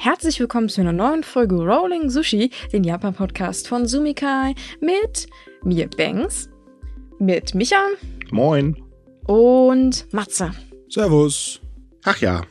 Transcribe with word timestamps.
Herzlich 0.00 0.38
willkommen 0.38 0.68
zu 0.68 0.80
einer 0.80 0.92
neuen 0.92 1.24
Folge 1.24 1.56
Rolling 1.56 2.08
Sushi, 2.08 2.52
den 2.72 2.84
Japan-Podcast 2.84 3.66
von 3.66 3.88
Sumikai 3.88 4.54
mit 4.80 5.26
mir 5.64 5.88
Banks, 5.88 6.48
mit 7.18 7.52
Micha 7.56 7.82
Moin. 8.30 8.76
und 9.26 10.06
Matze. 10.12 10.52
Servus. 10.88 11.60
Ach 12.04 12.16
ja. 12.18 12.42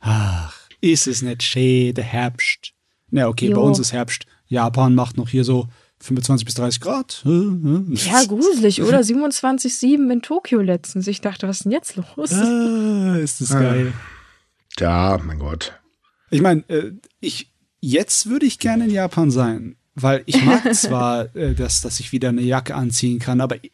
Ach, 0.00 0.58
ist 0.80 1.06
es 1.06 1.20
nicht 1.20 1.42
schön, 1.42 1.92
der 1.92 2.04
Herbst. 2.04 2.72
Na, 3.10 3.28
okay, 3.28 3.50
Jo. 3.50 3.56
bei 3.56 3.60
uns 3.60 3.78
ist 3.78 3.92
Herbst. 3.92 4.24
Japan 4.46 4.94
macht 4.94 5.18
noch 5.18 5.28
hier 5.28 5.44
so 5.44 5.66
25 6.00 6.46
bis 6.46 6.54
30 6.54 6.80
Grad. 6.80 7.22
Äh, 7.26 7.28
äh. 7.28 7.82
Ja, 7.96 8.24
gruselig, 8.24 8.82
oder? 8.82 9.00
27,7 9.00 10.10
in 10.10 10.22
Tokio 10.22 10.60
letztens. 10.62 11.06
Ich 11.06 11.20
dachte, 11.20 11.46
was 11.48 11.58
ist 11.58 11.64
denn 11.64 11.72
jetzt 11.72 11.96
los? 11.96 12.32
Ah, 12.32 13.16
ist 13.18 13.42
das 13.42 13.50
geil. 13.50 13.92
Ja, 14.78 15.20
mein 15.22 15.38
Gott. 15.38 15.74
Ich 16.34 16.40
meine, 16.40 16.68
äh, 16.68 16.90
ich, 17.20 17.54
jetzt 17.80 18.28
würde 18.28 18.44
ich 18.44 18.58
gerne 18.58 18.86
in 18.86 18.90
Japan 18.90 19.30
sein. 19.30 19.76
Weil 19.96 20.22
ich 20.26 20.42
mag 20.44 20.74
zwar, 20.74 21.34
äh, 21.36 21.54
dass, 21.54 21.80
dass 21.80 22.00
ich 22.00 22.10
wieder 22.12 22.30
eine 22.30 22.42
Jacke 22.42 22.74
anziehen 22.74 23.18
kann, 23.20 23.40
aber 23.40 23.56
äh, 23.56 23.68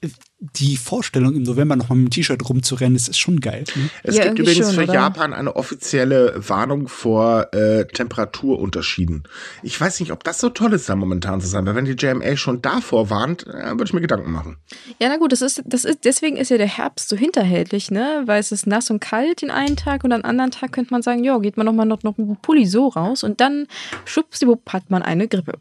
die 0.54 0.76
Vorstellung, 0.76 1.34
im 1.34 1.42
November 1.42 1.76
noch 1.76 1.88
mal 1.90 1.96
mit 1.96 2.06
dem 2.08 2.10
T-Shirt 2.10 2.48
rumzurennen, 2.48 2.96
ist, 2.96 3.08
ist 3.08 3.18
schon 3.18 3.40
geil. 3.40 3.64
ne? 3.74 3.90
Es 4.02 4.16
Ja, 4.16 4.24
gibt 4.24 4.38
übrigens 4.38 4.66
schon, 4.66 4.74
für 4.74 4.82
oder? 4.84 4.94
Japan 4.94 5.32
eine 5.34 5.54
offizielle 5.56 6.34
Warnung 6.36 6.88
vor 6.88 7.52
äh, 7.54 7.84
Temperaturunterschieden. 7.86 9.24
Ich 9.62 9.80
weiß 9.80 10.00
nicht, 10.00 10.12
ob 10.12 10.24
das 10.24 10.38
so 10.40 10.48
toll 10.48 10.72
ist, 10.72 10.88
da 10.88 10.96
momentan 10.96 11.40
zu 11.40 11.46
sein, 11.46 11.66
weil 11.66 11.74
wenn 11.74 11.84
die 11.84 11.92
JMA 11.92 12.36
schon 12.36 12.62
davor 12.62 13.10
warnt, 13.10 13.46
äh, 13.46 13.70
würde 13.72 13.84
ich 13.84 13.92
mir 13.92 14.00
Gedanken 14.00 14.30
machen. 14.32 14.56
Ja, 15.00 15.08
na 15.08 15.16
gut, 15.16 15.32
das 15.32 15.42
ist, 15.42 15.62
das 15.66 15.84
ist, 15.84 16.00
deswegen 16.04 16.36
ist 16.36 16.50
ja 16.50 16.58
der 16.58 16.68
Herbst 16.68 17.08
so 17.08 17.16
hinterhältig, 17.16 17.90
ne? 17.90 18.22
Weil 18.26 18.40
es 18.40 18.52
ist 18.52 18.66
nass 18.66 18.90
und 18.90 19.00
kalt 19.00 19.42
den 19.42 19.50
einen 19.50 19.76
Tag 19.76 20.04
und 20.04 20.12
am 20.12 20.22
anderen 20.22 20.50
Tag 20.50 20.72
könnte 20.72 20.92
man 20.92 21.02
sagen, 21.02 21.24
ja, 21.24 21.38
geht 21.38 21.56
man 21.56 21.66
nochmal 21.66 21.86
noch, 21.86 22.02
noch 22.02 22.16
mit 22.18 22.28
dem 22.28 22.36
Pulli 22.36 22.66
so 22.66 22.88
raus 22.88 23.24
und 23.24 23.40
dann 23.40 23.66
schwuppsdiwupp 24.04 24.72
hat 24.72 24.90
man 24.90 25.02
eine 25.02 25.28
Grippe. 25.28 25.58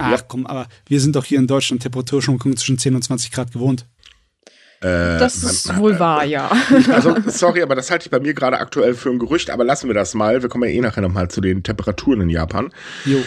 Ach 0.00 0.24
komm, 0.28 0.46
aber 0.46 0.66
wir 0.86 1.00
sind 1.00 1.16
doch 1.16 1.24
hier 1.24 1.38
in 1.38 1.46
Deutschland 1.46 1.82
Temperaturschwankungen 1.82 2.56
zwischen 2.56 2.78
10 2.78 2.94
und 2.94 3.02
20 3.02 3.30
Grad 3.32 3.52
gewohnt. 3.52 3.86
Das 4.80 5.42
ist 5.42 5.76
wohl 5.76 5.98
wahr, 5.98 6.24
ja. 6.24 6.50
Also, 6.90 7.14
sorry, 7.26 7.62
aber 7.62 7.74
das 7.74 7.90
halte 7.90 8.06
ich 8.06 8.10
bei 8.10 8.18
mir 8.18 8.32
gerade 8.32 8.58
aktuell 8.58 8.94
für 8.94 9.10
ein 9.10 9.18
Gerücht, 9.18 9.50
aber 9.50 9.62
lassen 9.62 9.88
wir 9.88 9.94
das 9.94 10.14
mal. 10.14 10.40
Wir 10.40 10.48
kommen 10.48 10.64
ja 10.64 10.74
eh 10.74 10.80
nachher 10.80 11.02
nochmal 11.02 11.28
zu 11.28 11.42
den 11.42 11.62
Temperaturen 11.62 12.22
in 12.22 12.30
Japan. 12.30 12.72
Jo. 13.04 13.18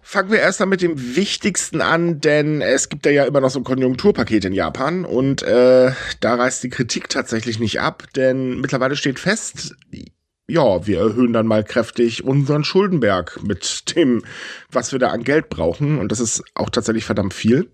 Fangen 0.00 0.30
wir 0.30 0.38
erst 0.38 0.60
mal 0.60 0.66
mit 0.66 0.82
dem 0.82 1.16
Wichtigsten 1.16 1.80
an, 1.80 2.20
denn 2.20 2.60
es 2.60 2.88
gibt 2.88 3.06
ja, 3.06 3.12
ja 3.12 3.24
immer 3.24 3.40
noch 3.40 3.50
so 3.50 3.60
ein 3.60 3.64
Konjunkturpaket 3.64 4.44
in 4.44 4.52
Japan 4.52 5.04
und 5.04 5.42
äh, 5.42 5.92
da 6.20 6.34
reißt 6.34 6.62
die 6.62 6.70
Kritik 6.70 7.08
tatsächlich 7.08 7.58
nicht 7.58 7.80
ab, 7.80 8.04
denn 8.14 8.60
mittlerweile 8.60 8.94
steht 8.94 9.18
fest, 9.18 9.74
ja, 10.48 10.86
wir 10.86 10.98
erhöhen 11.00 11.32
dann 11.32 11.46
mal 11.46 11.64
kräftig 11.64 12.24
unseren 12.24 12.64
Schuldenberg 12.64 13.40
mit 13.42 13.96
dem, 13.96 14.22
was 14.70 14.92
wir 14.92 14.98
da 14.98 15.08
an 15.08 15.24
Geld 15.24 15.48
brauchen 15.48 15.98
und 15.98 16.12
das 16.12 16.20
ist 16.20 16.42
auch 16.54 16.70
tatsächlich 16.70 17.04
verdammt 17.04 17.34
viel. 17.34 17.70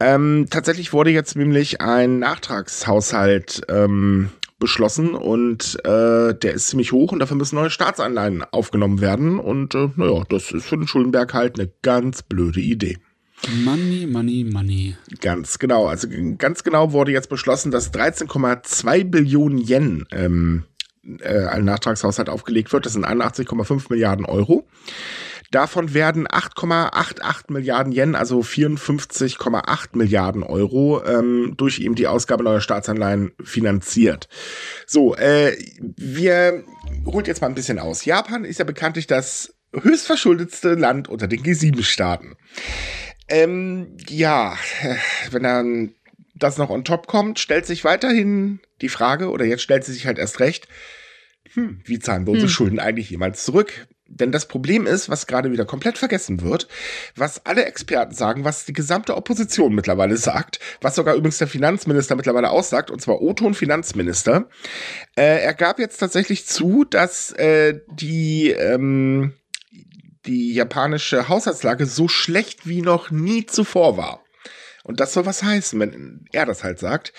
Ähm, 0.00 0.46
tatsächlich 0.50 0.92
wurde 0.92 1.10
jetzt 1.10 1.36
nämlich 1.36 1.80
ein 1.80 2.18
Nachtragshaushalt 2.18 3.62
ähm, 3.68 4.30
beschlossen 4.58 5.14
und 5.14 5.76
äh, 5.84 6.34
der 6.34 6.52
ist 6.54 6.68
ziemlich 6.68 6.92
hoch 6.92 7.12
und 7.12 7.18
dafür 7.18 7.36
müssen 7.36 7.56
neue 7.56 7.70
Staatsanleihen 7.70 8.42
aufgenommen 8.42 9.00
werden 9.00 9.38
und 9.38 9.74
äh, 9.74 9.88
naja, 9.96 10.22
das 10.28 10.50
ist 10.52 10.66
für 10.66 10.76
den 10.76 10.88
Schuldenberg 10.88 11.34
halt 11.34 11.58
eine 11.58 11.70
ganz 11.82 12.22
blöde 12.22 12.60
Idee. 12.60 12.98
Money, 13.64 14.06
money, 14.06 14.44
money. 14.50 14.96
Ganz 15.20 15.58
genau, 15.58 15.86
also 15.86 16.08
ganz 16.38 16.64
genau 16.64 16.92
wurde 16.92 17.12
jetzt 17.12 17.28
beschlossen, 17.28 17.70
dass 17.70 17.92
13,2 17.92 19.04
Billionen 19.04 19.58
Yen 19.58 20.06
ähm, 20.10 20.64
äh, 21.20 21.46
ein 21.46 21.64
Nachtragshaushalt 21.64 22.28
aufgelegt 22.28 22.72
wird. 22.72 22.86
Das 22.86 22.92
sind 22.92 23.06
81,5 23.06 23.86
Milliarden 23.90 24.24
Euro. 24.24 24.66
Davon 25.50 25.94
werden 25.94 26.26
8,88 26.26 27.52
Milliarden 27.52 27.92
Yen, 27.92 28.14
also 28.14 28.40
54,8 28.40 29.88
Milliarden 29.92 30.42
Euro, 30.42 31.04
ähm, 31.04 31.54
durch 31.56 31.78
eben 31.78 31.94
die 31.94 32.08
Ausgabe 32.08 32.42
neuer 32.42 32.60
Staatsanleihen 32.60 33.32
finanziert. 33.42 34.28
So, 34.86 35.14
äh, 35.14 35.56
wir 35.96 36.64
holt 37.04 37.28
jetzt 37.28 37.40
mal 37.42 37.48
ein 37.48 37.54
bisschen 37.54 37.78
aus. 37.78 38.04
Japan 38.04 38.44
ist 38.44 38.58
ja 38.58 38.64
bekanntlich 38.64 39.06
das 39.06 39.54
höchstverschuldetste 39.72 40.74
Land 40.74 41.08
unter 41.08 41.28
den 41.28 41.42
G7-Staaten. 41.42 42.36
Ähm, 43.28 43.96
ja, 44.08 44.56
äh, 44.82 44.96
wenn 45.30 45.42
dann 45.42 45.94
das 46.34 46.58
noch 46.58 46.70
on 46.70 46.84
top 46.84 47.06
kommt, 47.06 47.38
stellt 47.38 47.66
sich 47.66 47.84
weiterhin 47.84 48.60
die 48.80 48.88
Frage, 48.88 49.30
oder 49.30 49.44
jetzt 49.44 49.62
stellt 49.62 49.84
sie 49.84 49.92
sich 49.92 50.06
halt 50.06 50.18
erst 50.18 50.40
recht, 50.40 50.68
hm, 51.56 51.80
wie 51.84 51.98
zahlen 51.98 52.26
wir 52.26 52.32
unsere 52.32 52.50
Schulden 52.50 52.78
eigentlich 52.78 53.10
jemals 53.10 53.44
zurück? 53.44 53.86
Denn 54.08 54.30
das 54.30 54.46
Problem 54.46 54.86
ist, 54.86 55.08
was 55.08 55.26
gerade 55.26 55.50
wieder 55.50 55.64
komplett 55.64 55.98
vergessen 55.98 56.42
wird, 56.42 56.68
was 57.16 57.44
alle 57.44 57.64
Experten 57.64 58.14
sagen, 58.14 58.44
was 58.44 58.64
die 58.64 58.72
gesamte 58.72 59.16
Opposition 59.16 59.74
mittlerweile 59.74 60.16
sagt, 60.16 60.60
was 60.80 60.94
sogar 60.94 61.16
übrigens 61.16 61.38
der 61.38 61.48
Finanzminister 61.48 62.14
mittlerweile 62.14 62.50
aussagt, 62.50 62.92
und 62.92 63.00
zwar 63.00 63.20
Oton 63.20 63.54
Finanzminister. 63.54 64.48
Äh, 65.16 65.42
er 65.42 65.54
gab 65.54 65.80
jetzt 65.80 65.98
tatsächlich 65.98 66.46
zu, 66.46 66.84
dass 66.84 67.32
äh, 67.32 67.80
die 67.90 68.50
ähm, 68.50 69.32
die 70.26 70.54
japanische 70.54 71.28
Haushaltslage 71.28 71.86
so 71.86 72.08
schlecht 72.08 72.66
wie 72.66 72.82
noch 72.82 73.10
nie 73.10 73.46
zuvor 73.46 73.96
war. 73.96 74.24
Und 74.84 75.00
das 75.00 75.12
soll 75.12 75.26
was 75.26 75.42
heißen, 75.42 75.78
wenn 75.80 76.24
er 76.32 76.46
das 76.46 76.62
halt 76.62 76.78
sagt. 76.78 77.12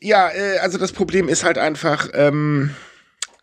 Ja, 0.00 0.30
äh, 0.30 0.58
also 0.58 0.78
das 0.78 0.92
Problem 0.92 1.28
ist 1.28 1.44
halt 1.44 1.58
einfach, 1.58 2.10
ähm, 2.12 2.74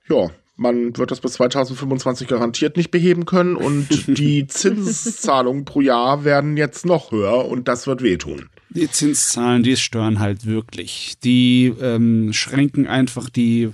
ja, 0.10 0.30
man 0.56 0.96
wird 0.98 1.12
das 1.12 1.20
bis 1.20 1.34
2025 1.34 2.28
garantiert 2.28 2.78
nicht 2.78 2.92
beheben 2.92 3.26
können 3.26 3.56
und 3.56 4.08
die 4.18 4.46
Zinszahlungen 4.48 5.66
pro 5.66 5.82
Jahr 5.82 6.24
werden 6.24 6.58
jetzt 6.58 6.86
noch 6.86 7.12
höher 7.12 7.46
und 7.46 7.68
das 7.68 7.88
wird 7.88 8.04
wehtun. 8.04 8.50
Die 8.70 8.90
Zinszahlen, 8.90 9.64
die 9.64 9.78
stören 9.78 10.20
halt 10.20 10.46
wirklich. 10.46 11.16
Die 11.24 11.74
ähm, 11.80 12.34
schränken 12.34 12.88
einfach 12.88 13.30
die, 13.30 13.72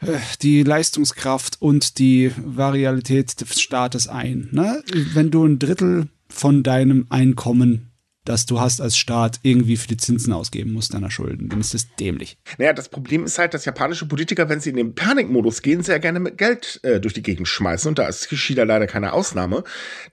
äh, 0.00 0.18
die 0.42 0.62
Leistungskraft 0.62 1.60
und 1.60 1.98
die 1.98 2.32
Varialität 2.36 3.40
des 3.40 3.60
Staates 3.60 4.08
ein. 4.08 4.48
Ne? 4.52 4.82
Wenn 5.14 5.30
du 5.30 5.44
ein 5.44 5.58
Drittel 5.58 6.08
von 6.28 6.62
deinem 6.62 7.06
Einkommen, 7.10 7.91
das 8.24 8.46
du 8.46 8.60
hast 8.60 8.80
als 8.80 8.96
Staat, 8.96 9.40
irgendwie 9.42 9.76
für 9.76 9.88
die 9.88 9.96
Zinsen 9.96 10.32
ausgeben 10.32 10.72
musst 10.72 10.94
deiner 10.94 11.10
Schulden, 11.10 11.48
dann 11.48 11.60
ist 11.60 11.74
das 11.74 11.88
dämlich. 11.96 12.38
Naja, 12.58 12.72
das 12.72 12.88
Problem 12.88 13.24
ist 13.24 13.38
halt, 13.38 13.54
dass 13.54 13.64
japanische 13.64 14.06
Politiker, 14.06 14.48
wenn 14.48 14.60
sie 14.60 14.70
in 14.70 14.76
den 14.76 14.94
Panikmodus 14.94 15.62
gehen, 15.62 15.82
sehr 15.82 15.98
gerne 15.98 16.20
mit 16.20 16.38
Geld 16.38 16.80
äh, 16.84 17.00
durch 17.00 17.14
die 17.14 17.22
Gegend 17.22 17.48
schmeißen. 17.48 17.88
Und 17.88 17.98
da 17.98 18.06
ist 18.06 18.28
Kishida 18.28 18.62
leider 18.62 18.86
keine 18.86 19.12
Ausnahme. 19.12 19.64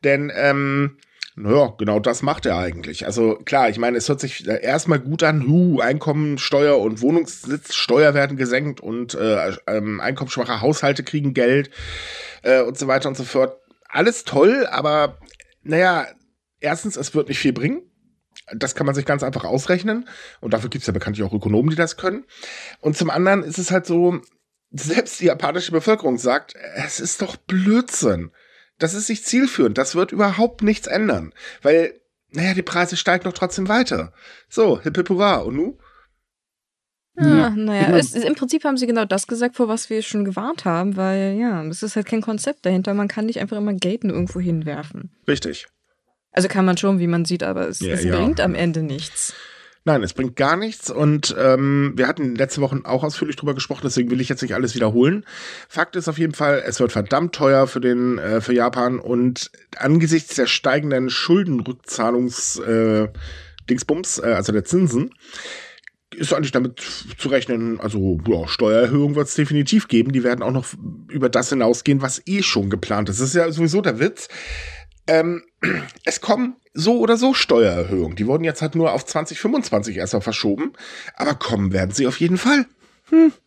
Denn, 0.03 0.31
ähm, 0.35 0.97
naja, 1.35 1.73
genau 1.77 1.99
das 1.99 2.23
macht 2.23 2.47
er 2.47 2.57
eigentlich. 2.57 3.05
Also 3.05 3.35
klar, 3.35 3.69
ich 3.69 3.77
meine, 3.77 3.97
es 3.97 4.09
hört 4.09 4.19
sich 4.19 4.47
äh, 4.47 4.61
erstmal 4.61 4.99
gut 4.99 5.21
an, 5.23 5.47
huh, 5.47 5.79
Einkommensteuer 5.79 6.79
und 6.79 7.01
Wohnungssitzsteuer 7.01 8.13
werden 8.13 8.37
gesenkt 8.37 8.81
und 8.81 9.13
äh, 9.13 9.51
ähm, 9.67 10.01
einkommensschwache 10.01 10.61
Haushalte 10.61 11.03
kriegen 11.03 11.33
Geld 11.33 11.69
äh, 12.41 12.61
und 12.61 12.77
so 12.77 12.87
weiter 12.87 13.07
und 13.07 13.15
so 13.15 13.23
fort. 13.23 13.55
Alles 13.87 14.23
toll, 14.23 14.67
aber 14.69 15.17
naja, 15.63 16.07
erstens, 16.59 16.97
es 16.97 17.13
wird 17.15 17.29
nicht 17.29 17.39
viel 17.39 17.53
bringen. 17.53 17.88
Das 18.55 18.75
kann 18.75 18.85
man 18.85 18.95
sich 18.95 19.05
ganz 19.05 19.23
einfach 19.23 19.43
ausrechnen. 19.45 20.07
Und 20.41 20.53
dafür 20.53 20.69
gibt 20.69 20.81
es 20.83 20.87
ja 20.87 20.93
bekanntlich 20.93 21.25
auch 21.25 21.33
Ökonomen, 21.33 21.69
die 21.69 21.75
das 21.75 21.97
können. 21.97 22.25
Und 22.79 22.97
zum 22.97 23.09
anderen 23.09 23.43
ist 23.43 23.57
es 23.57 23.71
halt 23.71 23.85
so, 23.85 24.21
selbst 24.71 25.19
die 25.19 25.25
japanische 25.25 25.71
Bevölkerung 25.71 26.17
sagt, 26.17 26.53
es 26.75 26.99
ist 26.99 27.21
doch 27.21 27.35
Blödsinn. 27.35 28.31
Das 28.77 28.93
ist 28.93 29.09
nicht 29.09 29.25
zielführend. 29.25 29.77
Das 29.77 29.95
wird 29.95 30.11
überhaupt 30.11 30.63
nichts 30.63 30.87
ändern. 30.87 31.33
Weil, 31.61 31.99
naja, 32.31 32.53
die 32.53 32.61
Preise 32.61 32.95
steigen 32.97 33.23
doch 33.25 33.33
trotzdem 33.33 33.67
weiter. 33.67 34.13
So, 34.47 34.79
hip 34.81 34.95
hip 34.95 35.09
hurra. 35.09 35.37
Und 35.37 35.55
nu? 35.55 35.77
Ja. 37.17 37.49
naja, 37.49 37.81
Ich 37.81 37.87
mein- 37.89 37.99
es, 37.99 38.15
im 38.15 38.35
Prinzip 38.35 38.63
haben 38.63 38.77
sie 38.77 38.87
genau 38.87 39.03
das 39.05 39.27
gesagt, 39.27 39.57
vor 39.57 39.67
was 39.67 39.89
wir 39.89 40.01
schon 40.01 40.23
gewarnt 40.23 40.63
haben, 40.65 40.95
weil 40.95 41.35
ja, 41.37 41.63
es 41.65 41.83
ist 41.83 41.95
halt 41.97 42.05
kein 42.05 42.21
Konzept 42.21 42.65
dahinter. 42.65 42.93
Man 42.93 43.09
kann 43.09 43.25
nicht 43.25 43.39
einfach 43.39 43.57
immer 43.57 43.73
nur 43.73 43.81
irgendwo 43.83 44.39
hinwerfen. 44.39 45.11
Richtig. 45.27 45.67
Also 46.31 46.47
kann 46.47 46.65
man 46.65 46.77
schon, 46.77 46.99
wie 46.99 47.07
man 47.07 47.25
sieht, 47.25 47.43
aber 47.43 47.67
es, 47.67 47.79
Ja, 47.79 47.93
es 47.93 48.03
ja. 48.03 48.15
bringt 48.15 48.39
am 48.41 48.55
Ende 48.55 48.83
nichts. 48.83 49.33
Nein, 49.85 50.03
es 50.03 50.13
bringt 50.13 50.35
gar 50.35 50.57
nichts 50.57 50.91
und 50.91 51.35
ähm, 51.39 51.93
wir 51.95 52.07
hatten 52.07 52.35
letzte 52.35 52.61
Woche 52.61 52.81
auch 52.83 53.03
ausführlich 53.03 53.37
drüber 53.37 53.53
gesprochen, 53.53 53.81
deswegen 53.85 54.11
will 54.11 54.19
ich 54.19 54.27
jetzt 54.27 54.41
nicht 54.41 54.53
alles 54.53 54.75
wiederholen. 54.75 55.25
Fakt 55.69 55.95
ist 55.95 56.09
auf 56.09 56.17
jeden 56.17 56.33
Fall, 56.33 56.61
es 56.65 56.79
wird 56.79 56.91
verdammt 56.91 57.33
teuer 57.33 57.65
für 57.65 57.79
den 57.79 58.17
äh, 58.17 58.41
für 58.41 58.53
Japan 58.53 58.99
und 58.99 59.49
angesichts 59.77 60.35
der 60.35 60.47
steigenden 60.47 61.09
Schuldenrückzahlungs 61.09 62.59
äh, 62.59 63.07
Dingsbums, 63.69 64.19
äh, 64.19 64.33
also 64.33 64.51
der 64.51 64.65
Zinsen, 64.65 65.11
ist 66.15 66.33
eigentlich 66.33 66.51
damit 66.51 66.81
zu 67.17 67.29
rechnen, 67.29 67.79
also 67.79 68.19
ja, 68.27 68.47
Steuererhöhungen 68.47 69.15
wird 69.15 69.27
es 69.27 69.35
definitiv 69.35 69.87
geben. 69.87 70.11
Die 70.11 70.23
werden 70.23 70.41
auch 70.41 70.51
noch 70.51 70.65
über 71.07 71.29
das 71.29 71.49
hinausgehen, 71.49 72.01
was 72.01 72.21
eh 72.25 72.41
schon 72.41 72.69
geplant 72.69 73.09
ist. 73.09 73.21
Das 73.21 73.29
ist 73.29 73.35
ja 73.35 73.51
sowieso 73.51 73.81
der 73.81 73.99
Witz. 73.99 74.27
Ähm, 75.09 75.43
es 76.05 76.21
kommen 76.21 76.55
so 76.73 76.99
oder 76.99 77.17
so 77.17 77.33
Steuererhöhungen. 77.33 78.15
Die 78.15 78.27
wurden 78.27 78.43
jetzt 78.43 78.61
halt 78.61 78.75
nur 78.75 78.93
auf 78.93 79.05
2025 79.05 79.97
erstmal 79.97 80.21
verschoben. 80.21 80.71
Aber 81.15 81.33
kommen 81.35 81.73
werden 81.73 81.91
sie 81.91 82.07
auf 82.07 82.19
jeden 82.19 82.37
Fall. 82.37 82.65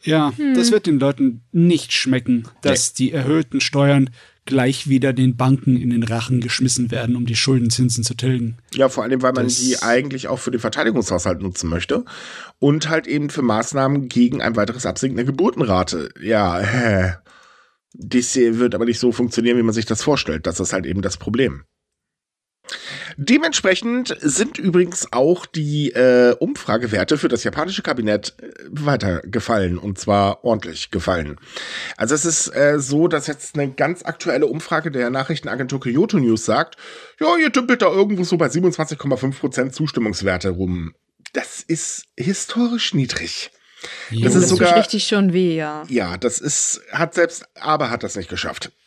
Ja, 0.02 0.32
das 0.56 0.72
wird 0.72 0.86
den 0.86 0.98
Leuten 0.98 1.42
nicht 1.52 1.92
schmecken, 1.92 2.48
dass 2.62 2.94
die 2.94 3.12
erhöhten 3.12 3.60
Steuern 3.60 4.10
gleich 4.44 4.88
wieder 4.88 5.12
den 5.12 5.36
Banken 5.36 5.76
in 5.80 5.90
den 5.90 6.02
Rachen 6.02 6.40
geschmissen 6.40 6.90
werden, 6.90 7.14
um 7.14 7.26
die 7.26 7.36
Schuldenzinsen 7.36 8.02
zu 8.02 8.14
tilgen. 8.14 8.56
Ja, 8.74 8.88
vor 8.88 9.04
allem, 9.04 9.22
weil 9.22 9.32
man 9.32 9.44
Das- 9.44 9.60
die 9.60 9.80
eigentlich 9.80 10.26
auch 10.26 10.40
für 10.40 10.50
den 10.50 10.58
Verteidigungshaushalt 10.58 11.40
nutzen 11.42 11.70
möchte 11.70 12.04
und 12.58 12.88
halt 12.88 13.06
eben 13.06 13.30
für 13.30 13.42
Maßnahmen 13.42 14.08
gegen 14.08 14.42
ein 14.42 14.56
weiteres 14.56 14.84
Absinken 14.84 15.14
der 15.16 15.26
Geburtenrate. 15.26 16.08
Ja, 16.20 16.58
äh, 16.60 17.12
hier 17.94 18.58
wird 18.58 18.74
aber 18.74 18.84
nicht 18.84 18.98
so 18.98 19.12
funktionieren, 19.12 19.58
wie 19.58 19.62
man 19.62 19.74
sich 19.74 19.86
das 19.86 20.02
vorstellt. 20.02 20.46
Das 20.46 20.60
ist 20.60 20.72
halt 20.72 20.86
eben 20.86 21.02
das 21.02 21.16
Problem. 21.16 21.64
Dementsprechend 23.16 24.16
sind 24.20 24.58
übrigens 24.58 25.12
auch 25.12 25.46
die 25.46 25.90
äh, 25.90 26.34
Umfragewerte 26.38 27.18
für 27.18 27.28
das 27.28 27.44
japanische 27.44 27.82
Kabinett 27.82 28.34
äh, 28.40 28.52
weitergefallen 28.70 29.78
und 29.78 29.98
zwar 29.98 30.44
ordentlich 30.44 30.90
gefallen. 30.90 31.38
Also 31.96 32.14
es 32.14 32.24
ist 32.24 32.48
äh, 32.54 32.78
so, 32.78 33.08
dass 33.08 33.26
jetzt 33.26 33.58
eine 33.58 33.72
ganz 33.72 34.04
aktuelle 34.04 34.46
Umfrage 34.46 34.90
der 34.90 35.10
Nachrichtenagentur 35.10 35.80
Kyoto 35.80 36.18
News 36.18 36.44
sagt, 36.44 36.76
ja, 37.20 37.36
ihr 37.36 37.52
tümpelt 37.52 37.82
da 37.82 37.90
irgendwo 37.92 38.24
so 38.24 38.36
bei 38.36 38.46
27,5% 38.46 39.72
Zustimmungswerte 39.72 40.50
rum. 40.50 40.94
Das 41.32 41.62
ist 41.62 42.06
historisch 42.16 42.94
niedrig. 42.94 43.50
Jo. 44.10 44.24
Das 44.24 44.34
Das 44.34 44.42
ist 44.44 44.50
tut 44.50 44.58
sogar- 44.58 44.76
richtig 44.76 45.04
schon 45.04 45.32
weh, 45.32 45.56
ja. 45.56 45.84
Ja, 45.88 46.16
das 46.16 46.38
ist, 46.38 46.80
hat 46.92 47.14
selbst, 47.14 47.44
aber 47.60 47.90
hat 47.90 48.02
das 48.02 48.16
nicht 48.16 48.28
geschafft. 48.30 48.72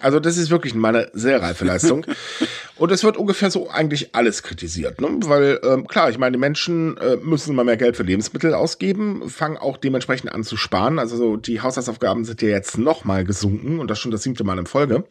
Also 0.00 0.20
das 0.20 0.36
ist 0.36 0.50
wirklich 0.50 0.74
mal 0.74 0.94
eine 0.94 1.10
sehr 1.14 1.40
reife 1.40 1.64
Leistung. 1.64 2.04
Und 2.76 2.92
es 2.92 3.02
wird 3.02 3.16
ungefähr 3.16 3.50
so 3.50 3.70
eigentlich 3.70 4.14
alles 4.14 4.42
kritisiert. 4.42 5.00
Ne? 5.00 5.08
Weil, 5.24 5.58
ähm, 5.64 5.86
klar, 5.86 6.10
ich 6.10 6.18
meine, 6.18 6.32
die 6.32 6.38
Menschen 6.38 6.98
äh, 6.98 7.16
müssen 7.16 7.52
immer 7.52 7.64
mehr 7.64 7.78
Geld 7.78 7.96
für 7.96 8.02
Lebensmittel 8.02 8.52
ausgeben, 8.52 9.30
fangen 9.30 9.56
auch 9.56 9.78
dementsprechend 9.78 10.32
an 10.32 10.44
zu 10.44 10.58
sparen. 10.58 10.98
Also 10.98 11.16
so, 11.16 11.36
die 11.38 11.62
Haushaltsaufgaben 11.62 12.26
sind 12.26 12.42
ja 12.42 12.48
jetzt 12.48 12.76
noch 12.76 13.04
mal 13.04 13.24
gesunken 13.24 13.78
und 13.78 13.88
das 13.90 13.98
schon 14.00 14.10
das 14.10 14.22
siebte 14.24 14.44
Mal 14.44 14.58
in 14.58 14.66
Folge. 14.66 15.04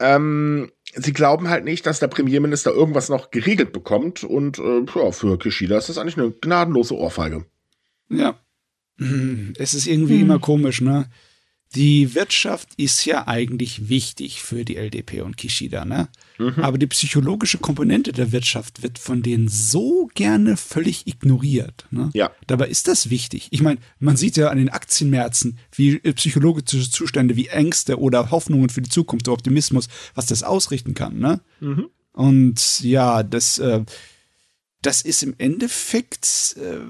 Ähm, 0.00 0.72
sie 0.94 1.12
glauben 1.12 1.48
halt 1.48 1.64
nicht, 1.64 1.86
dass 1.86 2.00
der 2.00 2.08
Premierminister 2.08 2.72
irgendwas 2.72 3.08
noch 3.08 3.30
geregelt 3.30 3.72
bekommt. 3.72 4.24
Und 4.24 4.58
äh, 4.58 4.80
ja, 4.94 5.12
für 5.12 5.38
Kishida 5.38 5.78
ist 5.78 5.88
das 5.88 5.98
eigentlich 5.98 6.18
eine 6.18 6.32
gnadenlose 6.32 6.94
Ohrfeige. 6.96 7.44
Ja. 8.12 8.38
Hm, 8.98 9.54
Es 9.58 9.74
ist 9.74 9.86
irgendwie 9.86 10.20
immer 10.20 10.38
komisch, 10.38 10.80
ne? 10.80 11.08
Die 11.74 12.14
Wirtschaft 12.14 12.68
ist 12.76 13.06
ja 13.06 13.26
eigentlich 13.26 13.88
wichtig 13.88 14.42
für 14.42 14.62
die 14.66 14.76
LDP 14.76 15.22
und 15.22 15.38
Kishida, 15.38 15.86
ne? 15.86 16.08
Aber 16.62 16.76
die 16.76 16.86
psychologische 16.88 17.56
Komponente 17.58 18.12
der 18.12 18.30
Wirtschaft 18.32 18.82
wird 18.82 18.98
von 18.98 19.22
denen 19.22 19.48
so 19.48 20.10
gerne 20.14 20.58
völlig 20.58 21.06
ignoriert. 21.06 21.86
Ne? 21.90 22.10
Ja. 22.14 22.30
Dabei 22.46 22.68
ist 22.68 22.88
das 22.88 23.08
wichtig. 23.10 23.48
Ich 23.52 23.62
meine, 23.62 23.78
man 24.00 24.16
sieht 24.16 24.36
ja 24.36 24.48
an 24.50 24.58
den 24.58 24.68
Aktienmärkten, 24.68 25.56
wie 25.74 25.98
psychologische 25.98 26.90
Zustände, 26.90 27.36
wie 27.36 27.46
Ängste 27.46 27.98
oder 27.98 28.30
Hoffnungen 28.30 28.68
für 28.70 28.82
die 28.82 28.90
Zukunft, 28.90 29.26
der 29.26 29.34
Optimismus, 29.34 29.88
was 30.14 30.26
das 30.26 30.42
ausrichten 30.42 30.94
kann. 30.94 31.18
Ne? 31.18 31.40
Und 32.12 32.80
ja, 32.80 33.22
das, 33.22 33.58
äh, 33.58 33.84
das 34.82 35.00
ist 35.02 35.22
im 35.22 35.34
Endeffekt 35.38 36.56
äh, 36.58 36.80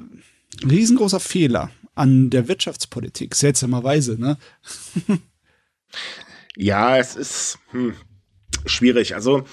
ein 0.62 0.70
riesengroßer 0.70 1.20
Fehler 1.20 1.70
an 1.94 2.30
der 2.30 2.48
Wirtschaftspolitik, 2.48 3.34
seltsamerweise. 3.34 4.20
Ne? 4.20 4.38
Ja, 6.56 6.98
es 6.98 7.16
ist 7.16 7.58
hm, 7.70 7.94
schwierig. 8.66 9.14
Also 9.14 9.44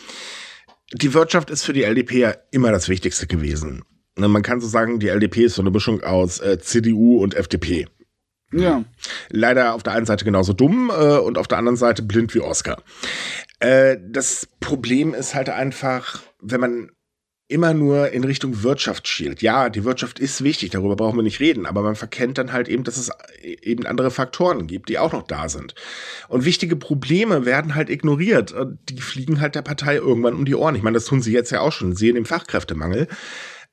die 0.94 1.14
Wirtschaft 1.14 1.50
ist 1.50 1.64
für 1.64 1.74
die 1.74 1.84
LDP 1.84 2.20
ja 2.20 2.36
immer 2.52 2.72
das 2.72 2.90
Wichtigste 2.90 3.28
gewesen. 3.28 3.84
Ne, 4.18 4.28
Man 4.28 4.42
kann 4.42 4.62
so 4.62 4.68
sagen, 4.68 5.00
die 5.00 5.08
LDP 5.08 5.46
ist 5.46 5.56
so 5.56 5.62
eine 5.62 5.72
Mischung 5.72 6.02
aus 6.04 6.40
äh, 6.40 6.60
CDU 6.60 7.22
und 7.22 7.36
FDP. 7.36 7.88
Ja. 8.52 8.84
Leider 9.30 9.76
auf 9.76 9.84
der 9.84 9.94
einen 9.94 10.08
Seite 10.08 10.26
genauso 10.26 10.54
dumm 10.54 10.90
äh, 10.90 11.18
und 11.18 11.38
auf 11.38 11.48
der 11.48 11.60
anderen 11.60 11.78
Seite 11.78 12.02
blind 12.02 12.34
wie 12.34 12.40
Oscar. 12.40 12.82
Äh, 13.60 13.98
das 14.10 14.48
Problem 14.60 15.14
ist 15.14 15.36
halt 15.36 15.50
einfach, 15.50 16.24
wenn 16.42 16.60
man 16.60 16.92
immer 17.50 17.74
nur 17.74 18.12
in 18.12 18.24
Richtung 18.24 18.62
Wirtschaft 18.62 19.08
schielt. 19.08 19.42
Ja, 19.42 19.70
die 19.70 19.84
Wirtschaft 19.84 20.20
ist 20.20 20.44
wichtig, 20.44 20.70
darüber 20.70 20.96
brauchen 20.96 21.18
wir 21.18 21.24
nicht 21.24 21.40
reden, 21.40 21.66
aber 21.66 21.82
man 21.82 21.96
verkennt 21.96 22.38
dann 22.38 22.54
halt 22.54 22.70
eben, 22.70 22.84
dass 22.84 22.96
es 22.96 23.10
eben 23.42 23.88
andere 23.88 24.12
Faktoren 24.12 24.68
gibt, 24.68 24.88
die 24.88 25.00
auch 25.00 25.12
noch 25.12 25.24
da 25.24 25.50
sind. 25.50 25.74
Und 26.28 26.46
wichtige 26.46 26.76
Probleme 26.76 27.46
werden 27.46 27.74
halt 27.74 27.90
ignoriert. 27.90 28.54
Die 28.88 29.02
fliegen 29.02 29.42
halt 29.42 29.56
der 29.56 29.64
Partei 29.64 29.96
irgendwann 29.96 30.36
um 30.36 30.46
die 30.46 30.54
Ohren. 30.54 30.76
Ich 30.76 30.84
meine, 30.84 30.94
das 30.94 31.06
tun 31.06 31.24
sie 31.24 31.34
jetzt 31.34 31.50
ja 31.50 31.62
auch 31.62 31.72
schon, 31.72 31.96
sehen 31.96 32.16
den 32.16 32.26
Fachkräftemangel. 32.26 33.08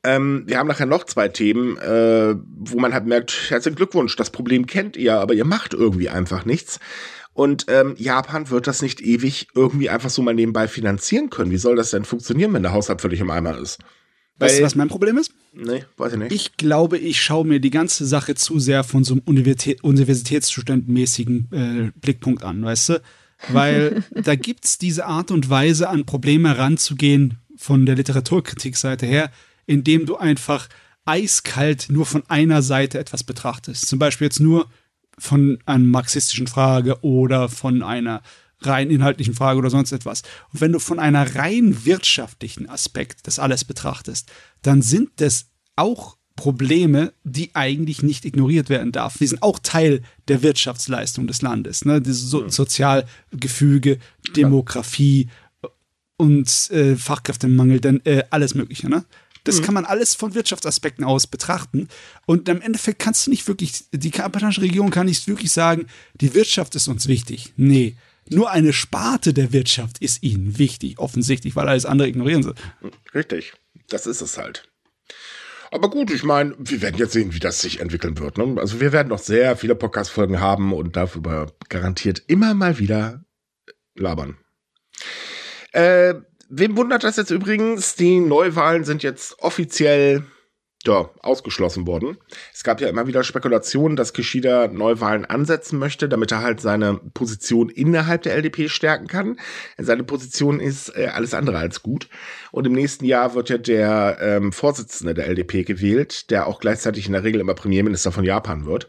Ähm, 0.02 0.44
wir 0.46 0.58
haben 0.58 0.68
nachher 0.68 0.86
noch 0.86 1.04
zwei 1.04 1.28
Themen, 1.28 1.76
äh, 1.76 2.34
wo 2.34 2.78
man 2.78 2.94
halt 2.94 3.04
merkt, 3.04 3.50
herzlichen 3.50 3.76
Glückwunsch, 3.76 4.16
das 4.16 4.30
Problem 4.30 4.66
kennt 4.66 4.96
ihr, 4.96 5.16
aber 5.16 5.34
ihr 5.34 5.44
macht 5.44 5.74
irgendwie 5.74 6.08
einfach 6.08 6.46
nichts. 6.46 6.80
Und 7.36 7.66
ähm, 7.68 7.94
Japan 7.98 8.48
wird 8.48 8.66
das 8.66 8.80
nicht 8.80 9.02
ewig 9.02 9.48
irgendwie 9.54 9.90
einfach 9.90 10.08
so 10.08 10.22
mal 10.22 10.32
nebenbei 10.32 10.68
finanzieren 10.68 11.28
können. 11.28 11.50
Wie 11.50 11.58
soll 11.58 11.76
das 11.76 11.90
denn 11.90 12.06
funktionieren, 12.06 12.54
wenn 12.54 12.62
der 12.62 12.72
Haushalt 12.72 13.02
völlig 13.02 13.20
im 13.20 13.30
Eimer 13.30 13.58
ist? 13.58 13.78
Weißt 14.38 14.58
du, 14.58 14.62
was 14.62 14.74
mein 14.74 14.88
Problem 14.88 15.18
ist? 15.18 15.32
Nee, 15.52 15.84
weiß 15.98 16.14
ich 16.14 16.18
nicht. 16.18 16.32
Ich 16.32 16.56
glaube, 16.56 16.96
ich 16.96 17.20
schaue 17.20 17.46
mir 17.46 17.60
die 17.60 17.68
ganze 17.68 18.06
Sache 18.06 18.36
zu 18.36 18.58
sehr 18.58 18.84
von 18.84 19.04
so 19.04 19.12
einem 19.12 19.22
Universität, 19.26 19.84
universitätsstudentenmäßigen 19.84 21.48
äh, 21.52 22.00
Blickpunkt 22.00 22.42
an, 22.42 22.64
weißt 22.64 22.88
du? 22.88 23.02
Weil 23.50 24.02
da 24.12 24.34
gibt's 24.34 24.78
diese 24.78 25.04
Art 25.04 25.30
und 25.30 25.50
Weise, 25.50 25.90
an 25.90 26.06
Probleme 26.06 26.48
heranzugehen 26.48 27.36
von 27.58 27.84
der 27.84 27.96
Literaturkritikseite 27.96 29.04
her, 29.04 29.30
indem 29.66 30.06
du 30.06 30.16
einfach 30.16 30.70
eiskalt 31.04 31.88
nur 31.90 32.06
von 32.06 32.22
einer 32.28 32.62
Seite 32.62 32.98
etwas 32.98 33.24
betrachtest. 33.24 33.86
Zum 33.88 33.98
Beispiel 33.98 34.24
jetzt 34.24 34.40
nur 34.40 34.70
von 35.18 35.58
einer 35.66 35.84
marxistischen 35.84 36.46
Frage 36.46 37.02
oder 37.02 37.48
von 37.48 37.82
einer 37.82 38.22
rein 38.60 38.90
inhaltlichen 38.90 39.34
Frage 39.34 39.58
oder 39.58 39.70
sonst 39.70 39.92
etwas. 39.92 40.22
Und 40.52 40.60
wenn 40.60 40.72
du 40.72 40.78
von 40.78 40.98
einer 40.98 41.36
rein 41.36 41.84
wirtschaftlichen 41.84 42.68
Aspekt 42.68 43.26
das 43.26 43.38
alles 43.38 43.64
betrachtest, 43.64 44.30
dann 44.62 44.82
sind 44.82 45.10
das 45.16 45.46
auch 45.76 46.16
Probleme, 46.36 47.12
die 47.24 47.50
eigentlich 47.54 48.02
nicht 48.02 48.24
ignoriert 48.24 48.68
werden 48.68 48.92
darf. 48.92 49.16
Die 49.18 49.26
sind 49.26 49.42
auch 49.42 49.58
Teil 49.58 50.02
der 50.28 50.42
Wirtschaftsleistung 50.42 51.26
des 51.26 51.40
Landes. 51.42 51.84
Ne? 51.84 52.00
Dieses 52.00 52.30
so 52.30 52.48
Sozialgefüge, 52.48 53.98
Demografie 54.36 55.28
und 56.18 56.70
äh, 56.70 56.96
Fachkräftemangel, 56.96 57.80
dann 57.80 58.00
äh, 58.04 58.24
alles 58.30 58.54
Mögliche. 58.54 58.88
Ne? 58.88 59.04
Das 59.46 59.62
kann 59.62 59.74
man 59.74 59.84
alles 59.84 60.14
von 60.14 60.34
Wirtschaftsaspekten 60.34 61.04
aus 61.04 61.26
betrachten. 61.26 61.88
Und 62.26 62.48
im 62.48 62.60
Endeffekt 62.60 62.98
kannst 62.98 63.26
du 63.26 63.30
nicht 63.30 63.46
wirklich, 63.48 63.84
die 63.92 64.10
japanische 64.10 64.62
Regierung 64.62 64.90
kann 64.90 65.06
nicht 65.06 65.28
wirklich 65.28 65.52
sagen, 65.52 65.86
die 66.14 66.34
Wirtschaft 66.34 66.74
ist 66.74 66.88
uns 66.88 67.08
wichtig. 67.08 67.52
Nee. 67.56 67.96
Nur 68.28 68.50
eine 68.50 68.72
Sparte 68.72 69.32
der 69.32 69.52
Wirtschaft 69.52 69.98
ist 69.98 70.22
ihnen 70.22 70.58
wichtig, 70.58 70.98
offensichtlich, 70.98 71.54
weil 71.54 71.68
alles 71.68 71.86
andere 71.86 72.08
ignorieren 72.08 72.42
sie. 72.42 72.54
Richtig. 73.14 73.54
Das 73.88 74.06
ist 74.06 74.20
es 74.20 74.36
halt. 74.36 74.68
Aber 75.70 75.90
gut, 75.90 76.10
ich 76.10 76.24
meine, 76.24 76.54
wir 76.58 76.82
werden 76.82 76.96
jetzt 76.96 77.12
sehen, 77.12 77.34
wie 77.34 77.38
das 77.38 77.60
sich 77.60 77.80
entwickeln 77.80 78.18
wird. 78.18 78.38
Ne? 78.38 78.56
Also 78.58 78.80
wir 78.80 78.92
werden 78.92 79.08
noch 79.08 79.18
sehr 79.18 79.56
viele 79.56 79.74
Podcast-Folgen 79.74 80.40
haben 80.40 80.72
und 80.72 80.96
darüber 80.96 81.52
garantiert 81.68 82.22
immer 82.26 82.54
mal 82.54 82.78
wieder 82.78 83.24
labern. 83.94 84.36
Äh, 85.72 86.14
wem 86.48 86.76
wundert 86.76 87.04
das 87.04 87.16
jetzt 87.16 87.30
übrigens? 87.30 87.94
Die 87.94 88.20
Neuwahlen 88.20 88.84
sind 88.84 89.02
jetzt 89.02 89.38
offiziell 89.40 90.24
ja, 90.86 91.10
ausgeschlossen 91.20 91.86
worden. 91.86 92.16
Es 92.54 92.62
gab 92.62 92.80
ja 92.80 92.88
immer 92.88 93.06
wieder 93.06 93.24
Spekulationen, 93.24 93.96
dass 93.96 94.12
Kishida 94.12 94.68
Neuwahlen 94.68 95.24
ansetzen 95.24 95.78
möchte, 95.78 96.08
damit 96.08 96.32
er 96.32 96.42
halt 96.42 96.60
seine 96.60 97.00
Position 97.14 97.68
innerhalb 97.68 98.22
der 98.22 98.36
LDP 98.36 98.68
stärken 98.68 99.08
kann. 99.08 99.38
Seine 99.78 100.04
Position 100.04 100.60
ist 100.60 100.96
äh, 100.96 101.08
alles 101.12 101.34
andere 101.34 101.58
als 101.58 101.82
gut. 101.82 102.08
Und 102.52 102.66
im 102.66 102.72
nächsten 102.72 103.04
Jahr 103.04 103.34
wird 103.34 103.48
ja 103.48 103.58
der 103.58 104.18
ähm, 104.20 104.52
Vorsitzende 104.52 105.14
der 105.14 105.26
LDP 105.26 105.64
gewählt, 105.64 106.30
der 106.30 106.46
auch 106.46 106.60
gleichzeitig 106.60 107.06
in 107.06 107.12
der 107.12 107.24
Regel 107.24 107.40
immer 107.40 107.54
Premierminister 107.54 108.12
von 108.12 108.24
Japan 108.24 108.66
wird. 108.66 108.88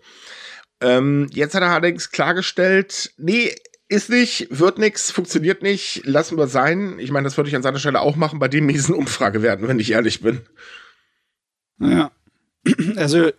Ähm, 0.79 1.27
jetzt 1.31 1.55
hat 1.55 1.63
er 1.63 1.71
allerdings 1.71 2.11
klargestellt, 2.11 3.11
nee, 3.17 3.55
ist 3.89 4.10
nicht, 4.10 4.48
wird 4.50 4.79
nix, 4.79 5.12
funktioniert 5.12 5.62
nicht, 5.63 6.06
lassen 6.06 6.38
wir 6.38 6.48
sein. 6.48 7.00
Ich 7.00 7.12
meine, 7.12 7.24
das 7.25 7.38
würde 7.38 7.50
ich 7.50 7.56
an 7.56 7.63
seiner 7.63 7.79
Stelle 7.79 8.01
auch 8.01 8.15
machen 8.15 8.39
bei 8.39 8.48
dem 8.48 8.65
miesen 8.65 8.94
Umfragewerten, 8.96 9.67
wenn 9.67 9.79
ich 9.79 9.91
ehrlich 9.91 10.22
bin. 10.22 10.41
Ja. 11.79 12.12
Also, 12.98 13.32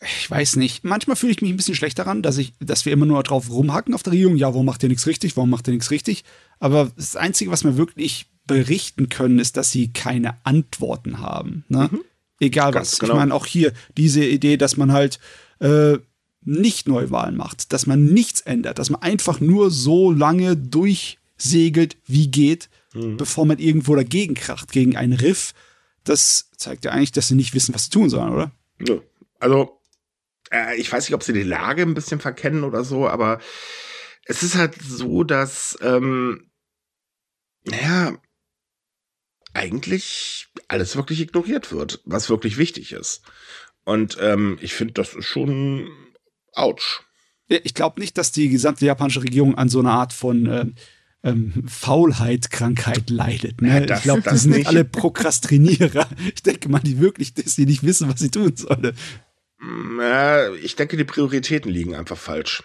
ich 0.00 0.30
weiß 0.30 0.56
nicht. 0.56 0.84
Manchmal 0.84 1.16
fühle 1.16 1.32
ich 1.32 1.42
mich 1.42 1.50
ein 1.50 1.56
bisschen 1.56 1.74
schlecht 1.74 1.98
daran, 1.98 2.22
dass 2.22 2.38
ich, 2.38 2.54
dass 2.60 2.84
wir 2.84 2.92
immer 2.92 3.06
nur 3.06 3.20
drauf 3.24 3.50
rumhacken 3.50 3.94
auf 3.94 4.04
der 4.04 4.12
Regierung. 4.12 4.36
Ja, 4.36 4.48
warum 4.48 4.66
macht 4.66 4.84
ihr 4.84 4.88
nichts 4.88 5.08
richtig? 5.08 5.36
Warum 5.36 5.50
macht 5.50 5.66
ihr 5.66 5.72
nichts 5.72 5.90
richtig? 5.90 6.22
Aber 6.60 6.92
das 6.96 7.16
Einzige, 7.16 7.50
was 7.50 7.64
wir 7.64 7.76
wirklich 7.76 8.26
berichten 8.46 9.08
können, 9.08 9.40
ist, 9.40 9.56
dass 9.56 9.72
sie 9.72 9.92
keine 9.92 10.36
Antworten 10.44 11.18
haben. 11.18 11.64
Ne? 11.68 11.90
Egal 12.38 12.70
Ganz 12.70 12.92
was. 12.92 12.98
genau. 13.00 13.14
Ich 13.14 13.18
meine, 13.18 13.34
auch 13.34 13.46
hier 13.46 13.72
diese 13.96 14.24
Idee, 14.24 14.56
dass 14.56 14.76
man 14.76 14.92
halt 14.92 15.18
äh, 15.58 15.98
nicht 16.42 16.88
Neuwahlen 16.88 17.36
macht, 17.36 17.72
dass 17.72 17.86
man 17.86 18.06
nichts 18.06 18.40
ändert, 18.40 18.78
dass 18.78 18.90
man 18.90 19.02
einfach 19.02 19.40
nur 19.40 19.70
so 19.70 20.12
lange 20.12 20.56
durchsegelt, 20.56 21.96
wie 22.06 22.30
geht, 22.30 22.68
bevor 22.92 23.44
man 23.44 23.58
irgendwo 23.58 23.94
dagegen 23.94 24.34
kracht, 24.34 24.72
gegen 24.72 24.96
einen 24.96 25.12
Riff. 25.12 25.54
Das 26.04 26.50
zeigt 26.56 26.84
ja 26.84 26.92
eigentlich, 26.92 27.12
dass 27.12 27.28
sie 27.28 27.34
nicht 27.34 27.54
wissen, 27.54 27.74
was 27.74 27.84
sie 27.84 27.90
tun 27.90 28.08
sollen, 28.08 28.32
oder? 28.32 28.52
Nö. 28.78 29.00
Also, 29.40 29.80
äh, 30.50 30.76
ich 30.76 30.90
weiß 30.90 31.04
nicht, 31.04 31.14
ob 31.14 31.22
sie 31.22 31.32
die 31.32 31.42
Lage 31.42 31.82
ein 31.82 31.94
bisschen 31.94 32.20
verkennen 32.20 32.64
oder 32.64 32.84
so, 32.84 33.08
aber 33.08 33.40
es 34.24 34.42
ist 34.42 34.56
halt 34.56 34.74
so, 34.80 35.24
dass, 35.24 35.78
ähm, 35.80 36.50
naja, 37.64 38.16
eigentlich 39.54 40.48
alles 40.68 40.96
wirklich 40.96 41.20
ignoriert 41.20 41.72
wird, 41.72 42.00
was 42.04 42.30
wirklich 42.30 42.58
wichtig 42.58 42.92
ist. 42.92 43.22
Und 43.84 44.18
ähm, 44.20 44.58
ich 44.60 44.74
finde, 44.74 44.94
das 44.94 45.14
ist 45.14 45.24
schon 45.24 45.90
ouch. 46.54 47.02
Ich 47.48 47.74
glaube 47.74 48.00
nicht, 48.00 48.18
dass 48.18 48.32
die 48.32 48.48
gesamte 48.50 48.84
japanische 48.84 49.22
Regierung 49.22 49.56
an 49.56 49.68
so 49.68 49.80
einer 49.80 49.92
Art 49.92 50.12
von 50.12 50.46
äh, 50.46 50.66
ähm, 51.24 51.64
Faulheit, 51.66 52.50
Krankheit 52.50 53.10
leidet. 53.10 53.62
Ne? 53.62 53.86
Das, 53.86 54.00
ich 54.00 54.04
glaube, 54.04 54.22
das 54.22 54.42
sind 54.42 54.52
nicht 54.52 54.66
alle 54.66 54.84
Prokrastinierer. 54.84 56.08
Ich 56.34 56.42
denke 56.42 56.68
mal, 56.68 56.80
die 56.80 57.00
wirklich, 57.00 57.34
dass 57.34 57.54
sie 57.54 57.66
nicht 57.66 57.82
wissen, 57.82 58.08
was 58.08 58.20
sie 58.20 58.30
tun 58.30 58.54
sollen. 58.54 58.94
Ich 60.62 60.76
denke, 60.76 60.96
die 60.96 61.04
Prioritäten 61.04 61.72
liegen 61.72 61.96
einfach 61.96 62.16
falsch. 62.16 62.62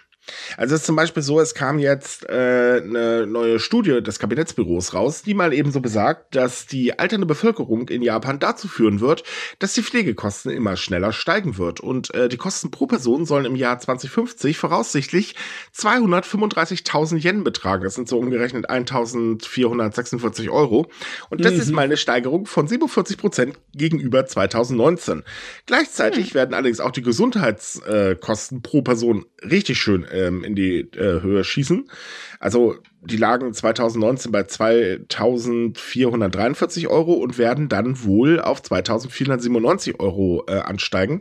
Also 0.56 0.74
es 0.74 0.82
ist 0.82 0.86
zum 0.86 0.96
Beispiel 0.96 1.22
so, 1.22 1.40
es 1.40 1.54
kam 1.54 1.78
jetzt 1.78 2.28
äh, 2.28 2.80
eine 2.82 3.26
neue 3.26 3.58
Studie 3.58 4.02
des 4.02 4.18
Kabinettsbüros 4.18 4.94
raus, 4.94 5.22
die 5.22 5.34
mal 5.34 5.52
eben 5.52 5.70
so 5.70 5.80
besagt, 5.80 6.34
dass 6.34 6.66
die 6.66 6.98
alternde 6.98 7.26
Bevölkerung 7.26 7.88
in 7.88 8.02
Japan 8.02 8.38
dazu 8.38 8.68
führen 8.68 9.00
wird, 9.00 9.24
dass 9.58 9.74
die 9.74 9.82
Pflegekosten 9.82 10.50
immer 10.50 10.76
schneller 10.76 11.12
steigen 11.12 11.58
wird. 11.58 11.80
Und 11.80 12.14
äh, 12.14 12.28
die 12.28 12.36
Kosten 12.36 12.70
pro 12.70 12.86
Person 12.86 13.26
sollen 13.26 13.44
im 13.44 13.56
Jahr 13.56 13.78
2050 13.78 14.56
voraussichtlich 14.56 15.34
235.000 15.76 17.22
Yen 17.22 17.44
betragen. 17.44 17.84
Das 17.84 17.94
sind 17.94 18.08
so 18.08 18.18
umgerechnet 18.18 18.70
1.446 18.70 20.50
Euro. 20.50 20.86
Und 21.30 21.44
das 21.44 21.54
mhm. 21.54 21.60
ist 21.60 21.72
mal 21.72 21.82
eine 21.82 21.96
Steigerung 21.96 22.46
von 22.46 22.66
47 22.66 23.18
Prozent 23.18 23.58
gegenüber 23.74 24.24
2019. 24.24 25.22
Gleichzeitig 25.66 26.30
mhm. 26.30 26.34
werden 26.34 26.54
allerdings 26.54 26.80
auch 26.80 26.92
die 26.92 27.02
Gesundheitskosten 27.02 28.62
pro 28.62 28.82
Person 28.82 29.26
richtig 29.42 29.78
schön 29.78 30.04
ähm, 30.14 30.44
in 30.44 30.54
die 30.54 30.80
äh, 30.80 31.20
Höhe 31.20 31.44
schießen. 31.44 31.90
Also 32.38 32.76
die 33.02 33.16
lagen 33.16 33.52
2019 33.52 34.30
bei 34.32 34.44
2443 34.44 36.88
Euro 36.88 37.12
und 37.14 37.38
werden 37.38 37.68
dann 37.68 38.04
wohl 38.04 38.40
auf 38.40 38.62
2497 38.62 39.98
Euro 40.00 40.44
äh, 40.46 40.58
ansteigen. 40.58 41.20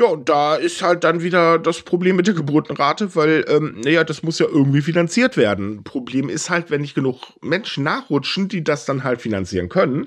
Ja, 0.00 0.06
und 0.06 0.30
da 0.30 0.54
ist 0.54 0.80
halt 0.80 1.04
dann 1.04 1.22
wieder 1.22 1.58
das 1.58 1.82
Problem 1.82 2.16
mit 2.16 2.26
der 2.26 2.32
Geburtenrate, 2.32 3.14
weil, 3.16 3.44
ähm, 3.48 3.82
naja, 3.84 4.02
das 4.02 4.22
muss 4.22 4.38
ja 4.38 4.46
irgendwie 4.46 4.80
finanziert 4.80 5.36
werden. 5.36 5.84
Problem 5.84 6.30
ist 6.30 6.48
halt, 6.48 6.70
wenn 6.70 6.80
nicht 6.80 6.94
genug 6.94 7.34
Menschen 7.42 7.84
nachrutschen, 7.84 8.48
die 8.48 8.64
das 8.64 8.86
dann 8.86 9.04
halt 9.04 9.20
finanzieren 9.20 9.68
können, 9.68 10.06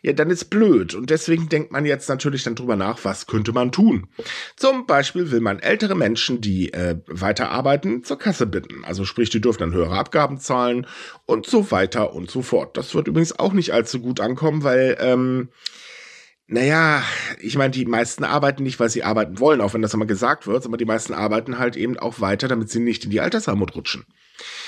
ja, 0.00 0.14
dann 0.14 0.30
ist 0.30 0.46
blöd. 0.46 0.94
Und 0.94 1.10
deswegen 1.10 1.50
denkt 1.50 1.70
man 1.70 1.84
jetzt 1.84 2.08
natürlich 2.08 2.44
dann 2.44 2.54
drüber 2.54 2.76
nach, 2.76 3.04
was 3.04 3.26
könnte 3.26 3.52
man 3.52 3.72
tun. 3.72 4.06
Zum 4.56 4.86
Beispiel 4.86 5.30
will 5.30 5.40
man 5.40 5.58
ältere 5.58 5.96
Menschen, 5.96 6.40
die 6.40 6.72
äh, 6.72 6.96
weiterarbeiten, 7.06 8.04
zur 8.04 8.18
Kasse 8.18 8.46
bitten. 8.46 8.86
Also 8.86 9.04
sprich, 9.04 9.28
die 9.28 9.42
dürfen 9.42 9.60
dann 9.60 9.74
höhere 9.74 9.98
Abgaben 9.98 10.38
zahlen 10.38 10.86
und 11.26 11.44
so 11.44 11.70
weiter 11.70 12.14
und 12.14 12.30
so 12.30 12.40
fort. 12.40 12.78
Das 12.78 12.94
wird 12.94 13.06
übrigens 13.06 13.38
auch 13.38 13.52
nicht 13.52 13.74
allzu 13.74 14.00
gut 14.00 14.18
ankommen, 14.18 14.62
weil, 14.64 14.96
ähm, 14.98 15.50
naja, 16.48 17.02
ich 17.40 17.56
meine, 17.56 17.72
die 17.72 17.84
meisten 17.86 18.22
arbeiten 18.22 18.62
nicht, 18.62 18.78
weil 18.78 18.88
sie 18.88 19.02
arbeiten 19.02 19.40
wollen, 19.40 19.60
auch 19.60 19.74
wenn 19.74 19.82
das 19.82 19.94
immer 19.94 20.06
gesagt 20.06 20.46
wird, 20.46 20.64
aber 20.64 20.76
die 20.76 20.84
meisten 20.84 21.12
arbeiten 21.12 21.58
halt 21.58 21.76
eben 21.76 21.98
auch 21.98 22.20
weiter, 22.20 22.46
damit 22.46 22.70
sie 22.70 22.78
nicht 22.78 23.04
in 23.04 23.10
die 23.10 23.20
Altersarmut 23.20 23.74
rutschen. 23.74 24.06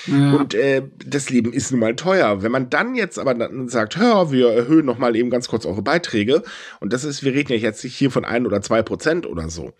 Ja. 0.06 0.32
Und 0.32 0.54
äh, 0.54 0.82
das 1.06 1.30
Leben 1.30 1.52
ist 1.52 1.70
nun 1.70 1.80
mal 1.80 1.94
teuer. 1.94 2.42
Wenn 2.42 2.50
man 2.50 2.68
dann 2.68 2.96
jetzt 2.96 3.18
aber 3.18 3.34
dann 3.34 3.68
sagt, 3.68 3.96
hör, 3.96 4.32
wir 4.32 4.48
erhöhen 4.48 4.86
noch 4.86 4.98
mal 4.98 5.14
eben 5.14 5.30
ganz 5.30 5.48
kurz 5.48 5.66
eure 5.66 5.82
Beiträge, 5.82 6.42
und 6.80 6.92
das 6.92 7.04
ist, 7.04 7.22
wir 7.22 7.32
reden 7.32 7.52
ja 7.52 7.58
jetzt 7.58 7.84
nicht 7.84 7.94
hier 7.94 8.10
von 8.10 8.24
ein 8.24 8.46
oder 8.46 8.60
zwei 8.60 8.82
Prozent 8.82 9.24
oder 9.26 9.48
so, 9.48 9.72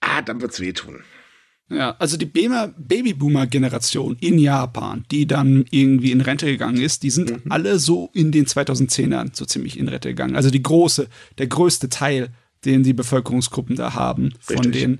ah, 0.00 0.20
dann 0.20 0.42
wird's 0.42 0.60
wehtun. 0.60 1.04
Ja, 1.70 1.96
also 1.98 2.16
die 2.18 2.26
Babyboomer-Generation 2.26 4.16
in 4.20 4.38
Japan, 4.38 5.04
die 5.10 5.26
dann 5.26 5.64
irgendwie 5.70 6.12
in 6.12 6.20
Rente 6.20 6.46
gegangen 6.46 6.80
ist, 6.80 7.02
die 7.02 7.10
sind 7.10 7.30
mhm. 7.30 7.50
alle 7.50 7.78
so 7.78 8.10
in 8.12 8.32
den 8.32 8.44
2010ern 8.46 9.30
so 9.32 9.46
ziemlich 9.46 9.78
in 9.78 9.88
Rente 9.88 10.10
gegangen. 10.10 10.36
Also 10.36 10.50
die 10.50 10.62
große, 10.62 11.08
der 11.38 11.46
größte 11.46 11.88
Teil, 11.88 12.28
den 12.64 12.82
die 12.82 12.92
Bevölkerungsgruppen 12.92 13.76
da 13.76 13.94
haben, 13.94 14.34
von 14.40 14.56
Richtig. 14.56 14.72
denen, 14.82 14.98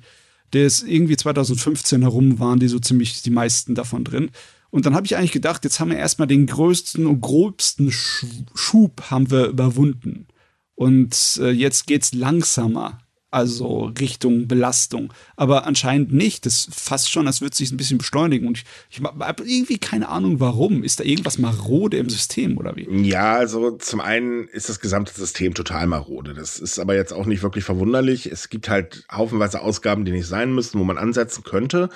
der 0.54 0.64
ist 0.64 0.83
irgendwie 0.83 1.16
2015 1.16 2.02
herum, 2.02 2.38
waren 2.38 2.61
die 2.61 2.68
so 2.68 2.78
ziemlich 2.78 3.21
die 3.23 3.30
meisten 3.30 3.75
davon 3.75 4.04
drin. 4.04 4.30
Und 4.71 4.87
dann 4.87 4.94
habe 4.94 5.06
ich 5.06 5.16
eigentlich 5.16 5.33
gedacht, 5.33 5.64
jetzt 5.64 5.80
haben 5.80 5.90
wir 5.90 5.99
erstmal 5.99 6.28
den 6.28 6.47
größten 6.47 7.06
und 7.06 7.21
grobsten 7.21 7.92
Schub 7.92 9.02
haben 9.11 9.30
wir 9.30 9.47
überwunden. 9.47 10.26
Und 10.75 11.38
äh, 11.40 11.50
jetzt 11.50 11.87
geht's 11.87 12.14
langsamer 12.14 12.99
also 13.34 13.92
Richtung 13.98 14.48
Belastung. 14.48 15.12
Aber 15.36 15.66
anscheinend 15.66 16.12
nicht. 16.12 16.46
Das 16.46 16.68
fast 16.70 17.10
schon, 17.10 17.26
als 17.26 17.40
würde 17.40 17.56
sich 17.56 17.72
ein 17.72 17.76
bisschen 17.76 17.98
beschleunigen. 17.98 18.46
Und 18.46 18.58
ich, 18.58 18.64
ich 18.90 19.02
habe 19.02 19.44
irgendwie 19.44 19.78
keine 19.78 20.08
Ahnung, 20.08 20.40
warum. 20.40 20.84
Ist 20.84 21.00
da 21.00 21.04
irgendwas 21.04 21.38
marode 21.38 21.96
im 21.96 22.08
System 22.08 22.56
oder 22.56 22.76
wie? 22.76 22.88
Ja, 23.06 23.34
also 23.34 23.72
zum 23.72 24.00
einen 24.00 24.48
ist 24.48 24.68
das 24.68 24.80
gesamte 24.80 25.12
System 25.12 25.54
total 25.54 25.86
marode. 25.86 26.34
Das 26.34 26.58
ist 26.58 26.78
aber 26.78 26.94
jetzt 26.94 27.12
auch 27.12 27.26
nicht 27.26 27.42
wirklich 27.42 27.64
verwunderlich. 27.64 28.26
Es 28.26 28.48
gibt 28.48 28.68
halt 28.68 29.04
haufenweise 29.10 29.60
Ausgaben, 29.60 30.04
die 30.04 30.12
nicht 30.12 30.26
sein 30.26 30.54
müssten, 30.54 30.78
wo 30.78 30.84
man 30.84 30.98
ansetzen 30.98 31.42
könnte. 31.42 31.88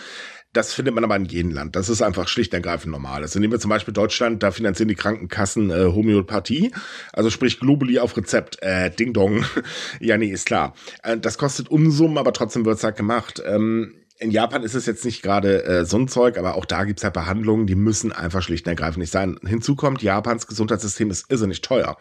Das 0.52 0.72
findet 0.72 0.94
man 0.94 1.04
aber 1.04 1.16
in 1.16 1.26
jedem 1.26 1.50
Land. 1.52 1.76
Das 1.76 1.88
ist 1.88 2.00
einfach 2.00 2.26
schlicht 2.26 2.52
und 2.52 2.56
ergreifend 2.56 2.92
normal. 2.92 3.22
Also 3.22 3.38
nehmen 3.38 3.52
wir 3.52 3.60
zum 3.60 3.68
Beispiel 3.68 3.92
Deutschland, 3.92 4.42
da 4.42 4.50
finanzieren 4.50 4.88
die 4.88 4.94
Krankenkassen 4.94 5.70
äh, 5.70 5.84
Homöopathie, 5.92 6.72
also 7.12 7.28
sprich 7.28 7.60
Globuli 7.60 7.98
auf 7.98 8.16
Rezept. 8.16 8.62
Äh, 8.62 8.90
Ding 8.90 9.12
Dong. 9.12 9.44
ja, 10.00 10.16
nee, 10.16 10.30
ist 10.30 10.46
klar. 10.46 10.74
Äh, 11.02 11.18
das 11.18 11.36
kostet 11.36 11.68
Unsummen, 11.68 12.18
aber 12.18 12.32
trotzdem 12.32 12.64
wird's 12.64 12.82
halt 12.82 12.96
gemacht. 12.96 13.42
Ähm, 13.44 13.94
in 14.20 14.30
Japan 14.32 14.64
ist 14.64 14.74
es 14.74 14.86
jetzt 14.86 15.04
nicht 15.04 15.22
gerade 15.22 15.64
äh, 15.64 15.84
so 15.84 15.96
ein 15.96 16.08
Zeug, 16.08 16.38
aber 16.38 16.56
auch 16.56 16.64
da 16.64 16.84
gibt's 16.84 17.04
halt 17.04 17.14
Behandlungen, 17.14 17.66
die 17.66 17.76
müssen 17.76 18.10
einfach 18.12 18.42
schlicht 18.42 18.66
und 18.66 18.70
ergreifend 18.70 18.98
nicht 18.98 19.12
sein. 19.12 19.38
Hinzu 19.46 19.76
kommt, 19.76 20.02
Japans 20.02 20.46
Gesundheitssystem 20.46 21.10
ist 21.10 21.30
irrsinnig 21.30 21.60
teuer. 21.60 21.96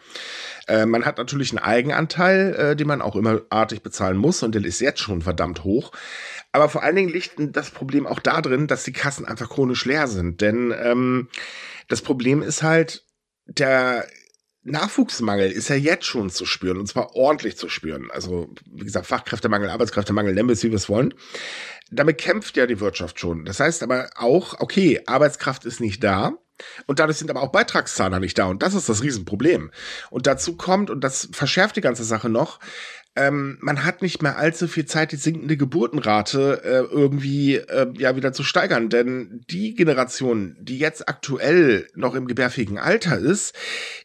Äh, 0.66 0.86
man 0.86 1.04
hat 1.04 1.18
natürlich 1.18 1.52
einen 1.52 1.60
Eigenanteil, 1.60 2.54
äh, 2.54 2.76
den 2.76 2.88
man 2.88 3.02
auch 3.02 3.14
immer 3.14 3.42
artig 3.50 3.82
bezahlen 3.82 4.16
muss 4.16 4.42
und 4.42 4.54
der 4.54 4.64
ist 4.64 4.80
jetzt 4.80 5.00
schon 5.00 5.22
verdammt 5.22 5.62
hoch. 5.62 5.92
Aber 6.52 6.68
vor 6.68 6.82
allen 6.82 6.96
Dingen 6.96 7.12
liegt 7.12 7.34
das 7.38 7.70
Problem 7.70 8.06
auch 8.06 8.20
darin, 8.20 8.66
dass 8.66 8.84
die 8.84 8.92
Kassen 8.92 9.26
einfach 9.26 9.50
chronisch 9.50 9.84
leer 9.84 10.08
sind. 10.08 10.40
Denn 10.40 10.74
ähm, 10.76 11.28
das 11.88 12.02
Problem 12.02 12.42
ist 12.42 12.62
halt, 12.62 13.04
der 13.46 14.06
Nachwuchsmangel 14.62 15.50
ist 15.50 15.68
ja 15.68 15.76
jetzt 15.76 16.04
schon 16.04 16.30
zu 16.30 16.44
spüren 16.44 16.78
und 16.78 16.86
zwar 16.86 17.14
ordentlich 17.14 17.56
zu 17.56 17.68
spüren. 17.68 18.10
Also, 18.10 18.52
wie 18.66 18.84
gesagt, 18.84 19.06
Fachkräftemangel, 19.06 19.70
Arbeitskräftemangel, 19.70 20.34
nennen 20.34 20.48
wir 20.48 20.52
es, 20.52 20.62
wie 20.62 20.70
wir 20.70 20.76
es 20.76 20.88
wollen. 20.88 21.14
Damit 21.90 22.18
kämpft 22.18 22.56
ja 22.56 22.66
die 22.66 22.80
Wirtschaft 22.80 23.18
schon. 23.18 23.44
Das 23.44 23.60
heißt 23.60 23.82
aber 23.82 24.10
auch, 24.16 24.60
okay, 24.60 25.00
Arbeitskraft 25.06 25.64
ist 25.64 25.80
nicht 25.80 26.04
da. 26.04 26.32
Und 26.86 26.98
dadurch 26.98 27.18
sind 27.18 27.30
aber 27.30 27.42
auch 27.42 27.52
Beitragszahler 27.52 28.18
nicht 28.18 28.36
da. 28.36 28.46
Und 28.46 28.62
das 28.62 28.74
ist 28.74 28.88
das 28.88 29.02
Riesenproblem. 29.02 29.70
Und 30.10 30.26
dazu 30.26 30.56
kommt, 30.56 30.90
und 30.90 31.02
das 31.02 31.28
verschärft 31.32 31.76
die 31.76 31.80
ganze 31.80 32.04
Sache 32.04 32.28
noch, 32.28 32.58
ähm, 33.18 33.58
man 33.60 33.84
hat 33.84 34.00
nicht 34.00 34.22
mehr 34.22 34.38
allzu 34.38 34.68
viel 34.68 34.86
Zeit, 34.86 35.10
die 35.10 35.16
sinkende 35.16 35.56
Geburtenrate 35.56 36.62
äh, 36.62 36.94
irgendwie 36.94 37.56
äh, 37.56 37.92
ja 37.98 38.14
wieder 38.14 38.32
zu 38.32 38.44
steigern. 38.44 38.88
Denn 38.88 39.44
die 39.50 39.74
Generation, 39.74 40.56
die 40.60 40.78
jetzt 40.78 41.08
aktuell 41.08 41.88
noch 41.94 42.14
im 42.14 42.28
gebärfähigen 42.28 42.78
Alter 42.78 43.18
ist, 43.18 43.56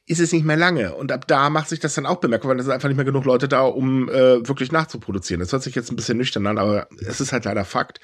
ist 0.07 0.19
es 0.19 0.31
nicht 0.31 0.45
mehr 0.45 0.57
lange. 0.57 0.95
Und 0.95 1.11
ab 1.11 1.27
da 1.27 1.49
macht 1.49 1.69
sich 1.69 1.79
das 1.79 1.93
dann 1.93 2.07
auch 2.07 2.17
bemerkbar, 2.17 2.51
weil 2.51 2.59
es 2.59 2.65
sind 2.65 2.73
einfach 2.73 2.89
nicht 2.89 2.97
mehr 2.97 3.05
genug 3.05 3.25
Leute 3.25 3.47
da, 3.47 3.61
um 3.61 4.09
äh, 4.09 4.47
wirklich 4.47 4.71
nachzuproduzieren. 4.71 5.39
Das 5.39 5.51
hört 5.51 5.63
sich 5.63 5.75
jetzt 5.75 5.91
ein 5.91 5.95
bisschen 5.95 6.17
nüchtern 6.17 6.47
an, 6.47 6.57
aber 6.57 6.87
es 6.99 7.21
ist 7.21 7.33
halt 7.33 7.45
leider 7.45 7.65
Fakt. 7.65 7.99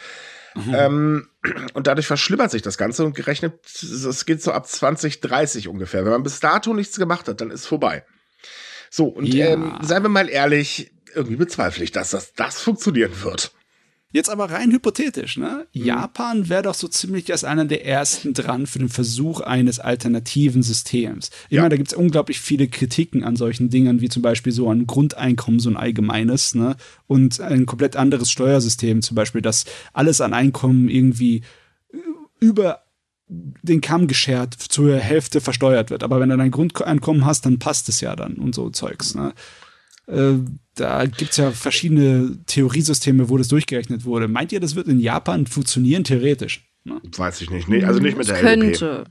Mhm. 0.54 0.76
Ähm, 0.76 1.28
und 1.74 1.88
dadurch 1.88 2.08
verschlimmert 2.08 2.52
sich 2.52 2.62
das 2.62 2.78
Ganze 2.78 3.04
und 3.04 3.16
gerechnet, 3.16 3.54
es 3.66 4.26
geht 4.26 4.44
so 4.44 4.52
ab 4.52 4.68
2030 4.68 5.68
ungefähr. 5.68 6.06
Wenn 6.06 6.12
man 6.12 6.24
bis 6.24 6.40
dato 6.40 6.74
nichts 6.74 6.98
gemacht 6.98 7.28
hat, 7.28 7.42
dann 7.42 7.50
ist 7.50 7.66
vorbei. 7.66 8.04
So, 8.90 9.06
und 9.06 9.26
ja. 9.28 9.48
ähm, 9.48 9.78
seien 9.82 10.04
wir 10.04 10.10
mal 10.10 10.30
ehrlich, 10.30 10.92
irgendwie 11.16 11.38
bezweifle 11.38 11.84
ich, 11.84 11.92
dass 11.92 12.12
das, 12.12 12.34
das 12.34 12.62
funktionieren 12.62 13.12
wird. 13.24 13.52
Jetzt 14.12 14.32
aber 14.32 14.50
rein 14.50 14.72
hypothetisch, 14.72 15.38
ne? 15.38 15.68
Mhm. 15.72 15.86
Japan 15.86 16.50
wäre 16.50 16.64
doch 16.64 16.74
so 16.74 16.88
ziemlich 16.88 17.32
als 17.32 17.44
einer 17.44 17.66
der 17.66 17.86
ersten 17.86 18.34
dran 18.34 18.66
für 18.66 18.80
den 18.80 18.90
Versuch 18.90 19.42
eines 19.42 19.80
alternativen 19.80 20.64
Systems. 20.64 21.30
Ich 21.50 21.58
ja. 21.58 21.62
meine, 21.62 21.70
da 21.70 21.78
gibt 21.78 21.92
es 21.92 21.98
unglaublich 21.98 22.40
viele 22.40 22.68
Kritiken 22.68 23.24
an 23.24 23.36
solchen 23.36 23.70
Dingen, 23.70 24.02
wie 24.02 24.10
zum 24.10 24.24
Beispiel 24.24 24.52
so 24.52 24.72
ein 24.72 24.88
Grundeinkommen, 24.88 25.60
so 25.60 25.70
ein 25.70 25.78
allgemeines, 25.78 26.56
ne? 26.56 26.76
Und 27.06 27.40
ein 27.40 27.68
komplett 27.68 27.96
anderes 27.96 28.32
Steuersystem, 28.32 29.04
zum 29.04 29.14
Beispiel, 29.14 29.44
dass 29.44 29.66
alles 29.94 30.22
an 30.22 30.34
Einkommen 30.34 30.90
irgendwie 30.90 31.44
über 32.40 32.82
den 33.30 33.82
Kamm 33.82 34.08
geschert 34.08 34.56
zur 34.56 34.98
Hälfte 34.98 35.40
versteuert 35.40 35.92
wird. 35.92 36.02
Aber 36.04 36.20
wenn 36.20 36.30
du 36.30 36.38
dein 36.38 36.50
Grundeinkommen 36.50 37.26
hast, 37.26 37.46
dann 37.46 37.60
passt 37.60 37.88
es 37.90 38.02
ja 38.02 38.16
dann 38.16 38.36
und 38.36 38.56
so 38.56 38.72
Zeugs. 38.72 39.14
Ne? 39.14 39.34
Äh, 40.10 40.40
da 40.76 41.06
gibt 41.06 41.32
es 41.32 41.38
ja 41.38 41.52
verschiedene 41.52 42.38
Theoriesysteme, 42.46 43.30
wo 43.30 43.38
das 43.38 43.50
durchgerechnet 43.50 44.06
wurde. 44.06 44.28
Meint 44.28 44.52
ihr, 44.52 44.60
das 44.60 44.76
wird 44.76 44.88
in 44.88 45.00
Japan 45.00 45.46
funktionieren, 45.46 46.04
theoretisch? 46.04 46.66
Ne? 46.84 47.02
Weiß 47.16 47.42
ich 47.42 47.50
nicht. 47.50 47.68
Nee, 47.68 47.84
also 47.84 48.00
nicht 48.00 48.18
mit 48.18 48.28
der 48.28 48.40
könnte. 48.40 48.90
LDP. 48.90 49.10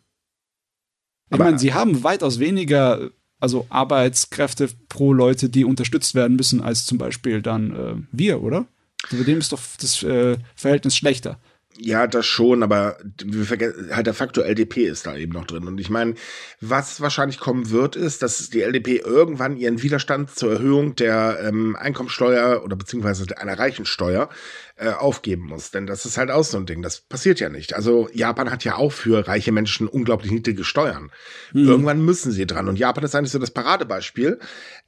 Ich 1.30 1.38
meine, 1.38 1.58
sie 1.58 1.74
haben 1.74 2.02
weitaus 2.02 2.38
weniger 2.38 3.10
also 3.40 3.66
Arbeitskräfte 3.68 4.68
pro 4.88 5.12
Leute, 5.12 5.48
die 5.48 5.64
unterstützt 5.64 6.14
werden 6.14 6.36
müssen, 6.36 6.60
als 6.60 6.86
zum 6.86 6.98
Beispiel 6.98 7.42
dann 7.42 7.76
äh, 7.76 7.94
wir, 8.10 8.42
oder? 8.42 8.66
Bei 9.12 9.22
dem 9.22 9.38
ist 9.38 9.52
doch 9.52 9.60
das 9.80 10.02
äh, 10.02 10.38
Verhältnis 10.56 10.96
schlechter. 10.96 11.38
Ja, 11.80 12.08
das 12.08 12.26
schon, 12.26 12.64
aber 12.64 12.98
wir 13.22 13.44
vergessen, 13.44 13.94
halt 13.94 14.06
der 14.06 14.14
Faktor 14.14 14.44
LDP 14.44 14.86
ist 14.86 15.06
da 15.06 15.16
eben 15.16 15.32
noch 15.32 15.44
drin. 15.44 15.68
Und 15.68 15.78
ich 15.78 15.90
meine, 15.90 16.14
was 16.60 17.00
wahrscheinlich 17.00 17.38
kommen 17.38 17.70
wird, 17.70 17.94
ist, 17.94 18.22
dass 18.22 18.50
die 18.50 18.62
LDP 18.62 18.96
irgendwann 18.96 19.56
ihren 19.56 19.80
Widerstand 19.80 20.30
zur 20.34 20.52
Erhöhung 20.52 20.96
der 20.96 21.38
ähm, 21.40 21.76
Einkommensteuer 21.76 22.64
oder 22.64 22.74
beziehungsweise 22.74 23.26
einer 23.38 23.58
Reichensteuer 23.58 24.28
äh, 24.74 24.90
aufgeben 24.90 25.46
muss. 25.46 25.70
Denn 25.70 25.86
das 25.86 26.04
ist 26.04 26.18
halt 26.18 26.32
auch 26.32 26.42
so 26.42 26.58
ein 26.58 26.66
Ding. 26.66 26.82
Das 26.82 27.00
passiert 27.00 27.38
ja 27.38 27.48
nicht. 27.48 27.74
Also 27.74 28.08
Japan 28.12 28.50
hat 28.50 28.64
ja 28.64 28.74
auch 28.74 28.92
für 28.92 29.28
reiche 29.28 29.52
Menschen 29.52 29.86
unglaublich 29.86 30.32
niedrige 30.32 30.64
Steuern. 30.64 31.12
Mhm. 31.52 31.68
Irgendwann 31.68 32.04
müssen 32.04 32.32
sie 32.32 32.46
dran. 32.46 32.68
Und 32.68 32.78
Japan 32.78 33.04
ist 33.04 33.14
eigentlich 33.14 33.32
so 33.32 33.38
das 33.38 33.52
Paradebeispiel 33.52 34.40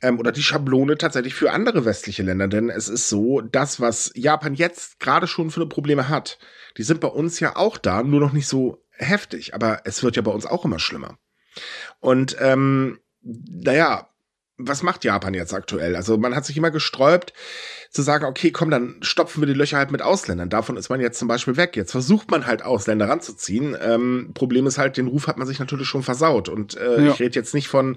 ähm, 0.02 0.18
oder 0.18 0.32
die 0.32 0.42
Schablone 0.42 0.98
tatsächlich 0.98 1.34
für 1.34 1.52
andere 1.52 1.84
westliche 1.84 2.24
Länder. 2.24 2.48
Denn 2.48 2.68
es 2.68 2.88
ist 2.88 3.08
so, 3.08 3.40
das, 3.40 3.80
was 3.80 4.10
Japan 4.16 4.54
jetzt 4.54 4.98
gerade 4.98 5.28
schon 5.28 5.50
für 5.50 5.66
Probleme 5.66 6.08
hat, 6.08 6.38
die 6.76 6.82
sind 6.82 7.00
bei 7.00 7.08
uns 7.08 7.40
ja 7.40 7.56
auch 7.56 7.78
da, 7.78 8.02
nur 8.02 8.20
noch 8.20 8.32
nicht 8.32 8.48
so 8.48 8.84
heftig. 8.90 9.54
Aber 9.54 9.82
es 9.84 10.02
wird 10.02 10.16
ja 10.16 10.22
bei 10.22 10.30
uns 10.30 10.46
auch 10.46 10.64
immer 10.64 10.78
schlimmer. 10.78 11.18
Und 12.00 12.36
ähm, 12.40 13.00
naja, 13.22 14.09
was 14.66 14.82
macht 14.82 15.04
Japan 15.04 15.34
jetzt 15.34 15.54
aktuell? 15.54 15.96
Also 15.96 16.16
man 16.18 16.34
hat 16.34 16.44
sich 16.44 16.56
immer 16.56 16.70
gesträubt 16.70 17.32
zu 17.90 18.02
sagen, 18.02 18.24
okay, 18.24 18.52
komm, 18.52 18.70
dann 18.70 18.96
stopfen 19.00 19.42
wir 19.42 19.48
die 19.48 19.54
Löcher 19.54 19.78
halt 19.78 19.90
mit 19.90 20.00
Ausländern. 20.00 20.48
Davon 20.48 20.76
ist 20.76 20.90
man 20.90 21.00
jetzt 21.00 21.18
zum 21.18 21.26
Beispiel 21.26 21.56
weg. 21.56 21.76
Jetzt 21.76 21.90
versucht 21.90 22.30
man 22.30 22.46
halt 22.46 22.62
Ausländer 22.62 23.08
ranzuziehen. 23.08 23.76
Ähm, 23.82 24.30
Problem 24.32 24.66
ist 24.68 24.78
halt, 24.78 24.96
den 24.96 25.08
Ruf 25.08 25.26
hat 25.26 25.38
man 25.38 25.46
sich 25.46 25.58
natürlich 25.58 25.88
schon 25.88 26.04
versaut. 26.04 26.48
Und 26.48 26.76
äh, 26.76 27.04
ja. 27.04 27.10
ich 27.10 27.18
rede 27.18 27.34
jetzt 27.34 27.52
nicht 27.52 27.66
von 27.66 27.96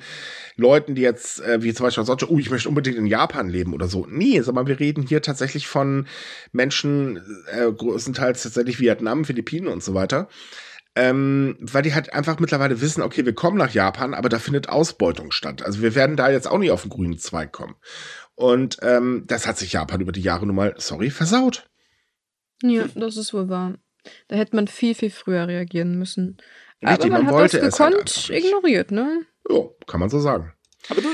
Leuten, 0.55 0.95
die 0.95 1.03
jetzt, 1.03 1.41
äh, 1.41 1.61
wie 1.61 1.75
zum 1.75 1.85
Beispiel 1.85 2.03
sonst, 2.05 2.27
oh, 2.27 2.39
ich 2.39 2.49
möchte 2.49 2.69
unbedingt 2.69 2.97
in 2.97 3.05
Japan 3.05 3.49
leben 3.49 3.73
oder 3.73 3.87
so. 3.87 4.07
Nee, 4.09 4.41
sondern 4.41 4.65
wir 4.65 4.79
reden 4.79 5.05
hier 5.07 5.21
tatsächlich 5.21 5.67
von 5.67 6.07
Menschen, 6.51 7.21
äh, 7.51 7.71
größtenteils 7.71 8.41
tatsächlich 8.41 8.79
Vietnam, 8.79 9.25
Philippinen 9.25 9.67
und 9.67 9.83
so 9.83 9.93
weiter 9.93 10.27
ähm, 10.95 11.57
weil 11.59 11.83
die 11.83 11.93
halt 11.93 12.13
einfach 12.13 12.39
mittlerweile 12.39 12.79
wissen, 12.81 13.01
okay, 13.01 13.25
wir 13.25 13.33
kommen 13.33 13.57
nach 13.57 13.73
Japan, 13.73 14.13
aber 14.13 14.29
da 14.29 14.39
findet 14.39 14.69
Ausbeutung 14.69 15.31
statt. 15.31 15.63
Also 15.63 15.81
wir 15.81 15.95
werden 15.95 16.15
da 16.15 16.29
jetzt 16.29 16.47
auch 16.47 16.59
nicht 16.59 16.71
auf 16.71 16.83
den 16.83 16.91
grünen 16.91 17.17
Zweig 17.17 17.51
kommen. 17.51 17.75
Und 18.35 18.77
ähm, 18.81 19.23
das 19.27 19.47
hat 19.47 19.57
sich 19.57 19.73
Japan 19.73 20.01
über 20.01 20.11
die 20.11 20.21
Jahre 20.21 20.45
nun 20.45 20.55
mal, 20.55 20.75
sorry, 20.77 21.09
versaut. 21.09 21.69
Ja, 22.61 22.85
das 22.95 23.17
ist 23.17 23.33
wohl 23.33 23.49
wahr. 23.49 23.75
Da 24.27 24.35
hätte 24.35 24.55
man 24.55 24.67
viel, 24.67 24.95
viel 24.95 25.09
früher 25.09 25.47
reagieren 25.47 25.97
müssen. 25.97 26.37
Richtig, 26.85 27.05
aber 27.05 27.09
man, 27.09 27.25
man 27.25 27.33
wollte 27.35 27.59
das 27.59 27.77
gekonnt 27.77 28.09
es 28.09 28.29
halt 28.29 28.43
ignoriert, 28.43 28.91
ne? 28.91 29.25
Ja, 29.49 29.61
kann 29.87 29.99
man 29.99 30.09
so 30.09 30.19
sagen. 30.19 30.53
Aber 30.89 31.01
du, 31.01 31.07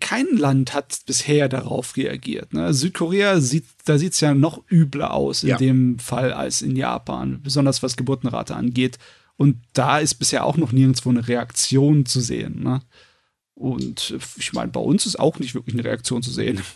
kein 0.00 0.26
Land 0.36 0.72
hat 0.72 1.00
bisher 1.06 1.48
darauf 1.48 1.96
reagiert. 1.96 2.54
Ne? 2.54 2.72
Südkorea 2.72 3.40
sieht, 3.40 3.66
da 3.84 3.98
sieht 3.98 4.14
es 4.14 4.20
ja 4.20 4.34
noch 4.34 4.64
übler 4.70 5.12
aus 5.12 5.42
in 5.42 5.50
ja. 5.50 5.56
dem 5.58 5.98
Fall 5.98 6.32
als 6.32 6.62
in 6.62 6.74
Japan, 6.74 7.42
besonders 7.42 7.82
was 7.82 7.96
Geburtenrate 7.96 8.54
angeht. 8.54 8.98
Und 9.40 9.56
da 9.72 10.00
ist 10.00 10.16
bisher 10.16 10.44
auch 10.44 10.58
noch 10.58 10.70
nirgendwo 10.70 11.08
eine 11.08 11.26
Reaktion 11.26 12.04
zu 12.04 12.20
sehen. 12.20 12.62
Ne? 12.62 12.82
Und 13.54 14.14
ich 14.36 14.52
meine, 14.52 14.70
bei 14.70 14.80
uns 14.80 15.06
ist 15.06 15.18
auch 15.18 15.38
nicht 15.38 15.54
wirklich 15.54 15.74
eine 15.74 15.84
Reaktion 15.84 16.22
zu 16.22 16.30
sehen. 16.30 16.60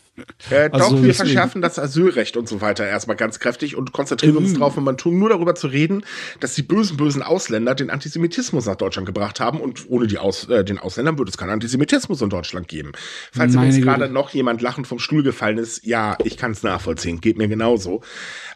Äh, 0.48 0.70
also 0.70 0.78
doch, 0.78 0.90
wir 0.92 1.08
deswegen. 1.08 1.14
verschärfen 1.14 1.60
das 1.60 1.76
Asylrecht 1.76 2.36
und 2.36 2.48
so 2.48 2.60
weiter 2.60 2.86
erstmal 2.86 3.16
ganz 3.16 3.40
kräftig 3.40 3.74
und 3.74 3.90
konzentrieren 3.90 4.34
mhm. 4.34 4.44
uns 4.44 4.54
drauf, 4.54 4.76
wenn 4.76 4.84
man 4.84 4.96
tun, 4.96 5.18
nur 5.18 5.28
darüber 5.28 5.56
zu 5.56 5.66
reden, 5.66 6.04
dass 6.38 6.54
die 6.54 6.62
bösen, 6.62 6.96
bösen 6.96 7.20
Ausländer 7.20 7.74
den 7.74 7.90
Antisemitismus 7.90 8.66
nach 8.66 8.76
Deutschland 8.76 9.06
gebracht 9.06 9.40
haben 9.40 9.60
und 9.60 9.90
ohne 9.90 10.06
die 10.06 10.18
Aus, 10.18 10.48
äh, 10.48 10.64
den 10.64 10.78
Ausländern 10.78 11.18
würde 11.18 11.30
es 11.30 11.36
keinen 11.36 11.50
Antisemitismus 11.50 12.22
in 12.22 12.30
Deutschland 12.30 12.68
geben. 12.68 12.92
Falls 13.32 13.54
jetzt 13.54 13.82
gerade 13.82 14.08
noch 14.08 14.30
jemand 14.30 14.62
lachend 14.62 14.86
vom 14.86 15.00
Stuhl 15.00 15.24
gefallen 15.24 15.58
ist, 15.58 15.84
ja, 15.84 16.16
ich 16.22 16.36
kann 16.36 16.52
es 16.52 16.62
nachvollziehen, 16.62 17.20
geht 17.20 17.36
mir 17.36 17.48
genauso. 17.48 18.00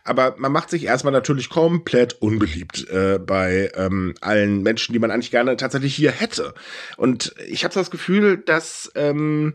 Aber 0.09 0.35
man 0.39 0.53
macht 0.53 0.71
sich 0.71 0.85
erstmal 0.85 1.13
natürlich 1.13 1.51
komplett 1.51 2.21
unbeliebt 2.23 2.89
äh, 2.89 3.19
bei 3.19 3.71
ähm, 3.75 4.15
allen 4.21 4.63
Menschen, 4.63 4.95
die 4.95 4.99
man 4.99 5.11
eigentlich 5.11 5.31
gerne 5.31 5.57
tatsächlich 5.57 5.95
hier 5.95 6.11
hätte. 6.11 6.55
Und 6.97 7.35
ich 7.47 7.65
habe 7.65 7.75
das 7.75 7.91
Gefühl, 7.91 8.39
dass 8.39 8.91
ähm, 8.95 9.55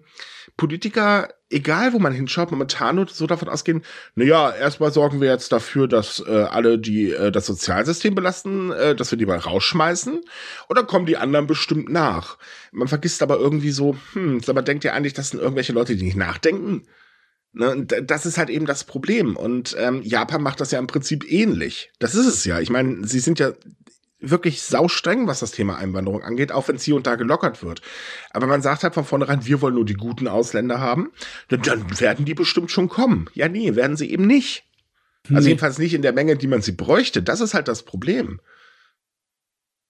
Politiker, 0.56 1.30
egal 1.50 1.94
wo 1.94 2.00
man 2.00 2.14
hinschaut, 2.14 2.52
momentan 2.52 2.98
nur 2.98 3.08
so 3.08 3.26
davon 3.26 3.50
ausgehen, 3.50 3.82
naja, 4.14 4.52
erstmal 4.52 4.94
sorgen 4.94 5.22
wir 5.22 5.30
jetzt 5.30 5.52
dafür, 5.52 5.88
dass 5.88 6.24
äh, 6.28 6.32
alle, 6.32 6.78
die 6.78 7.12
äh, 7.12 7.32
das 7.32 7.48
Sozialsystem 7.48 8.14
belasten, 8.14 8.72
äh, 8.72 8.96
dass 8.96 9.10
wir 9.10 9.18
die 9.18 9.26
mal 9.26 9.40
rausschmeißen. 9.40 10.22
Oder 10.70 10.84
kommen 10.84 11.08
die 11.08 11.18
anderen 11.18 11.48
bestimmt 11.48 11.90
nach? 11.90 12.38
Man 12.72 12.88
vergisst 12.88 13.24
aber 13.24 13.38
irgendwie 13.40 13.72
so, 13.72 13.98
hm, 14.14 14.42
aber 14.46 14.62
denkt 14.62 14.84
ihr 14.84 14.94
eigentlich, 14.94 15.14
das 15.14 15.30
sind 15.30 15.40
irgendwelche 15.40 15.74
Leute, 15.74 15.96
die 15.96 16.04
nicht 16.04 16.18
nachdenken? 16.18 16.84
Ne, 17.54 17.86
das 17.86 18.26
ist 18.26 18.40
halt 18.40 18.50
eben 18.50 18.66
das 18.66 18.84
Problem. 18.84 19.36
Und 19.36 19.76
ähm, 19.78 20.02
Japan 20.02 20.42
macht 20.42 20.60
das 20.60 20.72
ja 20.72 20.80
im 20.80 20.88
Prinzip 20.88 21.32
ähnlich. 21.32 21.92
Das 22.00 22.16
ist 22.16 22.26
es 22.26 22.46
ja. 22.46 22.60
Ich 22.60 22.72
meine, 22.72 23.08
sie 23.08 23.20
sind 23.20 23.40
ja 23.40 23.54
wirklich 24.20 24.64
saustreng, 24.64 25.28
was 25.28 25.42
das 25.42 25.52
Thema 25.52 25.78
Einwanderung 25.78 26.24
angeht, 26.24 26.52
auch 26.52 26.68
wenn 26.68 26.78
es 26.78 26.84
hier 26.84 26.96
und 26.96 27.06
da 27.06 27.16
gelockert 27.16 27.62
wird. 27.62 27.82
Aber 28.32 28.48
man 28.48 28.62
sagt 28.62 28.84
halt 28.84 28.96
von 28.96 29.06
vornherein, 29.06 29.46
wir 29.46 29.62
wollen 29.62 29.76
nur 29.76 29.86
die 29.86 29.94
guten 29.94 30.28
Ausländer 30.28 30.80
haben. 30.80 31.12
Dann 31.50 32.00
werden 32.00 32.26
die 32.26 32.34
bestimmt 32.34 32.72
schon 32.72 32.90
kommen. 32.90 33.30
Ja, 33.34 33.48
nee, 33.50 33.76
werden 33.76 33.98
sie 33.98 34.10
eben 34.10 34.26
nicht. 34.26 34.64
Also 35.30 35.42
nee. 35.42 35.50
jedenfalls 35.50 35.78
nicht 35.78 35.94
in 35.94 36.02
der 36.02 36.14
Menge, 36.14 36.36
die 36.36 36.48
man 36.48 36.62
sie 36.62 36.72
bräuchte. 36.72 37.22
Das 37.22 37.40
ist 37.40 37.54
halt 37.54 37.68
das 37.68 37.84
Problem. 37.84 38.40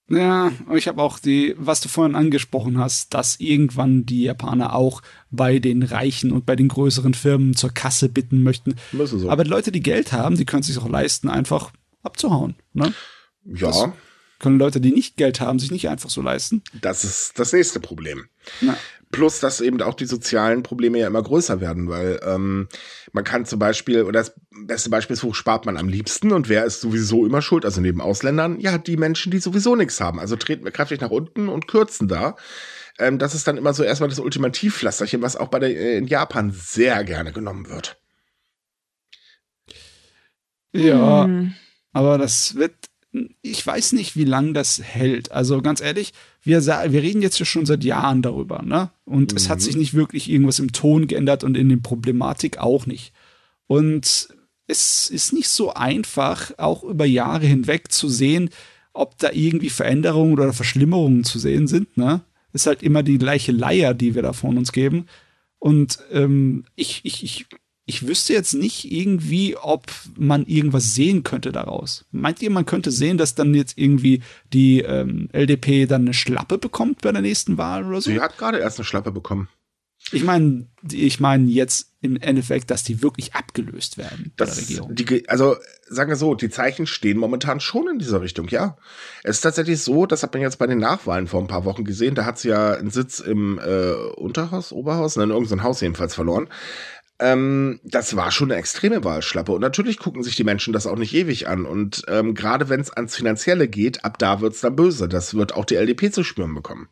Ja, 0.09 0.51
ich 0.75 0.87
habe 0.87 1.01
auch 1.01 1.17
die, 1.17 1.55
was 1.57 1.79
du 1.79 1.87
vorhin 1.87 2.15
angesprochen 2.15 2.77
hast, 2.77 3.13
dass 3.13 3.39
irgendwann 3.39 4.05
die 4.05 4.23
Japaner 4.23 4.75
auch 4.75 5.01
bei 5.31 5.59
den 5.59 5.81
Reichen 5.81 6.31
und 6.31 6.45
bei 6.45 6.55
den 6.55 6.67
größeren 6.67 7.13
Firmen 7.13 7.55
zur 7.55 7.71
Kasse 7.71 8.09
bitten 8.09 8.43
möchten. 8.43 8.75
So. 8.91 9.29
Aber 9.29 9.45
Leute, 9.45 9.71
die 9.71 9.81
Geld 9.81 10.11
haben, 10.11 10.35
die 10.35 10.45
können 10.45 10.61
es 10.61 10.67
sich 10.67 10.77
auch 10.77 10.89
leisten, 10.89 11.29
einfach 11.29 11.71
abzuhauen. 12.03 12.55
Ne? 12.73 12.93
Ja. 13.45 13.67
Das 13.67 13.87
können 14.43 14.59
Leute, 14.59 14.81
die 14.81 14.91
nicht 14.91 15.15
Geld 15.15 15.39
haben, 15.39 15.57
sich 15.57 15.71
nicht 15.71 15.87
einfach 15.87 16.09
so 16.09 16.21
leisten. 16.21 16.61
Das 16.81 17.05
ist 17.05 17.39
das 17.39 17.53
nächste 17.53 17.79
Problem. 17.79 18.25
Ja. 18.59 18.77
Plus, 19.09 19.39
dass 19.39 19.61
eben 19.61 19.81
auch 19.81 19.93
die 19.93 20.05
sozialen 20.05 20.63
Probleme 20.63 20.99
ja 20.99 21.07
immer 21.07 21.23
größer 21.23 21.61
werden, 21.61 21.87
weil 21.87 22.19
ähm, 22.25 22.67
man 23.13 23.23
kann 23.23 23.45
zum 23.45 23.59
Beispiel, 23.59 24.03
oder 24.03 24.19
das 24.19 24.35
beste 24.67 24.89
Beispiel 24.89 25.13
ist, 25.13 25.23
wo 25.23 25.31
spart 25.31 25.65
man 25.65 25.77
am 25.77 25.87
liebsten 25.87 26.33
und 26.33 26.49
wer 26.49 26.65
ist 26.65 26.81
sowieso 26.81 27.25
immer 27.25 27.41
schuld, 27.41 27.63
also 27.63 27.79
neben 27.79 28.01
Ausländern, 28.01 28.59
ja, 28.59 28.77
die 28.77 28.97
Menschen, 28.97 29.31
die 29.31 29.39
sowieso 29.39 29.77
nichts 29.77 30.01
haben. 30.01 30.19
Also 30.19 30.35
treten 30.35 30.65
wir 30.65 30.71
kräftig 30.71 30.99
nach 30.99 31.11
unten 31.11 31.47
und 31.47 31.67
kürzen 31.67 32.09
da. 32.09 32.35
Ähm, 32.99 33.19
das 33.19 33.35
ist 33.35 33.47
dann 33.47 33.55
immer 33.55 33.73
so 33.73 33.83
erstmal 33.83 34.09
das 34.09 34.19
Ultimativpflasterchen, 34.19 35.21
was 35.21 35.37
auch 35.37 35.47
bei 35.47 35.59
der, 35.59 35.69
äh, 35.69 35.97
in 35.97 36.07
Japan 36.07 36.51
sehr 36.51 37.03
gerne 37.05 37.31
genommen 37.31 37.69
wird. 37.69 37.97
Ja, 40.73 41.23
hm. 41.23 41.53
aber 41.93 42.17
das 42.17 42.55
wird 42.55 42.73
ich 43.41 43.65
weiß 43.65 43.93
nicht, 43.93 44.15
wie 44.15 44.25
lange 44.25 44.53
das 44.53 44.81
hält. 44.81 45.31
Also 45.31 45.61
ganz 45.61 45.81
ehrlich, 45.81 46.13
wir, 46.41 46.65
wir 46.65 47.01
reden 47.01 47.21
jetzt 47.21 47.45
schon 47.45 47.65
seit 47.65 47.83
Jahren 47.83 48.21
darüber, 48.21 48.61
ne? 48.63 48.89
Und 49.05 49.31
mhm. 49.31 49.37
es 49.37 49.49
hat 49.49 49.61
sich 49.61 49.75
mhm. 49.75 49.81
nicht 49.81 49.93
wirklich 49.93 50.29
irgendwas 50.29 50.59
im 50.59 50.71
Ton 50.71 51.07
geändert 51.07 51.43
und 51.43 51.55
in 51.55 51.69
der 51.69 51.77
Problematik 51.77 52.57
auch 52.57 52.85
nicht. 52.85 53.13
Und 53.67 54.29
es 54.67 55.09
ist 55.09 55.33
nicht 55.33 55.49
so 55.49 55.73
einfach, 55.73 56.51
auch 56.57 56.83
über 56.83 57.05
Jahre 57.05 57.45
hinweg 57.45 57.91
zu 57.91 58.09
sehen, 58.09 58.49
ob 58.93 59.17
da 59.19 59.31
irgendwie 59.31 59.69
Veränderungen 59.69 60.33
oder 60.33 60.53
Verschlimmerungen 60.53 61.23
zu 61.23 61.39
sehen 61.39 61.67
sind, 61.67 61.95
ne? 61.97 62.21
Ist 62.51 62.67
halt 62.67 62.83
immer 62.83 63.01
die 63.01 63.17
gleiche 63.17 63.51
Leier, 63.51 63.95
die 63.95 64.13
wir 64.13 64.21
da 64.21 64.33
von 64.33 64.57
uns 64.59 64.71
geben. 64.71 65.07
Und 65.57 65.99
ähm, 66.11 66.65
ich, 66.75 67.01
ich, 67.03 67.23
ich 67.23 67.45
ich 67.85 68.07
wüsste 68.07 68.33
jetzt 68.33 68.53
nicht 68.53 68.91
irgendwie, 68.91 69.57
ob 69.57 69.91
man 70.17 70.45
irgendwas 70.45 70.93
sehen 70.93 71.23
könnte 71.23 71.51
daraus. 71.51 72.05
Meint 72.11 72.41
ihr, 72.41 72.49
man 72.49 72.65
könnte 72.65 72.91
sehen, 72.91 73.17
dass 73.17 73.35
dann 73.35 73.53
jetzt 73.53 73.77
irgendwie 73.77 74.21
die 74.53 74.79
ähm, 74.79 75.29
LDP 75.33 75.85
dann 75.85 76.03
eine 76.03 76.13
Schlappe 76.13 76.57
bekommt 76.57 77.01
bei 77.01 77.11
der 77.11 77.21
nächsten 77.21 77.57
Wahl 77.57 77.85
oder 77.85 77.99
so? 77.99 78.09
Sie 78.09 78.21
hat 78.21 78.37
gerade 78.37 78.59
erst 78.59 78.79
eine 78.79 78.85
Schlappe 78.85 79.11
bekommen. 79.11 79.49
Ich 80.11 80.23
meine, 80.23 80.67
ich 80.91 81.19
meine 81.19 81.49
jetzt 81.49 81.93
im 82.01 82.17
Endeffekt, 82.17 82.69
dass 82.69 82.83
die 82.83 83.01
wirklich 83.01 83.33
abgelöst 83.35 83.97
werden 83.97 84.33
das, 84.35 84.55
der 84.55 84.63
Regierung. 84.63 84.95
Die, 84.95 85.29
also 85.29 85.55
sagen 85.87 86.09
wir 86.09 86.17
so, 86.17 86.35
die 86.35 86.49
Zeichen 86.49 86.85
stehen 86.85 87.17
momentan 87.17 87.61
schon 87.61 87.87
in 87.87 87.99
dieser 87.99 88.21
Richtung, 88.21 88.49
ja. 88.49 88.77
Es 89.23 89.37
ist 89.37 89.41
tatsächlich 89.41 89.81
so, 89.81 90.05
das 90.05 90.21
hat 90.21 90.33
man 90.33 90.41
jetzt 90.41 90.59
bei 90.59 90.67
den 90.67 90.79
Nachwahlen 90.79 91.27
vor 91.27 91.39
ein 91.39 91.47
paar 91.47 91.63
Wochen 91.63 91.85
gesehen, 91.85 92.15
da 92.15 92.25
hat 92.25 92.37
sie 92.37 92.49
ja 92.49 92.73
einen 92.73 92.91
Sitz 92.91 93.21
im 93.21 93.57
äh, 93.59 93.93
Unterhaus, 94.17 94.73
Oberhaus, 94.73 95.15
in 95.15 95.29
irgendein 95.29 95.63
Haus 95.63 95.79
jedenfalls 95.79 96.13
verloren. 96.13 96.49
Ähm, 97.19 97.79
das 97.83 98.15
war 98.15 98.31
schon 98.31 98.51
eine 98.51 98.59
extreme 98.59 99.03
Wahlschlappe. 99.03 99.51
Und 99.51 99.61
natürlich 99.61 99.99
gucken 99.99 100.23
sich 100.23 100.35
die 100.35 100.43
Menschen 100.43 100.73
das 100.73 100.87
auch 100.87 100.97
nicht 100.97 101.13
ewig 101.13 101.47
an. 101.47 101.65
Und 101.65 102.03
ähm, 102.07 102.33
gerade 102.33 102.69
wenn 102.69 102.81
es 102.81 102.91
ans 102.91 103.15
Finanzielle 103.15 103.67
geht, 103.67 104.03
ab 104.03 104.17
da 104.17 104.41
wird 104.41 104.53
es 104.53 104.61
dann 104.61 104.75
böse. 104.75 105.07
Das 105.07 105.35
wird 105.35 105.53
auch 105.53 105.65
die 105.65 105.75
LDP 105.75 106.11
zu 106.11 106.23
spüren 106.23 106.53
bekommen. 106.53 106.89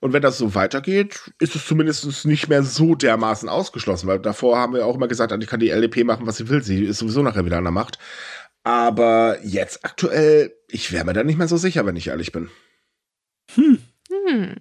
Und 0.00 0.12
wenn 0.12 0.22
das 0.22 0.38
so 0.38 0.54
weitergeht, 0.54 1.32
ist 1.38 1.56
es 1.56 1.66
zumindest 1.66 2.26
nicht 2.26 2.48
mehr 2.48 2.62
so 2.62 2.94
dermaßen 2.94 3.48
ausgeschlossen, 3.48 4.06
weil 4.06 4.18
davor 4.18 4.58
haben 4.58 4.74
wir 4.74 4.84
auch 4.84 4.96
immer 4.96 5.08
gesagt, 5.08 5.34
die 5.42 5.46
kann 5.46 5.60
die 5.60 5.70
LDP 5.70 6.04
machen, 6.04 6.26
was 6.26 6.36
sie 6.36 6.48
will. 6.48 6.62
Sie 6.62 6.84
ist 6.84 6.98
sowieso 6.98 7.22
nachher 7.22 7.44
wieder 7.46 7.58
an 7.58 7.64
der 7.64 7.72
Macht. 7.72 7.98
Aber 8.62 9.38
jetzt 9.42 9.84
aktuell, 9.84 10.52
ich 10.68 10.92
wäre 10.92 11.04
mir 11.04 11.12
da 11.12 11.24
nicht 11.24 11.38
mehr 11.38 11.48
so 11.48 11.56
sicher, 11.56 11.86
wenn 11.86 11.96
ich 11.96 12.08
ehrlich 12.08 12.32
bin. 12.32 12.50
Hm. 13.54 13.78
hm. 14.10 14.54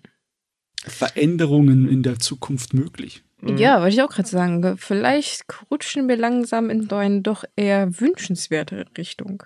Veränderungen 0.88 1.90
in 1.90 2.04
der 2.04 2.20
Zukunft 2.20 2.74
möglich. 2.74 3.24
Mhm. 3.54 3.58
Ja, 3.58 3.80
wollte 3.82 3.96
ich 3.96 4.02
auch 4.02 4.10
gerade 4.10 4.28
sagen. 4.28 4.78
Vielleicht 4.78 5.44
rutschen 5.70 6.08
wir 6.08 6.18
langsam 6.18 6.70
in 6.70 6.90
eine 6.92 7.22
doch 7.22 7.44
eher 7.56 8.00
wünschenswerte 8.00 8.86
Richtung. 8.98 9.44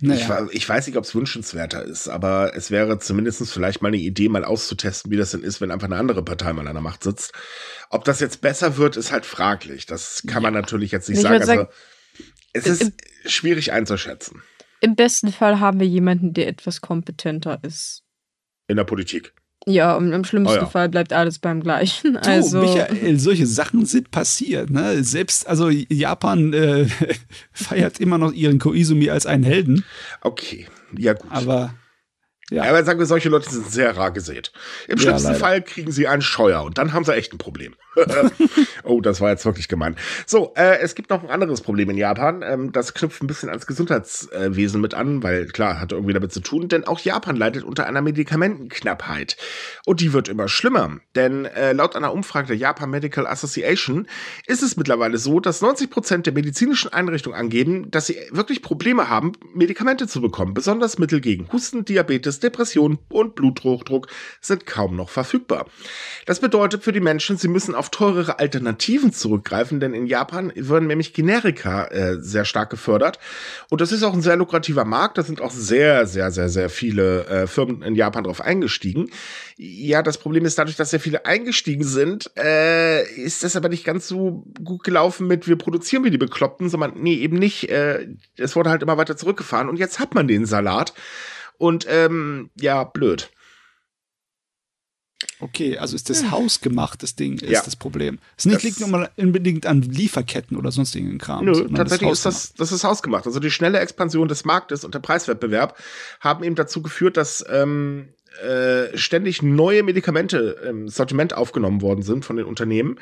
Ich, 0.00 0.28
wa- 0.28 0.48
ich 0.52 0.68
weiß 0.68 0.86
nicht, 0.86 0.96
ob 0.96 1.04
es 1.04 1.14
wünschenswerter 1.14 1.84
ist, 1.84 2.08
aber 2.08 2.52
es 2.54 2.70
wäre 2.70 2.98
zumindest 2.98 3.50
vielleicht 3.52 3.82
mal 3.82 3.88
eine 3.88 3.96
Idee, 3.96 4.28
mal 4.28 4.44
auszutesten, 4.44 5.10
wie 5.10 5.16
das 5.16 5.32
denn 5.32 5.42
ist, 5.42 5.60
wenn 5.60 5.70
einfach 5.70 5.88
eine 5.88 5.96
andere 5.96 6.22
Partei 6.24 6.52
mal 6.52 6.66
an 6.68 6.74
der 6.74 6.82
Macht 6.82 7.02
sitzt. 7.02 7.32
Ob 7.90 8.04
das 8.04 8.20
jetzt 8.20 8.40
besser 8.40 8.76
wird, 8.76 8.96
ist 8.96 9.10
halt 9.10 9.26
fraglich. 9.26 9.86
Das 9.86 10.22
kann 10.26 10.42
man 10.42 10.54
natürlich 10.54 10.92
jetzt 10.92 11.08
nicht 11.08 11.18
Ich 11.18 11.22
sagen. 11.22 11.44
sagen, 11.44 11.60
also, 11.60 11.72
es 12.52 12.66
ist 12.66 12.92
schwierig 13.26 13.72
einzuschätzen 13.72 14.42
Im 14.80 14.94
besten 14.96 15.32
Fall 15.32 15.60
haben 15.60 15.80
wir 15.80 15.86
jemanden, 15.86 16.32
der 16.34 16.46
etwas 16.48 16.80
kompetenter 16.80 17.58
ist. 17.62 18.02
in 18.68 18.76
der 18.76 18.84
Politik. 18.84 19.32
Ja, 19.66 19.94
und 19.94 20.12
im 20.12 20.24
schlimmsten 20.24 20.56
Oh 20.58 20.60
ja. 20.62 20.66
Fall 20.66 20.88
bleibt 20.88 21.12
alles 21.12 21.38
beim 21.38 21.62
Gleichen. 21.62 22.14
Du, 22.14 22.20
Also, 22.22 22.60
Michael, 22.60 23.18
solche 23.18 23.46
Sachen 23.46 23.84
sind 23.84 24.10
passiert. 24.10 24.70
Ne? 24.70 25.04
Selbst, 25.04 25.46
also 25.46 25.68
Japan 25.68 26.52
äh, 26.54 26.86
feiert 27.52 28.00
immer 28.00 28.16
noch 28.18 28.32
ihren 28.32 28.58
Koizumi 28.58 29.10
als 29.10 29.26
einen 29.26 29.44
Helden, 29.44 29.84
Okay, 30.22 30.66
ja 30.96 31.12
gut. 31.12 31.30
aber 31.30 31.74
ja. 32.50 32.64
Ja, 32.64 32.70
aber 32.70 32.84
sagen 32.84 32.98
wir, 32.98 33.06
solche 33.06 33.28
Leute 33.28 33.48
sind 33.50 33.70
sehr 33.70 33.96
rar 33.96 34.10
gesät. 34.10 34.52
Im 34.88 34.96
Ja, 34.98 35.02
schlimmsten 35.02 35.28
leider. 35.28 35.38
Fall 35.38 35.62
kriegen 35.62 35.92
sie 35.92 36.06
einen 36.08 36.22
Scheuer 36.22 36.62
und 36.64 36.78
dann 36.78 36.92
haben 36.92 37.04
sie 37.04 37.14
echt 37.14 37.32
ein 37.32 37.38
Problem. 37.38 37.74
oh, 38.84 39.00
das 39.00 39.20
war 39.20 39.30
jetzt 39.30 39.44
wirklich 39.44 39.68
gemein. 39.68 39.96
So, 40.26 40.52
äh, 40.56 40.78
es 40.78 40.94
gibt 40.94 41.10
noch 41.10 41.22
ein 41.22 41.30
anderes 41.30 41.60
Problem 41.60 41.90
in 41.90 41.96
Japan. 41.96 42.42
Ähm, 42.42 42.72
das 42.72 42.94
knüpft 42.94 43.22
ein 43.22 43.26
bisschen 43.26 43.48
ans 43.48 43.66
Gesundheitswesen 43.66 44.80
mit 44.80 44.94
an, 44.94 45.22
weil 45.22 45.46
klar, 45.46 45.80
hat 45.80 45.92
irgendwie 45.92 46.12
damit 46.12 46.32
zu 46.32 46.40
tun, 46.40 46.68
denn 46.68 46.84
auch 46.84 47.00
Japan 47.00 47.36
leidet 47.36 47.64
unter 47.64 47.86
einer 47.86 48.00
Medikamentenknappheit. 48.00 49.36
Und 49.86 50.00
die 50.00 50.12
wird 50.12 50.28
immer 50.28 50.48
schlimmer, 50.48 50.98
denn 51.14 51.44
äh, 51.46 51.72
laut 51.72 51.96
einer 51.96 52.12
Umfrage 52.12 52.48
der 52.48 52.56
Japan 52.56 52.90
Medical 52.90 53.26
Association 53.26 54.06
ist 54.46 54.62
es 54.62 54.76
mittlerweile 54.76 55.18
so, 55.18 55.40
dass 55.40 55.60
90 55.60 55.90
Prozent 55.90 56.26
der 56.26 56.32
medizinischen 56.32 56.92
Einrichtungen 56.92 57.38
angeben, 57.38 57.90
dass 57.90 58.06
sie 58.06 58.16
wirklich 58.30 58.62
Probleme 58.62 59.08
haben, 59.08 59.32
Medikamente 59.54 60.06
zu 60.06 60.20
bekommen. 60.20 60.54
Besonders 60.54 60.98
Mittel 60.98 61.20
gegen 61.20 61.50
Husten, 61.52 61.84
Diabetes, 61.84 62.39
Depression 62.40 62.98
und 63.08 63.34
Bluthochdruck 63.34 64.08
sind 64.40 64.66
kaum 64.66 64.96
noch 64.96 65.10
verfügbar. 65.10 65.66
Das 66.26 66.40
bedeutet 66.40 66.82
für 66.82 66.92
die 66.92 67.00
Menschen, 67.00 67.36
sie 67.36 67.48
müssen 67.48 67.74
auf 67.74 67.90
teurere 67.90 68.38
Alternativen 68.38 69.12
zurückgreifen, 69.12 69.80
denn 69.80 69.94
in 69.94 70.06
Japan 70.06 70.52
werden 70.54 70.88
nämlich 70.88 71.14
Generika 71.14 71.86
äh, 71.86 72.16
sehr 72.20 72.44
stark 72.44 72.70
gefördert. 72.70 73.18
Und 73.68 73.80
das 73.80 73.92
ist 73.92 74.02
auch 74.02 74.14
ein 74.14 74.22
sehr 74.22 74.36
lukrativer 74.36 74.84
Markt. 74.84 75.18
Da 75.18 75.22
sind 75.22 75.40
auch 75.40 75.50
sehr, 75.50 76.06
sehr, 76.06 76.30
sehr, 76.30 76.48
sehr 76.48 76.70
viele 76.70 77.26
äh, 77.26 77.46
Firmen 77.46 77.82
in 77.82 77.94
Japan 77.94 78.24
drauf 78.24 78.40
eingestiegen. 78.40 79.10
Ja, 79.56 80.02
das 80.02 80.18
Problem 80.18 80.44
ist 80.44 80.58
dadurch, 80.58 80.76
dass 80.76 80.90
sehr 80.90 81.00
viele 81.00 81.26
eingestiegen 81.26 81.84
sind, 81.84 82.30
äh, 82.36 83.02
ist 83.14 83.44
das 83.44 83.56
aber 83.56 83.68
nicht 83.68 83.84
ganz 83.84 84.08
so 84.08 84.44
gut 84.64 84.84
gelaufen 84.84 85.26
mit, 85.26 85.46
wir 85.48 85.56
produzieren 85.56 86.04
wie 86.04 86.10
die 86.10 86.18
Bekloppten, 86.18 86.68
sondern 86.68 86.94
nee, 86.96 87.14
eben 87.14 87.38
nicht. 87.38 87.68
Äh, 87.68 88.08
es 88.36 88.56
wurde 88.56 88.70
halt 88.70 88.82
immer 88.82 88.96
weiter 88.96 89.16
zurückgefahren 89.16 89.68
und 89.68 89.78
jetzt 89.78 89.98
hat 89.98 90.14
man 90.14 90.28
den 90.28 90.46
Salat. 90.46 90.94
Und 91.60 91.84
ähm, 91.90 92.48
ja, 92.58 92.84
blöd. 92.84 93.30
Okay, 95.40 95.76
also 95.76 95.94
ist 95.94 96.08
das 96.08 96.30
hausgemachtes 96.30 97.16
Ding 97.16 97.34
ist 97.38 97.50
Ja. 97.50 97.62
das 97.62 97.76
Problem. 97.76 98.18
Es 98.38 98.46
nicht, 98.46 98.56
Das- 98.56 98.62
liegt 98.62 98.80
nur 98.80 98.88
mal 98.88 99.10
unbedingt 99.16 99.66
an 99.66 99.82
Lieferketten 99.82 100.56
oder 100.56 100.72
sonstigen 100.72 101.18
Kram. 101.18 101.44
Nö, 101.44 101.68
tatsächlich 101.74 102.10
ist 102.10 102.24
das, 102.24 102.54
das 102.54 102.72
ist 102.72 102.84
hausgemacht. 102.84 103.26
Also 103.26 103.40
die 103.40 103.50
schnelle 103.50 103.78
Expansion 103.80 104.28
des 104.28 104.46
Marktes 104.46 104.84
und 104.84 104.94
der 104.94 105.00
Preiswettbewerb 105.00 105.78
haben 106.20 106.42
eben 106.44 106.54
dazu 106.54 106.80
geführt, 106.80 107.18
dass 107.18 107.44
ähm, 107.50 108.08
äh, 108.42 108.96
ständig 108.96 109.42
neue 109.42 109.82
Medikamente 109.82 110.60
im 110.68 110.88
Sortiment 110.88 111.34
aufgenommen 111.34 111.82
worden 111.82 112.02
sind 112.02 112.24
von 112.24 112.36
den 112.36 112.46
Unternehmen. 112.46 112.98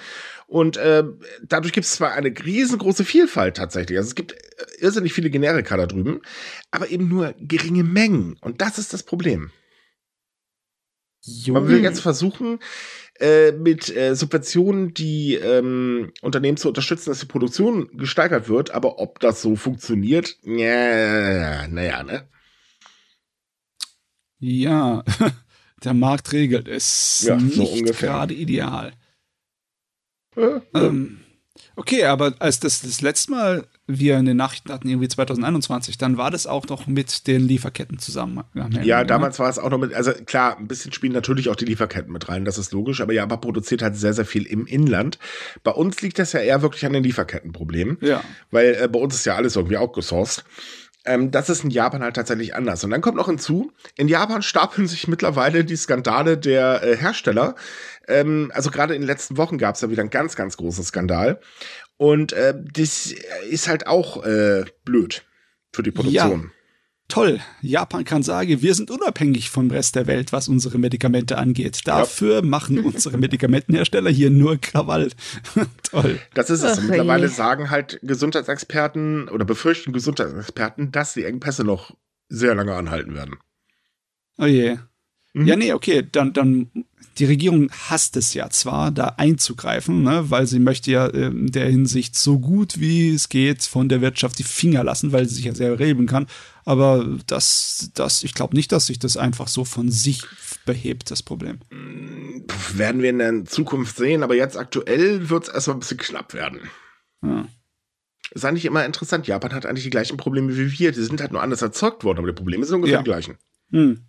Und 0.46 0.76
äh, 0.76 1.04
dadurch 1.42 1.72
gibt 1.72 1.86
es 1.86 1.92
zwar 1.92 2.12
eine 2.12 2.28
riesengroße 2.28 3.04
Vielfalt 3.04 3.56
tatsächlich. 3.56 3.98
Also 3.98 4.08
es 4.08 4.14
gibt 4.14 4.32
äh, 4.32 4.36
irrsinnig 4.80 5.12
viele 5.12 5.30
Generika 5.30 5.76
da 5.76 5.86
drüben, 5.86 6.22
aber 6.70 6.90
eben 6.90 7.08
nur 7.08 7.34
geringe 7.38 7.84
Mengen. 7.84 8.36
Und 8.40 8.60
das 8.60 8.78
ist 8.78 8.92
das 8.92 9.02
Problem. 9.02 9.50
Man 11.48 11.68
will 11.68 11.82
jetzt 11.82 12.00
versuchen, 12.00 12.58
äh, 13.20 13.52
mit 13.52 13.94
äh, 13.94 14.14
Subventionen 14.14 14.94
die 14.94 15.34
ähm, 15.34 16.12
Unternehmen 16.22 16.56
zu 16.56 16.68
unterstützen, 16.68 17.10
dass 17.10 17.20
die 17.20 17.26
Produktion 17.26 17.90
gesteigert 17.96 18.48
wird, 18.48 18.70
aber 18.70 18.98
ob 18.98 19.20
das 19.20 19.42
so 19.42 19.56
funktioniert, 19.56 20.36
ja, 20.44 21.66
naja, 21.68 22.02
ne? 22.02 22.28
Ja, 24.38 25.04
der 25.84 25.94
Markt 25.94 26.32
regelt 26.32 26.68
es. 26.68 27.24
Ja, 27.26 27.38
so 27.38 27.44
nicht 27.44 27.72
ungefähr. 27.72 28.10
gerade 28.10 28.34
ideal. 28.34 28.92
Äh, 30.36 30.60
Ähm, 30.74 31.20
okay, 31.76 32.04
aber 32.04 32.34
als 32.38 32.60
das 32.60 32.82
das 32.82 33.00
letzte 33.00 33.32
Mal 33.32 33.66
wir 33.90 34.18
in 34.18 34.26
den 34.26 34.36
Nachrichten 34.36 34.70
hatten, 34.70 34.86
irgendwie 34.86 35.08
2021, 35.08 35.96
dann 35.96 36.18
war 36.18 36.30
das 36.30 36.46
auch 36.46 36.66
noch 36.68 36.86
mit 36.86 37.26
den 37.26 37.48
Lieferketten 37.48 37.98
zusammen. 37.98 38.44
Ja, 38.82 39.02
damals 39.02 39.38
war 39.38 39.48
es 39.48 39.58
auch 39.58 39.70
noch 39.70 39.78
mit, 39.78 39.94
also 39.94 40.12
klar, 40.12 40.58
ein 40.58 40.68
bisschen 40.68 40.92
spielen 40.92 41.14
natürlich 41.14 41.48
auch 41.48 41.56
die 41.56 41.64
Lieferketten 41.64 42.12
mit 42.12 42.28
rein, 42.28 42.44
das 42.44 42.58
ist 42.58 42.72
logisch, 42.72 43.00
aber 43.00 43.14
Japan 43.14 43.40
produziert 43.40 43.80
halt 43.80 43.96
sehr, 43.96 44.12
sehr 44.12 44.26
viel 44.26 44.44
im 44.44 44.66
Inland. 44.66 45.18
Bei 45.64 45.70
uns 45.70 46.02
liegt 46.02 46.18
das 46.18 46.32
ja 46.34 46.40
eher 46.40 46.60
wirklich 46.60 46.84
an 46.84 46.92
den 46.92 47.02
Lieferkettenproblemen. 47.02 47.96
Ja. 48.02 48.22
weil 48.50 48.76
äh, 48.78 48.88
bei 48.88 48.98
uns 49.00 49.14
ist 49.14 49.24
ja 49.24 49.36
alles 49.36 49.56
irgendwie 49.56 49.78
outgesourced. 49.78 50.44
Ähm, 51.04 51.30
das 51.30 51.48
ist 51.48 51.64
in 51.64 51.70
Japan 51.70 52.02
halt 52.02 52.16
tatsächlich 52.16 52.54
anders. 52.54 52.84
Und 52.84 52.90
dann 52.90 53.00
kommt 53.00 53.16
noch 53.16 53.28
hinzu, 53.28 53.72
in 53.96 54.08
Japan 54.08 54.42
stapeln 54.42 54.88
sich 54.88 55.08
mittlerweile 55.08 55.64
die 55.64 55.76
Skandale 55.76 56.36
der 56.36 56.82
äh, 56.82 56.96
Hersteller. 56.96 57.54
Ähm, 58.06 58.50
also 58.54 58.70
gerade 58.70 58.94
in 58.94 59.02
den 59.02 59.06
letzten 59.06 59.36
Wochen 59.36 59.58
gab 59.58 59.74
es 59.74 59.80
ja 59.80 59.90
wieder 59.90 60.02
einen 60.02 60.10
ganz, 60.10 60.36
ganz 60.36 60.56
großen 60.56 60.84
Skandal. 60.84 61.40
Und 61.96 62.32
äh, 62.32 62.54
das 62.72 63.12
ist 63.48 63.68
halt 63.68 63.86
auch 63.86 64.24
äh, 64.24 64.64
blöd 64.84 65.24
für 65.72 65.82
die 65.82 65.90
Produktion. 65.90 66.52
Toll, 67.08 67.40
Japan 67.62 68.04
kann 68.04 68.22
sagen, 68.22 68.60
wir 68.60 68.74
sind 68.74 68.90
unabhängig 68.90 69.48
vom 69.48 69.70
Rest 69.70 69.96
der 69.96 70.06
Welt, 70.06 70.30
was 70.30 70.46
unsere 70.46 70.76
Medikamente 70.76 71.38
angeht. 71.38 71.80
Dafür 71.86 72.42
machen 72.42 72.84
unsere 72.84 73.16
Medikamentenhersteller 73.16 74.10
hier 74.10 74.30
nur 74.30 74.58
Krawall. 74.58 75.08
Toll. 75.90 76.20
Das 76.34 76.50
ist 76.50 76.62
es. 76.62 76.78
Ach 76.78 76.82
mittlerweile 76.82 77.28
je. 77.28 77.32
sagen 77.32 77.70
halt 77.70 77.98
Gesundheitsexperten 78.02 79.30
oder 79.30 79.46
befürchten 79.46 79.94
Gesundheitsexperten, 79.94 80.92
dass 80.92 81.14
die 81.14 81.24
Engpässe 81.24 81.64
noch 81.64 81.96
sehr 82.28 82.54
lange 82.54 82.74
anhalten 82.74 83.14
werden. 83.14 83.36
Oh 84.36 84.44
je. 84.44 84.76
Mhm. 85.34 85.46
Ja, 85.46 85.56
nee, 85.56 85.72
okay, 85.72 86.06
dann, 86.10 86.32
dann, 86.32 86.70
die 87.18 87.24
Regierung 87.24 87.70
hasst 87.88 88.16
es 88.16 88.32
ja 88.34 88.48
zwar, 88.50 88.90
da 88.90 89.14
einzugreifen, 89.16 90.02
ne, 90.02 90.30
weil 90.30 90.46
sie 90.46 90.58
möchte 90.58 90.90
ja 90.90 91.06
äh, 91.06 91.26
in 91.26 91.48
der 91.52 91.66
Hinsicht 91.68 92.16
so 92.16 92.38
gut 92.38 92.80
wie 92.80 93.10
es 93.10 93.28
geht 93.28 93.62
von 93.64 93.88
der 93.88 94.00
Wirtschaft 94.00 94.38
die 94.38 94.44
Finger 94.44 94.84
lassen, 94.84 95.12
weil 95.12 95.28
sie 95.28 95.36
sich 95.36 95.44
ja 95.44 95.54
sehr 95.54 95.78
regeln 95.78 96.06
kann. 96.06 96.26
Aber 96.64 97.18
das, 97.26 97.90
das, 97.94 98.22
ich 98.22 98.34
glaube 98.34 98.54
nicht, 98.54 98.72
dass 98.72 98.86
sich 98.86 98.98
das 98.98 99.16
einfach 99.16 99.48
so 99.48 99.64
von 99.64 99.90
sich 99.90 100.22
behebt, 100.66 101.10
das 101.10 101.22
Problem. 101.22 101.58
Werden 102.74 103.02
wir 103.02 103.10
in 103.10 103.18
der 103.18 103.44
Zukunft 103.46 103.96
sehen, 103.96 104.22
aber 104.22 104.34
jetzt 104.34 104.56
aktuell 104.56 105.28
wird 105.30 105.48
es 105.48 105.54
erstmal 105.54 105.76
ein 105.76 105.80
bisschen 105.80 105.96
knapp 105.98 106.34
werden. 106.34 106.60
Ja. 107.22 107.48
Ist 108.30 108.44
eigentlich 108.44 108.66
immer 108.66 108.84
interessant. 108.84 109.26
Japan 109.26 109.54
hat 109.54 109.64
eigentlich 109.64 109.84
die 109.84 109.90
gleichen 109.90 110.18
Probleme 110.18 110.54
wie 110.56 110.78
wir. 110.78 110.92
Die 110.92 111.02
sind 111.02 111.20
halt 111.20 111.32
nur 111.32 111.42
anders 111.42 111.62
erzeugt 111.62 112.04
worden, 112.04 112.18
aber 112.18 112.26
die 112.28 112.34
Probleme 112.34 112.64
sind 112.66 112.76
ungefähr 112.76 112.98
Ja. 112.98 113.02
die 113.02 113.10
gleichen. 113.10 113.36
Hm. 113.70 114.04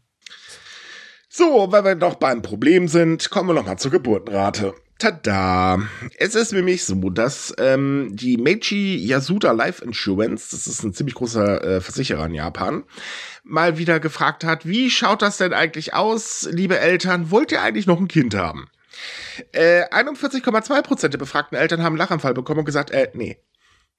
So, 1.32 1.68
weil 1.72 1.84
wir 1.86 1.94
noch 1.96 2.16
beim 2.16 2.42
Problem 2.42 2.88
sind, 2.88 3.30
kommen 3.30 3.50
wir 3.50 3.54
noch 3.54 3.66
mal 3.66 3.78
zur 3.78 3.92
Geburtenrate. 3.92 4.74
Tada! 4.98 5.80
Es 6.18 6.34
ist 6.34 6.52
nämlich 6.52 6.84
so, 6.84 6.96
dass 7.12 7.54
ähm, 7.60 8.10
die 8.14 8.36
Meiji 8.38 8.98
Yasuda 8.98 9.52
Life 9.52 9.86
Insurance, 9.86 10.48
das 10.52 10.66
ist 10.66 10.84
ein 10.84 10.92
ziemlich 10.94 11.14
großer 11.16 11.64
äh, 11.64 11.82
Versicherer 11.82 12.26
in 12.26 12.34
Japan, 12.34 12.84
mal 13.44 13.78
wieder 13.78 14.00
gefragt 14.00 14.44
hat, 14.44 14.68
wie 14.68 14.90
schaut 14.90 15.22
das 15.22 15.38
denn 15.38 15.54
eigentlich 15.54 15.94
aus, 15.94 16.50
liebe 16.52 16.80
Eltern? 16.80 17.30
Wollt 17.30 17.52
ihr 17.52 17.62
eigentlich 17.62 17.86
noch 17.88 18.00
ein 18.00 18.08
Kind 18.08 18.34
haben? 18.34 18.68
Äh, 19.52 19.84
41,2 19.86 20.82
Prozent 20.82 21.14
der 21.14 21.20
befragten 21.20 21.58
Eltern 21.58 21.84
haben 21.84 21.94
einen 21.94 22.00
Lachanfall 22.00 22.34
bekommen 22.34 22.60
und 22.60 22.66
gesagt, 22.66 22.90
äh, 22.90 23.10
nee. 23.14 23.38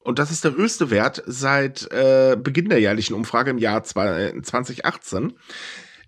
Und 0.01 0.19
das 0.19 0.31
ist 0.33 0.45
der 0.45 0.57
höchste 0.57 0.91
Wert 0.91 1.23
seit 1.27 1.91
äh, 1.93 2.37
Beginn 2.37 2.69
der 2.69 2.81
jährlichen 2.81 3.15
Umfrage 3.15 3.51
im 3.51 3.59
Jahr 3.59 3.85
zwei- 3.85 4.33
äh, 4.35 4.43
2018. 4.43 5.35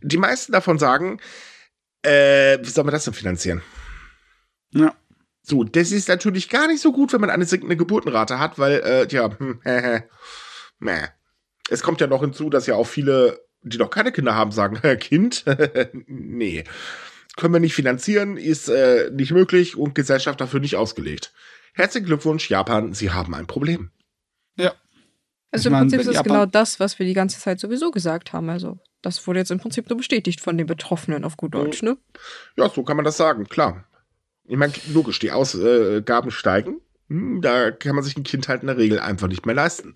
Die 0.02 0.18
meisten 0.18 0.52
davon 0.52 0.78
sagen, 0.78 1.20
äh, 2.02 2.58
wie 2.62 2.70
soll 2.70 2.84
man 2.84 2.92
das 2.92 3.04
denn 3.04 3.14
finanzieren? 3.14 3.62
Ja. 4.72 4.94
So, 5.42 5.64
das 5.64 5.90
ist 5.90 6.08
natürlich 6.08 6.48
gar 6.48 6.68
nicht 6.68 6.80
so 6.80 6.92
gut, 6.92 7.12
wenn 7.12 7.20
man 7.20 7.30
eine 7.30 7.44
sinkende 7.44 7.76
Geburtenrate 7.76 8.38
hat, 8.38 8.58
weil, 8.58 8.80
äh, 8.80 9.06
tja, 9.06 9.36
hm, 9.38 9.60
äh, 9.64 10.02
meh. 10.78 11.08
Es 11.68 11.82
kommt 11.82 12.00
ja 12.00 12.06
noch 12.06 12.20
hinzu, 12.20 12.50
dass 12.50 12.66
ja 12.66 12.74
auch 12.74 12.86
viele, 12.86 13.40
die 13.62 13.78
noch 13.78 13.90
keine 13.90 14.12
Kinder 14.12 14.34
haben, 14.34 14.52
sagen, 14.52 14.76
äh, 14.82 14.96
Kind, 15.00 15.44
nee, 16.06 16.64
können 17.36 17.54
wir 17.54 17.60
nicht 17.60 17.74
finanzieren, 17.74 18.36
ist 18.36 18.68
äh, 18.68 19.10
nicht 19.10 19.32
möglich 19.32 19.76
und 19.76 19.94
Gesellschaft 19.94 20.40
dafür 20.40 20.60
nicht 20.60 20.76
ausgelegt. 20.76 21.32
Herzlichen 21.74 22.06
Glückwunsch, 22.06 22.50
Japan, 22.50 22.92
Sie 22.92 23.10
haben 23.10 23.34
ein 23.34 23.46
Problem. 23.46 23.90
Ja. 24.56 24.74
Also 25.50 25.62
Ich 25.62 25.66
im 25.66 25.72
mein, 25.72 25.80
Prinzip 25.82 26.00
ist 26.00 26.16
es 26.16 26.22
genau 26.22 26.46
das, 26.46 26.78
was 26.78 26.98
wir 26.98 27.06
die 27.06 27.14
ganze 27.14 27.40
Zeit 27.40 27.58
sowieso 27.58 27.90
gesagt 27.90 28.32
haben. 28.32 28.50
Also 28.50 28.78
das 29.02 29.26
wurde 29.26 29.40
jetzt 29.40 29.50
im 29.50 29.58
Prinzip 29.58 29.88
nur 29.90 29.96
bestätigt 29.98 30.40
von 30.40 30.56
den 30.56 30.66
Betroffenen 30.66 31.24
auf 31.24 31.36
gut 31.36 31.54
Deutsch, 31.54 31.82
ne? 31.82 31.98
Ja, 32.56 32.68
so 32.68 32.82
kann 32.82 32.96
man 32.96 33.04
das 33.04 33.16
sagen, 33.16 33.46
klar. 33.48 33.84
Ich 34.44 34.56
meine, 34.56 34.72
logisch, 34.92 35.18
die 35.18 35.30
Ausgaben 35.30 36.30
steigen. 36.30 36.80
Hm, 37.12 37.42
Da 37.42 37.70
kann 37.70 37.94
man 37.94 38.02
sich 38.02 38.16
ein 38.16 38.22
Kind 38.22 38.48
halt 38.48 38.62
in 38.62 38.68
der 38.68 38.78
Regel 38.78 38.98
einfach 38.98 39.28
nicht 39.28 39.44
mehr 39.44 39.54
leisten. 39.54 39.92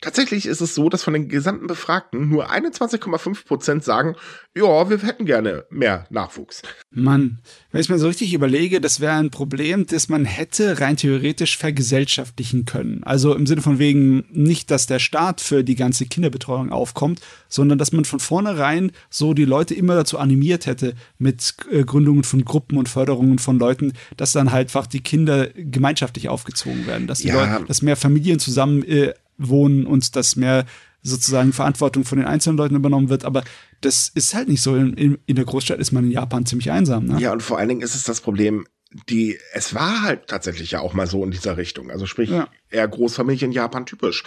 Tatsächlich 0.00 0.46
ist 0.46 0.60
es 0.60 0.74
so, 0.74 0.88
dass 0.88 1.02
von 1.02 1.12
den 1.14 1.28
gesamten 1.28 1.66
Befragten 1.66 2.28
nur 2.28 2.50
21,5 2.50 3.44
Prozent 3.44 3.84
sagen, 3.84 4.14
ja, 4.54 4.88
wir 4.88 4.98
hätten 4.98 5.26
gerne 5.26 5.64
mehr 5.70 6.06
Nachwuchs. 6.10 6.62
Mann, 6.90 7.40
wenn 7.72 7.80
ich 7.80 7.88
mir 7.88 7.98
so 7.98 8.06
richtig 8.06 8.34
überlege, 8.34 8.80
das 8.80 9.00
wäre 9.00 9.14
ein 9.14 9.30
Problem, 9.30 9.86
das 9.86 10.08
man 10.08 10.24
hätte 10.24 10.80
rein 10.80 10.96
theoretisch 10.96 11.58
vergesellschaftlichen 11.58 12.64
können. 12.64 13.02
Also 13.02 13.34
im 13.34 13.46
Sinne 13.46 13.62
von 13.62 13.78
wegen 13.78 14.24
nicht, 14.30 14.70
dass 14.70 14.86
der 14.86 14.98
Staat 15.00 15.40
für 15.40 15.64
die 15.64 15.76
ganze 15.76 16.06
Kinderbetreuung 16.06 16.70
aufkommt, 16.70 17.20
sondern 17.48 17.78
dass 17.78 17.92
man 17.92 18.04
von 18.04 18.20
vornherein 18.20 18.92
so 19.08 19.34
die 19.34 19.44
Leute 19.44 19.74
immer 19.74 19.96
dazu 19.96 20.18
animiert 20.18 20.66
hätte 20.66 20.94
mit 21.18 21.54
äh, 21.70 21.82
Gründungen 21.82 22.22
von 22.22 22.44
Gruppen 22.44 22.78
und 22.78 22.88
Förderungen 22.88 23.38
von 23.38 23.58
Leuten, 23.58 23.92
dass 24.16 24.32
dann 24.32 24.52
halt 24.52 24.70
einfach 24.70 24.86
die 24.86 25.00
Kinder 25.00 25.48
gemeinschaftlich 25.54 26.28
aufgezogen 26.28 26.59
werden, 26.86 27.06
dass 27.06 27.18
die 27.18 27.28
Ja. 27.28 27.34
Leute, 27.52 27.64
dass 27.66 27.82
mehr 27.82 27.96
Familien 27.96 28.38
zusammen 28.38 28.82
äh, 28.84 29.14
wohnen 29.38 29.86
und 29.86 30.16
dass 30.16 30.36
mehr 30.36 30.66
sozusagen 31.02 31.52
Verantwortung 31.52 32.04
von 32.04 32.18
den 32.18 32.26
einzelnen 32.26 32.58
Leuten 32.58 32.74
übernommen 32.76 33.08
wird, 33.08 33.24
aber 33.24 33.42
das 33.80 34.10
ist 34.14 34.34
halt 34.34 34.48
nicht 34.48 34.60
so. 34.62 34.76
In, 34.76 34.92
in, 34.94 35.18
in 35.24 35.36
der 35.36 35.46
Großstadt 35.46 35.78
ist 35.78 35.92
man 35.92 36.04
in 36.04 36.10
Japan 36.10 36.44
ziemlich 36.44 36.70
einsam, 36.70 37.06
ne? 37.06 37.18
Ja, 37.18 37.32
und 37.32 37.42
vor 37.42 37.58
allen 37.58 37.70
Dingen 37.70 37.80
ist 37.80 37.94
es 37.94 38.02
das 38.04 38.20
Problem, 38.20 38.66
die, 39.08 39.38
es 39.54 39.72
war 39.74 40.02
halt 40.02 40.26
tatsächlich 40.26 40.72
ja 40.72 40.80
auch 40.80 40.92
mal 40.92 41.06
so 41.06 41.24
in 41.24 41.30
dieser 41.30 41.56
Richtung. 41.56 41.90
Also 41.90 42.04
sprich, 42.06 42.28
Ja. 42.28 42.48
eher 42.70 42.86
Großfamilie 42.88 43.46
in 43.46 43.52
Japan 43.52 43.86
typisch. 43.86 44.24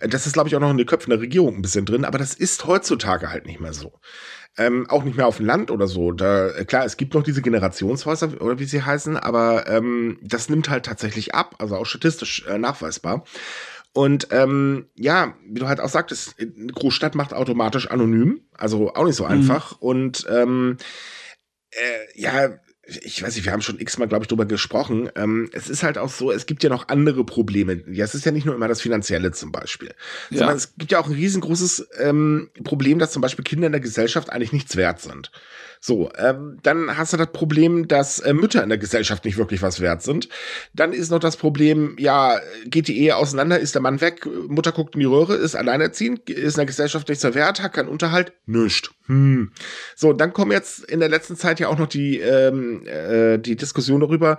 Äh, 0.00 0.08
Das 0.08 0.26
ist, 0.26 0.32
glaube 0.32 0.48
ich, 0.48 0.56
auch 0.56 0.60
noch 0.60 0.70
in 0.70 0.76
den 0.78 0.86
Köpfen 0.86 1.10
der 1.10 1.20
Regierung 1.20 1.54
ein 1.56 1.62
bisschen 1.62 1.84
drin, 1.84 2.04
aber 2.04 2.18
das 2.18 2.34
ist 2.34 2.66
heutzutage 2.66 3.30
halt 3.30 3.46
nicht 3.46 3.60
mehr 3.60 3.72
so. 3.74 3.92
Ähm, 4.58 4.90
auch 4.90 5.04
nicht 5.04 5.16
mehr 5.16 5.26
auf 5.26 5.36
dem 5.36 5.46
Land 5.46 5.70
oder 5.70 5.86
so. 5.86 6.12
Da, 6.12 6.48
äh, 6.48 6.64
klar, 6.64 6.84
es 6.84 6.96
gibt 6.96 7.14
noch 7.14 7.22
diese 7.22 7.42
Generationshäuser 7.42 8.40
oder 8.40 8.58
wie 8.58 8.64
sie 8.64 8.82
heißen, 8.82 9.16
aber 9.16 9.68
ähm, 9.68 10.18
das 10.20 10.48
nimmt 10.48 10.68
halt 10.68 10.84
tatsächlich 10.84 11.34
ab, 11.34 11.54
also 11.58 11.76
auch 11.76 11.86
statistisch 11.86 12.44
äh, 12.46 12.58
nachweisbar. 12.58 13.24
Und 13.92 14.28
ähm, 14.32 14.86
ja, 14.96 15.34
wie 15.46 15.60
du 15.60 15.68
halt 15.68 15.80
auch 15.80 15.88
sagtest, 15.88 16.36
eine 16.38 16.72
Großstadt 16.72 17.14
macht 17.14 17.32
automatisch 17.32 17.90
anonym, 17.90 18.42
also 18.56 18.92
auch 18.94 19.04
nicht 19.04 19.16
so 19.16 19.24
einfach. 19.24 19.80
Und 19.80 20.26
ähm, 20.30 20.76
äh, 21.70 22.20
ja, 22.20 22.50
ich 22.88 23.22
weiß 23.22 23.36
nicht, 23.36 23.44
wir 23.44 23.52
haben 23.52 23.60
schon 23.60 23.78
x-mal, 23.78 24.08
glaube 24.08 24.24
ich, 24.24 24.28
drüber 24.28 24.46
gesprochen. 24.46 25.10
Ähm, 25.14 25.50
es 25.52 25.68
ist 25.68 25.82
halt 25.82 25.98
auch 25.98 26.08
so, 26.08 26.32
es 26.32 26.46
gibt 26.46 26.62
ja 26.62 26.70
noch 26.70 26.88
andere 26.88 27.22
Probleme. 27.24 27.82
Ja, 27.90 28.04
es 28.04 28.14
ist 28.14 28.24
ja 28.24 28.32
nicht 28.32 28.46
nur 28.46 28.54
immer 28.54 28.68
das 28.68 28.80
Finanzielle 28.80 29.32
zum 29.32 29.52
Beispiel. 29.52 29.94
Ja. 30.30 30.38
Sondern 30.38 30.56
es 30.56 30.74
gibt 30.76 30.92
ja 30.92 30.98
auch 30.98 31.06
ein 31.06 31.12
riesengroßes 31.12 31.88
ähm, 31.98 32.48
Problem, 32.64 32.98
dass 32.98 33.12
zum 33.12 33.20
Beispiel 33.20 33.44
Kinder 33.44 33.66
in 33.66 33.72
der 33.72 33.82
Gesellschaft 33.82 34.30
eigentlich 34.30 34.52
nichts 34.52 34.76
wert 34.76 35.00
sind. 35.02 35.30
So, 35.80 36.10
ähm, 36.16 36.58
dann 36.62 36.96
hast 36.96 37.12
du 37.12 37.16
das 37.16 37.32
Problem, 37.32 37.88
dass 37.88 38.18
äh, 38.18 38.34
Mütter 38.34 38.62
in 38.62 38.68
der 38.68 38.78
Gesellschaft 38.78 39.24
nicht 39.24 39.38
wirklich 39.38 39.62
was 39.62 39.80
wert 39.80 40.02
sind. 40.02 40.28
Dann 40.74 40.92
ist 40.92 41.10
noch 41.10 41.20
das 41.20 41.36
Problem, 41.36 41.96
ja, 41.98 42.40
geht 42.66 42.88
die 42.88 42.98
Ehe 42.98 43.16
auseinander, 43.16 43.58
ist 43.58 43.74
der 43.74 43.82
Mann 43.82 44.00
weg, 44.00 44.26
Mutter 44.48 44.72
guckt 44.72 44.94
in 44.94 45.00
die 45.00 45.06
Röhre, 45.06 45.36
ist 45.36 45.54
alleinerziehend, 45.54 46.28
ist 46.28 46.54
in 46.54 46.58
der 46.58 46.66
Gesellschaft 46.66 47.08
nichts 47.08 47.24
wert, 47.24 47.62
hat 47.62 47.72
keinen 47.72 47.88
Unterhalt, 47.88 48.32
nischt. 48.46 48.90
Hm. 49.06 49.52
So, 49.96 50.12
dann 50.12 50.32
kommen 50.32 50.52
jetzt 50.52 50.84
in 50.84 51.00
der 51.00 51.08
letzten 51.08 51.36
Zeit 51.36 51.60
ja 51.60 51.68
auch 51.68 51.78
noch 51.78 51.88
die, 51.88 52.18
ähm, 52.18 52.86
äh, 52.86 53.38
die 53.38 53.56
Diskussion 53.56 54.00
darüber, 54.00 54.38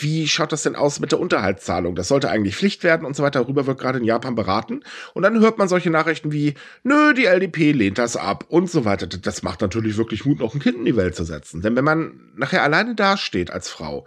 wie 0.00 0.26
schaut 0.26 0.52
das 0.52 0.62
denn 0.62 0.74
aus 0.74 1.00
mit 1.00 1.12
der 1.12 1.20
Unterhaltszahlung? 1.20 1.94
Das 1.94 2.08
sollte 2.08 2.30
eigentlich 2.30 2.56
Pflicht 2.56 2.82
werden 2.82 3.06
und 3.06 3.14
so 3.14 3.22
weiter. 3.22 3.40
Darüber 3.40 3.66
wird 3.66 3.78
gerade 3.78 3.98
in 3.98 4.04
Japan 4.04 4.34
beraten. 4.34 4.82
Und 5.12 5.22
dann 5.22 5.38
hört 5.40 5.58
man 5.58 5.68
solche 5.68 5.90
Nachrichten 5.90 6.32
wie, 6.32 6.54
nö, 6.82 7.12
die 7.12 7.26
LDP 7.26 7.72
lehnt 7.72 7.98
das 7.98 8.16
ab 8.16 8.46
und 8.48 8.70
so 8.70 8.86
weiter. 8.86 9.06
Das 9.06 9.42
macht 9.42 9.60
natürlich 9.60 9.98
wirklich 9.98 10.24
Mut, 10.24 10.40
noch 10.40 10.54
ein 10.54 10.60
Kind 10.60 10.78
in 10.78 10.84
die 10.86 10.96
Welt 10.96 11.14
zu 11.14 11.24
setzen. 11.24 11.60
Denn 11.60 11.76
wenn 11.76 11.84
man 11.84 12.32
nachher 12.34 12.62
alleine 12.62 12.94
dasteht 12.94 13.50
als 13.50 13.68
Frau, 13.68 14.06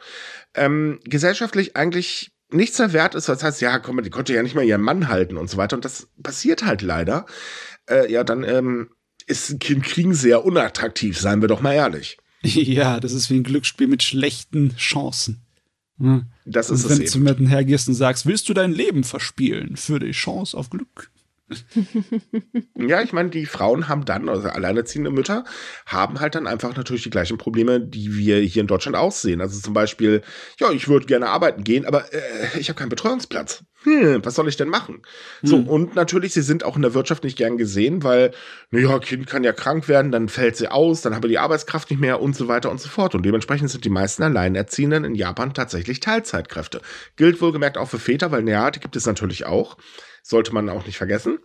ähm, 0.56 1.00
gesellschaftlich 1.04 1.76
eigentlich 1.76 2.32
nichts 2.50 2.80
mehr 2.80 2.94
wert 2.94 3.14
ist, 3.14 3.30
das 3.30 3.44
heißt, 3.44 3.62
ja, 3.62 3.78
komm, 3.78 4.02
die 4.02 4.10
konnte 4.10 4.34
ja 4.34 4.42
nicht 4.42 4.56
mal 4.56 4.66
ihren 4.66 4.82
Mann 4.82 5.08
halten 5.08 5.38
und 5.38 5.50
so 5.50 5.58
weiter. 5.58 5.76
Und 5.76 5.86
das 5.86 6.08
passiert 6.22 6.66
halt 6.66 6.82
leider. 6.82 7.28
Äh, 7.88 8.12
ja, 8.12 8.24
dann 8.24 8.44
ähm, 8.44 8.90
ist 9.28 9.52
ein 9.52 9.60
Kind 9.60 9.84
kriegen 9.84 10.14
sehr 10.16 10.46
unattraktiv, 10.46 11.20
seien 11.20 11.42
wir 11.42 11.48
doch 11.48 11.62
mal 11.62 11.74
ehrlich. 11.74 12.18
Ja, 12.44 13.00
das 13.00 13.14
ist 13.14 13.32
wie 13.32 13.40
ein 13.40 13.44
Glücksspiel 13.44 13.88
mit 13.88 14.04
schlechten 14.04 14.76
Chancen. 14.76 15.45
Ja. 16.00 16.24
Das 16.46 16.70
ist 16.70 16.84
Und 16.84 16.92
wenn 16.92 17.00
du 17.00 17.12
jemandem 17.12 17.48
hergehst 17.48 17.88
und 17.88 17.94
sagst, 17.94 18.26
willst 18.26 18.50
du 18.50 18.54
dein 18.54 18.72
Leben 18.72 19.04
verspielen 19.04 19.78
für 19.78 20.00
die 20.00 20.12
Chance 20.12 20.58
auf 20.58 20.70
Glück? 20.70 21.12
Ja, 22.78 23.02
ich 23.02 23.14
meine, 23.14 23.30
die 23.30 23.46
Frauen 23.46 23.88
haben 23.88 24.06
dann, 24.06 24.30
also 24.30 24.48
alleinerziehende 24.50 25.12
Mütter, 25.12 25.44
haben 25.86 26.20
halt 26.20 26.36
dann 26.36 26.48
einfach 26.48 26.76
natürlich 26.76 27.04
die 27.04 27.10
gleichen 27.10 27.38
Probleme, 27.38 27.80
die 27.80 28.16
wir 28.16 28.40
hier 28.40 28.62
in 28.62 28.68
Deutschland 28.68 28.96
auch 28.98 29.12
sehen. 29.12 29.42
Also 29.42 29.60
zum 29.60 29.74
Beispiel, 29.74 30.22
ja, 30.60 30.72
ich 30.72 30.88
würde 30.88 31.06
gerne 31.06 31.30
arbeiten 31.30 31.64
gehen, 31.64 31.86
aber 31.86 32.14
äh, 32.14 32.60
ich 32.60 32.70
habe 32.70 32.78
keinen 32.78 32.90
Betreuungsplatz. 32.90 33.64
Hm, 33.84 34.26
was 34.26 34.36
soll 34.36 34.48
ich 34.48 34.58
denn 34.58 34.68
machen? 34.70 35.02
So, 35.44 35.58
Hm. 35.58 35.68
und 35.68 35.96
natürlich, 35.96 36.34
sie 36.34 36.42
sind 36.42 36.64
auch 36.64 36.76
in 36.76 36.82
der 36.82 36.94
Wirtschaft 36.96 37.24
nicht 37.24 37.38
gern 37.38 37.58
gesehen, 37.58 38.04
weil, 38.04 38.32
naja, 38.72 38.98
Kind 39.00 39.28
kann 39.28 39.44
ja 39.44 39.54
krank 39.54 39.88
werden, 39.88 40.12
dann 40.12 40.28
fällt 40.30 40.56
sie 40.58 40.68
aus, 40.70 41.02
dann 41.02 41.14
haben 41.14 41.24
wir 41.24 41.30
die 41.30 41.38
Arbeitskraft 41.40 41.90
nicht 41.92 42.00
mehr 42.00 42.22
und 42.22 42.36
so 42.36 42.48
weiter 42.48 42.72
und 42.72 42.82
so 42.82 42.90
fort. 42.90 43.16
Und 43.16 43.24
dementsprechend 43.26 43.70
sind 43.70 43.86
die 43.86 43.90
meisten 43.90 44.24
Alleinerziehenden 44.24 45.06
in 45.06 45.16
Japan 45.16 45.54
tatsächlich 45.54 46.00
Teilzeitkräfte. 46.00 46.82
Gilt 47.16 47.42
wohlgemerkt 47.42 47.78
auch 47.78 47.90
für 47.90 48.00
Väter, 48.00 48.32
weil, 48.32 48.44
naja, 48.44 48.72
die 48.72 48.80
gibt 48.80 48.96
es 48.96 49.06
natürlich 49.06 49.46
auch. 49.46 49.78
Sollte 50.28 50.56
man 50.56 50.70
auch 50.70 50.88
nicht 50.88 50.98
vergessen. 50.98 51.38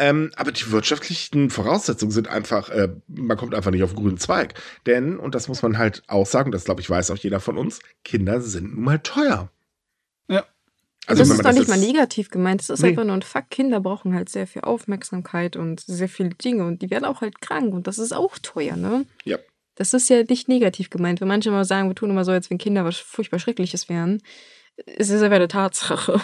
Ähm, 0.00 0.32
aber 0.34 0.50
die 0.50 0.68
wirtschaftlichen 0.72 1.48
Voraussetzungen 1.50 2.10
sind 2.10 2.26
einfach, 2.26 2.68
äh, 2.70 2.88
man 3.06 3.36
kommt 3.36 3.54
einfach 3.54 3.70
nicht 3.70 3.84
auf 3.84 3.92
den 3.92 4.02
grünen 4.02 4.18
Zweig. 4.18 4.54
Denn, 4.86 5.16
und 5.16 5.36
das 5.36 5.46
muss 5.46 5.62
man 5.62 5.78
halt 5.78 6.02
auch 6.08 6.26
sagen, 6.26 6.50
das 6.50 6.64
glaube 6.64 6.80
ich 6.80 6.90
weiß 6.90 7.12
auch 7.12 7.18
jeder 7.18 7.38
von 7.38 7.56
uns, 7.56 7.78
Kinder 8.02 8.40
sind 8.40 8.74
nun 8.74 8.82
mal 8.82 8.98
teuer. 8.98 9.48
Ja. 10.26 10.44
Also, 11.06 11.22
das 11.22 11.30
ist 11.30 11.44
doch 11.44 11.52
nicht 11.52 11.68
mal 11.68 11.78
negativ 11.78 12.30
gemeint. 12.30 12.62
Das 12.62 12.70
ist 12.70 12.80
Nee. 12.82 12.88
einfach 12.88 13.04
nur 13.04 13.14
ein 13.14 13.22
Fakt. 13.22 13.50
Kinder 13.52 13.78
brauchen 13.80 14.12
halt 14.14 14.28
sehr 14.28 14.48
viel 14.48 14.62
Aufmerksamkeit 14.62 15.54
und 15.54 15.80
sehr 15.80 16.08
viele 16.08 16.30
Dinge 16.30 16.64
und 16.66 16.82
die 16.82 16.90
werden 16.90 17.04
auch 17.04 17.20
halt 17.20 17.40
krank 17.40 17.72
und 17.72 17.86
das 17.86 17.98
ist 17.98 18.12
auch 18.12 18.38
teuer, 18.38 18.74
ne? 18.76 19.06
Ja. 19.24 19.38
Das 19.76 19.94
ist 19.94 20.10
ja 20.10 20.24
nicht 20.28 20.48
negativ 20.48 20.90
gemeint. 20.90 21.20
Wenn 21.20 21.28
manche 21.28 21.50
mal 21.52 21.64
sagen, 21.64 21.88
wir 21.88 21.94
tun 21.94 22.10
immer 22.10 22.24
so, 22.24 22.32
als 22.32 22.50
wenn 22.50 22.58
Kinder 22.58 22.84
was 22.84 22.96
furchtbar 22.96 23.38
Schreckliches 23.38 23.88
wären, 23.88 24.20
ist 24.86 25.10
es 25.10 25.22
aber 25.22 25.36
eine 25.36 25.48
Tatsache. 25.48 26.20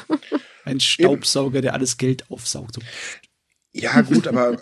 Ein 0.64 0.80
Staubsauger, 0.80 1.60
der 1.60 1.74
alles 1.74 1.96
Geld 1.96 2.30
aufsaugt. 2.30 2.78
Ja, 3.72 4.00
gut, 4.00 4.26
aber 4.26 4.60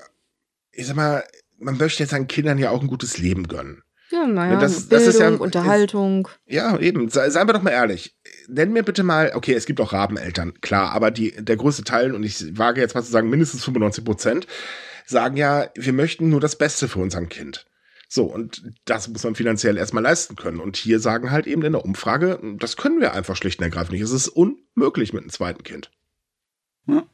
ich 0.73 0.87
sag 0.87 0.97
mal, 0.97 1.25
man 1.59 1.77
möchte 1.77 2.03
jetzt 2.03 2.11
seinen 2.11 2.27
Kindern 2.29 2.59
ja 2.59 2.71
auch 2.71 2.81
ein 2.83 2.89
gutes 2.89 3.19
Leben 3.19 3.49
gönnen. 3.49 3.83
Ja, 4.11 4.27
naja, 4.27 4.61
Das- 4.61 4.89
Bildung, 4.89 5.07
das 5.07 5.15
ist 5.15 5.21
ja- 5.21 5.29
Unterhaltung. 5.31 6.29
Ja, 6.47 6.79
eben. 6.79 7.09
Sei, 7.09 7.31
seien 7.31 7.49
wir 7.49 7.55
doch 7.55 7.63
mal 7.63 7.71
ehrlich. 7.71 8.15
Nenn 8.49 8.73
mir 8.73 8.83
bitte 8.83 9.03
mal, 9.03 9.33
okay, 9.35 9.55
es 9.55 9.67
gibt 9.67 9.81
auch 9.81 9.93
Rabeneltern, 9.93 10.61
klar, 10.61 10.93
aber 10.93 11.11
die, 11.11 11.33
der 11.43 11.57
größte 11.57 11.85
Teil, 11.85 12.15
und 12.15 12.23
ich 12.23 12.57
wage 12.59 12.81
jetzt 12.81 12.95
mal 12.95 13.03
zu 13.03 13.11
sagen, 13.11 13.31
mindestens 13.31 13.65
95 13.65 14.05
Prozent, 14.05 14.47
sagen 15.07 15.37
ja, 15.37 15.69
wir 15.75 15.93
möchten 15.95 16.29
nur 16.29 16.41
das 16.41 16.57
Beste 16.57 16.87
für 16.89 16.99
unser 16.99 17.25
Kind. 17.27 17.67
So, 18.15 18.27
und 18.27 18.63
das 18.85 19.09
muss 19.09 19.25
man 19.25 19.35
finanziell 19.35 19.77
erstmal 19.77 20.05
leisten 20.05 20.37
können. 20.37 20.61
Und 20.61 20.77
hier 20.77 21.01
sagen 21.01 21.33
halt 21.33 21.49
eben 21.49 21.63
in 21.63 21.73
der 21.73 21.85
Umfrage, 21.85 22.39
das 22.61 22.77
können 22.77 23.01
wir 23.01 23.13
einfach 23.13 23.35
schlicht 23.35 23.59
und 23.59 23.65
ergreifend 23.65 23.91
nicht. 23.91 24.03
Es 24.03 24.13
ist 24.13 24.29
unmöglich 24.29 25.13
mit 25.13 25.23
einem 25.23 25.31
zweiten 25.31 25.65
Kind. 25.65 25.91
Ja. 26.87 27.09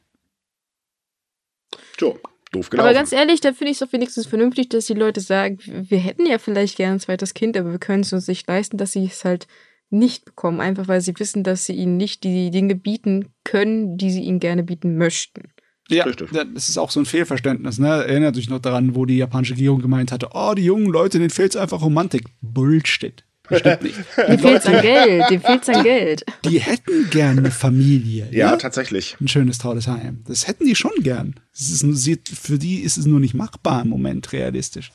So, 1.99 2.19
doof 2.51 2.69
gelaufen. 2.69 2.87
Aber 2.87 2.93
ganz 2.93 3.11
ehrlich, 3.13 3.41
da 3.41 3.51
finde 3.51 3.71
ich 3.71 3.79
es 3.81 3.87
doch 3.87 3.91
wenigstens 3.93 4.27
vernünftig, 4.27 4.69
dass 4.69 4.85
die 4.85 4.93
Leute 4.93 5.21
sagen, 5.21 5.57
wir 5.65 5.97
hätten 5.97 6.27
ja 6.27 6.37
vielleicht 6.37 6.77
gern 6.77 6.93
ein 6.93 6.99
zweites 6.99 7.33
Kind, 7.33 7.57
aber 7.57 7.71
wir 7.71 7.79
können 7.79 8.03
es 8.03 8.13
uns 8.13 8.27
nicht 8.27 8.47
leisten, 8.47 8.77
dass 8.77 8.91
sie 8.91 9.05
es 9.05 9.25
halt 9.25 9.47
nicht 9.89 10.25
bekommen, 10.25 10.61
einfach 10.61 10.87
weil 10.87 11.01
sie 11.01 11.17
wissen, 11.17 11.43
dass 11.43 11.65
sie 11.65 11.73
ihnen 11.73 11.97
nicht 11.97 12.23
die 12.23 12.51
Dinge 12.51 12.75
bieten 12.75 13.33
können, 13.43 13.97
die 13.97 14.11
sie 14.11 14.21
ihnen 14.21 14.39
gerne 14.39 14.61
bieten 14.61 14.99
möchten. 14.99 15.51
Ja, 15.89 16.05
ja, 16.07 16.43
das 16.45 16.69
ist 16.69 16.77
auch 16.77 16.89
so 16.91 17.01
ein 17.01 17.05
Fehlverständnis. 17.05 17.77
Ne? 17.79 17.87
Erinnert 17.87 18.37
euch 18.37 18.49
noch 18.49 18.59
daran, 18.59 18.95
wo 18.95 19.05
die 19.05 19.17
japanische 19.17 19.53
Regierung 19.53 19.81
gemeint 19.81 20.11
hatte, 20.11 20.29
oh, 20.33 20.53
die 20.55 20.63
jungen 20.63 20.85
Leute, 20.87 21.17
denen 21.17 21.29
fehlt 21.29 21.57
einfach 21.57 21.81
Romantik. 21.81 22.25
Bullshit. 22.41 23.23
Stimmt 23.53 23.81
nicht. 23.81 23.95
Dem 24.29 24.39
fehlt 24.39 24.65
an 24.65 24.81
Geld, 24.81 25.29
dem 25.29 25.41
fehlt 25.41 25.67
an 25.69 25.83
Geld. 25.83 26.23
Die 26.45 26.59
hätten 26.61 27.09
gerne 27.09 27.39
eine 27.41 27.51
Familie. 27.51 28.29
ja, 28.31 28.51
ne? 28.51 28.57
tatsächlich. 28.57 29.17
ein 29.19 29.27
schönes, 29.27 29.57
tolles 29.57 29.87
Heim. 29.87 30.23
Das 30.25 30.47
hätten 30.47 30.65
die 30.65 30.75
schon 30.75 30.93
gern. 31.01 31.35
Es 31.53 31.69
ist, 31.69 31.83
nur- 31.83 31.97
für 32.33 32.57
die 32.57 32.79
ist 32.79 32.97
es 32.97 33.05
nur 33.05 33.19
nicht 33.19 33.33
machbar 33.33 33.81
im 33.81 33.89
Moment 33.89 34.31
realistisch. 34.31 34.93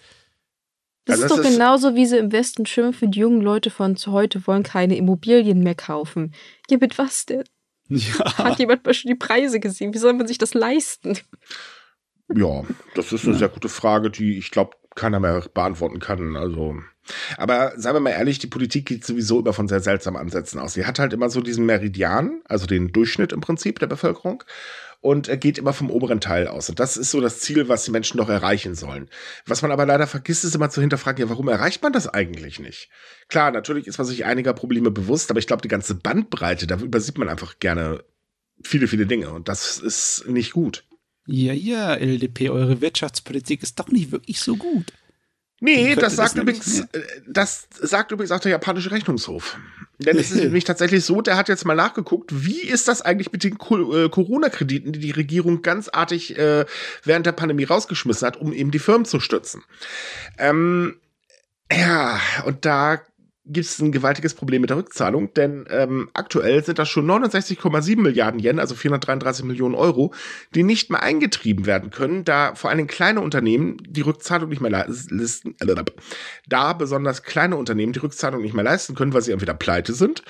Das 1.04 1.18
Ja, 1.18 1.24
ist 1.26 1.30
das 1.30 1.38
doch 1.38 1.44
ist- 1.44 1.52
genauso, 1.52 1.94
wie 1.96 2.06
sie 2.06 2.16
im 2.16 2.32
Westen 2.32 2.64
schimpfen, 2.64 3.10
die 3.10 3.18
jungen 3.20 3.42
Leute 3.42 3.68
von 3.68 3.96
zu 3.96 4.12
heute 4.12 4.46
wollen 4.46 4.62
keine 4.62 4.96
Immobilien 4.96 5.60
mehr 5.62 5.74
kaufen. 5.74 6.32
Ja, 6.70 6.78
mit 6.80 6.96
was 6.96 7.26
denn? 7.26 7.44
Ja, 7.96 8.38
Hat 8.38 8.58
jemand 8.58 8.84
mal 8.84 8.94
schon 8.94 9.10
die 9.10 9.14
Preise 9.14 9.60
gesehen? 9.60 9.94
Wie 9.94 9.98
soll 9.98 10.12
man 10.12 10.26
sich 10.26 10.38
das 10.38 10.54
leisten? 10.54 11.18
Ja, 12.34 12.64
das 12.94 13.12
ist 13.12 13.24
eine 13.24 13.36
sehr 13.36 13.48
gute 13.48 13.68
Frage, 13.68 14.10
die 14.10 14.36
ich 14.38 14.50
glaube 14.50 14.76
keiner 14.96 15.20
mehr 15.20 15.44
beantworten 15.54 16.00
kann. 16.00 16.36
Also 16.36 16.76
Aber 17.36 17.72
sagen 17.76 17.96
wir 17.96 18.00
mal 18.00 18.10
ehrlich, 18.10 18.38
die 18.40 18.48
Politik 18.48 18.86
geht 18.86 19.04
sowieso 19.04 19.40
immer 19.40 19.52
von 19.52 19.68
sehr 19.68 19.80
seltsamen 19.80 20.20
Ansätzen 20.20 20.58
aus. 20.58 20.74
Sie 20.74 20.86
hat 20.86 20.98
halt 20.98 21.12
immer 21.12 21.30
so 21.30 21.40
diesen 21.40 21.66
Meridian, 21.66 22.40
also 22.46 22.66
den 22.66 22.92
Durchschnitt 22.92 23.32
im 23.32 23.40
Prinzip 23.40 23.78
der 23.78 23.86
Bevölkerung 23.86 24.42
und 25.00 25.40
geht 25.40 25.58
immer 25.58 25.72
vom 25.72 25.90
oberen 25.90 26.20
Teil 26.20 26.48
aus. 26.48 26.68
Und 26.68 26.80
das 26.80 26.96
ist 26.96 27.10
so 27.10 27.20
das 27.20 27.40
Ziel, 27.40 27.68
was 27.68 27.84
die 27.84 27.90
Menschen 27.90 28.18
doch 28.18 28.28
erreichen 28.28 28.74
sollen. 28.74 29.08
Was 29.46 29.62
man 29.62 29.70
aber 29.70 29.86
leider 29.86 30.06
vergisst, 30.06 30.44
ist 30.44 30.54
immer 30.54 30.70
zu 30.70 30.80
hinterfragen, 30.80 31.24
ja, 31.24 31.30
warum 31.30 31.48
erreicht 31.48 31.82
man 31.82 31.92
das 31.92 32.08
eigentlich 32.08 32.58
nicht? 32.58 32.88
Klar, 33.28 33.50
natürlich 33.50 33.86
ist 33.86 33.98
man 33.98 34.06
sich 34.06 34.24
einiger 34.24 34.52
Probleme 34.52 34.90
bewusst, 34.90 35.30
aber 35.30 35.38
ich 35.38 35.46
glaube, 35.46 35.62
die 35.62 35.68
ganze 35.68 35.94
Bandbreite, 35.94 36.66
da 36.66 36.76
übersieht 36.76 37.18
man 37.18 37.28
einfach 37.28 37.58
gerne 37.58 38.04
viele, 38.62 38.88
viele 38.88 39.06
Dinge 39.06 39.30
und 39.30 39.48
das 39.48 39.78
ist 39.78 40.26
nicht 40.28 40.52
gut. 40.52 40.84
Ja, 41.26 41.52
ja, 41.52 41.94
LDP, 41.94 42.50
eure 42.50 42.80
Wirtschaftspolitik 42.80 43.62
ist 43.62 43.78
doch 43.78 43.88
nicht 43.88 44.12
wirklich 44.12 44.40
so 44.40 44.56
gut. 44.56 44.92
Nee, 45.60 45.94
das 45.94 46.16
sagt 46.16 46.36
das 46.36 46.42
übrigens, 46.42 46.80
äh, 46.80 46.86
das 47.26 47.66
sagt 47.80 48.12
übrigens 48.12 48.30
auch 48.30 48.40
der 48.40 48.50
japanische 48.50 48.90
Rechnungshof. 48.90 49.58
Denn 49.98 50.18
es 50.18 50.30
ist 50.30 50.36
nämlich 50.42 50.64
tatsächlich 50.64 51.04
so, 51.04 51.22
der 51.22 51.36
hat 51.36 51.48
jetzt 51.48 51.64
mal 51.64 51.74
nachgeguckt, 51.74 52.44
wie 52.44 52.60
ist 52.60 52.88
das 52.88 53.00
eigentlich 53.00 53.32
mit 53.32 53.42
den 53.42 53.54
äh, 53.54 54.08
Corona-Krediten, 54.08 54.92
die 54.92 54.98
die 54.98 55.10
Regierung 55.12 55.62
ganz 55.62 55.88
artig 55.88 56.36
äh, 56.38 56.66
während 57.04 57.26
der 57.26 57.32
Pandemie 57.32 57.64
rausgeschmissen 57.64 58.26
hat, 58.26 58.36
um 58.36 58.52
eben 58.52 58.70
die 58.70 58.78
Firmen 58.78 59.06
zu 59.06 59.18
stützen. 59.18 59.62
Ähm, 60.38 61.00
ja, 61.72 62.20
und 62.44 62.64
da 62.64 63.00
gibt 63.46 63.66
es 63.66 63.78
ein 63.78 63.92
gewaltiges 63.92 64.34
Problem 64.34 64.60
mit 64.60 64.70
der 64.70 64.76
Rückzahlung, 64.76 65.32
denn 65.34 65.66
ähm, 65.70 66.10
aktuell 66.14 66.64
sind 66.64 66.78
das 66.78 66.88
schon 66.88 67.06
69,7 67.06 68.00
Milliarden 68.00 68.40
Yen, 68.40 68.58
also 68.58 68.74
433 68.74 69.44
Millionen 69.44 69.74
Euro, 69.74 70.12
die 70.54 70.62
nicht 70.62 70.90
mehr 70.90 71.02
eingetrieben 71.02 71.66
werden 71.66 71.90
können, 71.90 72.24
da 72.24 72.54
vor 72.54 72.70
allem 72.70 72.86
kleine 72.86 73.20
Unternehmen 73.20 73.78
die 73.88 74.00
Rückzahlung 74.02 74.48
nicht 74.48 74.60
mehr 74.60 74.70
leisten, 74.70 75.54
äh, 75.60 75.84
da 76.48 76.72
besonders 76.72 77.22
kleine 77.22 77.56
Unternehmen 77.56 77.92
die 77.92 78.00
Rückzahlung 78.00 78.42
nicht 78.42 78.54
mehr 78.54 78.64
leisten 78.64 78.94
können, 78.94 79.14
weil 79.14 79.22
sie 79.22 79.32
entweder 79.32 79.54
pleite 79.54 79.94
sind 79.94 80.22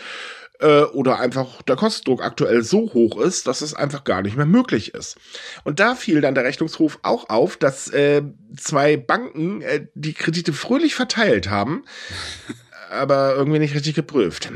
äh, 0.61 0.83
oder 0.83 1.19
einfach 1.19 1.63
der 1.63 1.77
Kostendruck 1.77 2.23
aktuell 2.23 2.63
so 2.63 2.93
hoch 2.93 3.21
ist, 3.21 3.47
dass 3.47 3.61
es 3.61 3.75
einfach 3.75 4.05
gar 4.05 4.23
nicht 4.23 4.37
mehr 4.37 4.47
möglich 4.47 4.95
ist. 4.95 5.17
Und 5.65 5.81
da 5.81 5.95
fiel 5.95 6.21
dann 6.21 6.35
der 6.35 6.45
Rechnungshof 6.45 6.99
auch 7.03 7.29
auf, 7.29 7.57
dass 7.57 7.89
äh, 7.89 8.23
zwei 8.57 8.97
Banken 8.97 9.63
äh, 9.63 9.87
die 9.95 10.15
Kredite 10.15 10.53
fröhlich 10.53 10.95
verteilt 10.95 11.51
haben 11.51 11.85
aber 12.91 13.35
irgendwie 13.37 13.59
nicht 13.59 13.75
richtig 13.75 13.95
geprüft. 13.95 14.51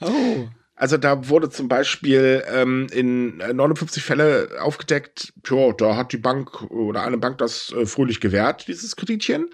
Oh. 0.00 0.48
Also 0.74 0.96
da 0.96 1.28
wurde 1.28 1.50
zum 1.50 1.68
Beispiel 1.68 2.42
ähm, 2.50 2.86
in 2.90 3.36
59 3.36 4.02
Fälle 4.02 4.48
aufgedeckt, 4.60 5.34
tja, 5.42 5.72
da 5.76 5.94
hat 5.94 6.12
die 6.12 6.16
Bank 6.16 6.62
oder 6.70 7.02
eine 7.02 7.18
Bank 7.18 7.36
das 7.36 7.70
äh, 7.72 7.84
fröhlich 7.84 8.20
gewährt, 8.20 8.66
dieses 8.66 8.96
Kreditchen. 8.96 9.50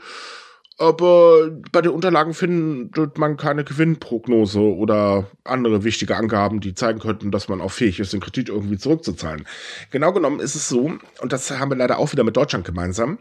Aber 0.79 1.51
bei 1.73 1.81
den 1.81 1.93
Unterlagen 1.93 2.35
findet 2.35 3.19
man 3.19 3.39
keine 3.39 3.65
Gewinnprognose 3.65 4.61
oder 4.61 5.27
andere 5.43 5.85
wichtige 5.85 6.17
Angaben, 6.17 6.61
die 6.61 6.75
zeigen 6.75 7.01
könnten, 7.01 7.31
dass 7.31 7.49
man 7.49 7.63
auch 7.63 7.73
fähig 7.73 7.99
ist, 7.99 8.13
den 8.13 8.21
Kredit 8.21 8.51
irgendwie 8.51 8.77
zurückzuzahlen. 8.77 9.47
Genau 9.91 10.13
genommen 10.13 10.39
ist 10.39 10.55
es 10.55 10.69
so, 10.69 10.93
und 11.21 11.33
das 11.33 11.51
haben 11.51 11.71
wir 11.71 11.77
leider 11.77 11.99
auch 11.99 12.13
wieder 12.13 12.25
mit 12.25 12.37
Deutschland 12.37 12.67
gemeinsam, 12.67 13.19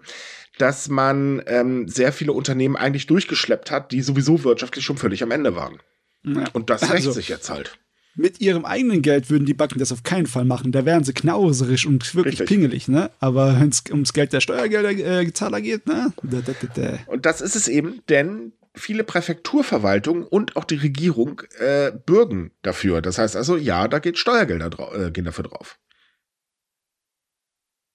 dass 0.58 0.90
man 0.90 1.42
ähm, 1.48 1.88
sehr 1.88 2.14
viele 2.14 2.34
Unternehmen 2.34 2.76
eigentlich 2.76 3.08
durchgeschleppt 3.08 3.72
hat, 3.72 3.92
die 3.92 4.02
sowieso 4.02 4.44
wirtschaftlich 4.44 4.86
schon 4.86 4.98
völlig 4.98 5.24
am 5.24 5.32
Ende 5.32 5.56
waren. 5.56 5.80
Ja. 6.24 6.46
Und 6.54 6.70
das 6.70 6.84
rächt 6.84 6.92
also, 6.92 7.12
sich 7.12 7.30
jetzt 7.30 7.50
halt. 7.50 7.78
Mit 8.16 8.40
ihrem 8.40 8.64
eigenen 8.64 9.02
Geld 9.02 9.30
würden 9.30 9.46
die 9.46 9.54
Banken 9.54 9.80
das 9.80 9.92
auf 9.92 10.04
keinen 10.04 10.26
Fall 10.26 10.46
machen. 10.46 10.72
Da 10.72 10.86
wären 10.86 11.04
sie 11.04 11.14
knauserisch 11.14 11.86
und 11.86 12.16
wirklich 12.16 12.40
Richtig. 12.40 12.48
pingelig, 12.48 12.88
ne? 12.88 13.12
Aber 13.20 13.60
wenn 13.60 13.70
es 13.70 13.84
ums 13.90 14.14
Geld 14.14 14.32
der 14.32 14.40
Steuergelderzahler 14.40 15.58
äh, 15.58 15.62
geht, 15.62 15.86
ne? 15.86 16.14
Da, 16.24 16.40
da, 16.40 16.54
da, 16.76 17.00
und 17.08 17.26
das 17.26 17.42
ist 17.42 17.58
es 17.58 17.68
eben, 17.68 18.02
denn 18.08 18.54
viele 18.74 19.04
Präfekturverwaltungen 19.04 20.24
und 20.24 20.56
auch 20.56 20.64
die 20.64 20.76
Regierung 20.76 21.42
äh, 21.60 21.92
bürgen 21.92 22.52
dafür. 22.62 23.02
Das 23.02 23.18
heißt 23.18 23.36
also, 23.36 23.58
ja, 23.58 23.88
da 23.90 24.00
geht 24.00 24.18
Steuergelder 24.18 25.08
äh, 25.08 25.12
gehen 25.12 25.26
dafür 25.26 25.44
drauf. 25.44 25.78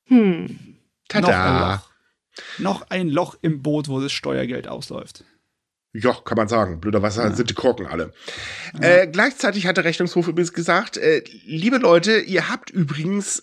Hm. 0.06 0.76
Tada 1.08 1.82
noch 2.58 2.90
ein 2.90 3.08
Loch 3.08 3.36
im 3.42 3.62
Boot, 3.62 3.88
wo 3.88 4.00
das 4.00 4.12
Steuergeld 4.12 4.68
ausläuft. 4.68 5.24
Ja, 5.92 6.12
kann 6.24 6.36
man 6.36 6.48
sagen. 6.48 6.80
Blöderweise 6.80 7.22
ja. 7.22 7.32
sind 7.32 7.50
die 7.50 7.54
Korken 7.54 7.86
alle. 7.86 8.12
Ja. 8.80 8.88
Äh, 8.88 9.06
gleichzeitig 9.08 9.66
hat 9.66 9.76
der 9.76 9.84
Rechnungshof 9.84 10.28
übrigens 10.28 10.52
gesagt, 10.52 10.96
äh, 10.96 11.24
liebe 11.44 11.78
Leute, 11.78 12.18
ihr 12.18 12.48
habt 12.48 12.70
übrigens 12.70 13.40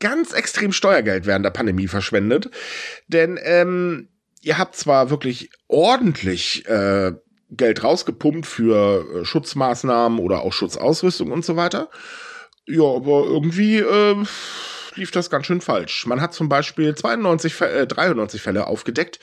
ganz 0.00 0.32
extrem 0.32 0.72
Steuergeld 0.72 1.26
während 1.26 1.44
der 1.44 1.50
Pandemie 1.50 1.88
verschwendet. 1.88 2.50
Denn 3.06 3.38
ähm, 3.42 4.08
ihr 4.40 4.58
habt 4.58 4.76
zwar 4.76 5.10
wirklich 5.10 5.50
ordentlich 5.68 6.66
äh, 6.68 7.12
Geld 7.50 7.84
rausgepumpt 7.84 8.46
für 8.46 9.20
äh, 9.20 9.24
Schutzmaßnahmen 9.24 10.18
oder 10.18 10.42
auch 10.42 10.52
Schutzausrüstung 10.52 11.30
und 11.30 11.44
so 11.44 11.56
weiter. 11.56 11.90
Ja, 12.66 12.84
aber 12.84 13.24
irgendwie 13.24 13.78
äh, 13.78 14.16
lief 14.96 15.10
das 15.10 15.30
ganz 15.30 15.46
schön 15.46 15.60
falsch. 15.60 16.06
Man 16.06 16.20
hat 16.20 16.34
zum 16.34 16.48
Beispiel 16.48 16.94
92, 16.94 17.60
äh, 17.60 17.86
93 17.86 18.40
Fälle 18.42 18.66
aufgedeckt, 18.66 19.20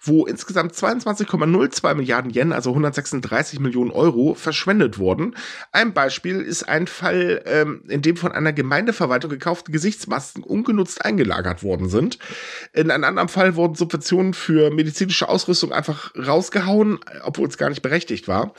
wo 0.00 0.26
insgesamt 0.26 0.74
22,02 0.74 1.94
Milliarden 1.94 2.32
Yen, 2.32 2.52
also 2.52 2.70
136 2.70 3.60
Millionen 3.60 3.90
Euro, 3.90 4.34
verschwendet 4.34 4.98
wurden. 4.98 5.36
Ein 5.72 5.92
Beispiel 5.92 6.40
ist 6.40 6.68
ein 6.68 6.86
Fall, 6.86 7.42
ähm, 7.46 7.82
in 7.88 8.02
dem 8.02 8.16
von 8.16 8.32
einer 8.32 8.52
Gemeindeverwaltung 8.52 9.30
gekaufte 9.30 9.72
Gesichtsmasken 9.72 10.42
ungenutzt 10.42 11.04
eingelagert 11.04 11.62
worden 11.62 11.88
sind. 11.88 12.18
In 12.72 12.90
einem 12.90 13.04
anderen 13.04 13.28
Fall 13.28 13.56
wurden 13.56 13.74
Subventionen 13.74 14.34
für 14.34 14.70
medizinische 14.70 15.28
Ausrüstung 15.28 15.72
einfach 15.72 16.12
rausgehauen, 16.16 17.00
obwohl 17.22 17.48
es 17.48 17.58
gar 17.58 17.68
nicht 17.68 17.82
berechtigt 17.82 18.28
war. 18.28 18.54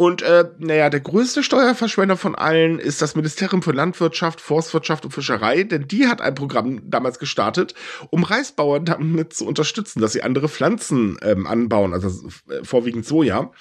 Und 0.00 0.22
äh, 0.22 0.46
naja, 0.56 0.88
der 0.88 1.00
größte 1.00 1.42
Steuerverschwender 1.42 2.16
von 2.16 2.34
allen 2.34 2.78
ist 2.78 3.02
das 3.02 3.16
Ministerium 3.16 3.60
für 3.62 3.72
Landwirtschaft, 3.72 4.40
Forstwirtschaft 4.40 5.04
und 5.04 5.10
Fischerei, 5.10 5.62
denn 5.62 5.88
die 5.88 6.08
hat 6.08 6.22
ein 6.22 6.34
Programm 6.34 6.88
damals 6.88 7.18
gestartet, 7.18 7.74
um 8.08 8.24
Reisbauern 8.24 8.86
damit 8.86 9.34
zu 9.34 9.46
unterstützen, 9.46 10.00
dass 10.00 10.14
sie 10.14 10.22
andere 10.22 10.48
Pflanzen 10.48 11.18
ähm, 11.20 11.46
anbauen, 11.46 11.92
also 11.92 12.30
äh, 12.48 12.64
vorwiegend 12.64 13.04
Soja. 13.04 13.52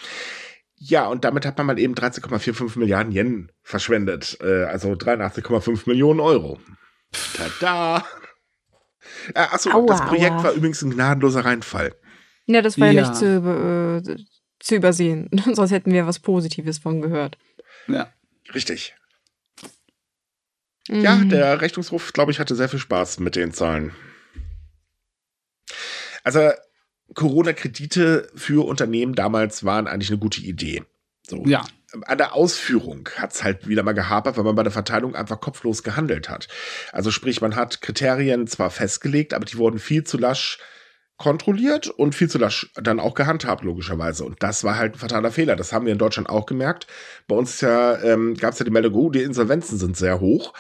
Ja, 0.78 1.08
und 1.08 1.26
damit 1.26 1.46
hat 1.46 1.58
man 1.58 1.68
mal 1.68 1.78
eben 1.78 1.94
13,45 1.94 2.80
Milliarden 2.80 3.12
Yen 3.12 3.52
verschwendet, 3.62 4.38
äh, 4.40 4.64
also 4.64 4.94
83,5 4.94 5.90
Millionen 5.90 6.22
Euro. 6.22 6.58
Tada! 7.36 8.06
Äh, 9.34 9.42
achso, 9.42 9.86
das 9.88 10.06
Projekt 10.06 10.36
aua. 10.36 10.44
war 10.46 10.52
übrigens 10.54 10.82
ein 10.84 10.92
gnadenloser 10.92 11.44
Reinfall. 11.44 11.96
Ja, 12.46 12.62
das 12.62 12.80
war 12.80 12.88
ja, 12.88 12.94
ja 12.94 13.10
nicht 13.10 13.16
zu, 13.18 13.26
äh, 13.26 14.16
zu 14.70 14.76
übersehen. 14.76 15.30
Sonst 15.54 15.72
hätten 15.72 15.92
wir 15.92 16.08
was 16.08 16.20
Positives 16.20 16.78
von 16.78 17.02
gehört. 17.02 17.38
Ja. 17.88 18.14
Richtig. 18.54 18.96
Mhm. 20.88 21.02
Ja, 21.02 21.16
der 21.18 21.62
Rechnungshof, 21.62 22.14
glaube 22.14 22.32
ich, 22.32 22.40
hatte 22.40 22.56
sehr 22.56 22.70
viel 22.70 22.80
Spaß 22.80 23.20
mit 23.20 23.36
den 23.36 23.54
Zahlen. 23.54 23.94
Also, 26.24 26.52
Corona-Kredite 27.14 28.30
für 28.36 28.66
Unternehmen 28.66 29.14
damals 29.14 29.64
waren 29.64 29.88
eigentlich 29.88 30.10
eine 30.10 30.20
gute 30.20 30.42
Idee. 30.42 30.84
So. 31.28 31.44
Ja. 31.46 31.66
An 32.06 32.20
der 32.20 32.34
Ausführung 32.34 33.10
hat 33.16 33.34
es 33.34 33.44
halt 33.44 33.68
wieder 33.68 33.82
mal 33.82 33.94
gehapert, 33.94 34.38
weil 34.38 34.44
man 34.44 34.56
bei 34.56 34.62
der 34.62 34.72
Verteilung 34.72 35.16
einfach 35.16 35.40
kopflos 35.40 35.82
gehandelt 35.82 36.30
hat. 36.30 36.48
Also 36.92 37.10
sprich, 37.10 37.42
man 37.42 37.56
hat 37.56 37.82
Kriterien 37.82 38.46
zwar 38.46 38.70
festgelegt, 38.70 39.34
aber 39.34 39.46
die 39.46 39.58
wurden 39.58 39.80
viel 39.80 40.04
zu 40.04 40.20
lasch 40.20 40.60
kontrolliert 41.20 41.90
und 41.90 42.16
viel 42.16 42.30
zu 42.30 42.38
lasch 42.38 42.72
dann 42.76 43.00
auch 43.00 43.14
gehandhabt, 43.14 43.64
logischerweise. 43.64 44.24
Und 44.24 44.42
das 44.42 44.64
war 44.64 44.78
halt 44.78 44.96
ein 44.96 45.00
fataler 45.00 45.32
Fehler. 45.32 45.58
Das 45.58 45.74
haben 45.74 45.86
wir 45.86 45.92
in 45.92 46.00
Deutschland 46.00 46.30
auch 46.30 46.46
gemerkt. 46.46 46.88
Bei 47.28 47.36
uns 47.36 47.60
ja, 47.60 48.02
ähm, 48.02 48.36
gab 48.36 48.54
es 48.54 48.60
ja 48.60 48.66
die 48.66 48.72
Meldung, 48.72 48.96
oh, 48.96 49.10
die 49.10 49.22
Insolvenzen 49.22 49.78
sind 49.78 49.98
sehr 49.98 50.22
hoch. 50.22 50.54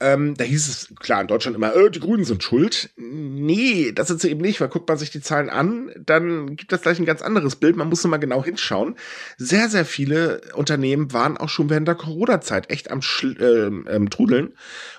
Ähm, 0.00 0.36
da 0.36 0.44
hieß 0.44 0.68
es 0.68 0.94
klar 1.00 1.22
in 1.22 1.26
Deutschland 1.26 1.56
immer, 1.56 1.74
äh, 1.74 1.90
die 1.90 1.98
Grünen 1.98 2.24
sind 2.24 2.44
schuld. 2.44 2.90
Nee, 2.96 3.90
das 3.92 4.06
sind 4.06 4.20
sie 4.20 4.30
eben 4.30 4.40
nicht, 4.40 4.60
weil 4.60 4.68
guckt 4.68 4.88
man 4.88 4.96
sich 4.96 5.10
die 5.10 5.20
Zahlen 5.20 5.50
an, 5.50 5.90
dann 5.98 6.54
gibt 6.54 6.70
das 6.70 6.82
gleich 6.82 7.00
ein 7.00 7.04
ganz 7.04 7.20
anderes 7.20 7.56
Bild. 7.56 7.74
Man 7.74 7.88
muss 7.88 8.04
nur 8.04 8.12
mal 8.12 8.18
genau 8.18 8.44
hinschauen. 8.44 8.94
Sehr, 9.38 9.68
sehr 9.68 9.84
viele 9.84 10.40
Unternehmen 10.54 11.12
waren 11.12 11.36
auch 11.36 11.48
schon 11.48 11.68
während 11.68 11.88
der 11.88 11.96
Corona-Zeit 11.96 12.70
echt 12.70 12.92
am 12.92 13.02
Schl 13.02 13.36
äh, 13.40 13.92
ähm, 13.92 14.08
Trudeln 14.08 14.54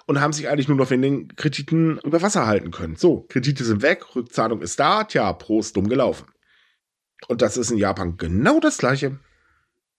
und 0.05 0.19
haben 0.19 0.33
sich 0.33 0.49
eigentlich 0.49 0.67
nur 0.67 0.77
noch 0.77 0.89
wegen 0.89 1.01
den 1.01 1.35
Krediten 1.35 1.97
über 1.99 2.21
Wasser 2.21 2.45
halten 2.45 2.71
können. 2.71 2.97
So, 2.97 3.25
Kredite 3.29 3.63
sind 3.63 3.81
weg, 3.81 4.15
Rückzahlung 4.15 4.61
ist 4.61 4.81
da, 4.81 5.05
tja, 5.05 5.31
Prost, 5.31 5.77
dumm 5.77 5.87
gelaufen. 5.87 6.25
Und 7.29 7.41
das 7.41 7.55
ist 7.55 7.71
in 7.71 7.77
Japan 7.77 8.17
genau 8.17 8.59
das 8.59 8.77
gleiche. 8.77 9.19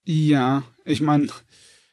Ja, 0.05 0.62
ich 0.84 1.01
meine, 1.01 1.28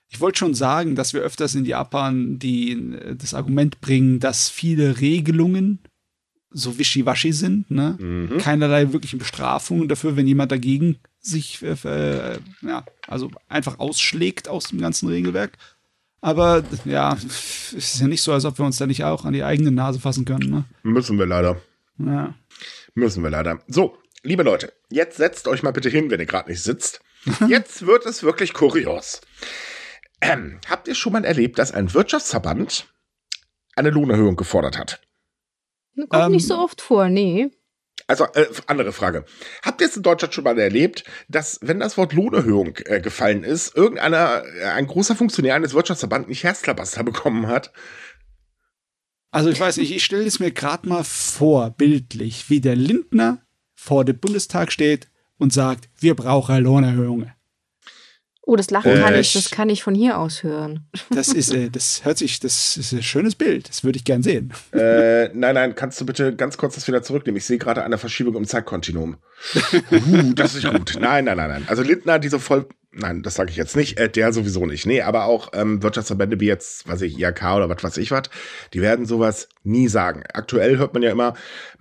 ich 0.10 0.22
wollte 0.22 0.40
schon 0.40 0.54
sagen, 0.54 0.96
dass 0.96 1.14
wir 1.14 1.22
öfters 1.22 1.56
in 1.56 1.66
Japan 1.66 2.40
die, 2.40 2.98
das 3.18 3.34
Argument 3.34 3.82
bringen, 3.82 4.20
dass 4.20 4.50
viele 4.50 5.02
Regelungen 5.02 5.80
so 6.50 6.80
wischiwaschi 6.80 7.34
sind, 7.34 7.70
ne? 7.70 7.98
Mhm. 8.00 8.38
Keinerlei 8.38 8.94
wirklichen 8.94 9.20
Bestrafungen 9.20 9.90
dafür, 9.90 10.16
wenn 10.16 10.28
jemand 10.28 10.52
dagegen 10.52 10.98
sich, 11.20 11.62
äh, 11.62 11.76
äh, 11.84 12.40
ja, 12.62 12.86
also 13.06 13.30
einfach 13.50 13.80
ausschlägt 13.80 14.48
aus 14.48 14.70
dem 14.70 14.80
ganzen 14.80 15.10
Regelwerk. 15.10 15.58
Aber 16.22 16.64
ja, 16.86 17.14
es 17.14 17.74
ist 17.74 18.00
ja 18.00 18.08
nicht 18.08 18.22
so, 18.22 18.32
als 18.32 18.46
ob 18.46 18.58
wir 18.58 18.66
uns 18.66 18.78
da 18.78 18.88
nicht 18.88 19.04
auch 19.04 19.26
an 19.26 19.34
die 19.34 19.44
eigene 19.44 19.72
Nase 19.72 20.00
fassen 20.00 20.26
können, 20.26 20.50
ne? 20.50 20.66
Müssen 20.84 21.20
wir 21.20 21.26
leider. 21.26 21.62
Ja. 22.00 22.34
Müssen 22.96 23.24
wir 23.24 23.30
leider. 23.30 23.60
So, 23.68 23.98
liebe 24.24 24.44
Leute, 24.44 24.74
jetzt 24.90 25.18
setzt 25.18 25.48
euch 25.48 25.64
mal 25.64 25.72
bitte 25.72 25.90
hin, 25.90 26.10
wenn 26.10 26.20
ihr 26.20 26.26
gerade 26.26 26.50
nicht 26.50 26.64
sitzt. 26.64 27.02
Jetzt 27.48 27.86
wird 27.86 28.06
es 28.06 28.24
wirklich 28.24 28.54
kurios. 28.54 29.22
Ähm, 30.22 30.60
habt 30.68 30.88
ihr 30.88 30.96
schon 30.96 31.14
mal 31.14 31.26
erlebt, 31.26 31.60
dass 31.60 31.72
ein 31.72 31.94
Wirtschaftsverband 31.94 32.92
eine 33.76 33.90
Lohnerhöhung 33.90 34.36
gefordert 34.36 34.78
hat? 34.78 35.02
Kommt 35.96 36.14
Ähm, 36.14 36.32
nicht 36.32 36.48
so 36.48 36.58
oft 36.58 36.82
vor, 36.82 37.10
nee. 37.10 37.52
Also, 38.06 38.26
äh, 38.36 38.48
andere 38.68 38.94
Frage. 38.94 39.26
Habt 39.64 39.82
ihr 39.82 39.88
es 39.88 39.98
in 39.98 40.04
Deutschland 40.04 40.34
schon 40.34 40.44
mal 40.44 40.58
erlebt, 40.58 41.04
dass, 41.28 41.60
wenn 41.62 41.80
das 41.80 41.98
Wort 41.98 42.14
Lohnerhöhung 42.14 42.78
äh, 42.86 43.02
gefallen 43.02 43.44
ist, 43.44 43.76
irgendeiner, 43.76 44.44
äh, 44.60 44.66
ein 44.66 44.88
großer 44.88 45.16
Funktionär 45.16 45.56
eines 45.56 45.74
Wirtschaftsverbands 45.74 46.30
nicht 46.30 46.44
Herzklabaster 46.44 47.04
bekommen 47.04 47.48
hat? 47.48 47.74
Also 49.32 49.50
ich 49.50 49.60
weiß 49.60 49.78
nicht, 49.78 49.92
ich 49.92 50.06
stelle 50.06 50.26
es 50.26 50.40
mir 50.40 50.52
gerade 50.52 50.88
mal 50.88 51.04
vor, 51.04 51.72
bildlich, 51.72 52.50
wie 52.50 52.62
der 52.62 52.76
Lindner 52.76 53.42
vor 53.76 54.06
dem 54.06 54.20
Bundestag 54.20 54.72
steht 54.72 55.10
und 55.38 55.52
sagt, 55.52 55.90
wir 56.00 56.16
brauchen 56.16 56.64
Lohnerhöhungen. 56.64 57.34
Oh, 58.50 58.56
das 58.56 58.72
Lachen 58.72 58.94
Äh, 58.94 59.02
kann 59.02 59.14
ich, 59.14 59.34
das 59.34 59.52
kann 59.52 59.70
ich 59.70 59.84
von 59.84 59.94
hier 59.94 60.18
aus 60.18 60.42
hören. 60.42 60.88
Das 61.10 61.28
ist, 61.28 61.54
äh, 61.54 61.70
das 61.70 62.06
hört 62.06 62.18
sich, 62.18 62.40
das 62.40 62.78
ist 62.78 62.94
ein 62.94 63.04
schönes 63.04 63.36
Bild. 63.36 63.68
Das 63.68 63.84
würde 63.84 63.98
ich 63.98 64.06
gern 64.06 64.24
sehen. 64.24 64.54
äh, 64.72 65.28
nein, 65.34 65.54
nein, 65.54 65.76
kannst 65.76 66.00
du 66.00 66.06
bitte 66.06 66.34
ganz 66.34 66.58
kurz 66.58 66.76
das 66.76 66.88
wieder 66.88 67.04
zurücknehmen? 67.04 67.38
Ich 67.38 67.46
sehe 67.46 67.58
gerade 67.58 67.84
eine 67.84 67.98
Verschiebung 67.98 68.38
im 68.38 68.46
Zeitkontinuum. 68.48 69.18
uh, 69.92 70.34
das 70.34 70.56
ist 70.56 70.66
gut. 70.66 70.96
Nein, 70.98 71.26
nein, 71.26 71.36
nein, 71.36 71.50
nein. 71.50 71.66
Also 71.68 71.84
Lindner, 71.84 72.20
diese 72.20 72.40
voll. 72.40 72.68
Nein, 72.94 73.22
das 73.22 73.36
sage 73.36 73.52
ich 73.52 73.58
jetzt 73.58 73.76
nicht. 73.76 74.00
Äh, 74.00 74.10
der 74.10 74.32
sowieso 74.32 74.66
nicht. 74.66 74.86
Nee, 74.86 75.02
aber 75.02 75.26
auch 75.26 75.50
ähm, 75.54 75.84
Wirtschaftsverbände 75.84 76.40
wie 76.40 76.48
jetzt, 76.48 76.88
weiß 76.88 77.02
ich, 77.02 77.20
IHK 77.20 77.44
oder 77.58 77.70
was 77.70 77.84
weiß 77.84 77.98
ich 77.98 78.12
was, 78.12 78.24
die 78.74 78.82
werden 78.82 79.06
sowas 79.06 79.50
nie 79.64 79.90
sagen. 79.90 80.24
Aktuell 80.34 80.78
hört 80.78 80.94
man 80.94 81.04
ja 81.04 81.12
immer, 81.12 81.34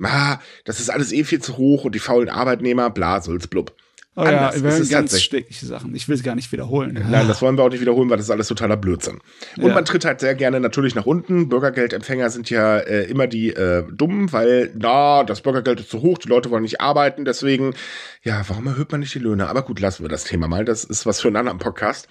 ah, 0.03 0.39
das 0.65 0.81
ist 0.81 0.91
alles 0.91 1.13
eh 1.13 1.23
viel 1.23 1.41
zu 1.41 1.59
hoch 1.59 1.85
und 1.85 1.95
die 1.95 2.01
faulen 2.01 2.29
Arbeitnehmer, 2.29 2.91
bla, 2.91 3.23
sulz, 3.23 3.47
blub. 3.47 3.73
Oh 4.19 4.25
ja, 4.25 4.51
wir 4.55 4.65
Es 4.71 4.79
hören 4.79 4.89
ganz 4.89 5.21
schreckliche 5.21 5.67
Sachen. 5.67 5.95
Ich 5.95 6.09
will 6.09 6.15
es 6.17 6.23
gar 6.23 6.35
nicht 6.35 6.51
wiederholen. 6.51 7.05
Nein, 7.11 7.29
das 7.29 7.43
wollen 7.43 7.59
wir 7.59 7.65
auch 7.65 7.69
nicht 7.69 7.83
wiederholen, 7.83 8.09
weil 8.09 8.17
das 8.17 8.27
ist 8.27 8.31
alles 8.31 8.49
totaler 8.49 8.79
Blödsinn. 8.79 9.19
Und 9.59 9.67
Ja. 9.69 9.75
man 9.75 9.85
tritt 9.85 10.07
halt 10.07 10.21
sehr 10.21 10.35
gerne 10.35 10.59
natürlich 10.59 10.95
nach 10.95 11.05
unten. 11.05 11.51
Bürgergeldempfänger 11.51 12.31
sind 12.31 12.49
ja 12.49 12.79
äh, 12.79 13.05
immer 13.11 13.27
die 13.27 13.51
äh, 13.51 13.85
Dummen, 13.93 14.33
weil, 14.33 14.71
na, 14.75 15.23
das 15.23 15.43
Bürgergeld 15.43 15.81
ist 15.81 15.91
zu 15.91 16.01
hoch, 16.01 16.17
die 16.17 16.29
Leute 16.29 16.51
wollen 16.51 16.63
nicht 16.63 16.81
arbeiten, 16.81 17.27
deswegen, 17.27 17.75
ja, 18.23 18.43
warum 18.49 18.67
erhöht 18.67 18.91
man 18.91 19.01
nicht 19.01 19.15
die 19.15 19.19
Löhne? 19.19 19.49
Aber 19.49 19.63
gut, 19.63 19.81
lassen 19.81 20.03
wir 20.03 20.09
das 20.09 20.25
Thema 20.25 20.49
mal. 20.49 20.65
Das 20.65 20.83
ist 20.85 21.05
was 21.05 21.21
für 21.21 21.29
einen 21.29 21.37
anderen 21.37 21.59
Podcast. 21.59 22.09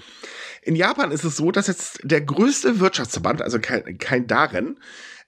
In 0.61 0.75
Japan 0.75 1.11
ist 1.11 1.23
es 1.23 1.37
so, 1.37 1.51
dass 1.51 1.67
jetzt 1.67 1.99
der 2.03 2.21
größte 2.21 2.79
Wirtschaftsverband, 2.79 3.41
also 3.41 3.59
kein, 3.59 3.97
kein 3.97 4.27
Darin, 4.27 4.77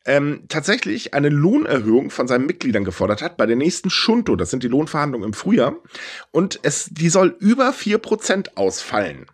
ähm, 0.07 0.45
tatsächlich 0.47 1.13
eine 1.13 1.29
Lohnerhöhung 1.29 2.09
von 2.09 2.27
seinen 2.27 2.45
Mitgliedern 2.45 2.83
gefordert 2.83 3.21
hat 3.21 3.37
bei 3.37 3.45
der 3.45 3.55
nächsten 3.55 3.89
Shunto, 3.89 4.35
das 4.35 4.49
sind 4.49 4.63
die 4.63 4.67
Lohnverhandlungen 4.67 5.27
im 5.27 5.33
Frühjahr, 5.33 5.75
und 6.31 6.59
es, 6.63 6.85
die 6.91 7.09
soll 7.09 7.35
über 7.39 7.69
4% 7.71 8.55
ausfallen. 8.55 9.25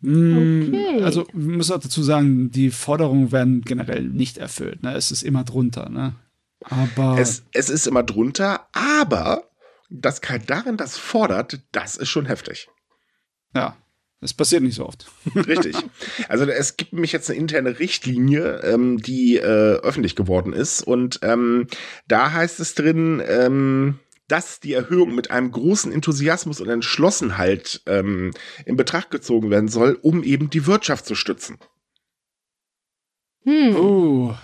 Mm, 0.00 0.68
Okay. 0.68 1.02
Also, 1.02 1.26
wir 1.32 1.56
müssen 1.56 1.72
auch 1.72 1.80
dazu 1.80 2.02
sagen, 2.02 2.50
die 2.50 2.70
Forderungen 2.70 3.32
werden 3.32 3.62
generell 3.62 4.04
nicht 4.04 4.38
erfüllt. 4.38 4.82
Ne? 4.82 4.94
Es 4.94 5.10
ist 5.10 5.22
immer 5.22 5.44
drunter. 5.44 5.88
Ne? 5.88 6.14
Aber 6.60 7.18
Es, 7.18 7.44
es 7.52 7.68
ist 7.70 7.86
immer 7.86 8.02
drunter, 8.02 8.68
aber 8.72 9.44
dass 9.90 10.20
Kaldarin 10.20 10.76
das 10.76 10.96
fordert, 10.96 11.60
das 11.72 11.96
ist 11.96 12.08
schon 12.08 12.26
heftig. 12.26 12.68
ja, 13.54 13.76
es 14.24 14.32
passiert 14.32 14.62
nicht 14.62 14.76
so 14.76 14.86
oft. 14.86 15.06
Richtig. 15.34 15.76
Also 16.28 16.46
es 16.46 16.76
gibt 16.76 16.94
nämlich 16.94 17.12
jetzt 17.12 17.30
eine 17.30 17.38
interne 17.38 17.78
Richtlinie, 17.78 18.60
ähm, 18.64 18.98
die 18.98 19.36
äh, 19.36 19.42
öffentlich 19.42 20.16
geworden 20.16 20.52
ist. 20.52 20.82
Und 20.82 21.20
ähm, 21.22 21.66
da 22.08 22.32
heißt 22.32 22.58
es 22.58 22.74
drin, 22.74 23.22
ähm, 23.26 24.00
dass 24.26 24.60
die 24.60 24.72
Erhöhung 24.72 25.14
mit 25.14 25.30
einem 25.30 25.52
großen 25.52 25.92
Enthusiasmus 25.92 26.60
und 26.60 26.70
Entschlossenheit 26.70 27.82
ähm, 27.86 28.32
in 28.64 28.76
Betracht 28.76 29.10
gezogen 29.10 29.50
werden 29.50 29.68
soll, 29.68 29.98
um 30.00 30.22
eben 30.22 30.48
die 30.48 30.66
Wirtschaft 30.66 31.04
zu 31.04 31.14
stützen. 31.14 31.58
Hm. 33.42 33.76
Oh, 33.76 34.34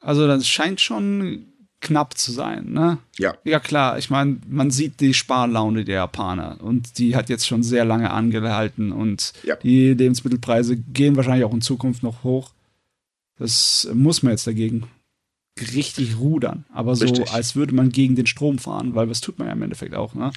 also 0.00 0.26
das 0.26 0.48
scheint 0.48 0.80
schon 0.80 1.47
knapp 1.80 2.18
zu 2.18 2.32
sein, 2.32 2.72
ne? 2.72 2.98
Ja. 3.18 3.34
Ja 3.44 3.60
klar, 3.60 3.98
ich 3.98 4.10
meine, 4.10 4.38
man 4.48 4.70
sieht 4.70 5.00
die 5.00 5.14
Sparlaune 5.14 5.84
der 5.84 5.96
Japaner 5.96 6.58
und 6.60 6.98
die 6.98 7.14
hat 7.14 7.28
jetzt 7.28 7.46
schon 7.46 7.62
sehr 7.62 7.84
lange 7.84 8.10
angehalten 8.10 8.90
und 8.92 9.32
Ja. 9.44 9.54
die 9.56 9.94
Lebensmittelpreise 9.94 10.76
gehen 10.76 11.14
wahrscheinlich 11.16 11.44
auch 11.44 11.54
in 11.54 11.60
Zukunft 11.60 12.02
noch 12.02 12.24
hoch. 12.24 12.50
Das 13.38 13.88
muss 13.94 14.22
man 14.24 14.32
jetzt 14.32 14.46
dagegen 14.46 14.88
richtig 15.74 16.18
rudern, 16.18 16.64
aber 16.72 16.96
so 16.96 17.04
Richtig. 17.04 17.30
als 17.32 17.56
würde 17.56 17.74
man 17.74 17.90
gegen 17.90 18.16
den 18.16 18.26
Strom 18.26 18.58
fahren, 18.58 18.94
weil 18.94 19.06
das 19.06 19.20
tut 19.20 19.38
man 19.38 19.48
ja 19.48 19.54
im 19.54 19.62
Endeffekt 19.62 19.94
auch, 19.94 20.14
ne? 20.14 20.30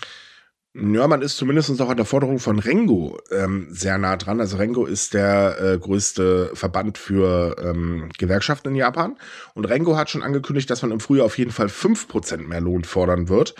Ja, 0.74 1.06
man 1.06 1.22
ist 1.22 1.36
zumindest 1.36 1.82
auch 1.82 1.90
an 1.90 1.98
der 1.98 2.06
Forderung 2.06 2.40
von 2.40 2.58
Rengo 2.58 3.20
ähm, 3.30 3.68
sehr 3.72 3.98
nah 3.98 4.16
dran. 4.16 4.40
Also 4.40 4.56
Rengo 4.56 4.86
ist 4.86 5.14
der 5.14 5.58
äh, 5.60 5.78
größte 5.78 6.52
Verband 6.54 6.98
für 6.98 7.58
ähm, 7.62 8.10
Gewerkschaften 8.18 8.70
in 8.70 8.76
Japan. 8.76 9.18
Und 9.54 9.66
Rengo 9.66 9.98
hat 9.98 10.10
schon 10.10 10.24
angekündigt, 10.24 10.70
dass 10.70 10.82
man 10.82 10.92
im 10.92 11.02
Frühjahr 11.02 11.26
auf 11.26 11.38
jeden 11.38 11.52
Fall 11.52 11.68
5% 11.68 12.48
mehr 12.48 12.62
Lohn 12.62 12.86
fordern 12.86 13.28
wird. 13.28 13.54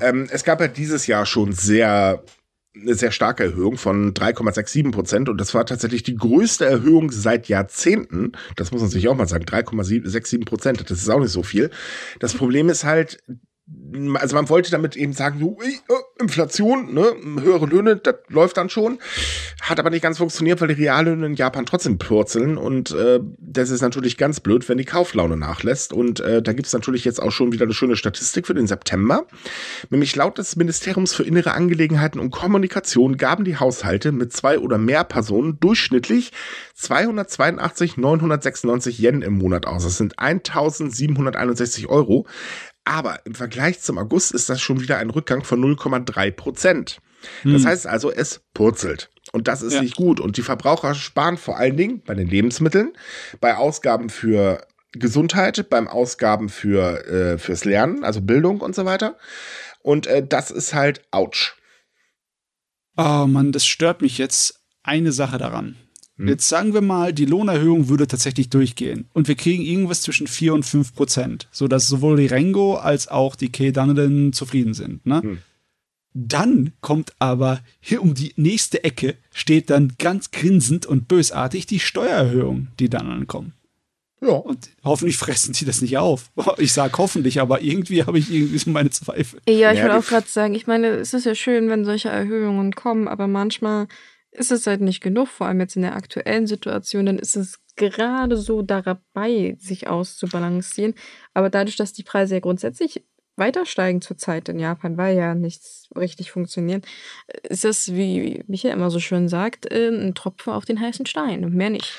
Ähm, 0.00 0.28
es 0.30 0.44
gab 0.44 0.62
ja 0.62 0.68
dieses 0.68 1.06
Jahr 1.06 1.26
schon 1.26 1.52
sehr 1.52 2.22
eine 2.74 2.94
sehr 2.94 3.10
starke 3.10 3.44
Erhöhung 3.44 3.76
von 3.76 4.12
3,67 4.14 4.92
Prozent 4.92 5.28
und 5.28 5.40
das 5.40 5.54
war 5.54 5.64
tatsächlich 5.64 6.02
die 6.02 6.16
größte 6.16 6.66
Erhöhung 6.66 7.10
seit 7.10 7.48
Jahrzehnten. 7.48 8.32
Das 8.56 8.70
muss 8.70 8.82
man 8.82 8.90
sich 8.90 9.08
auch 9.08 9.16
mal 9.16 9.28
sagen, 9.28 9.44
3,67 9.44 10.44
Prozent, 10.44 10.90
das 10.90 10.98
ist 10.98 11.08
auch 11.08 11.20
nicht 11.20 11.32
so 11.32 11.42
viel. 11.42 11.70
Das 12.20 12.34
Problem 12.34 12.68
ist 12.68 12.84
halt, 12.84 13.22
also 14.14 14.36
man 14.36 14.48
wollte 14.48 14.70
damit 14.70 14.96
eben 14.96 15.12
sagen, 15.12 15.40
so, 15.40 15.58
äh, 15.60 16.22
Inflation, 16.22 16.94
ne, 16.94 17.14
höhere 17.40 17.66
Löhne, 17.66 17.96
das 17.96 18.14
läuft 18.28 18.56
dann 18.56 18.70
schon. 18.70 18.98
Hat 19.60 19.80
aber 19.80 19.90
nicht 19.90 20.02
ganz 20.02 20.18
funktioniert, 20.18 20.60
weil 20.60 20.68
die 20.68 20.84
Reallöhne 20.84 21.26
in 21.26 21.34
Japan 21.34 21.66
trotzdem 21.66 21.98
purzeln 21.98 22.58
und 22.58 22.92
äh, 22.92 23.18
das 23.38 23.70
ist 23.70 23.80
natürlich 23.80 24.16
ganz 24.16 24.38
blöd, 24.38 24.68
wenn 24.68 24.78
die 24.78 24.84
Kauflaune 24.84 25.36
nachlässt. 25.36 25.92
Und 25.92 26.20
äh, 26.20 26.42
da 26.42 26.52
gibt's 26.52 26.72
natürlich 26.72 27.04
jetzt 27.04 27.20
auch 27.20 27.32
schon 27.32 27.52
wieder 27.52 27.64
eine 27.64 27.74
schöne 27.74 27.96
Statistik 27.96 28.46
für 28.46 28.54
den 28.54 28.68
September. 28.68 29.26
Nämlich 29.90 30.14
laut 30.14 30.38
des 30.38 30.54
Ministeriums 30.54 31.12
für 31.12 31.24
Innere 31.24 31.52
Angelegenheiten 31.52 32.20
und 32.20 32.30
Kommunikation 32.30 33.16
gaben 33.16 33.44
die 33.44 33.56
Haushalte 33.56 34.12
mit 34.12 34.32
zwei 34.32 34.60
oder 34.60 34.78
mehr 34.78 35.02
Personen 35.02 35.58
durchschnittlich 35.58 36.30
282, 36.74 37.96
996 37.96 38.98
Yen 39.00 39.22
im 39.22 39.38
Monat 39.38 39.66
aus. 39.66 39.82
Das 39.82 39.96
sind 39.96 40.18
1761 40.18 41.88
Euro. 41.88 42.26
Aber 42.86 43.26
im 43.26 43.34
Vergleich 43.34 43.80
zum 43.80 43.98
August 43.98 44.30
ist 44.32 44.48
das 44.48 44.60
schon 44.62 44.80
wieder 44.80 44.98
ein 44.98 45.10
Rückgang 45.10 45.42
von 45.44 45.60
0,3 45.60 46.30
Prozent. 46.30 47.00
Das 47.42 47.62
Hm. 47.62 47.66
heißt 47.66 47.86
also, 47.88 48.12
es 48.12 48.42
purzelt. 48.54 49.10
Und 49.32 49.48
das 49.48 49.60
ist 49.62 49.74
Ja. 49.74 49.82
nicht 49.82 49.96
gut. 49.96 50.20
Und 50.20 50.36
die 50.36 50.42
Verbraucher 50.42 50.94
sparen 50.94 51.36
vor 51.36 51.58
allen 51.58 51.76
Dingen 51.76 52.00
bei 52.02 52.14
den 52.14 52.28
Lebensmitteln, 52.28 52.92
bei 53.40 53.56
Ausgaben 53.56 54.08
für 54.08 54.64
Gesundheit, 54.92 55.68
beim 55.68 55.88
Ausgaben 55.88 56.48
für 56.48 57.04
äh, 57.06 57.38
fürs 57.38 57.64
Lernen, 57.64 58.04
also 58.04 58.20
Bildung 58.20 58.60
und 58.60 58.76
so 58.76 58.84
weiter. 58.84 59.16
Und 59.82 60.06
äh, 60.06 60.24
das 60.24 60.52
ist 60.52 60.72
halt 60.72 61.02
ouch. 61.10 61.54
Oh 62.96 63.26
Mann, 63.26 63.50
das 63.50 63.66
stört 63.66 64.00
mich 64.00 64.16
jetzt 64.16 64.60
eine 64.84 65.10
Sache 65.10 65.38
daran. 65.38 65.76
Hm. 66.16 66.28
Jetzt 66.28 66.48
sagen 66.48 66.72
wir 66.74 66.80
mal, 66.80 67.12
die 67.12 67.26
Lohnerhöhung 67.26 67.88
würde 67.88 68.06
tatsächlich 68.06 68.48
durchgehen 68.48 69.06
und 69.12 69.28
wir 69.28 69.34
kriegen 69.34 69.62
irgendwas 69.62 70.02
zwischen 70.02 70.26
4 70.26 70.54
und 70.54 70.64
5 70.64 70.94
Prozent, 70.94 71.48
sodass 71.52 71.88
sowohl 71.88 72.16
die 72.16 72.26
Rengo 72.26 72.76
als 72.76 73.08
auch 73.08 73.36
die 73.36 73.52
Keidanen 73.52 74.32
zufrieden 74.32 74.74
sind. 74.74 75.04
Ne? 75.04 75.22
Hm. 75.22 75.38
Dann 76.14 76.72
kommt 76.80 77.12
aber 77.18 77.60
hier 77.78 78.00
um 78.00 78.14
die 78.14 78.32
nächste 78.36 78.82
Ecke, 78.84 79.16
steht 79.34 79.68
dann 79.68 79.92
ganz 79.98 80.30
grinsend 80.30 80.86
und 80.86 81.08
bösartig 81.08 81.66
die 81.66 81.78
Steuererhöhung, 81.78 82.68
die 82.78 82.88
dann 82.88 83.10
ankommen. 83.10 83.52
Ja. 84.22 84.28
Und 84.28 84.70
hoffentlich 84.82 85.18
fressen 85.18 85.52
sie 85.52 85.66
das 85.66 85.82
nicht 85.82 85.98
auf. 85.98 86.30
Ich 86.58 86.72
sage 86.72 86.94
hoffentlich, 86.96 87.38
aber 87.38 87.60
irgendwie 87.60 88.04
habe 88.04 88.18
ich 88.18 88.32
irgendwie 88.32 88.56
so 88.56 88.70
meine 88.70 88.88
Zweifel. 88.88 89.40
Ja, 89.46 89.72
ich 89.72 89.78
Ja, 89.78 89.84
wollte 89.84 89.98
auch 89.98 90.06
gerade 90.06 90.26
sagen, 90.26 90.54
ich 90.54 90.66
meine, 90.66 90.88
es 90.88 91.12
ist 91.12 91.26
ja 91.26 91.34
schön, 91.34 91.68
wenn 91.68 91.84
solche 91.84 92.08
Erhöhungen 92.08 92.72
kommen, 92.72 93.08
aber 93.08 93.26
manchmal 93.26 93.86
ist 94.36 94.52
es 94.52 94.66
halt 94.66 94.80
nicht 94.80 95.00
genug, 95.00 95.28
vor 95.28 95.46
allem 95.46 95.60
jetzt 95.60 95.76
in 95.76 95.82
der 95.82 95.96
aktuellen 95.96 96.46
Situation, 96.46 97.06
dann 97.06 97.18
ist 97.18 97.36
es 97.36 97.58
gerade 97.76 98.36
so 98.36 98.62
dabei, 98.62 99.56
sich 99.58 99.88
auszubalancieren. 99.88 100.94
Aber 101.34 101.50
dadurch, 101.50 101.76
dass 101.76 101.92
die 101.92 102.02
Preise 102.02 102.34
ja 102.34 102.40
grundsätzlich 102.40 103.04
weiter 103.36 103.66
steigen 103.66 104.00
zurzeit 104.00 104.48
in 104.48 104.58
Japan, 104.58 104.96
weil 104.96 105.16
ja 105.16 105.34
nichts 105.34 105.88
richtig 105.94 106.30
funktioniert, 106.30 106.86
ist 107.42 107.64
das, 107.64 107.94
wie 107.94 108.42
Michael 108.46 108.74
immer 108.74 108.90
so 108.90 108.98
schön 108.98 109.28
sagt, 109.28 109.70
äh, 109.70 109.88
ein 109.88 110.14
Tropfen 110.14 110.52
auf 110.52 110.64
den 110.64 110.80
heißen 110.80 111.06
Stein 111.06 111.44
und 111.44 111.54
mehr 111.54 111.70
nicht. 111.70 111.94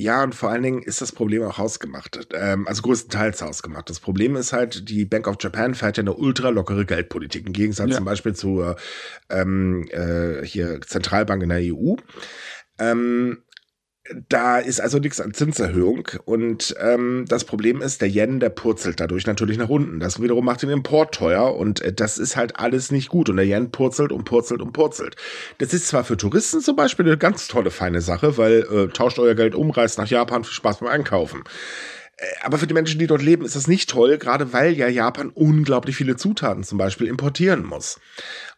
Ja, 0.00 0.22
und 0.22 0.32
vor 0.32 0.50
allen 0.50 0.62
Dingen 0.62 0.82
ist 0.84 1.00
das 1.00 1.10
Problem 1.10 1.42
auch 1.42 1.58
hausgemacht. 1.58 2.28
Ähm, 2.32 2.68
also 2.68 2.82
größtenteils 2.82 3.42
hausgemacht. 3.42 3.90
Das 3.90 3.98
Problem 3.98 4.36
ist 4.36 4.52
halt, 4.52 4.88
die 4.88 5.04
Bank 5.04 5.26
of 5.26 5.38
Japan 5.40 5.74
fährt 5.74 5.96
ja 5.96 6.02
eine 6.04 6.14
ultra 6.14 6.50
lockere 6.50 6.86
Geldpolitik. 6.86 7.48
Im 7.48 7.52
Gegensatz 7.52 7.90
Ja. 7.90 7.96
zum 7.96 8.04
Beispiel 8.04 8.32
zur 8.32 8.76
ähm, 9.28 9.88
äh, 9.90 10.44
hier 10.44 10.80
Zentralbank 10.82 11.42
in 11.42 11.48
der 11.48 11.74
EU. 11.74 11.96
Ähm, 12.78 13.38
Da 14.28 14.58
ist 14.58 14.80
also 14.80 14.98
nichts 14.98 15.20
an 15.20 15.34
Zinserhöhung. 15.34 16.08
Und 16.24 16.74
ähm, 16.80 17.26
das 17.28 17.44
Problem 17.44 17.82
ist, 17.82 18.00
der 18.00 18.08
Yen, 18.08 18.40
der 18.40 18.48
purzelt 18.48 19.00
dadurch 19.00 19.26
natürlich 19.26 19.58
nach 19.58 19.68
unten. 19.68 20.00
Das 20.00 20.20
wiederum 20.22 20.44
macht 20.44 20.62
den 20.62 20.70
Import 20.70 21.14
teuer 21.14 21.54
und 21.54 21.82
äh, 21.82 21.92
das 21.92 22.16
ist 22.18 22.36
halt 22.36 22.58
alles 22.58 22.90
nicht 22.90 23.08
gut. 23.08 23.28
Und 23.28 23.36
der 23.36 23.46
Yen 23.46 23.70
purzelt 23.70 24.12
und 24.12 24.24
purzelt 24.24 24.62
und 24.62 24.72
purzelt. 24.72 25.16
Das 25.58 25.74
ist 25.74 25.88
zwar 25.88 26.04
für 26.04 26.16
Touristen 26.16 26.60
zum 26.60 26.76
Beispiel 26.76 27.06
eine 27.06 27.18
ganz 27.18 27.48
tolle, 27.48 27.70
feine 27.70 28.00
Sache, 28.00 28.38
weil 28.38 28.66
äh, 28.72 28.88
tauscht 28.88 29.18
euer 29.18 29.34
Geld 29.34 29.54
um, 29.54 29.70
reist 29.70 29.98
nach 29.98 30.08
Japan, 30.08 30.44
viel 30.44 30.54
Spaß 30.54 30.78
beim 30.78 30.88
Einkaufen. 30.88 31.44
Äh, 32.16 32.24
aber 32.42 32.58
für 32.58 32.66
die 32.66 32.74
Menschen, 32.74 32.98
die 32.98 33.06
dort 33.06 33.22
leben, 33.22 33.44
ist 33.44 33.56
das 33.56 33.66
nicht 33.66 33.90
toll, 33.90 34.16
gerade 34.16 34.52
weil 34.54 34.72
ja 34.72 34.88
Japan 34.88 35.30
unglaublich 35.30 35.96
viele 35.96 36.16
Zutaten 36.16 36.64
zum 36.64 36.78
Beispiel 36.78 37.08
importieren 37.08 37.64
muss. 37.64 38.00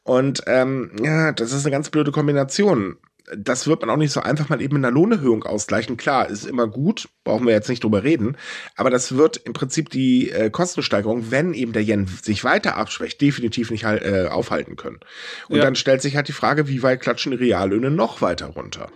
Und 0.04 0.42
ähm, 0.46 0.92
ja, 1.02 1.32
das 1.32 1.52
ist 1.52 1.64
eine 1.64 1.72
ganz 1.72 1.90
blöde 1.90 2.12
Kombination 2.12 2.96
das 3.36 3.66
wird 3.66 3.80
man 3.80 3.90
auch 3.90 3.96
nicht 3.96 4.12
so 4.12 4.20
einfach 4.20 4.48
mal 4.48 4.60
eben 4.60 4.76
in 4.76 4.84
einer 4.84 4.94
Lohnerhöhung 4.94 5.44
ausgleichen. 5.44 5.96
Klar, 5.96 6.28
ist 6.28 6.46
immer 6.46 6.66
gut, 6.66 7.08
brauchen 7.24 7.46
wir 7.46 7.52
jetzt 7.52 7.68
nicht 7.68 7.84
drüber 7.84 8.02
reden, 8.02 8.36
aber 8.76 8.90
das 8.90 9.16
wird 9.16 9.36
im 9.38 9.52
Prinzip 9.52 9.90
die 9.90 10.30
äh, 10.30 10.50
Kostensteigerung, 10.50 11.30
wenn 11.30 11.54
eben 11.54 11.72
der 11.72 11.82
Yen 11.82 12.06
sich 12.06 12.44
weiter 12.44 12.76
abschwächt, 12.76 13.20
definitiv 13.20 13.70
nicht 13.70 13.84
halt, 13.84 14.02
äh, 14.02 14.28
aufhalten 14.28 14.76
können. 14.76 15.00
Und 15.48 15.58
ja. 15.58 15.64
dann 15.64 15.76
stellt 15.76 16.02
sich 16.02 16.16
halt 16.16 16.28
die 16.28 16.32
Frage, 16.32 16.68
wie 16.68 16.82
weit 16.82 17.00
klatschen 17.00 17.32
die 17.32 17.38
Reallöhne 17.38 17.90
noch 17.90 18.20
weiter 18.20 18.46
runter? 18.46 18.90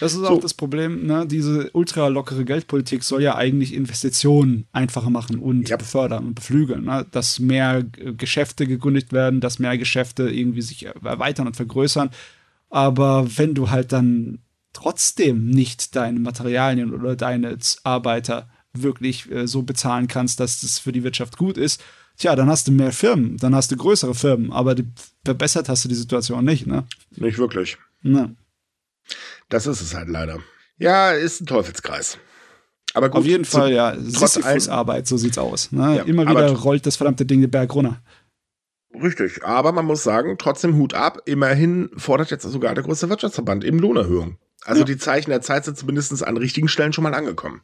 Das 0.00 0.12
ist 0.12 0.20
so. 0.20 0.28
auch 0.28 0.40
das 0.40 0.54
Problem, 0.54 1.06
ne? 1.06 1.26
diese 1.26 1.70
ultra 1.72 2.08
lockere 2.08 2.44
Geldpolitik 2.44 3.04
soll 3.04 3.22
ja 3.22 3.36
eigentlich 3.36 3.74
Investitionen 3.74 4.66
einfacher 4.72 5.10
machen 5.10 5.38
und 5.38 5.68
ja. 5.68 5.76
befördern 5.76 6.26
und 6.26 6.34
beflügeln, 6.34 6.84
ne? 6.84 7.06
dass 7.10 7.38
mehr 7.38 7.84
Geschäfte 7.84 8.66
gegründet 8.66 9.12
werden, 9.12 9.40
dass 9.40 9.58
mehr 9.58 9.78
Geschäfte 9.78 10.28
irgendwie 10.30 10.62
sich 10.62 10.86
erweitern 10.86 11.46
und 11.46 11.56
vergrößern. 11.56 12.10
Aber 12.70 13.26
wenn 13.36 13.54
du 13.54 13.70
halt 13.70 13.92
dann 13.92 14.40
trotzdem 14.72 15.46
nicht 15.46 15.96
deine 15.96 16.20
Materialien 16.20 16.92
oder 16.92 17.16
deine 17.16 17.56
Arbeiter 17.84 18.48
wirklich 18.72 19.30
äh, 19.30 19.46
so 19.46 19.62
bezahlen 19.62 20.08
kannst, 20.08 20.40
dass 20.40 20.60
das 20.60 20.78
für 20.78 20.92
die 20.92 21.02
Wirtschaft 21.02 21.36
gut 21.38 21.56
ist, 21.56 21.82
tja, 22.18 22.36
dann 22.36 22.48
hast 22.48 22.68
du 22.68 22.72
mehr 22.72 22.92
Firmen, 22.92 23.36
dann 23.38 23.54
hast 23.54 23.70
du 23.70 23.76
größere 23.76 24.14
Firmen, 24.14 24.52
aber 24.52 24.74
die, 24.74 24.86
verbessert 25.24 25.68
hast 25.68 25.84
du 25.84 25.88
die 25.88 25.94
Situation 25.94 26.44
nicht, 26.44 26.66
ne? 26.66 26.84
Nicht 27.16 27.38
wirklich. 27.38 27.78
Ne. 28.02 28.36
Das 29.48 29.66
ist 29.66 29.80
es 29.80 29.94
halt 29.94 30.08
leider. 30.08 30.38
Ja, 30.78 31.10
ist 31.10 31.40
ein 31.40 31.46
Teufelskreis. 31.46 32.18
Aber 32.94 33.10
gut, 33.10 33.20
Auf 33.20 33.26
jeden 33.26 33.44
Fall, 33.44 33.72
ja. 33.72 33.96
Sisyphus-Arbeit, 33.98 35.06
so 35.06 35.16
sieht's 35.16 35.38
aus. 35.38 35.72
Ne? 35.72 35.96
Ja, 35.96 36.02
Immer 36.04 36.28
wieder 36.28 36.50
rollt 36.52 36.86
das 36.86 36.96
verdammte 36.96 37.26
Ding 37.26 37.40
den 37.40 37.50
Berg 37.50 37.74
runter. 37.74 38.00
Richtig, 38.94 39.44
aber 39.44 39.72
man 39.72 39.84
muss 39.84 40.02
sagen, 40.02 40.36
trotzdem 40.38 40.76
Hut 40.76 40.94
ab. 40.94 41.22
Immerhin 41.26 41.90
fordert 41.96 42.30
jetzt 42.30 42.42
sogar 42.44 42.74
der 42.74 42.84
größte 42.84 43.10
Wirtschaftsverband 43.10 43.64
eben 43.64 43.78
Lohnerhöhung. 43.78 44.38
Also 44.64 44.80
ja. 44.80 44.86
die 44.86 44.96
Zeichen 44.96 45.30
der 45.30 45.42
Zeit 45.42 45.64
sind 45.64 45.76
zumindest 45.76 46.24
an 46.24 46.36
richtigen 46.36 46.68
Stellen 46.68 46.92
schon 46.92 47.04
mal 47.04 47.14
angekommen. 47.14 47.62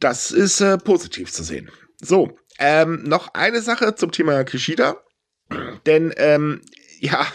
Das 0.00 0.30
ist 0.30 0.60
äh, 0.60 0.78
positiv 0.78 1.32
zu 1.32 1.42
sehen. 1.42 1.70
So, 2.00 2.38
ähm, 2.58 3.02
noch 3.04 3.34
eine 3.34 3.60
Sache 3.60 3.94
zum 3.94 4.10
Thema 4.10 4.44
Kishida. 4.44 4.96
Denn 5.86 6.12
ähm, 6.16 6.60
ja, 7.00 7.26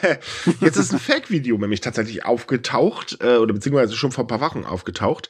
jetzt 0.59 0.75
ist 0.75 0.91
ein 0.91 0.99
Fake-Video 0.99 1.57
nämlich 1.57 1.79
tatsächlich 1.79 2.25
aufgetaucht, 2.25 3.17
äh, 3.21 3.37
oder 3.37 3.53
beziehungsweise 3.53 3.95
schon 3.95 4.11
vor 4.11 4.25
ein 4.25 4.27
paar 4.27 4.41
Wochen 4.41 4.65
aufgetaucht, 4.65 5.29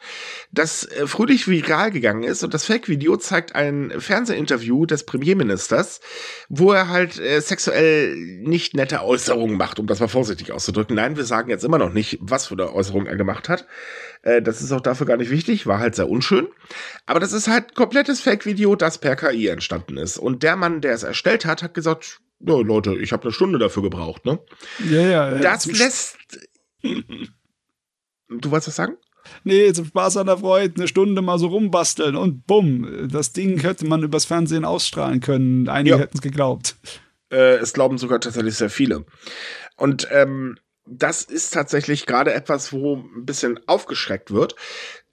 das 0.51 0.85
äh, 0.85 1.05
fröhlich 1.05 1.47
viral 1.47 1.91
gegangen 1.91 2.23
ist. 2.23 2.43
Und 2.43 2.53
das 2.53 2.65
Fake-Video 2.65 3.17
zeigt 3.17 3.53
ein 3.53 3.93
Fernsehinterview 3.97 4.85
des 4.87 5.05
Premierministers, 5.05 6.01
wo 6.49 6.71
er 6.71 6.89
halt 6.89 7.19
äh, 7.19 7.41
sexuell 7.41 8.15
nicht 8.15 8.75
nette 8.75 9.03
Äußerungen 9.03 9.57
macht, 9.57 9.79
um 9.79 9.85
das 9.85 9.99
mal 9.99 10.07
vorsichtig 10.07 10.51
auszudrücken. 10.51 10.95
Nein, 10.95 11.15
wir 11.15 11.25
sagen 11.25 11.49
jetzt 11.49 11.63
immer 11.63 11.77
noch 11.77 11.93
nicht, 11.93 12.17
was 12.21 12.47
für 12.47 12.55
eine 12.55 12.73
Äußerung 12.73 13.05
er 13.05 13.15
gemacht 13.15 13.49
hat. 13.49 13.67
Äh, 14.23 14.41
das 14.41 14.61
ist 14.61 14.71
auch 14.71 14.81
dafür 14.81 15.05
gar 15.05 15.17
nicht 15.17 15.29
wichtig, 15.29 15.67
war 15.67 15.77
halt 15.77 15.93
sehr 15.93 16.09
unschön. 16.09 16.47
Aber 17.05 17.19
das 17.19 17.33
ist 17.33 17.47
halt 17.47 17.75
komplettes 17.75 18.21
Fake-Video, 18.21 18.75
das 18.75 18.97
per 18.97 19.15
KI 19.15 19.47
entstanden 19.47 19.97
ist. 19.97 20.17
Und 20.17 20.41
der 20.41 20.55
Mann, 20.55 20.81
der 20.81 20.93
es 20.93 21.03
erstellt 21.03 21.45
hat, 21.45 21.61
hat 21.61 21.75
gesagt, 21.75 22.22
ja, 22.45 22.55
Leute, 22.55 22.95
ich 22.97 23.11
habe 23.11 23.23
eine 23.23 23.31
Stunde 23.31 23.59
dafür 23.59 23.83
gebraucht, 23.83 24.25
ne? 24.25 24.39
Ja, 24.89 25.01
ja. 25.01 25.31
Das 25.37 25.65
lässt. 25.65 26.17
du 26.81 27.01
wolltest 28.29 28.67
was 28.67 28.75
sagen? 28.75 28.97
Nee, 29.43 29.71
zum 29.71 29.85
Spaß 29.85 30.17
an 30.17 30.27
der 30.27 30.37
Freude, 30.37 30.75
eine 30.75 30.87
Stunde 30.87 31.21
mal 31.21 31.39
so 31.39 31.47
rumbasteln 31.47 32.15
und 32.17 32.45
bumm, 32.45 33.07
das 33.09 33.31
Ding 33.31 33.59
hätte 33.59 33.85
man 33.85 34.03
übers 34.03 34.25
Fernsehen 34.25 34.65
ausstrahlen 34.65 35.21
können. 35.21 35.69
Einige 35.69 35.95
ja. 35.95 36.01
hätten 36.01 36.17
es 36.17 36.21
geglaubt. 36.21 36.75
Äh, 37.31 37.55
es 37.55 37.73
glauben 37.73 37.97
sogar 37.97 38.19
tatsächlich 38.19 38.55
sehr 38.55 38.69
viele. 38.69 39.05
Und 39.77 40.07
ähm, 40.11 40.57
das 40.85 41.23
ist 41.23 41.53
tatsächlich 41.53 42.05
gerade 42.05 42.33
etwas, 42.33 42.73
wo 42.73 42.97
ein 42.97 43.25
bisschen 43.25 43.59
aufgeschreckt 43.67 44.31
wird, 44.31 44.55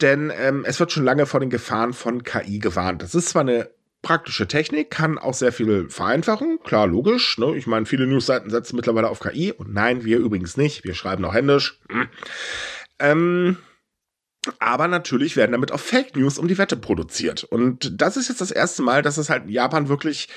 denn 0.01 0.33
ähm, 0.37 0.64
es 0.66 0.81
wird 0.81 0.91
schon 0.91 1.05
lange 1.05 1.26
vor 1.26 1.39
den 1.39 1.51
Gefahren 1.51 1.93
von 1.93 2.24
KI 2.24 2.59
gewarnt. 2.59 3.03
Das 3.03 3.14
ist 3.14 3.28
zwar 3.28 3.43
eine 3.43 3.70
praktische 4.03 4.49
Technik, 4.49 4.91
kann 4.91 5.19
auch 5.19 5.35
sehr 5.35 5.53
viel 5.53 5.89
vereinfachen. 5.91 6.59
Klar, 6.65 6.87
logisch. 6.87 7.39
Ne? 7.39 7.57
Ich 7.57 7.67
meine, 7.67 7.87
viele 7.87 8.07
Newsseiten 8.07 8.51
setzen 8.51 8.77
mittlerweile 8.77 9.09
auf 9.09 9.21
KI. 9.21 9.53
Und 9.53 9.73
nein, 9.73 10.05
wir 10.05 10.19
übrigens 10.19 10.57
nicht. 10.57 10.85
Wir 10.85 10.95
schreiben 10.95 11.23
noch 11.23 11.35
händisch. 11.35 11.79
Hm. 11.91 12.09
Ähm, 12.99 13.57
aber 14.59 14.89
natürlich 14.89 15.37
werden 15.37 15.53
damit 15.53 15.73
auch 15.73 15.81
Fake 15.81 16.17
News 16.17 16.39
um 16.39 16.49
die 16.49 16.59
Wette 16.59 16.77
produziert. 16.77 17.45
Und 17.45 18.01
das 18.01 18.17
ist 18.17 18.29
jetzt 18.29 18.41
das 18.41 18.51
erste 18.51 18.83
Mal, 18.83 19.03
dass 19.03 19.19
es 19.19 19.29
halt 19.29 19.45
in 19.45 19.51
Japan 19.51 19.89
wirklich 19.89 20.29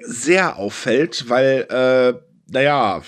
sehr 0.00 0.56
auffällt, 0.56 1.28
weil, 1.28 1.66
äh, 1.70 2.18
naja, 2.50 3.02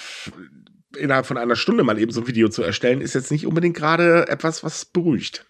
innerhalb 0.96 1.24
von 1.24 1.38
einer 1.38 1.56
Stunde 1.56 1.84
mal 1.84 1.98
eben 1.98 2.12
so 2.12 2.20
ein 2.20 2.26
Video 2.26 2.48
zu 2.48 2.62
erstellen, 2.62 3.00
ist 3.00 3.14
jetzt 3.14 3.30
nicht 3.30 3.46
unbedingt 3.46 3.76
gerade 3.76 4.28
etwas, 4.28 4.62
was 4.64 4.84
beruhigt. 4.84 5.46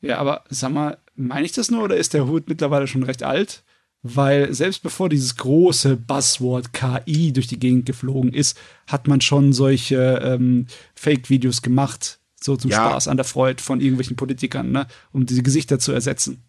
Ja, 0.00 0.18
aber 0.18 0.44
sag 0.48 0.72
mal, 0.72 0.98
meine 1.18 1.44
ich 1.44 1.52
das 1.52 1.70
nur 1.70 1.82
oder 1.82 1.96
ist 1.96 2.14
der 2.14 2.26
Hut 2.26 2.48
mittlerweile 2.48 2.86
schon 2.86 3.02
recht 3.02 3.22
alt? 3.22 3.64
Weil 4.02 4.54
selbst 4.54 4.82
bevor 4.82 5.08
dieses 5.08 5.36
große 5.36 5.96
Buzzword 5.96 6.72
KI 6.72 7.32
durch 7.32 7.48
die 7.48 7.58
Gegend 7.58 7.84
geflogen 7.84 8.32
ist, 8.32 8.56
hat 8.86 9.08
man 9.08 9.20
schon 9.20 9.52
solche 9.52 10.20
ähm, 10.22 10.66
Fake-Videos 10.94 11.62
gemacht, 11.62 12.20
so 12.40 12.56
zum 12.56 12.70
ja. 12.70 12.88
Spaß 12.88 13.08
an 13.08 13.16
der 13.16 13.24
Freude 13.24 13.60
von 13.60 13.80
irgendwelchen 13.80 14.14
Politikern, 14.14 14.70
ne, 14.70 14.86
um 15.12 15.26
diese 15.26 15.42
Gesichter 15.42 15.80
zu 15.80 15.90
ersetzen. 15.90 16.44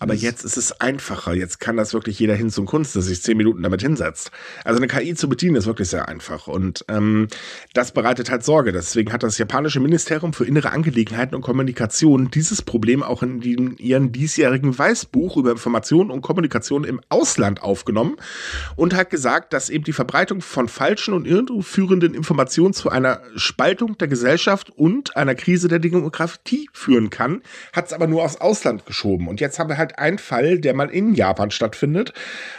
Aber 0.00 0.14
jetzt 0.14 0.44
ist 0.44 0.56
es 0.56 0.80
einfacher. 0.80 1.34
Jetzt 1.34 1.60
kann 1.60 1.76
das 1.76 1.92
wirklich 1.92 2.18
jeder 2.18 2.34
hin 2.34 2.48
zum 2.48 2.64
Kunst, 2.64 2.96
dass 2.96 3.04
sich 3.04 3.22
zehn 3.22 3.36
Minuten 3.36 3.62
damit 3.62 3.82
hinsetzt. 3.82 4.30
Also 4.64 4.78
eine 4.78 4.86
KI 4.86 5.14
zu 5.14 5.28
bedienen 5.28 5.56
ist 5.56 5.66
wirklich 5.66 5.90
sehr 5.90 6.08
einfach. 6.08 6.46
Und 6.48 6.86
ähm, 6.88 7.28
das 7.74 7.92
bereitet 7.92 8.30
halt 8.30 8.42
Sorge. 8.42 8.72
Deswegen 8.72 9.12
hat 9.12 9.22
das 9.22 9.36
japanische 9.36 9.78
Ministerium 9.78 10.32
für 10.32 10.46
innere 10.46 10.70
Angelegenheiten 10.70 11.34
und 11.34 11.42
Kommunikation 11.42 12.30
dieses 12.30 12.62
Problem 12.62 13.02
auch 13.02 13.22
in, 13.22 13.40
die, 13.40 13.52
in 13.52 13.76
ihren 13.76 14.10
diesjährigen 14.10 14.76
Weißbuch 14.76 15.36
über 15.36 15.50
Information 15.50 16.10
und 16.10 16.22
Kommunikation 16.22 16.84
im 16.84 17.02
Ausland 17.10 17.60
aufgenommen 17.62 18.16
und 18.76 18.94
hat 18.94 19.10
gesagt, 19.10 19.52
dass 19.52 19.68
eben 19.68 19.84
die 19.84 19.92
Verbreitung 19.92 20.40
von 20.40 20.68
falschen 20.68 21.12
und 21.12 21.26
irreführenden 21.26 22.14
Informationen 22.14 22.72
zu 22.72 22.88
einer 22.88 23.20
Spaltung 23.36 23.98
der 23.98 24.08
Gesellschaft 24.08 24.70
und 24.70 25.14
einer 25.14 25.34
Krise 25.34 25.68
der 25.68 25.78
Demokratie 25.78 26.70
führen 26.72 27.10
kann, 27.10 27.42
hat 27.74 27.88
es 27.88 27.92
aber 27.92 28.06
nur 28.06 28.24
aufs 28.24 28.36
Ausland 28.36 28.86
geschoben. 28.86 29.28
Und 29.28 29.40
jetzt 29.40 29.58
haben 29.58 29.68
wir 29.68 29.76
halt 29.76 29.89
halt 29.90 29.98
ein 29.98 30.18
Fall, 30.18 30.58
der 30.58 30.74
mal 30.74 30.90
in 30.90 31.14
Japan 31.14 31.50
stattfindet. 31.50 32.12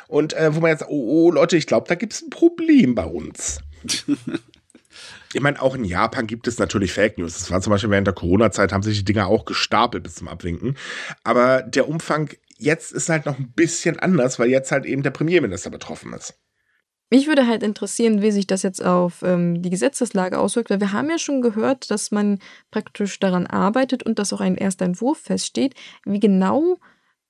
Und 0.07 0.34
äh, 0.34 0.55
wo 0.55 0.59
man 0.59 0.71
jetzt, 0.71 0.86
oh, 0.88 1.27
oh 1.27 1.32
Leute, 1.32 1.57
ich 1.57 1.67
glaube, 1.67 1.88
da 1.88 1.95
gibt 1.95 2.13
es 2.13 2.21
ein 2.21 2.29
Problem 2.29 2.95
bei 2.95 3.05
uns. 3.05 3.59
ich 5.34 5.41
meine, 5.41 5.61
auch 5.61 5.75
in 5.75 5.86
Japan 5.86 6.27
gibt 6.27 6.47
es 6.47 6.59
natürlich 6.59 6.93
Fake 6.93 7.17
News. 7.17 7.38
Das 7.38 7.51
war 7.51 7.61
zum 7.61 7.71
Beispiel 7.71 7.89
während 7.89 8.07
der 8.07 8.13
Corona-Zeit, 8.13 8.73
haben 8.73 8.84
sich 8.84 8.99
die 8.99 9.05
Dinger 9.05 9.27
auch 9.27 9.45
gestapelt 9.45 10.03
bis 10.03 10.15
zum 10.15 10.27
Abwinken. 10.27 10.77
Aber 11.23 11.61
der 11.61 11.88
Umfang 11.88 12.29
jetzt 12.57 12.91
ist 12.91 13.09
halt 13.09 13.25
noch 13.25 13.39
ein 13.39 13.51
bisschen 13.51 13.99
anders, 13.99 14.39
weil 14.39 14.49
jetzt 14.49 14.71
halt 14.71 14.86
eben 14.86 15.03
der 15.03 15.11
Premierminister 15.11 15.69
betroffen 15.69 16.13
ist. 16.13 16.36
Mich 17.13 17.27
würde 17.27 17.45
halt 17.45 17.61
interessieren, 17.61 18.21
wie 18.21 18.32
sich 18.32 18.47
das 18.47 18.63
jetzt 18.63 18.82
auf 18.82 19.21
ähm, 19.21 19.61
die 19.61 19.69
Gesetzeslage 19.69 20.39
auswirkt, 20.39 20.69
weil 20.69 20.79
wir 20.79 20.93
haben 20.93 21.09
ja 21.09 21.19
schon 21.19 21.41
gehört, 21.41 21.91
dass 21.91 22.11
man 22.11 22.39
praktisch 22.71 23.19
daran 23.19 23.47
arbeitet 23.47 24.03
und 24.03 24.17
dass 24.17 24.32
auch 24.32 24.39
ein 24.39 24.55
erster 24.55 24.86
Entwurf 24.86 25.17
feststeht. 25.17 25.75
Wie 26.05 26.21
genau 26.21 26.77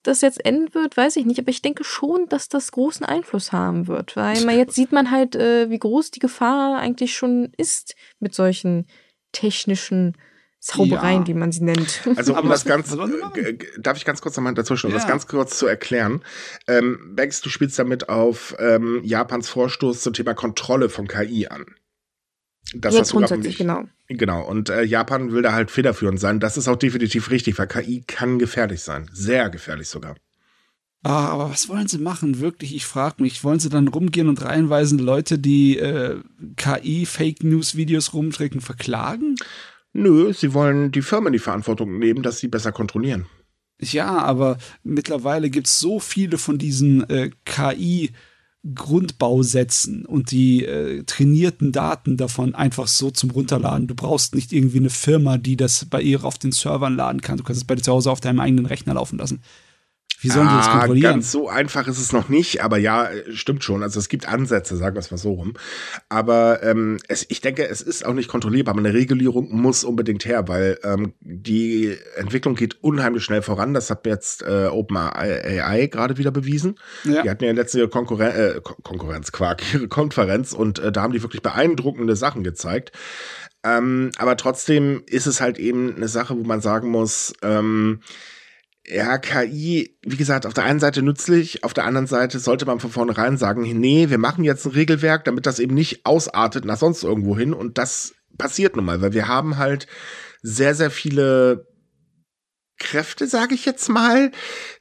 das 0.04 0.22
jetzt 0.22 0.44
enden 0.44 0.74
wird, 0.74 0.98
weiß 0.98 1.16
ich 1.18 1.26
nicht, 1.26 1.40
aber 1.40 1.50
ich 1.50 1.62
denke 1.62 1.84
schon, 1.84 2.28
dass 2.30 2.50
das 2.50 2.72
großen 2.72 3.06
Einfluss 3.06 3.52
haben 3.52 3.88
wird, 3.88 4.16
weil 4.16 4.44
man 4.46 4.58
jetzt 4.58 4.76
sieht 4.76 4.92
man 4.92 5.12
halt, 5.12 5.36
äh, 5.36 5.70
wie 5.70 5.80
groß 5.80 6.12
die 6.12 6.20
Gefahr 6.20 6.78
eigentlich 6.80 7.16
schon 7.16 7.52
ist 7.58 7.96
mit 8.20 8.34
solchen 8.34 8.88
technischen 9.32 10.18
Zaubereien, 10.60 11.22
ja. 11.22 11.28
wie 11.28 11.34
man 11.34 11.52
sie 11.52 11.64
nennt. 11.64 12.02
Also 12.16 12.38
um 12.38 12.48
das 12.48 12.66
ganz, 12.66 12.94
äh, 12.94 13.58
darf 13.80 13.98
ich 13.98 14.06
ganz 14.06 14.22
kurz 14.22 14.38
nochmal 14.38 14.54
dazwischen, 14.54 14.88
um 14.88 14.94
ja. 14.94 15.00
das 15.00 15.08
ganz 15.08 15.26
kurz 15.28 15.58
zu 15.58 15.66
erklären. 15.66 16.24
Ähm, 16.68 17.16
Bex, 17.16 17.42
du 17.42 17.50
spielst 17.50 17.80
damit 17.80 18.10
auf 18.10 18.56
ähm, 18.60 19.02
Japans 19.04 19.50
Vorstoß 19.50 20.02
zum 20.02 20.14
Thema 20.14 20.36
Kontrolle 20.36 20.90
von 20.90 21.08
KI 21.08 21.48
an. 21.48 21.66
Das 22.74 22.96
Jetzt 22.96 23.12
grundsätzlich, 23.12 23.58
genau. 23.58 23.84
Genau, 24.08 24.48
und 24.48 24.70
äh, 24.70 24.84
Japan 24.84 25.32
will 25.32 25.42
da 25.42 25.54
halt 25.54 25.72
federführend 25.72 26.20
sein. 26.20 26.40
Das 26.40 26.58
ist 26.58 26.68
auch 26.68 26.78
definitiv 26.78 27.30
richtig, 27.30 27.60
weil 27.60 27.68
KI 27.68 28.04
kann 28.08 28.40
gefährlich 28.40 28.82
sein. 28.82 29.10
Sehr 29.14 29.50
gefährlich 29.50 29.90
sogar. 29.90 30.16
Ah, 31.04 31.30
aber 31.30 31.50
was 31.50 31.68
wollen 31.68 31.88
sie 31.88 31.98
machen? 31.98 32.40
Wirklich, 32.40 32.76
ich 32.76 32.86
frage 32.86 33.24
mich. 33.24 33.44
Wollen 33.44 33.60
sie 33.60 33.70
dann 33.70 33.88
rumgehen 33.88 34.30
und 34.30 34.44
reihenweise 34.44 34.96
Leute, 34.98 35.40
die 35.40 35.78
äh, 35.78 36.20
KI-Fake-News-Videos 36.58 38.14
rumträgen, 38.14 38.62
verklagen? 38.62 39.36
Nö, 39.94 40.32
sie 40.32 40.54
wollen 40.54 40.92
die 40.92 41.02
Firmen 41.02 41.34
die 41.34 41.40
Verantwortung 41.40 41.98
nehmen, 41.98 42.22
dass 42.24 42.40
sie 42.40 42.48
besser 42.48 42.72
kontrollieren. 42.72 43.26
Ja, 43.82 44.20
aber 44.20 44.58
mittlerweile 44.84 45.50
gibt 45.50 45.68
es 45.68 45.80
so 45.80 46.00
viele 46.00 46.38
von 46.38 46.60
diesen 46.60 47.10
äh, 47.10 47.32
KI- 48.64 48.76
Grundbausätzen 48.76 50.06
und 50.06 50.32
die 50.32 50.66
äh, 50.66 51.04
trainierten 51.04 51.72
Daten 51.72 52.18
davon 52.18 52.56
einfach 52.56 52.88
so 52.88 53.12
zum 53.12 53.32
Runterladen. 53.32 53.88
Du 53.88 53.96
brauchst 53.96 54.36
nicht 54.36 54.54
irgendwie 54.54 54.78
eine 54.78 54.90
Firma, 54.90 55.38
die 55.38 55.58
das 55.58 55.86
bei 55.86 56.02
ihr 56.02 56.24
auf 56.24 56.38
den 56.38 56.52
Servern 56.52 56.96
laden 56.96 57.22
kann. 57.22 57.38
Du 57.38 57.44
kannst 57.44 57.62
es 57.62 57.68
bei 57.68 57.76
dir 57.76 57.82
zu 57.82 57.92
Hause 57.92 58.12
auf 58.12 58.22
deinem 58.22 58.40
eigenen 58.40 58.66
Rechner 58.66 58.94
laufen 58.94 59.18
lassen. 59.18 59.42
Wie 60.22 60.30
sollen 60.30 60.48
die 60.48 60.56
das 60.56 60.68
Ah, 60.68 60.78
kontrollieren? 60.80 61.14
Ganz 61.16 61.32
so 61.32 61.50
einfach 61.50 61.88
ist 61.88 62.00
es 62.00 62.14
noch 62.14 62.30
nicht, 62.30 62.64
aber 62.64 62.78
ja, 62.78 63.10
stimmt 63.34 63.64
schon. 63.64 63.82
Also 63.84 64.00
es 64.00 64.08
gibt 64.08 64.28
Ansätze, 64.28 64.78
sagen 64.78 64.96
wir 64.96 65.00
es 65.00 65.10
mal 65.12 65.18
so 65.18 65.34
rum. 65.34 65.54
Aber 66.10 66.62
ähm, 66.64 66.98
es, 67.08 67.26
ich 67.30 67.42
denke, 67.42 67.68
es 67.68 67.82
ist 67.82 68.06
auch 68.06 68.14
nicht 68.14 68.30
kontrollierbar. 68.30 68.74
Aber 68.74 68.80
eine 68.88 68.94
Regulierung 68.94 69.50
muss 69.52 69.84
unbedingt 69.84 70.26
her, 70.26 70.48
weil 70.48 70.78
ähm, 70.84 71.14
die 71.22 71.98
Entwicklung 72.16 72.56
geht 72.56 72.84
unheimlich 72.84 73.24
schnell 73.24 73.42
voran. 73.42 73.74
Das 73.74 73.90
hat 73.90 74.06
jetzt 74.06 74.44
äh, 74.44 74.68
OpenAI 74.68 75.88
gerade 75.92 76.18
wieder 76.18 76.32
bewiesen. 76.32 76.76
Ja. 77.04 77.24
Die 77.24 77.30
hatten 77.30 77.44
ja 77.44 77.52
letzte 77.52 77.88
Konkurren 77.88 78.32
äh, 78.32 78.60
Kon- 78.64 78.78
Konkurrenz, 78.84 79.32
Quark, 79.32 79.62
ihre 79.74 79.88
Konferenz 79.88 80.54
und 80.54 80.80
äh, 80.80 80.92
da 80.92 81.02
haben 81.02 81.14
die 81.14 81.24
wirklich 81.24 81.42
beeindruckende 81.42 82.16
Sachen 82.16 82.44
gezeigt. 82.44 82.92
Ähm, 83.64 84.12
aber 84.18 84.38
trotzdem 84.38 85.04
ist 85.06 85.28
es 85.28 85.42
halt 85.42 85.60
eben 85.60 85.96
eine 85.96 86.08
Sache, 86.08 86.36
wo 86.38 86.44
man 86.44 86.62
sagen 86.62 86.90
muss, 86.90 87.34
ähm, 87.44 88.02
ja, 88.88 89.18
KI, 89.18 89.98
wie 90.02 90.18
gesagt, 90.18 90.46
auf 90.46 90.54
der 90.54 90.64
einen 90.64 90.80
Seite 90.80 91.02
nützlich, 91.02 91.64
auf 91.64 91.74
der 91.74 91.86
anderen 91.86 92.08
Seite 92.08 92.40
sollte 92.40 92.66
man 92.66 92.80
von 92.80 92.92
vornherein 92.92 93.38
sagen, 93.38 93.62
nee, 93.80 94.10
wir 94.10 94.18
machen 94.18 94.44
jetzt 94.44 94.66
ein 94.66 94.72
Regelwerk, 94.72 95.24
damit 95.26 95.46
das 95.46 95.60
eben 95.60 95.76
nicht 95.76 96.06
ausartet 96.06 96.66
nach 96.66 96.78
sonst 96.78 97.04
irgendwo 97.04 97.38
hin. 97.38 97.54
Und 97.54 97.78
das 97.78 98.14
passiert 98.38 98.76
nun 98.76 98.86
mal, 98.86 99.02
weil 99.02 99.14
wir 99.14 99.28
haben 99.28 99.58
halt 99.58 99.88
sehr, 100.42 100.74
sehr 100.74 100.90
viele 100.90 101.68
Kräfte, 102.80 103.28
sage 103.28 103.54
ich 103.54 103.66
jetzt 103.66 103.90
mal, 103.90 104.32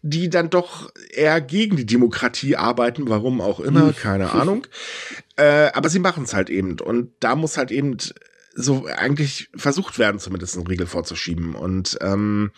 die 0.01 0.31
dann 0.31 0.49
doch 0.49 0.91
eher 1.11 1.43
gegen 1.43 1.77
die 1.77 1.85
Demokratie 1.85 2.57
arbeiten, 2.57 3.11
warum 3.11 3.43
auch 3.43 3.61
immer, 3.61 3.89
Hm. 3.89 3.97
keine 3.97 4.31
Ahnung. 4.33 4.67
Äh, 5.37 5.71
aber 5.75 5.91
sie 5.91 5.99
machen 5.99 6.25
es 6.25 6.33
halt 6.33 6.49
eben. 6.49 6.81
Und 6.81 7.13
da 7.21 7.37
muss 7.37 7.59
halt 7.59 7.71
eben 7.71 7.99
so 8.55 8.87
eigentlich 8.87 9.51
versucht 9.55 9.99
werden, 9.99 10.19
zumindest 10.19 10.57
einen 10.57 10.67
Riegel 10.67 10.87
vorzuschieben. 10.87 11.55
Und 11.55 11.99
ähm, 12.01 12.51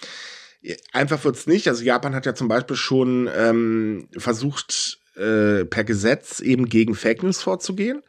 einfach 0.93 1.25
wird's 1.25 1.47
nicht. 1.47 1.69
Also 1.69 1.83
Japan 1.83 2.15
hat 2.15 2.27
ja 2.27 2.35
zum 2.35 2.49
Beispiel 2.49 2.77
schon 2.77 3.29
ähm, 3.37 4.09
versucht, 4.17 4.99
äh, 5.17 5.67
per 5.67 5.85
Gesetz 5.85 6.41
eben 6.41 6.71
gegen 6.71 6.95
Fake 6.95 7.23
News 7.23 7.43
vorzugehen 7.43 8.03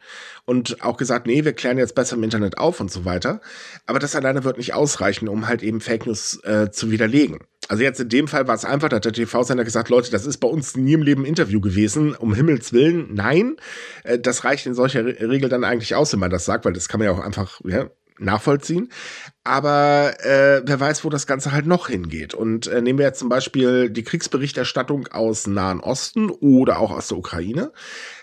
und 0.46 0.82
auch 0.82 0.96
gesagt, 0.96 1.26
nee, 1.26 1.44
wir 1.44 1.52
klären 1.52 1.76
jetzt 1.78 1.94
besser 1.94 2.16
im 2.16 2.22
Internet 2.22 2.56
auf 2.58 2.80
und 2.80 2.90
so 2.90 3.04
weiter. 3.04 3.40
Aber 3.86 3.98
das 3.98 4.16
alleine 4.16 4.44
wird 4.44 4.56
nicht 4.56 4.72
ausreichen, 4.74 5.28
um 5.28 5.46
halt 5.46 5.62
eben 5.62 5.80
Fake 5.80 6.06
News 6.06 6.42
äh, 6.44 6.70
zu 6.70 6.90
widerlegen. 6.90 7.40
Also 7.68 7.82
jetzt 7.82 8.00
in 8.00 8.08
dem 8.08 8.28
Fall 8.28 8.46
war 8.46 8.54
es 8.54 8.64
einfach, 8.64 8.88
da 8.88 8.96
hat 8.96 9.04
der 9.04 9.12
TV-Sender 9.12 9.64
gesagt, 9.64 9.88
Leute, 9.88 10.10
das 10.10 10.26
ist 10.26 10.38
bei 10.38 10.48
uns 10.48 10.76
nie 10.76 10.94
im 10.94 11.02
Leben 11.02 11.24
Interview 11.24 11.60
gewesen, 11.60 12.14
um 12.14 12.34
Himmels 12.34 12.72
Willen, 12.72 13.12
nein. 13.12 13.56
Äh, 14.04 14.18
das 14.18 14.44
reicht 14.44 14.66
in 14.66 14.74
solcher 14.74 15.04
Re 15.04 15.16
Regel 15.28 15.48
dann 15.48 15.64
eigentlich 15.64 15.94
aus, 15.94 16.12
wenn 16.12 16.20
man 16.20 16.30
das 16.30 16.44
sagt, 16.44 16.64
weil 16.64 16.72
das 16.72 16.88
kann 16.88 17.00
man 17.00 17.06
ja 17.06 17.12
auch 17.12 17.24
einfach 17.24 17.60
ja, 17.64 17.90
nachvollziehen. 18.18 18.90
Aber 19.42 20.14
äh, 20.20 20.62
wer 20.64 20.80
weiß, 20.80 21.04
wo 21.04 21.10
das 21.10 21.26
Ganze 21.26 21.52
halt 21.52 21.66
noch 21.66 21.88
hingeht. 21.88 22.34
Und 22.34 22.66
äh, 22.66 22.80
nehmen 22.80 22.98
wir 22.98 23.06
jetzt 23.06 23.18
zum 23.18 23.28
Beispiel 23.28 23.90
die 23.90 24.04
Kriegsberichterstattung 24.04 25.08
aus 25.08 25.46
Nahen 25.46 25.80
Osten 25.80 26.30
oder 26.30 26.78
auch 26.78 26.90
aus 26.90 27.08
der 27.08 27.18
Ukraine. 27.18 27.72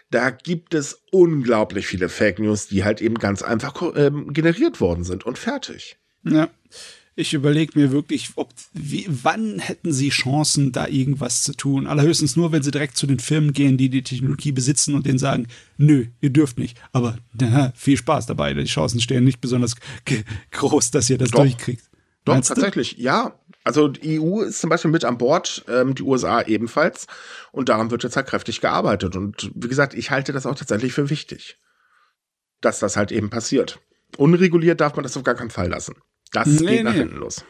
Da 0.09 0.29
gibt 0.29 0.73
es 0.73 1.03
unglaublich 1.11 1.87
viele 1.87 2.09
Fake 2.09 2.39
News, 2.39 2.67
die 2.67 2.83
halt 2.83 3.01
eben 3.01 3.15
ganz 3.15 3.41
einfach 3.41 3.81
ähm, 3.95 4.33
generiert 4.33 4.81
worden 4.81 5.03
sind 5.03 5.25
und 5.25 5.37
fertig. 5.37 5.97
Ja. 6.23 6.49
Ich 7.15 7.33
überlege 7.33 7.77
mir 7.77 7.91
wirklich, 7.91 8.29
ob, 8.35 8.53
wie, 8.73 9.05
wann 9.09 9.59
hätten 9.59 9.91
sie 9.91 10.09
Chancen, 10.09 10.71
da 10.71 10.87
irgendwas 10.87 11.43
zu 11.43 11.53
tun? 11.53 11.85
Allerhöchstens 11.85 12.37
nur, 12.37 12.53
wenn 12.53 12.63
sie 12.63 12.71
direkt 12.71 12.95
zu 12.95 13.05
den 13.05 13.19
Firmen 13.19 13.51
gehen, 13.51 13.77
die 13.77 13.89
die 13.89 14.01
Technologie 14.01 14.53
besitzen 14.53 14.95
und 14.95 15.05
denen 15.05 15.19
sagen, 15.19 15.47
nö, 15.77 16.05
ihr 16.21 16.29
dürft 16.29 16.57
nicht. 16.57 16.79
Aber 16.93 17.17
na, 17.33 17.73
viel 17.75 17.97
Spaß 17.97 18.27
dabei. 18.27 18.53
Die 18.53 18.63
Chancen 18.63 19.01
stehen 19.01 19.25
nicht 19.25 19.41
besonders 19.41 19.75
groß, 20.51 20.91
dass 20.91 21.09
ihr 21.09 21.17
das 21.17 21.31
Doch. 21.31 21.39
durchkriegt. 21.39 21.83
Doch, 22.23 22.33
Meinst 22.33 22.49
du? 22.49 22.53
tatsächlich, 22.53 22.97
ja. 22.97 23.35
Also 23.63 23.89
die 23.89 24.19
EU 24.19 24.41
ist 24.41 24.61
zum 24.61 24.69
Beispiel 24.69 24.89
mit 24.89 25.05
an 25.05 25.17
Bord, 25.17 25.65
ähm, 25.67 25.93
die 25.95 26.03
USA 26.03 26.41
ebenfalls. 26.41 27.07
Und 27.51 27.69
daran 27.69 27.91
wird 27.91 28.03
jetzt 28.03 28.15
halt 28.15 28.27
kräftig 28.27 28.61
gearbeitet. 28.61 29.15
Und 29.15 29.51
wie 29.53 29.67
gesagt, 29.67 29.93
ich 29.93 30.11
halte 30.11 30.31
das 30.31 30.45
auch 30.45 30.55
tatsächlich 30.55 30.93
für 30.93 31.09
wichtig, 31.09 31.57
dass 32.61 32.79
das 32.79 32.95
halt 32.95 33.11
eben 33.11 33.29
passiert. 33.29 33.79
Unreguliert 34.17 34.81
darf 34.81 34.95
man 34.95 35.03
das 35.03 35.17
auf 35.17 35.23
gar 35.23 35.35
keinen 35.35 35.51
Fall 35.51 35.69
lassen. 35.69 35.95
Das 36.31 36.47
Nee, 36.47 36.77
geht 36.77 36.83
nach 36.85 36.93
nee. 36.93 36.99
hinten 36.99 37.17
los. 37.17 37.43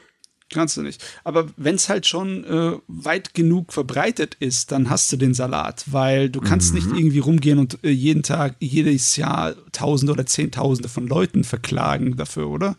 Kannst 0.53 0.75
du 0.75 0.81
nicht. 0.81 1.01
Aber 1.23 1.47
wenn 1.55 1.75
es 1.75 1.87
halt 1.87 2.05
schon 2.05 2.43
äh, 2.43 2.73
weit 2.87 3.33
genug 3.33 3.71
verbreitet 3.71 4.35
ist, 4.41 4.73
dann 4.73 4.89
hast 4.89 5.09
du 5.11 5.15
den 5.15 5.33
Salat, 5.33 5.85
weil 5.87 6.29
du 6.29 6.41
kannst 6.41 6.73
nicht 6.73 6.87
irgendwie 6.87 7.19
rumgehen 7.19 7.57
und 7.57 7.81
äh, 7.85 7.89
jeden 7.89 8.21
Tag, 8.21 8.55
jedes 8.59 9.15
Jahr 9.15 9.55
Tausende 9.71 10.11
oder 10.11 10.25
Zehntausende 10.25 10.89
von 10.89 11.07
Leuten 11.07 11.45
verklagen 11.45 12.17
dafür, 12.17 12.49
oder? 12.49 12.75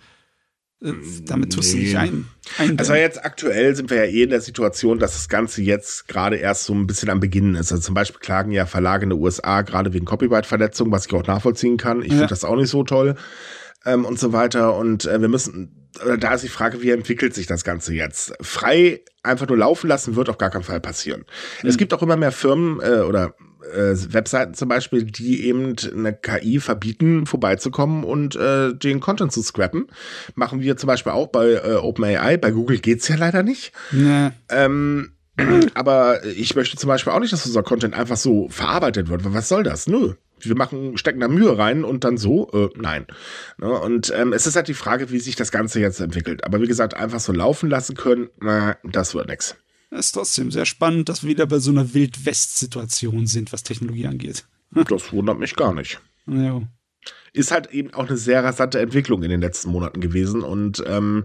Äh, 0.83 0.93
damit 1.25 1.55
tust 1.55 1.73
du 1.73 1.79
Nee. 1.79 1.85
nicht 1.85 1.97
ein. 1.97 2.27
Also 2.77 2.93
jetzt 2.93 3.25
aktuell 3.25 3.75
sind 3.75 3.89
wir 3.89 4.05
ja 4.05 4.11
eh 4.13 4.25
in 4.25 4.31
der 4.31 4.43
Situation, 4.43 4.99
dass 4.99 5.13
das 5.15 5.31
Ganze 5.31 5.63
jetzt 5.63 6.09
gerade 6.09 6.37
erst 6.37 6.65
so 6.65 6.75
ein 6.75 6.87
bisschen 6.87 7.09
am 7.09 7.21
Beginn 7.21 7.55
ist. 7.55 7.73
Also 7.73 7.85
zum 7.85 7.95
Beispiel 7.95 8.21
klagen 8.21 8.51
ja 8.53 8.67
Verlage 8.67 9.05
in 9.05 9.11
den 9.11 9.19
USA 9.19 9.63
gerade 9.63 9.95
wegen 9.95 10.05
Copyright-Verletzungen, 10.05 10.93
was 10.93 11.07
ich 11.07 11.13
auch 11.15 11.27
nachvollziehen 11.27 11.79
kann. 11.79 12.03
Ich 12.03 12.09
Ja. 12.09 12.15
finde 12.17 12.27
das 12.27 12.45
auch 12.45 12.57
nicht 12.57 12.69
so 12.69 12.83
toll 12.85 13.15
ähm, 13.87 14.05
und 14.05 14.19
so 14.19 14.35
weiter. 14.35 14.77
Und 14.77 15.07
äh, 15.07 15.21
wir 15.23 15.29
müssen, 15.29 15.82
da 16.19 16.35
ist 16.35 16.45
die 16.45 16.49
Frage, 16.49 16.83
wie 16.83 16.91
entwickelt 16.91 17.35
sich 17.35 17.47
das 17.47 17.65
Ganze 17.65 17.95
jetzt? 17.95 18.33
Frei 18.41 19.03
einfach 19.23 19.47
nur 19.47 19.59
laufen 19.59 19.89
lassen 19.89 20.17
wird 20.17 20.29
auf 20.29 20.39
gar 20.39 20.51
keinen 20.51 20.65
Fall 20.65 20.81
passieren. 20.81 21.25
Es 21.63 21.77
gibt 21.77 21.93
auch 21.95 22.03
immer 22.03 22.17
mehr 22.17 22.33
Firmen 22.33 22.81
äh, 22.81 23.01
oder 23.01 23.35
äh, 23.73 23.95
Webseiten 24.13 24.55
zum 24.55 24.69
Beispiel, 24.69 25.05
die 25.05 25.45
eben 25.47 25.77
eine 25.95 26.13
KI 26.13 26.61
verbieten, 26.61 27.27
vorbeizukommen 27.27 28.05
und 28.05 28.37
äh, 28.37 28.75
den 28.75 29.01
Content 29.01 29.33
zu 29.33 29.43
scrappen. 29.43 29.87
Machen 30.35 30.61
wir 30.61 30.77
zum 30.77 30.87
Beispiel 30.87 31.13
auch 31.13 31.29
bei 31.29 31.53
äh, 31.53 31.75
OpenAI. 31.75 32.37
Bei 32.37 32.51
Google 32.51 32.79
geht's 32.79 33.09
ja 33.09 33.17
leider 33.17 33.43
nicht. 33.43 33.73
Nee. 33.91 34.31
Ähm, 34.49 35.13
aber 35.75 36.25
ich 36.25 36.55
möchte 36.57 36.77
zum 36.77 36.89
Beispiel 36.89 37.13
auch 37.13 37.21
nicht, 37.21 37.33
dass 37.33 37.47
unser 37.47 37.63
Content 37.63 37.95
einfach 37.95 38.17
so 38.17 38.49
verarbeitet 38.49 39.09
wird. 39.09 39.23
Was 39.33 39.49
soll 39.49 39.63
das? 39.63 39.87
Nö. 39.87 40.15
Wir 40.49 40.57
machen, 40.57 40.97
stecken 40.97 41.21
da 41.21 41.29
Mühe 41.29 41.57
rein 41.57 41.85
und 41.85 42.05
dann 42.05 42.17
so, 42.17 42.51
äh, 42.53 42.69
nein. 42.77 43.07
Ne? 43.59 43.71
Und 43.71 44.13
ähm, 44.17 44.33
es 44.33 44.47
ist 44.47 44.57
halt 44.57 44.69
die 44.69 44.75
Frage, 44.75 45.11
wie 45.11 45.19
sich 45.19 45.37
das 45.37 45.51
Ganze 45.51 45.81
jetzt 45.81 46.01
entwickelt. 46.01 46.45
Aber 46.45 46.61
wie 46.61 46.67
gesagt, 46.67 46.95
einfach 46.95 47.21
so 47.21 47.33
laufen 47.33 47.69
lassen 47.71 47.97
können, 47.97 48.29
na, 48.41 48.77
das 48.85 49.15
wird 49.15 49.29
nix. 49.29 49.57
Es 49.91 50.07
ist 50.07 50.13
trotzdem 50.13 50.51
sehr 50.51 50.65
spannend, 50.65 51.09
dass 51.09 51.23
wir 51.23 51.31
wieder 51.31 51.47
bei 51.47 51.59
so 51.59 51.71
einer 51.71 51.93
Wild-West-Situation 51.93 53.27
sind, 53.27 53.53
was 53.53 53.63
Technologie 53.63 54.07
angeht. 54.07 54.45
Das 54.89 55.13
wundert 55.13 55.39
mich 55.39 55.55
gar 55.55 55.75
nicht. 55.75 56.01
Ja. 56.27 56.63
ist 57.35 57.51
halt 57.51 57.73
eben 57.73 57.93
auch 57.93 58.09
eine 58.09 58.17
sehr 58.17 58.43
rasante 58.43 58.81
Entwicklung 58.81 59.23
in 59.23 59.29
den 59.29 59.43
letzten 59.43 59.71
Monaten 59.71 60.01
gewesen 60.01 60.41
und 60.41 60.83
ähm, 60.87 61.25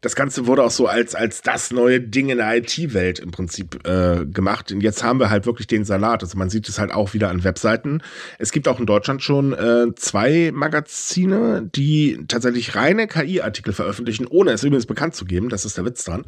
das 0.00 0.14
Ganze 0.16 0.46
wurde 0.46 0.62
auch 0.62 0.70
so 0.70 0.86
als 0.86 1.14
als 1.14 1.42
das 1.42 1.70
neue 1.70 2.00
Ding 2.00 2.30
in 2.30 2.38
der 2.38 2.56
IT-Welt 2.56 3.18
im 3.18 3.30
Prinzip 3.30 3.86
äh, 3.86 4.24
gemacht. 4.24 4.72
Und 4.72 4.80
jetzt 4.80 5.04
haben 5.04 5.20
wir 5.20 5.28
halt 5.28 5.44
wirklich 5.44 5.66
den 5.66 5.84
Salat. 5.84 6.22
Also 6.22 6.38
man 6.38 6.48
sieht 6.48 6.68
es 6.68 6.78
halt 6.78 6.90
auch 6.90 7.12
wieder 7.12 7.28
an 7.28 7.44
Webseiten. 7.44 8.02
Es 8.38 8.50
gibt 8.50 8.66
auch 8.66 8.80
in 8.80 8.86
Deutschland 8.86 9.22
schon 9.22 9.52
äh, 9.52 9.94
zwei 9.96 10.52
Magazine, 10.54 11.68
die 11.74 12.24
tatsächlich 12.28 12.74
reine 12.74 13.08
KI-Artikel 13.08 13.74
veröffentlichen, 13.74 14.26
ohne 14.26 14.52
es 14.52 14.64
übrigens 14.64 14.86
bekannt 14.86 15.14
zu 15.14 15.26
geben. 15.26 15.50
Das 15.50 15.66
ist 15.66 15.76
der 15.76 15.84
Witz 15.84 16.04
dran. 16.04 16.24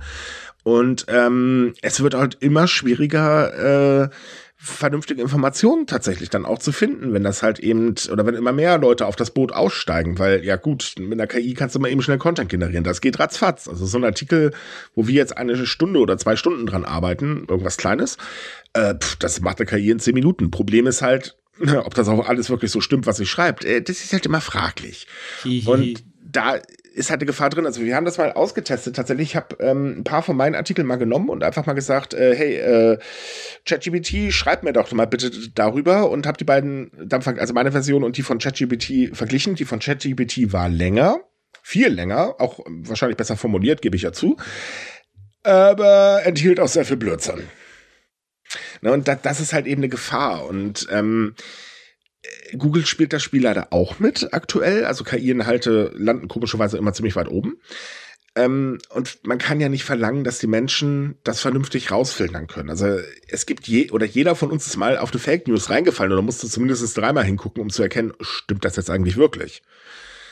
Und 0.64 1.06
ähm, 1.08 1.74
es 1.80 2.02
wird 2.02 2.14
halt 2.14 2.36
immer 2.40 2.68
schwieriger, 2.68 4.04
äh, 4.04 4.08
vernünftige 4.64 5.20
Informationen 5.20 5.88
tatsächlich 5.88 6.30
dann 6.30 6.46
auch 6.46 6.58
zu 6.60 6.70
finden, 6.70 7.12
wenn 7.12 7.24
das 7.24 7.42
halt 7.42 7.58
eben, 7.58 7.96
oder 8.12 8.24
wenn 8.26 8.36
immer 8.36 8.52
mehr 8.52 8.78
Leute 8.78 9.06
auf 9.06 9.16
das 9.16 9.32
Boot 9.32 9.50
aussteigen, 9.50 10.20
weil 10.20 10.44
ja 10.44 10.54
gut, 10.54 10.94
mit 11.00 11.14
einer 11.14 11.26
KI 11.26 11.54
kannst 11.54 11.74
du 11.74 11.80
mal 11.80 11.90
eben 11.90 12.00
schnell 12.00 12.18
Content 12.18 12.48
generieren. 12.48 12.84
Das 12.84 13.00
geht 13.00 13.18
ratzfatz. 13.18 13.66
Also 13.66 13.86
so 13.86 13.98
ein 13.98 14.04
Artikel, 14.04 14.52
wo 14.94 15.08
wir 15.08 15.14
jetzt 15.14 15.36
eine 15.36 15.66
Stunde 15.66 15.98
oder 15.98 16.16
zwei 16.16 16.36
Stunden 16.36 16.66
dran 16.66 16.84
arbeiten, 16.84 17.44
irgendwas 17.48 17.76
Kleines, 17.76 18.18
äh, 18.72 18.94
pf, 18.94 19.16
das 19.16 19.40
macht 19.40 19.58
eine 19.58 19.66
KI 19.66 19.90
in 19.90 19.98
zehn 19.98 20.14
Minuten. 20.14 20.52
Problem 20.52 20.86
ist 20.86 21.02
halt, 21.02 21.36
ob 21.84 21.94
das 21.94 22.06
auch 22.06 22.28
alles 22.28 22.48
wirklich 22.48 22.70
so 22.70 22.80
stimmt, 22.80 23.06
was 23.06 23.16
sie 23.16 23.26
schreibt, 23.26 23.64
äh, 23.64 23.82
das 23.82 24.04
ist 24.04 24.12
halt 24.12 24.26
immer 24.26 24.40
fraglich. 24.40 25.08
Und 25.66 26.04
da 26.24 26.60
ist 26.94 27.10
halt 27.10 27.20
eine 27.20 27.26
Gefahr 27.26 27.50
drin. 27.50 27.66
Also 27.66 27.82
wir 27.82 27.96
haben 27.96 28.04
das 28.04 28.18
mal 28.18 28.32
ausgetestet. 28.32 28.96
Tatsächlich, 28.96 29.30
ich 29.30 29.36
habe 29.36 29.56
ähm, 29.60 29.98
ein 29.98 30.04
paar 30.04 30.22
von 30.22 30.36
meinen 30.36 30.54
Artikeln 30.54 30.86
mal 30.86 30.96
genommen 30.96 31.28
und 31.28 31.42
einfach 31.42 31.66
mal 31.66 31.72
gesagt, 31.72 32.14
äh, 32.14 32.34
hey, 32.36 32.56
äh, 32.56 32.98
ChatGPT, 33.66 34.32
schreib 34.32 34.62
mir 34.62 34.72
doch 34.72 34.90
mal 34.92 35.06
bitte 35.06 35.30
darüber 35.54 36.10
und 36.10 36.26
habe 36.26 36.38
die 36.38 36.44
beiden, 36.44 36.90
also 37.10 37.54
meine 37.54 37.72
Version 37.72 38.04
und 38.04 38.16
die 38.16 38.22
von 38.22 38.38
ChatGPT 38.38 39.16
verglichen. 39.16 39.54
Die 39.54 39.64
von 39.64 39.78
ChatGPT 39.78 40.52
war 40.52 40.68
länger, 40.68 41.20
viel 41.62 41.88
länger, 41.88 42.36
auch 42.38 42.60
wahrscheinlich 42.66 43.16
besser 43.16 43.36
formuliert, 43.36 43.82
gebe 43.82 43.96
ich 43.96 44.02
ja 44.02 44.12
zu, 44.12 44.36
aber 45.42 46.22
enthielt 46.24 46.60
auch 46.60 46.68
sehr 46.68 46.84
viel 46.84 46.96
Blödsinn. 46.96 47.48
Ne, 48.82 48.92
und 48.92 49.08
da, 49.08 49.14
das 49.14 49.40
ist 49.40 49.52
halt 49.52 49.66
eben 49.66 49.80
eine 49.80 49.88
Gefahr. 49.88 50.46
Und 50.46 50.86
ähm, 50.90 51.34
Google 52.56 52.86
spielt 52.86 53.12
das 53.12 53.22
Spiel 53.22 53.42
leider 53.42 53.72
auch 53.72 53.98
mit 53.98 54.32
aktuell. 54.32 54.84
Also 54.84 55.04
KI-Inhalte 55.04 55.92
landen 55.94 56.28
komischerweise 56.28 56.78
immer 56.78 56.92
ziemlich 56.92 57.16
weit 57.16 57.28
oben. 57.28 57.56
Ähm, 58.34 58.78
und 58.90 59.18
man 59.24 59.38
kann 59.38 59.60
ja 59.60 59.68
nicht 59.68 59.84
verlangen, 59.84 60.24
dass 60.24 60.38
die 60.38 60.46
Menschen 60.46 61.16
das 61.22 61.40
vernünftig 61.40 61.90
rausfiltern 61.90 62.46
können. 62.46 62.70
Also 62.70 62.98
es 63.28 63.44
gibt 63.44 63.68
je 63.68 63.90
oder 63.90 64.06
jeder 64.06 64.34
von 64.34 64.50
uns 64.50 64.66
ist 64.66 64.76
mal 64.76 64.96
auf 64.96 65.10
eine 65.10 65.20
Fake 65.20 65.48
News 65.48 65.68
reingefallen 65.68 66.12
oder 66.12 66.22
musste 66.22 66.48
zumindest 66.48 66.96
dreimal 66.96 67.24
hingucken, 67.24 67.62
um 67.62 67.68
zu 67.68 67.82
erkennen, 67.82 68.14
stimmt 68.20 68.64
das 68.64 68.76
jetzt 68.76 68.88
eigentlich 68.88 69.16
wirklich? 69.16 69.62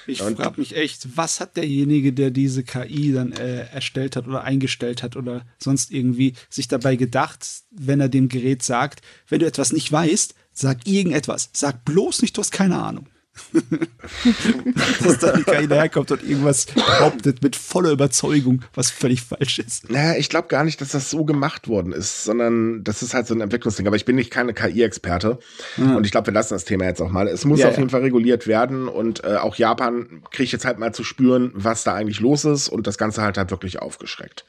Ich 0.06 0.22
frage 0.22 0.58
mich 0.58 0.74
echt, 0.76 1.16
was 1.16 1.40
hat 1.40 1.56
derjenige, 1.56 2.12
der 2.12 2.30
diese 2.30 2.64
KI 2.64 3.12
dann 3.12 3.32
äh, 3.32 3.66
erstellt 3.66 4.16
hat 4.16 4.26
oder 4.26 4.44
eingestellt 4.44 5.02
hat 5.02 5.14
oder 5.14 5.44
sonst 5.58 5.90
irgendwie 5.92 6.34
sich 6.48 6.68
dabei 6.68 6.96
gedacht, 6.96 7.46
wenn 7.70 8.00
er 8.00 8.08
dem 8.08 8.28
Gerät 8.28 8.62
sagt, 8.62 9.02
wenn 9.28 9.40
du 9.40 9.46
etwas 9.46 9.72
nicht 9.72 9.92
weißt, 9.92 10.34
sag 10.52 10.86
irgendetwas. 10.86 11.50
Sag 11.52 11.84
bloß 11.84 12.22
nicht, 12.22 12.36
du 12.36 12.40
hast 12.40 12.52
keine 12.52 12.80
Ahnung. 12.80 13.06
Dass 15.02 15.18
da 15.18 15.32
die 15.32 15.44
KI 15.44 15.68
daherkommt 15.68 16.10
und 16.10 16.22
irgendwas 16.22 16.66
behauptet 16.66 17.42
mit 17.42 17.56
voller 17.56 17.90
Überzeugung, 17.90 18.62
was 18.74 18.90
völlig 18.90 19.22
falsch 19.22 19.60
ist. 19.60 19.90
Naja, 19.90 20.18
ich 20.18 20.28
glaube 20.28 20.48
gar 20.48 20.64
nicht, 20.64 20.80
dass 20.80 20.90
das 20.90 21.10
so 21.10 21.24
gemacht 21.24 21.68
worden 21.68 21.92
ist, 21.92 22.24
sondern 22.24 22.84
das 22.84 23.02
ist 23.02 23.14
halt 23.14 23.26
so 23.26 23.34
ein 23.34 23.40
Entwicklungsding. 23.40 23.86
Aber 23.86 23.96
ich 23.96 24.04
bin 24.04 24.16
nicht 24.16 24.30
keine 24.30 24.52
KI-Experte 24.52 25.38
ja. 25.76 25.96
und 25.96 26.04
ich 26.04 26.12
glaube, 26.12 26.26
wir 26.26 26.34
lassen 26.34 26.54
das 26.54 26.64
Thema 26.64 26.84
jetzt 26.84 27.00
auch 27.00 27.10
mal. 27.10 27.28
Es 27.28 27.44
muss 27.44 27.60
ja, 27.60 27.68
auf 27.68 27.78
jeden 27.78 27.90
Fall 27.90 28.02
reguliert 28.02 28.46
werden 28.46 28.88
und 28.88 29.24
äh, 29.24 29.36
auch 29.36 29.54
Japan 29.56 30.22
kriegt 30.30 30.52
jetzt 30.52 30.64
halt 30.64 30.78
mal 30.78 30.92
zu 30.92 31.04
spüren, 31.04 31.52
was 31.54 31.84
da 31.84 31.94
eigentlich 31.94 32.20
los 32.20 32.44
ist 32.44 32.68
und 32.68 32.86
das 32.86 32.98
Ganze 32.98 33.22
halt 33.22 33.38
halt 33.38 33.50
wirklich 33.50 33.80
aufgeschreckt. 33.80 34.44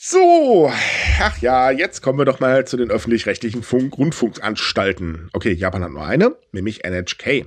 So, 0.00 0.70
ach 1.20 1.38
ja, 1.38 1.72
jetzt 1.72 2.02
kommen 2.02 2.20
wir 2.20 2.24
doch 2.24 2.38
mal 2.38 2.64
zu 2.64 2.76
den 2.76 2.88
öffentlich-rechtlichen 2.88 3.64
Funk 3.64 3.98
Rundfunkanstalten. 3.98 5.28
Okay, 5.32 5.50
Japan 5.52 5.82
hat 5.82 5.90
nur 5.90 6.06
eine, 6.06 6.36
nämlich 6.52 6.84
NHK. 6.84 7.46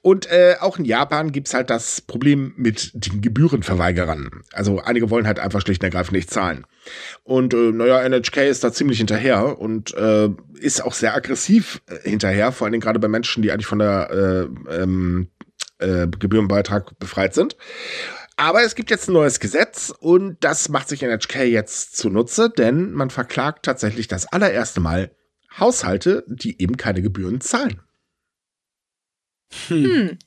Und 0.00 0.30
äh, 0.30 0.54
auch 0.60 0.78
in 0.78 0.84
Japan 0.84 1.32
gibt's 1.32 1.54
halt 1.54 1.68
das 1.68 2.00
Problem 2.00 2.54
mit 2.56 2.92
den 2.94 3.20
Gebührenverweigerern. 3.20 4.44
Also 4.52 4.78
einige 4.78 5.10
wollen 5.10 5.26
halt 5.26 5.40
einfach 5.40 5.60
schlicht 5.60 5.82
und 5.82 5.86
ergreifend 5.86 6.12
nicht 6.12 6.30
zahlen. 6.30 6.68
Und 7.24 7.52
äh, 7.52 7.72
naja, 7.72 8.00
NHK 8.08 8.48
ist 8.48 8.62
da 8.62 8.72
ziemlich 8.72 8.98
hinterher 8.98 9.58
und 9.58 9.92
äh, 9.94 10.28
ist 10.60 10.84
auch 10.84 10.92
sehr 10.92 11.16
aggressiv 11.16 11.82
äh, 11.88 12.08
hinterher, 12.08 12.52
vor 12.52 12.66
allen 12.66 12.72
Dingen 12.74 12.82
gerade 12.82 13.00
bei 13.00 13.08
Menschen, 13.08 13.42
die 13.42 13.50
eigentlich 13.50 13.66
von 13.66 13.80
der 13.80 14.48
äh, 14.70 14.72
ähm, 14.72 15.30
äh, 15.78 16.06
Gebührenbeitrag 16.06 16.96
befreit 17.00 17.34
sind. 17.34 17.56
Aber 18.36 18.62
es 18.62 18.74
gibt 18.74 18.90
jetzt 18.90 19.08
ein 19.08 19.14
neues 19.14 19.40
Gesetz 19.40 19.92
und 19.98 20.36
das 20.44 20.68
macht 20.68 20.88
sich 20.88 21.02
NHK 21.02 21.44
jetzt 21.44 21.96
zunutze, 21.96 22.50
denn 22.50 22.92
man 22.92 23.08
verklagt 23.08 23.64
tatsächlich 23.64 24.08
das 24.08 24.26
allererste 24.26 24.80
Mal 24.80 25.16
Haushalte, 25.58 26.24
die 26.28 26.60
eben 26.60 26.76
keine 26.76 27.00
Gebühren 27.00 27.40
zahlen. 27.40 27.80
Hm. 29.68 29.84
hm. 29.84 30.18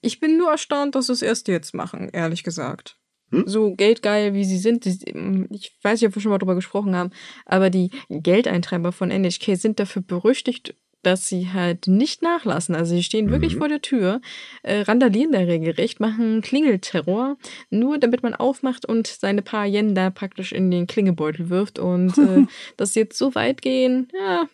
Ich 0.00 0.20
bin 0.20 0.36
nur 0.36 0.50
erstaunt, 0.50 0.94
dass 0.94 1.06
sie 1.06 1.12
es 1.12 1.22
erst 1.22 1.48
jetzt 1.48 1.74
machen, 1.74 2.08
ehrlich 2.10 2.42
gesagt. 2.42 2.98
Hm? 3.30 3.44
So 3.46 3.74
geldgeil, 3.74 4.34
wie 4.34 4.44
sie 4.44 4.58
sind. 4.58 4.86
Ich 4.86 5.78
weiß 5.82 6.00
nicht, 6.00 6.08
ob 6.08 6.14
wir 6.14 6.22
schon 6.22 6.30
mal 6.30 6.38
drüber 6.38 6.54
gesprochen 6.54 6.94
haben, 6.94 7.10
aber 7.46 7.70
die 7.70 7.90
Geldeintreiber 8.08 8.92
von 8.92 9.10
NHK 9.10 9.56
sind 9.56 9.80
dafür 9.80 10.02
berüchtigt, 10.02 10.74
dass 11.06 11.28
sie 11.28 11.50
halt 11.52 11.86
nicht 11.86 12.22
nachlassen. 12.22 12.74
Also 12.74 12.94
sie 12.94 13.02
stehen 13.02 13.30
wirklich 13.30 13.54
mhm. 13.54 13.58
vor 13.58 13.68
der 13.68 13.82
Tür, 13.82 14.20
äh, 14.62 14.80
randalieren 14.80 15.32
da 15.32 15.38
regelrecht, 15.38 16.00
machen 16.00 16.40
Klingelterror, 16.40 17.36
nur 17.70 17.98
damit 17.98 18.22
man 18.22 18.34
aufmacht 18.34 18.86
und 18.86 19.06
seine 19.06 19.42
paar 19.42 19.66
Yen 19.66 19.94
da 19.94 20.10
praktisch 20.10 20.52
in 20.52 20.70
den 20.70 20.86
Klingelbeutel 20.86 21.50
wirft. 21.50 21.78
Und 21.78 22.18
äh, 22.18 22.46
dass 22.76 22.94
sie 22.94 23.00
jetzt 23.00 23.18
so 23.18 23.34
weit 23.34 23.62
gehen, 23.62 24.08
ja, 24.18 24.48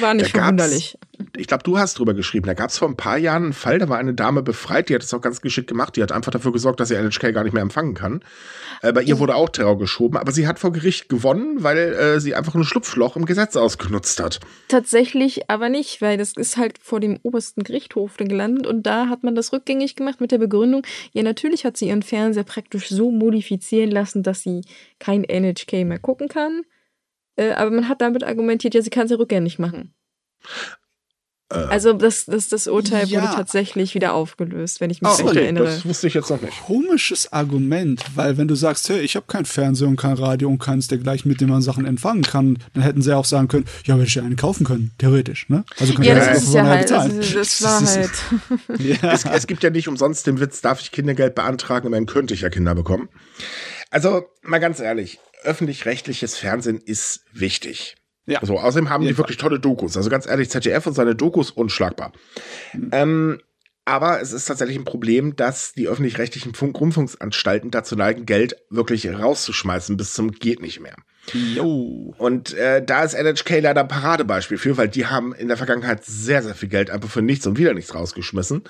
war 0.00 0.14
nicht 0.14 0.30
verwunderlich. 0.30 0.98
Ich 1.36 1.46
glaube, 1.46 1.62
du 1.62 1.78
hast 1.78 1.98
drüber 1.98 2.14
geschrieben. 2.14 2.46
Da 2.46 2.54
gab 2.54 2.70
es 2.70 2.78
vor 2.78 2.88
ein 2.88 2.96
paar 2.96 3.16
Jahren 3.16 3.44
einen 3.44 3.52
Fall, 3.52 3.78
da 3.78 3.88
war 3.88 3.98
eine 3.98 4.14
Dame 4.14 4.42
befreit, 4.42 4.88
die 4.88 4.94
hat 4.94 5.02
es 5.02 5.14
auch 5.14 5.20
ganz 5.20 5.40
geschickt 5.40 5.68
gemacht. 5.68 5.96
Die 5.96 6.02
hat 6.02 6.12
einfach 6.12 6.32
dafür 6.32 6.52
gesorgt, 6.52 6.80
dass 6.80 6.88
sie 6.88 6.96
NHK 6.96 7.32
gar 7.32 7.44
nicht 7.44 7.52
mehr 7.52 7.62
empfangen 7.62 7.94
kann. 7.94 8.22
Äh, 8.82 8.92
bei 8.92 9.02
ihr 9.02 9.18
wurde 9.18 9.34
auch 9.34 9.48
Terror 9.48 9.78
geschoben, 9.78 10.18
aber 10.18 10.32
sie 10.32 10.46
hat 10.46 10.58
vor 10.58 10.72
Gericht 10.72 11.08
gewonnen, 11.08 11.62
weil 11.62 11.78
äh, 11.78 12.20
sie 12.20 12.34
einfach 12.34 12.54
ein 12.54 12.64
Schlupfloch 12.64 13.16
im 13.16 13.26
Gesetz 13.26 13.56
ausgenutzt 13.56 14.20
hat. 14.20 14.40
Tatsächlich 14.68 15.48
aber 15.48 15.68
nicht, 15.68 16.02
weil 16.02 16.16
das 16.18 16.32
ist 16.36 16.56
halt 16.56 16.78
vor 16.80 17.00
dem 17.00 17.18
obersten 17.22 17.62
Gerichtshof 17.62 18.16
gelandet 18.16 18.66
und 18.66 18.84
da 18.84 19.08
hat 19.08 19.22
man 19.22 19.34
das 19.34 19.52
rückgängig 19.52 19.96
gemacht 19.96 20.20
mit 20.20 20.32
der 20.32 20.38
Begründung, 20.38 20.84
ja, 21.12 21.22
natürlich 21.22 21.64
hat 21.64 21.76
sie 21.76 21.88
ihren 21.88 22.02
Fernseher 22.02 22.44
praktisch 22.44 22.88
so 22.88 23.10
modifizieren 23.10 23.90
lassen, 23.90 24.22
dass 24.22 24.42
sie 24.42 24.62
kein 24.98 25.24
NHK 25.24 25.84
mehr 25.84 25.98
gucken 25.98 26.28
kann. 26.28 26.62
Äh, 27.42 27.52
aber 27.52 27.70
man 27.70 27.88
hat 27.88 28.00
damit 28.00 28.24
argumentiert, 28.24 28.74
ja, 28.74 28.82
sie 28.82 28.90
kann 28.90 29.04
es 29.04 29.10
ja 29.10 29.16
rückgängig 29.16 29.58
machen. 29.58 29.94
Äh, 31.52 31.54
also 31.54 31.92
das, 31.92 32.24
das, 32.26 32.48
das 32.48 32.66
Urteil 32.66 33.06
ja. 33.06 33.22
wurde 33.22 33.34
tatsächlich 33.34 33.94
wieder 33.94 34.14
aufgelöst, 34.14 34.80
wenn 34.80 34.90
ich 34.90 35.02
mich 35.02 35.10
oh, 35.10 35.28
okay. 35.28 35.44
erinnere. 35.44 35.64
Das 35.64 35.84
wusste 35.84 36.06
ich 36.06 36.14
jetzt 36.14 36.30
noch 36.30 36.40
nicht. 36.40 36.60
Komisches 36.62 37.32
Argument, 37.32 38.02
weil 38.14 38.36
wenn 38.36 38.48
du 38.48 38.54
sagst, 38.54 38.88
hey, 38.88 39.00
ich 39.00 39.16
habe 39.16 39.26
kein 39.28 39.44
Fernseher 39.44 39.88
und 39.88 39.96
kein 39.96 40.14
Radio 40.14 40.48
und 40.48 40.58
keins 40.58 40.88
dergleichen, 40.88 41.30
mit 41.30 41.40
dem 41.40 41.50
man 41.50 41.62
Sachen 41.62 41.84
empfangen 41.84 42.22
kann, 42.22 42.58
dann 42.74 42.82
hätten 42.82 43.02
sie 43.02 43.16
auch 43.16 43.24
sagen 43.24 43.48
können, 43.48 43.66
ja, 43.84 43.94
hätte 43.96 44.06
ich 44.06 44.20
einen 44.20 44.36
kaufen 44.36 44.64
können, 44.64 44.92
theoretisch. 44.98 45.48
Ne? 45.48 45.64
Also 45.78 45.94
ja, 46.00 46.14
das, 46.14 46.26
das 46.28 46.42
ist 46.44 46.54
ja 46.54 46.64
halt, 46.64 46.82
bezahlen. 46.82 47.16
das, 47.18 47.32
das 47.32 47.62
war 47.62 47.86
halt. 47.86 48.10
ja. 48.78 49.12
es, 49.12 49.24
es 49.24 49.46
gibt 49.46 49.62
ja 49.62 49.70
nicht 49.70 49.88
umsonst 49.88 50.26
den 50.26 50.40
Witz, 50.40 50.60
darf 50.60 50.80
ich 50.80 50.92
Kindergeld 50.92 51.34
beantragen 51.34 51.86
und 51.86 51.92
dann 51.92 52.06
könnte 52.06 52.34
ich 52.34 52.42
ja 52.42 52.50
Kinder 52.50 52.74
bekommen. 52.74 53.08
Also 53.90 54.24
mal 54.42 54.58
ganz 54.58 54.80
ehrlich, 54.80 55.18
öffentlich-rechtliches 55.44 56.36
Fernsehen 56.36 56.78
ist 56.78 57.24
wichtig. 57.32 57.96
Ja. 58.26 58.40
So, 58.42 58.58
außerdem 58.58 58.88
haben 58.88 59.04
die 59.04 59.18
wirklich 59.18 59.36
tolle 59.36 59.58
Dokus. 59.58 59.96
Also 59.96 60.08
ganz 60.08 60.26
ehrlich, 60.26 60.48
ZDF 60.48 60.86
und 60.86 60.94
seine 60.94 61.14
Dokus 61.14 61.50
unschlagbar. 61.50 62.12
Mhm. 62.72 62.90
Ähm, 62.92 63.38
aber 63.84 64.20
es 64.20 64.32
ist 64.32 64.44
tatsächlich 64.44 64.78
ein 64.78 64.84
Problem, 64.84 65.34
dass 65.34 65.72
die 65.72 65.88
öffentlich-rechtlichen 65.88 66.54
Funk 66.54 66.78
Rundfunksanstalten 66.78 67.72
dazu 67.72 67.96
neigen, 67.96 68.26
Geld 68.26 68.56
wirklich 68.70 69.08
rauszuschmeißen 69.08 69.96
bis 69.96 70.14
zum 70.14 70.30
geht 70.30 70.62
nicht 70.62 70.78
mehr. 70.80 70.94
Jo. 71.32 72.14
Und 72.16 72.54
äh, 72.54 72.84
da 72.84 73.02
ist 73.02 73.14
NHK 73.14 73.60
leider 73.60 73.80
ein 73.80 73.88
Paradebeispiel 73.88 74.58
für, 74.58 74.76
weil 74.76 74.88
die 74.88 75.06
haben 75.06 75.34
in 75.34 75.48
der 75.48 75.56
Vergangenheit 75.56 76.04
sehr, 76.04 76.42
sehr 76.42 76.54
viel 76.54 76.68
Geld 76.68 76.90
einfach 76.90 77.10
für 77.10 77.22
nichts 77.22 77.46
und 77.46 77.58
wieder 77.58 77.74
nichts 77.74 77.94
rausgeschmissen. 77.94 78.62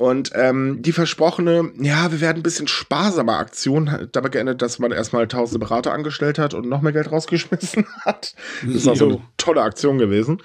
Und 0.00 0.30
ähm, 0.34 0.78
die 0.80 0.92
versprochene, 0.92 1.72
ja, 1.78 2.10
wir 2.10 2.22
werden 2.22 2.38
ein 2.38 2.42
bisschen 2.42 2.68
sparsamer 2.68 3.36
Aktion 3.36 3.92
hat 3.92 4.16
dabei 4.16 4.30
geendet, 4.30 4.62
dass 4.62 4.78
man 4.78 4.92
erstmal 4.92 5.28
tausende 5.28 5.58
Berater 5.58 5.92
angestellt 5.92 6.38
hat 6.38 6.54
und 6.54 6.66
noch 6.66 6.80
mehr 6.80 6.94
Geld 6.94 7.12
rausgeschmissen 7.12 7.84
hat. 8.06 8.34
Das 8.64 8.76
ist 8.76 8.88
auch 8.88 8.96
so 8.96 9.08
eine 9.08 9.22
tolle 9.36 9.60
Aktion 9.60 9.98
gewesen. 9.98 10.42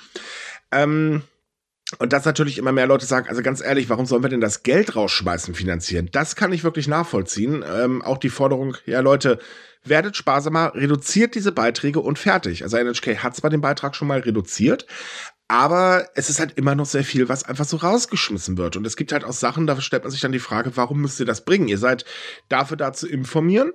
Ähm, 0.73 1.21
und 1.99 2.11
dass 2.11 2.25
natürlich 2.25 2.57
immer 2.57 2.73
mehr 2.73 2.85
Leute 2.85 3.05
sagen, 3.05 3.29
also 3.29 3.41
ganz 3.41 3.63
ehrlich, 3.63 3.89
warum 3.89 4.05
sollen 4.05 4.23
wir 4.23 4.29
denn 4.29 4.41
das 4.41 4.63
Geld 4.63 4.97
rausschmeißen 4.97 5.55
finanzieren? 5.55 6.09
Das 6.11 6.35
kann 6.35 6.51
ich 6.51 6.65
wirklich 6.65 6.89
nachvollziehen. 6.89 7.63
Ähm, 7.65 8.01
auch 8.01 8.17
die 8.17 8.27
Forderung, 8.27 8.75
ja 8.85 8.99
Leute, 8.99 9.39
werdet 9.85 10.17
sparsamer, 10.17 10.73
reduziert 10.75 11.33
diese 11.33 11.53
Beiträge 11.53 12.01
und 12.01 12.19
fertig. 12.19 12.63
Also 12.63 12.75
NHK 12.75 13.23
hat 13.23 13.37
zwar 13.37 13.51
den 13.51 13.61
Beitrag 13.61 13.95
schon 13.95 14.09
mal 14.09 14.19
reduziert, 14.19 14.85
aber 15.47 16.07
es 16.15 16.29
ist 16.29 16.39
halt 16.39 16.57
immer 16.57 16.75
noch 16.75 16.85
sehr 16.85 17.03
viel, 17.03 17.29
was 17.29 17.43
einfach 17.43 17.65
so 17.65 17.77
rausgeschmissen 17.77 18.57
wird. 18.57 18.77
Und 18.77 18.85
es 18.87 18.95
gibt 18.95 19.11
halt 19.11 19.23
auch 19.23 19.33
Sachen, 19.33 19.67
da 19.67 19.79
stellt 19.79 20.03
man 20.03 20.11
sich 20.11 20.21
dann 20.21 20.31
die 20.31 20.39
Frage, 20.39 20.75
warum 20.75 21.01
müsst 21.01 21.19
ihr 21.19 21.25
das 21.25 21.45
bringen? 21.45 21.67
Ihr 21.67 21.77
seid 21.77 22.05
dafür 22.49 22.77
da 22.77 22.93
zu 22.93 23.07
informieren. 23.07 23.71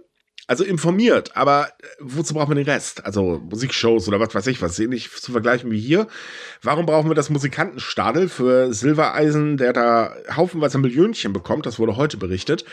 Also 0.47 0.65
informiert, 0.65 1.37
aber 1.37 1.69
äh, 1.69 1.87
wozu 2.01 2.35
braucht 2.35 2.49
man 2.49 2.57
den 2.57 2.67
Rest? 2.67 3.05
Also 3.05 3.41
Musikshows 3.49 4.09
oder 4.09 4.19
was 4.19 4.35
weiß 4.35 4.49
ich 4.49 4.61
was, 4.61 4.81
ähnlich 4.81 5.09
zu 5.09 5.31
vergleichen 5.31 5.71
wie 5.71 5.79
hier. 5.79 6.09
Warum 6.61 6.87
brauchen 6.87 7.09
wir 7.09 7.15
das 7.15 7.31
Musikantenstadel 7.31 8.29
für 8.29 8.75
Silbereisen, 8.75 9.59
der 9.59 9.73
da 9.73 10.17
haufenweise 10.35 10.79
Millionchen 10.79 11.33
bekommt? 11.33 11.67
Das 11.67 11.79
wurde 11.79 11.95
heute 11.95 12.17
berichtet. 12.17 12.65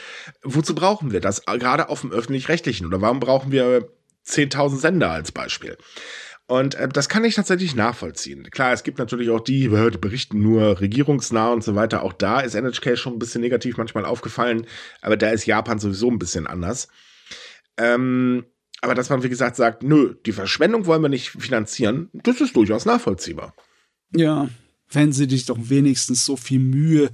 Wozu 0.41 0.73
brauchen 0.73 1.11
wir 1.11 1.19
das? 1.19 1.45
Gerade 1.45 1.89
auf 1.89 2.01
dem 2.01 2.11
Öffentlich-Rechtlichen. 2.11 2.87
Oder 2.87 3.01
warum 3.01 3.19
brauchen 3.19 3.51
wir 3.51 3.89
10.000 4.25 4.77
Sender 4.77 5.11
als 5.11 5.31
Beispiel? 5.31 5.77
Und 6.47 6.75
äh, 6.75 6.87
das 6.87 7.09
kann 7.09 7.25
ich 7.25 7.35
tatsächlich 7.35 7.75
nachvollziehen. 7.75 8.49
Klar, 8.49 8.71
es 8.71 8.83
gibt 8.83 8.99
natürlich 8.99 9.29
auch 9.29 9.41
die, 9.41 9.69
die 9.69 9.97
berichten 9.97 10.41
nur 10.41 10.79
regierungsnah 10.79 11.51
und 11.51 11.63
so 11.63 11.75
weiter. 11.75 12.03
Auch 12.03 12.13
da 12.13 12.39
ist 12.39 12.55
NHK 12.55 12.97
schon 12.97 13.13
ein 13.13 13.19
bisschen 13.19 13.41
negativ 13.41 13.77
manchmal 13.77 14.05
aufgefallen, 14.05 14.65
aber 15.01 15.17
da 15.17 15.29
ist 15.29 15.45
Japan 15.45 15.77
sowieso 15.77 16.09
ein 16.09 16.19
bisschen 16.19 16.47
anders. 16.47 16.87
Ähm, 17.77 18.45
aber 18.81 18.95
dass 18.95 19.09
man, 19.09 19.23
wie 19.23 19.29
gesagt, 19.29 19.57
sagt, 19.57 19.83
nö, 19.83 20.15
die 20.25 20.31
Verschwendung 20.31 20.85
wollen 20.85 21.01
wir 21.01 21.09
nicht 21.09 21.29
finanzieren, 21.29 22.09
das 22.13 22.39
ist 22.39 22.55
durchaus 22.55 22.85
nachvollziehbar. 22.85 23.53
Ja, 24.15 24.49
wenn 24.89 25.11
sie 25.11 25.27
dich 25.27 25.45
doch 25.45 25.57
wenigstens 25.59 26.25
so 26.25 26.37
viel 26.37 26.59
Mühe 26.59 27.09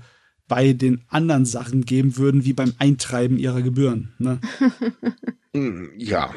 bei 0.47 0.73
den 0.73 1.03
anderen 1.07 1.45
Sachen 1.45 1.85
geben 1.85 2.17
würden, 2.17 2.45
wie 2.45 2.53
beim 2.53 2.73
Eintreiben 2.77 3.37
ihrer 3.37 3.61
Gebühren. 3.61 4.13
Ne? 4.19 4.39
Hm, 5.55 5.91
ja. 5.97 6.33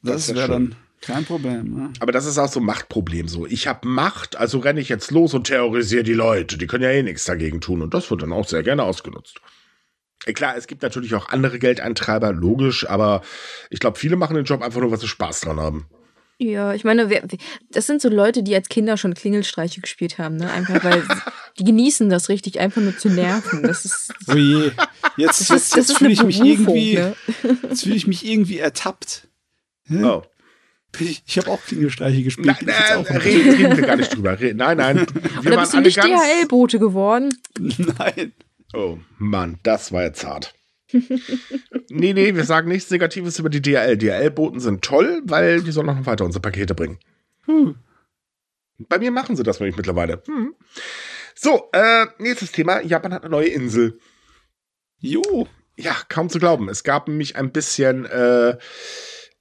Das, 0.00 0.28
das 0.28 0.36
wäre 0.36 0.48
dann 0.48 0.74
kein 1.06 1.24
Problem. 1.24 1.74
Ne? 1.74 1.92
Aber 2.00 2.12
das 2.12 2.26
ist 2.26 2.38
auch 2.38 2.48
so 2.48 2.60
ein 2.60 2.66
Machtproblem. 2.66 3.28
So, 3.28 3.46
ich 3.46 3.66
habe 3.66 3.86
Macht, 3.88 4.36
also 4.36 4.58
renne 4.58 4.80
ich 4.80 4.88
jetzt 4.88 5.10
los 5.10 5.34
und 5.34 5.46
terrorisiere 5.46 6.02
die 6.04 6.12
Leute. 6.14 6.58
Die 6.58 6.66
können 6.66 6.84
ja 6.84 6.90
eh 6.90 7.02
nichts 7.02 7.24
dagegen 7.24 7.60
tun. 7.60 7.82
Und 7.82 7.94
das 7.94 8.10
wird 8.10 8.22
dann 8.22 8.32
auch 8.32 8.46
sehr 8.48 8.62
gerne 8.62 8.82
ausgenutzt. 8.82 9.40
Äh, 10.26 10.32
klar, 10.32 10.56
es 10.56 10.66
gibt 10.66 10.82
natürlich 10.82 11.14
auch 11.14 11.28
andere 11.28 11.58
Geldeintreiber, 11.58 12.32
logisch, 12.32 12.88
aber 12.88 13.22
ich 13.70 13.80
glaube, 13.80 13.98
viele 13.98 14.16
machen 14.16 14.36
den 14.36 14.44
Job 14.44 14.62
einfach 14.62 14.80
nur, 14.80 14.90
weil 14.90 14.98
sie 15.00 15.08
Spaß 15.08 15.40
dran 15.42 15.60
haben. 15.60 15.86
Ja, 16.38 16.74
ich 16.74 16.82
meine, 16.82 17.10
wer, 17.10 17.22
das 17.70 17.86
sind 17.86 18.02
so 18.02 18.08
Leute, 18.08 18.42
die 18.42 18.56
als 18.56 18.68
Kinder 18.68 18.96
schon 18.96 19.14
Klingelstreiche 19.14 19.80
gespielt 19.80 20.18
haben, 20.18 20.34
ne? 20.36 20.50
Einfach 20.50 20.82
weil 20.82 21.04
die 21.60 21.64
genießen 21.64 22.10
das 22.10 22.28
richtig, 22.28 22.58
einfach 22.58 22.80
nur 22.82 22.96
zu 22.98 23.08
nerven. 23.08 23.62
Das 23.62 23.84
ist. 23.84 24.12
Oh 24.28 24.34
je. 24.34 24.72
Jetzt, 25.16 25.42
Das 25.42 25.48
jetzt, 25.48 25.50
ist- 25.50 25.76
das 25.76 25.88
jetzt 25.88 25.98
fühle 25.98 26.10
ich 26.12 26.22
mich 26.24 26.40
irgendwie, 26.40 26.94
ne? 26.96 27.14
jetzt 27.70 27.84
fühle 27.84 27.94
ich 27.94 28.08
mich 28.08 28.26
irgendwie 28.26 28.58
ertappt. 28.58 29.28
Oh. 29.92 30.22
Ich, 31.00 31.22
ich 31.26 31.38
habe 31.38 31.50
auch 31.50 31.62
Klingelstreiche 31.64 32.22
gespielt. 32.22 32.46
Nein, 32.62 32.96
auch 32.96 33.08
reden, 33.10 33.50
reden 33.54 33.76
wir 33.76 33.86
gar 33.86 33.96
nicht 33.96 34.14
drüber. 34.14 34.38
Re- 34.40 34.54
Nein, 34.54 34.76
nein. 34.78 35.06
Wir 35.42 35.52
Oder 35.52 35.56
waren 35.56 35.60
bist 35.60 35.72
du 35.72 35.76
alle 35.78 35.86
nicht. 35.86 35.98
DHL-Bote 36.42 36.78
geworden? 36.78 37.36
Nein. 37.58 38.32
Oh 38.72 38.98
Mann, 39.18 39.58
das 39.62 39.92
war 39.92 40.02
jetzt 40.02 40.24
hart. 40.24 40.54
nee, 40.92 42.12
nee, 42.12 42.34
wir 42.34 42.44
sagen 42.44 42.68
nichts 42.68 42.90
Negatives 42.90 43.38
über 43.38 43.48
die 43.50 43.60
DHL. 43.62 43.96
DHL-Boten 43.96 44.60
sind 44.60 44.82
toll, 44.82 45.22
weil 45.24 45.62
die 45.62 45.72
sollen 45.72 45.86
noch 45.86 46.06
weiter 46.06 46.24
unsere 46.24 46.42
Pakete 46.42 46.74
bringen. 46.74 46.98
Hm. 47.46 47.76
Bei 48.88 48.98
mir 48.98 49.10
machen 49.10 49.36
sie 49.36 49.42
das 49.42 49.60
nämlich 49.60 49.76
mittlerweile. 49.76 50.22
Hm. 50.26 50.54
So, 51.34 51.68
äh, 51.72 52.06
nächstes 52.18 52.52
Thema. 52.52 52.80
Japan 52.80 53.12
hat 53.12 53.22
eine 53.22 53.30
neue 53.30 53.48
Insel. 53.48 53.98
Jo. 54.98 55.48
Ja, 55.76 55.96
kaum 56.08 56.28
zu 56.28 56.38
glauben. 56.38 56.68
Es 56.68 56.84
gab 56.84 57.08
nämlich 57.08 57.34
ein 57.36 57.50
bisschen 57.50 58.04
äh, 58.06 58.56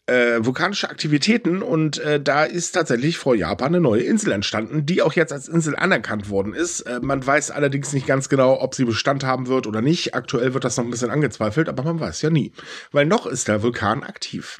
äh, 0.06 0.44
vulkanische 0.44 0.90
Aktivitäten 0.90 1.62
und 1.62 1.98
äh, 2.00 2.22
da 2.22 2.44
ist 2.44 2.74
tatsächlich 2.74 3.18
vor 3.18 3.36
Japan 3.36 3.68
eine 3.68 3.80
neue 3.80 4.04
Insel 4.04 4.34
entstanden, 4.34 4.86
die 4.86 5.02
auch 5.02 5.14
jetzt 5.14 5.32
als 5.32 5.48
Insel 5.48 5.76
anerkannt 5.76 6.30
worden 6.30 6.54
ist. 6.54 6.82
Äh, 6.82 7.00
man 7.02 7.26
weiß 7.26 7.52
allerdings 7.52 7.94
nicht 7.94 8.06
ganz 8.06 8.28
genau, 8.28 8.60
ob 8.62 8.76
sie 8.76 8.86
Bestand 8.86 9.24
haben 9.24 9.48
wird 9.48 9.66
oder 9.66 9.82
nicht. 9.82 10.14
Aktuell 10.14 10.54
wird 10.54 10.66
das 10.66 10.76
noch 10.76 10.84
ein 10.84 10.92
bisschen 10.92 11.10
angezweifelt, 11.10 11.70
aber 11.70 11.84
man 11.84 12.00
weiß 12.00 12.22
ja 12.22 12.30
nie. 12.30 12.52
Weil 12.92 13.06
noch 13.06 13.26
ist 13.26 13.48
der 13.48 13.64
Vulkan 13.64 14.04
aktiv. 14.04 14.60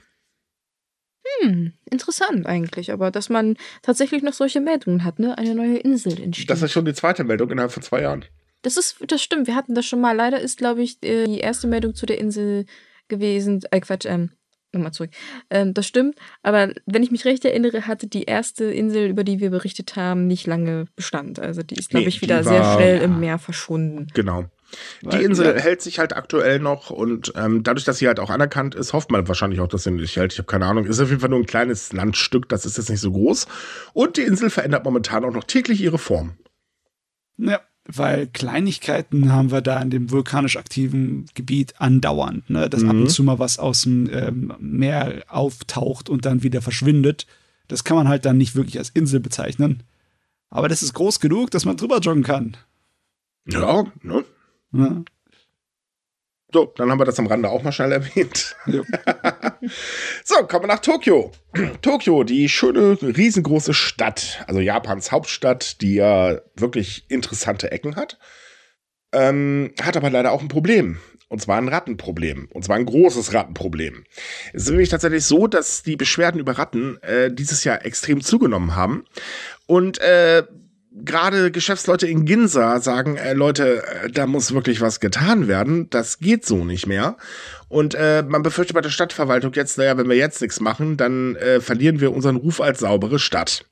Hm, 1.42 1.74
interessant 1.90 2.46
eigentlich, 2.46 2.92
aber 2.92 3.12
dass 3.12 3.30
man 3.30 3.58
tatsächlich 3.82 4.24
noch 4.24 4.34
solche 4.34 4.62
Meldungen 4.62 5.04
hat, 5.04 5.20
ne? 5.20 5.38
Eine 5.38 5.56
neue 5.56 5.78
Insel 5.78 6.22
entsteht. 6.22 6.50
Das 6.50 6.62
ist 6.62 6.72
schon 6.72 6.86
die 6.86 6.94
zweite 6.94 7.24
Meldung 7.24 7.50
innerhalb 7.52 7.72
von 7.72 7.84
zwei 7.84 8.02
Jahren. 8.02 8.26
Das 8.62 8.78
ist, 8.78 8.98
das 9.08 9.22
stimmt, 9.22 9.48
wir 9.48 9.56
hatten 9.56 9.76
das 9.76 9.86
schon 9.86 10.00
mal. 10.00 10.16
Leider 10.16 10.40
ist, 10.40 10.58
glaube 10.58 10.84
ich, 10.84 11.04
äh, 11.04 11.26
die 11.26 11.40
erste 11.40 11.68
Meldung 11.68 11.96
zu 11.96 12.06
der 12.06 12.18
Insel 12.18 12.66
gewesen. 13.10 13.62
Äh, 13.72 13.82
Quatsch, 13.82 14.06
ähm, 14.06 14.32
nochmal 14.74 14.92
zurück. 14.94 15.12
Ähm, 15.50 15.74
das 15.74 15.86
stimmt, 15.88 16.16
aber 16.42 16.74
wenn 16.86 17.04
ich 17.04 17.12
mich 17.12 17.26
recht 17.26 17.46
erinnere, 17.46 17.88
hatte 17.88 18.08
die 18.08 18.24
erste 18.24 18.66
Insel, 18.66 19.08
über 19.10 19.24
die 19.24 19.40
wir 19.40 19.50
berichtet 19.50 19.96
haben, 19.96 20.28
nicht 20.28 20.48
lange 20.48 20.86
Bestand. 20.96 21.40
Also 21.40 21.62
die 21.64 21.76
ist, 21.76 21.90
glaube 21.90 22.04
Nee, 22.04 22.10
ich, 22.10 22.22
wieder 22.22 22.40
die 22.40 22.48
sehr 22.50 22.60
war- 22.62 22.76
schnell 22.76 22.98
ja. 22.98 23.04
im 23.04 23.20
Meer 23.20 23.38
verschwunden. 23.40 24.08
Genau. 24.14 24.46
Die 25.04 25.08
Weil- 25.08 25.22
Insel 25.22 25.56
ja. 25.56 25.62
hält 25.62 25.84
sich 25.84 26.00
halt 26.00 26.14
aktuell 26.16 26.58
noch 26.60 26.90
und 26.90 27.32
ähm, 27.36 27.62
dadurch, 27.62 27.86
dass 27.86 28.00
sie 28.00 28.08
halt 28.08 28.20
auch 28.20 28.32
anerkannt 28.32 28.74
ist, 28.74 28.94
hofft 28.94 29.12
man 29.12 29.28
wahrscheinlich 29.28 29.60
auch, 29.60 29.68
dass 29.68 29.84
sie 29.84 29.92
nicht 29.92 30.16
hält. 30.16 30.34
Ich 30.34 30.40
habe 30.40 30.48
keine 30.48 30.66
Ahnung. 30.66 30.86
Ist 30.86 31.00
auf 31.00 31.10
jeden 31.10 31.22
Fall 31.22 31.30
nur 31.30 31.38
ein 31.40 31.46
kleines 31.46 31.94
Landstück, 31.94 32.50
das 32.50 32.66
ist 32.66 32.78
jetzt 32.78 32.90
nicht 32.90 33.00
so 33.02 33.12
groß. 33.12 33.46
Und 33.94 34.18
die 34.18 34.24
Insel 34.24 34.50
verändert 34.50 34.84
momentan 34.84 35.26
auch 35.26 35.32
noch 35.34 35.44
täglich 35.44 35.80
ihre 35.80 36.00
Form. 36.00 36.38
Ja, 37.38 37.62
weil 37.86 38.28
Kleinigkeiten 38.28 39.32
haben 39.32 39.52
wir 39.52 39.62
da 39.62 39.82
in 39.82 39.90
dem 39.90 40.10
vulkanisch 40.12 40.56
aktiven 40.58 41.26
Gebiet 41.36 41.74
andauernd. 41.80 42.50
Ne? 42.50 42.70
Dass 42.70 42.84
ab 42.84 42.94
Mhm. 42.94 43.02
und 43.02 43.10
zu 43.10 43.24
mal 43.24 43.40
was 43.40 43.60
aus 43.60 43.82
dem 43.84 44.10
ähm, 44.12 44.54
Meer 44.60 45.24
auftaucht 45.28 46.10
und 46.10 46.26
dann 46.26 46.44
wieder 46.44 46.62
verschwindet. 46.62 47.28
Das 47.68 47.84
kann 47.84 47.98
man 47.98 48.08
halt 48.08 48.26
dann 48.26 48.38
nicht 48.38 48.56
wirklich 48.56 48.78
als 48.78 48.90
Insel 48.90 49.20
bezeichnen. 49.20 49.84
Aber 50.50 50.70
das 50.70 50.84
ist 50.84 50.94
groß 50.94 51.20
genug, 51.20 51.52
dass 51.52 51.66
man 51.66 51.78
drüber 51.78 52.00
joggen 52.00 52.24
kann. 52.24 52.56
Ja, 53.48 53.84
ne? 54.02 54.24
Ne? 54.72 55.04
So, 56.54 56.72
dann 56.76 56.92
haben 56.92 57.00
wir 57.00 57.06
das 57.06 57.18
am 57.18 57.26
Rande 57.26 57.50
auch 57.50 57.64
mal 57.64 57.72
schnell 57.72 57.92
erwähnt. 57.92 58.56
Jo. 58.66 58.84
So, 60.26 60.36
kommen 60.46 60.64
wir 60.64 60.68
nach 60.68 60.80
Tokio. 60.80 61.32
Tokio, 61.82 62.24
die 62.24 62.50
schöne, 62.50 62.98
riesengroße 63.02 63.74
Stadt, 63.74 64.44
also 64.48 64.60
Japans 64.60 65.12
Hauptstadt, 65.12 65.82
die 65.82 65.96
ja 65.96 66.42
wirklich 66.56 67.06
interessante 67.10 67.72
Ecken 67.72 67.96
hat, 67.96 68.20
ähm, 69.14 69.74
hat 69.82 69.96
aber 69.96 70.10
leider 70.10 70.32
auch 70.32 70.42
ein 70.42 70.50
Problem. 70.50 71.00
Und 71.30 71.42
zwar 71.42 71.58
ein 71.58 71.70
Rattenproblem. 71.70 72.50
Und 72.52 72.64
zwar 72.66 72.76
ein 72.76 72.86
großes 72.86 73.34
Rattenproblem. 73.34 74.04
Es 74.54 74.64
ist 74.64 74.70
nämlich 74.70 74.90
tatsächlich 74.90 75.24
so, 75.24 75.48
dass 75.48 75.82
die 75.82 75.96
Beschwerden 75.96 76.40
über 76.40 76.58
Ratten 76.58 77.02
äh, 77.02 77.32
dieses 77.32 77.64
Jahr 77.64 77.86
extrem 77.86 78.22
zugenommen 78.22 78.76
haben. 78.76 79.06
Und 79.66 80.00
äh, 80.00 80.44
gerade 80.96 81.52
Geschäftsleute 81.52 82.08
in 82.08 82.26
Ginza 82.26 82.80
sagen, 82.80 83.18
äh, 83.18 83.34
Leute, 83.34 83.84
äh, 83.86 84.10
da 84.12 84.28
muss 84.28 84.54
wirklich 84.54 84.82
was 84.82 85.00
getan 85.00 85.48
werden. 85.48 85.90
Das 85.90 86.20
geht 86.20 86.46
so 86.46 86.64
nicht 86.64 86.88
mehr. 86.88 87.18
Und 87.70 87.96
äh, 87.96 88.24
man 88.28 88.44
befürchtet 88.44 88.76
bei 88.76 88.82
der 88.82 88.90
Stadtverwaltung 88.90 89.54
jetzt, 89.54 89.78
naja, 89.78 89.98
wenn 89.98 90.10
wir 90.10 90.16
jetzt 90.16 90.42
nichts 90.42 90.60
machen, 90.60 90.98
dann 90.98 91.36
äh, 91.36 91.60
verlieren 91.60 92.00
wir 92.00 92.14
unseren 92.14 92.36
Ruf 92.36 92.62
als 92.62 92.80
saubere 92.80 93.20
Stadt. 93.20 93.66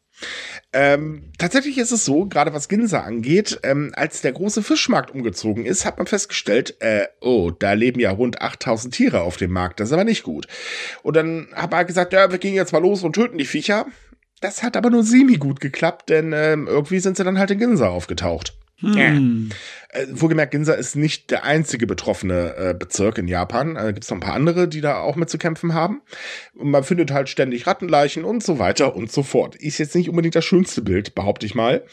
Ähm, 0.74 1.32
tatsächlich 1.38 1.78
ist 1.78 1.92
es 1.92 2.06
so, 2.06 2.26
gerade 2.26 2.54
was 2.54 2.70
Ginza 2.70 3.02
angeht, 3.02 3.60
ähm, 3.64 3.92
als 3.96 4.22
der 4.22 4.32
große 4.32 4.64
Fischmarkt 4.64 5.12
umgezogen 5.12 5.66
ist, 5.66 5.86
hat 5.86 5.98
man 5.98 6.08
festgestellt, 6.08 6.76
äh, 6.80 7.08
oh, 7.20 7.52
da 7.52 7.74
leben 7.74 8.00
ja 8.00 8.12
rund 8.12 8.42
8000 8.42 8.94
Tiere 8.94 9.22
auf 9.22 9.38
dem 9.38 9.52
Markt, 9.52 9.80
das 9.80 9.90
ist 9.90 9.94
aber 9.94 10.04
nicht 10.04 10.24
gut. 10.24 10.48
Und 11.04 11.16
dann 11.16 11.48
hat 11.54 11.72
man 11.72 11.88
gesagt, 11.88 12.14
ja, 12.14 12.32
wir 12.32 12.38
gehen 12.38 12.54
jetzt 12.54 12.72
mal 12.72 12.82
los 12.82 13.04
und 13.04 13.14
töten 13.14 13.38
die 13.38 13.46
Viecher. 13.46 13.86
Das 14.42 14.64
hat 14.64 14.76
aber 14.76 14.90
nur 14.90 15.04
semi 15.04 15.38
gut 15.38 15.62
geklappt, 15.62 16.10
denn 16.10 16.34
ähm, 16.34 16.68
irgendwie 16.68 17.00
sind 17.00 17.16
sie 17.16 17.24
dann 17.24 17.40
halt 17.40 17.52
in 17.52 17.60
Ginza 17.60 17.88
aufgetaucht. 17.88 18.54
Hm. 18.82 19.50
Äh, 19.90 20.08
wohlgemerkt, 20.10 20.52
Ginza 20.52 20.74
ist 20.74 20.96
nicht 20.96 21.30
der 21.30 21.44
einzige 21.44 21.86
betroffene 21.86 22.56
äh, 22.56 22.74
Bezirk 22.74 23.20
in 23.20 23.28
Japan. 23.28 23.76
Äh, 23.76 23.94
Gibt 23.94 24.04
es 24.04 24.10
noch 24.10 24.18
ein 24.18 24.22
paar 24.22 24.34
andere, 24.34 24.68
die 24.68 24.82
da 24.82 25.00
auch 25.00 25.16
mit 25.16 25.30
zu 25.30 25.38
kämpfen 25.38 25.74
haben. 25.74 26.02
Und 26.56 26.72
man 26.72 26.84
findet 26.84 27.12
halt 27.12 27.30
ständig 27.30 27.68
Rattenleichen 27.68 28.26
und 28.26 28.44
so 28.44 28.58
weiter 28.58 28.96
und 28.96 29.12
so 29.12 29.22
fort. 29.22 29.56
Ist 29.56 29.78
jetzt 29.78 29.96
nicht 29.96 30.10
unbedingt 30.10 30.36
das 30.36 30.46
schönste 30.46 30.82
Bild, 30.82 31.14
behaupte 31.14 31.46
ich 31.46 31.54
mal. 31.54 31.84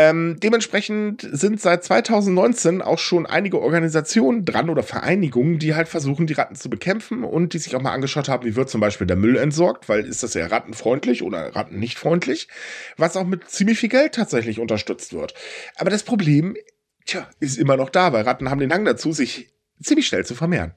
Ähm, 0.00 0.36
dementsprechend 0.40 1.28
sind 1.28 1.60
seit 1.60 1.82
2019 1.82 2.82
auch 2.82 3.00
schon 3.00 3.26
einige 3.26 3.60
Organisationen 3.60 4.44
dran 4.44 4.70
oder 4.70 4.84
Vereinigungen, 4.84 5.58
die 5.58 5.74
halt 5.74 5.88
versuchen, 5.88 6.28
die 6.28 6.34
Ratten 6.34 6.54
zu 6.54 6.70
bekämpfen 6.70 7.24
und 7.24 7.52
die 7.52 7.58
sich 7.58 7.74
auch 7.74 7.82
mal 7.82 7.90
angeschaut 7.90 8.28
haben, 8.28 8.46
wie 8.46 8.54
wird 8.54 8.70
zum 8.70 8.80
Beispiel 8.80 9.08
der 9.08 9.16
Müll 9.16 9.36
entsorgt, 9.36 9.88
weil 9.88 10.04
ist 10.04 10.22
das 10.22 10.34
ja 10.34 10.46
rattenfreundlich 10.46 11.24
oder 11.24 11.56
ratten 11.56 11.80
nicht 11.80 11.98
freundlich, 11.98 12.46
was 12.96 13.16
auch 13.16 13.26
mit 13.26 13.50
ziemlich 13.50 13.80
viel 13.80 13.88
Geld 13.88 14.14
tatsächlich 14.14 14.60
unterstützt 14.60 15.14
wird. 15.14 15.34
Aber 15.74 15.90
das 15.90 16.04
Problem, 16.04 16.56
tja, 17.04 17.28
ist 17.40 17.58
immer 17.58 17.76
noch 17.76 17.90
da, 17.90 18.12
weil 18.12 18.22
Ratten 18.22 18.50
haben 18.50 18.60
den 18.60 18.72
Hang 18.72 18.84
dazu, 18.84 19.10
sich 19.10 19.50
ziemlich 19.82 20.06
schnell 20.06 20.24
zu 20.24 20.36
vermehren. 20.36 20.74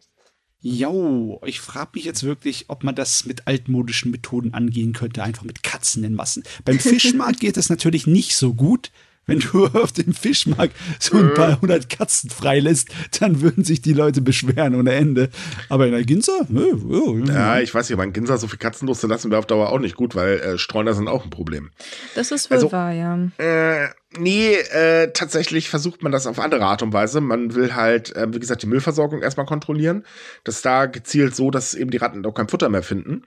Jo, 0.62 1.40
ich 1.46 1.62
frage 1.62 1.92
mich 1.94 2.06
jetzt 2.06 2.24
wirklich, 2.24 2.66
ob 2.70 2.84
man 2.84 2.96
das 2.96 3.28
mit 3.28 3.46
altmodischen 3.48 4.10
Methoden 4.10 4.56
angehen 4.56 4.94
könnte, 4.94 5.22
einfach 5.22 5.44
mit 5.44 5.62
Katzen 5.62 6.04
in 6.04 6.16
Massen. 6.16 6.44
Beim 6.66 6.80
Fischmarkt 6.80 7.40
geht 7.40 7.58
das 7.58 7.70
natürlich 7.70 8.08
nicht 8.08 8.36
so 8.36 8.56
gut. 8.56 8.92
Wenn 9.28 9.40
du 9.40 9.66
auf 9.74 9.92
dem 9.92 10.14
Fischmarkt 10.14 10.76
so 11.00 11.18
ein 11.18 11.34
paar 11.34 11.62
hundert 11.62 11.90
Katzen 11.90 12.30
freilässt, 12.30 12.90
dann 13.20 13.42
würden 13.42 13.64
sich 13.64 13.82
die 13.82 13.94
Leute 13.94 14.22
beschweren 14.22 14.76
ohne 14.76 14.94
Ende. 14.94 15.30
Aber 15.70 15.86
in 15.86 15.92
der 15.94 16.04
Ginza? 16.04 16.34
Oh, 16.54 16.76
oh, 16.90 17.18
Ja, 17.28 17.60
ich 17.60 17.74
weiß 17.74 17.88
nicht, 17.90 17.94
aber 17.96 18.04
in 18.04 18.14
Ginza 18.14 18.38
so 18.38 18.48
viel 18.48 18.58
Katzen 18.60 18.88
loszulassen 18.88 19.30
wäre 19.32 19.40
auf 19.40 19.46
Dauer 19.46 19.70
auch 19.70 19.80
nicht 19.80 19.96
gut, 19.96 20.16
weil 20.16 20.40
äh, 20.40 20.58
Streuner 20.58 20.94
sind 20.94 21.08
auch 21.08 21.24
ein 21.24 21.30
Problem. 21.30 21.70
Das 22.16 22.32
ist 22.32 22.50
wohl 22.50 22.58
Also- 22.58 22.72
wahr, 22.72 22.92
ja. 22.92 23.20
Äh, 23.38 23.90
nee, 24.18 24.54
äh, 24.56 25.12
tatsächlich 25.14 25.70
versucht 25.70 26.04
man 26.04 26.12
das 26.12 26.28
auf 26.28 26.40
andere 26.40 26.66
Art 26.66 26.82
und 26.82 26.94
Weise. 26.94 27.22
Man 27.22 27.56
will 27.56 27.76
halt, 27.76 28.16
äh, 28.16 28.34
wie 28.34 28.40
gesagt, 28.40 28.64
die 28.64 28.68
Müllversorgung 28.68 29.22
erstmal 29.22 29.46
kontrollieren. 29.46 30.06
Das 30.44 30.62
da 30.62 30.86
gezielt 30.86 31.36
so, 31.36 31.52
dass 31.52 31.74
eben 31.74 31.92
die 31.92 31.98
Ratten 31.98 32.26
auch 32.26 32.34
kein 32.34 32.48
Futter 32.48 32.70
mehr 32.70 32.84
finden. 32.84 33.24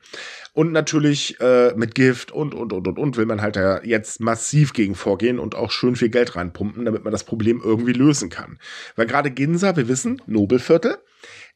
Und 0.52 0.72
natürlich 0.72 1.40
äh, 1.40 1.72
mit 1.74 1.94
Gift 1.94 2.32
und, 2.32 2.54
und, 2.54 2.72
und, 2.72 2.86
und, 2.86 2.98
und 2.98 3.16
will 3.16 3.26
man 3.26 3.42
halt 3.42 3.56
da 3.56 3.82
jetzt 3.82 4.20
massiv 4.20 4.72
gegen 4.72 4.94
vorgehen 4.94 5.38
und 5.38 5.54
auch 5.54 5.70
schön 5.70 5.96
viel 5.96 6.10
Geld 6.10 6.36
reinpumpen, 6.36 6.84
damit 6.84 7.04
man 7.04 7.12
das 7.12 7.24
Problem 7.24 7.60
irgendwie 7.64 7.92
lösen 7.92 8.30
kann. 8.30 8.58
Weil 8.96 9.06
gerade 9.06 9.30
Ginza, 9.30 9.76
wir 9.76 9.88
wissen, 9.88 10.22
Nobelviertel, 10.26 10.98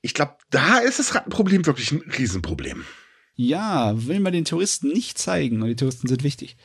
ich 0.01 0.15
glaube, 0.15 0.35
da 0.51 0.79
ist 0.79 0.99
das 0.99 1.15
Rattenproblem 1.15 1.67
wirklich 1.67 1.93
ein 1.93 2.03
Riesenproblem. 2.17 2.85
Ja, 3.35 3.95
will 3.95 4.19
man 4.19 4.33
den 4.33 4.45
Touristen 4.45 4.89
nicht 4.89 5.17
zeigen 5.17 5.63
und 5.63 5.69
die 5.69 5.77
Touristen 5.77 6.09
sind 6.09 6.25
wichtig. 6.25 6.57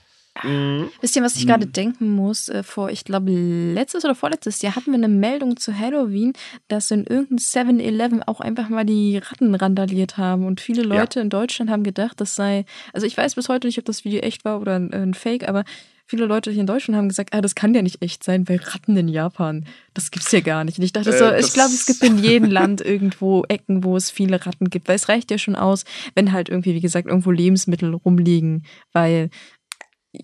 Wisst 1.02 1.16
ihr, 1.16 1.22
was 1.22 1.36
ich 1.36 1.46
gerade 1.46 1.68
denken 1.68 2.10
muss? 2.10 2.50
Äh, 2.50 2.64
Vor, 2.64 2.90
ich 2.90 3.06
glaube, 3.06 3.32
letztes 3.32 4.04
oder 4.04 4.16
vorletztes 4.16 4.62
Jahr 4.62 4.76
hatten 4.76 4.92
wir 4.92 4.96
eine 4.98 5.08
Meldung 5.08 5.58
zu 5.58 5.78
Halloween, 5.78 6.34
dass 6.68 6.90
in 6.92 7.06
irgendeinem 7.06 7.38
7-Eleven 7.38 8.24
auch 8.24 8.40
einfach 8.42 8.68
mal 8.70 8.84
die 8.84 9.18
Ratten 9.18 9.54
randaliert 9.54 10.18
haben. 10.18 10.46
Und 10.46 10.60
viele 10.60 10.82
Leute 10.84 11.20
in 11.20 11.30
Deutschland 11.30 11.70
haben 11.70 11.84
gedacht, 11.84 12.20
das 12.20 12.36
sei. 12.36 12.66
Also 12.94 13.06
ich 13.06 13.16
weiß 13.16 13.36
bis 13.36 13.48
heute 13.48 13.68
nicht, 13.68 13.78
ob 13.78 13.86
das 13.86 14.06
Video 14.06 14.22
echt 14.22 14.44
war 14.44 14.60
oder 14.60 14.76
ein, 14.76 14.92
äh, 14.92 14.98
ein 14.98 15.14
Fake, 15.14 15.48
aber 15.48 15.66
viele 16.06 16.26
Leute 16.26 16.52
hier 16.52 16.62
in 16.62 16.68
Deutschland 16.68 16.98
haben 16.98 17.10
gesagt, 17.10 17.34
ah, 17.34 17.42
das 17.42 17.56
kann 17.56 17.74
ja 17.74 17.82
nicht 17.82 18.02
echt 18.02 18.24
sein, 18.24 18.48
weil 18.50 18.58
Ratten 18.58 18.98
in 18.98 19.08
Japan, 19.08 19.66
das 19.94 20.12
gibt's 20.12 20.32
ja 20.32 20.42
gar 20.42 20.64
nicht. 20.64 20.78
Und 20.78 20.84
ich 20.84 20.94
dachte 20.94 21.12
Äh, 21.12 21.18
so, 21.18 21.32
ich 21.32 21.54
glaube, 21.54 21.74
es 21.74 21.86
gibt 21.86 22.04
in 22.04 22.18
jedem 22.18 22.50
Land 22.52 22.82
irgendwo 22.82 23.44
Ecken, 23.48 23.84
wo 23.84 23.96
es 23.96 24.12
viele 24.12 24.44
Ratten 24.46 24.70
gibt, 24.70 24.88
weil 24.88 24.96
es 24.96 25.10
reicht 25.10 25.32
ja 25.32 25.38
schon 25.38 25.56
aus, 25.56 25.86
wenn 26.16 26.32
halt 26.32 26.50
irgendwie, 26.50 26.74
wie 26.74 26.82
gesagt, 26.82 27.08
irgendwo 27.08 27.32
Lebensmittel 27.32 27.94
rumliegen, 27.94 28.66
weil 28.92 29.30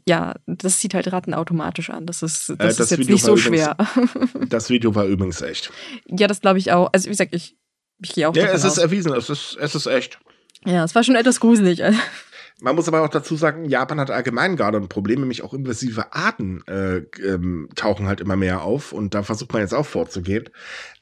ja, 0.07 0.35
das 0.45 0.79
zieht 0.79 0.93
halt 0.93 1.11
Ratten 1.11 1.33
automatisch 1.33 1.89
an. 1.89 2.05
Das 2.05 2.21
ist, 2.21 2.49
das 2.49 2.55
Äh, 2.55 2.57
das 2.57 2.79
ist 2.79 2.91
jetzt 2.91 2.99
Video 2.99 3.13
nicht 3.15 3.25
so 3.25 3.35
übrigens- 3.35 3.45
schwer. 3.45 3.77
Das 4.49 4.69
Video 4.69 4.93
war 4.95 5.05
übrigens 5.05 5.41
echt. 5.41 5.71
ja, 6.07 6.27
das 6.27 6.41
glaube 6.41 6.59
ich 6.59 6.71
auch. 6.71 6.89
Also 6.93 7.05
wie 7.07 7.11
gesagt, 7.11 7.33
ich, 7.35 7.57
ich 8.01 8.13
gehe 8.13 8.27
auch 8.29 8.35
Ja, 8.35 8.43
davon 8.43 8.57
es 8.57 8.63
ist 8.65 8.71
aus. 8.73 8.77
erwiesen, 8.77 9.13
es 9.13 9.29
ist, 9.29 9.57
es 9.59 9.75
ist 9.75 9.85
echt. 9.87 10.19
Ja, 10.65 10.83
es 10.83 10.93
war 10.95 11.03
schon 11.03 11.15
etwas 11.15 11.39
gruselig. 11.39 11.81
Man 12.61 12.75
muss 12.75 12.89
aber 12.89 13.01
auch 13.05 13.07
dazu 13.09 13.37
sagen, 13.37 13.63
Japan 13.63 14.01
hat 14.01 14.11
allgemein 14.11 14.57
gerade 14.57 14.77
ein 14.77 14.89
Problem, 14.89 15.21
nämlich 15.21 15.43
auch 15.43 15.53
invasive 15.53 16.11
Arten 16.11 16.61
äh, 16.67 16.97
ähm, 17.25 17.69
tauchen 17.75 18.05
halt 18.07 18.19
immer 18.19 18.35
mehr 18.35 18.63
auf 18.63 18.91
und 18.91 19.13
da 19.13 19.23
versucht 19.23 19.53
man 19.53 19.61
jetzt 19.61 19.73
auch 19.73 19.85
vorzugehen. 19.85 20.49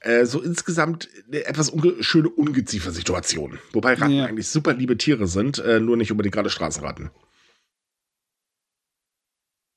Äh, 0.01 0.25
so 0.25 0.39
insgesamt 0.39 1.09
eine 1.27 1.45
etwas 1.45 1.71
unge 1.71 1.95
schöne 2.03 2.29
Ungeziefer-Situation. 2.29 3.57
Wobei 3.73 3.95
Ratten 3.95 4.11
Ja. 4.11 4.25
eigentlich 4.25 4.47
super 4.49 4.73
liebe 4.75 4.97
Tiere 4.97 5.25
sind, 5.25 5.57
äh, 5.57 5.79
nur 5.79 5.97
nicht 5.97 6.11
unbedingt 6.11 6.35
gerade 6.35 6.51
Straßenratten. 6.51 7.09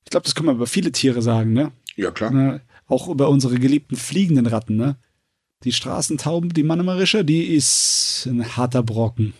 Ich 0.03 0.09
glaube, 0.11 0.23
das 0.25 0.35
kann 0.35 0.45
man 0.45 0.55
über 0.55 0.67
viele 0.67 0.91
Tiere 0.91 1.21
sagen, 1.21 1.53
ne? 1.53 1.71
Ja, 1.95 2.11
klar. 2.11 2.31
ne? 2.31 2.61
Auch 2.87 3.07
über 3.07 3.29
unsere 3.29 3.55
geliebten 3.59 3.95
fliegenden 3.95 4.45
Ratten, 4.47 4.75
ne? 4.75 4.97
Die 5.63 5.71
Straßentauben, 5.71 6.49
die 6.53 6.63
Mannemerische, 6.63 7.23
die 7.23 7.43
ist 7.53 8.25
ein 8.29 8.57
harter 8.57 8.83
Brocken. 8.83 9.33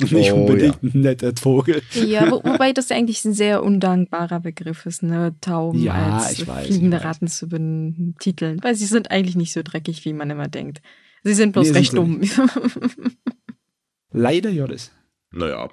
Und 0.00 0.12
nicht 0.12 0.32
Oh, 0.32 0.36
unbedingt 0.40 0.82
ein 0.82 1.00
netter 1.00 1.32
Vogel. 1.36 1.82
Ja, 1.94 2.30
wo, 2.30 2.36
wobei 2.44 2.72
das 2.72 2.90
eigentlich 2.90 3.24
ein 3.24 3.32
sehr 3.34 3.62
undankbarer 3.62 4.40
Begriff 4.40 4.86
ist, 4.86 5.02
ne? 5.02 5.34
Tauben 5.40 5.80
Ja, 5.82 6.18
als 6.18 6.32
ich 6.32 6.46
weiß, 6.46 6.66
fliegende. 6.66 7.02
Ratten 7.04 7.28
zu 7.28 7.48
betiteln. 7.48 8.58
Weil 8.62 8.74
sie 8.74 8.86
sind 8.86 9.10
eigentlich 9.10 9.36
nicht 9.36 9.52
so 9.52 9.62
dreckig, 9.62 10.04
wie 10.04 10.12
man 10.12 10.30
immer 10.30 10.48
denkt. 10.48 10.82
Sie 11.24 11.34
sind 11.34 11.52
bloß 11.52 11.70
Nee, 11.70 11.78
recht 11.78 11.94
dumm. 11.96 12.20
Leider 14.12 14.50
Joris. 14.50 14.90
Naja. 15.30 15.68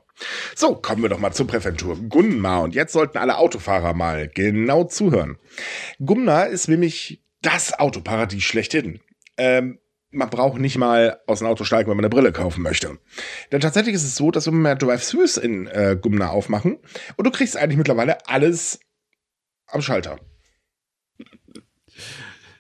So, 0.54 0.76
kommen 0.76 1.02
wir 1.02 1.10
doch 1.10 1.20
mal 1.20 1.32
zur 1.32 1.48
Präfektur 1.48 1.98
Gunma. 2.10 2.60
Und 2.60 2.76
jetzt 2.76 2.94
sollten 2.94 3.18
alle 3.18 3.38
Autofahrer 3.38 3.94
mal 3.94 4.28
genau 4.28 4.84
zuhören. 4.84 5.38
Gunma 6.00 6.44
ist 6.44 6.68
nämlich 6.68 7.24
das 7.42 7.78
Autoparadies 7.78 8.44
schlechthin. 8.44 9.00
Ähm, 9.38 9.80
man 10.12 10.30
braucht 10.30 10.60
nicht 10.60 10.78
mal 10.78 11.20
aus 11.28 11.40
dem 11.40 11.48
Auto 11.48 11.64
steigen, 11.64 11.90
wenn 11.90 11.98
man 11.98 12.06
eine 12.06 12.10
Brille 12.10 12.32
kaufen 12.32 12.64
möchte. 12.64 12.98
Denn 13.52 13.62
tatsächlich 13.62 13.96
ist 13.96 14.06
es 14.06 14.16
so, 14.16 14.32
dass 14.32 14.46
wir 14.46 14.54
mehr 14.54 14.76
Drive-Thrus 14.76 15.38
in 15.38 15.68
äh, 15.68 15.98
Gumna 16.00 16.30
aufmachen 16.30 16.78
und 17.18 17.28
du 17.28 17.32
kriegst 17.32 17.58
eigentlich 17.58 17.78
mittlerweile 17.78 18.26
alles 18.28 18.80
am 19.68 19.82
Schalter. 19.82 20.20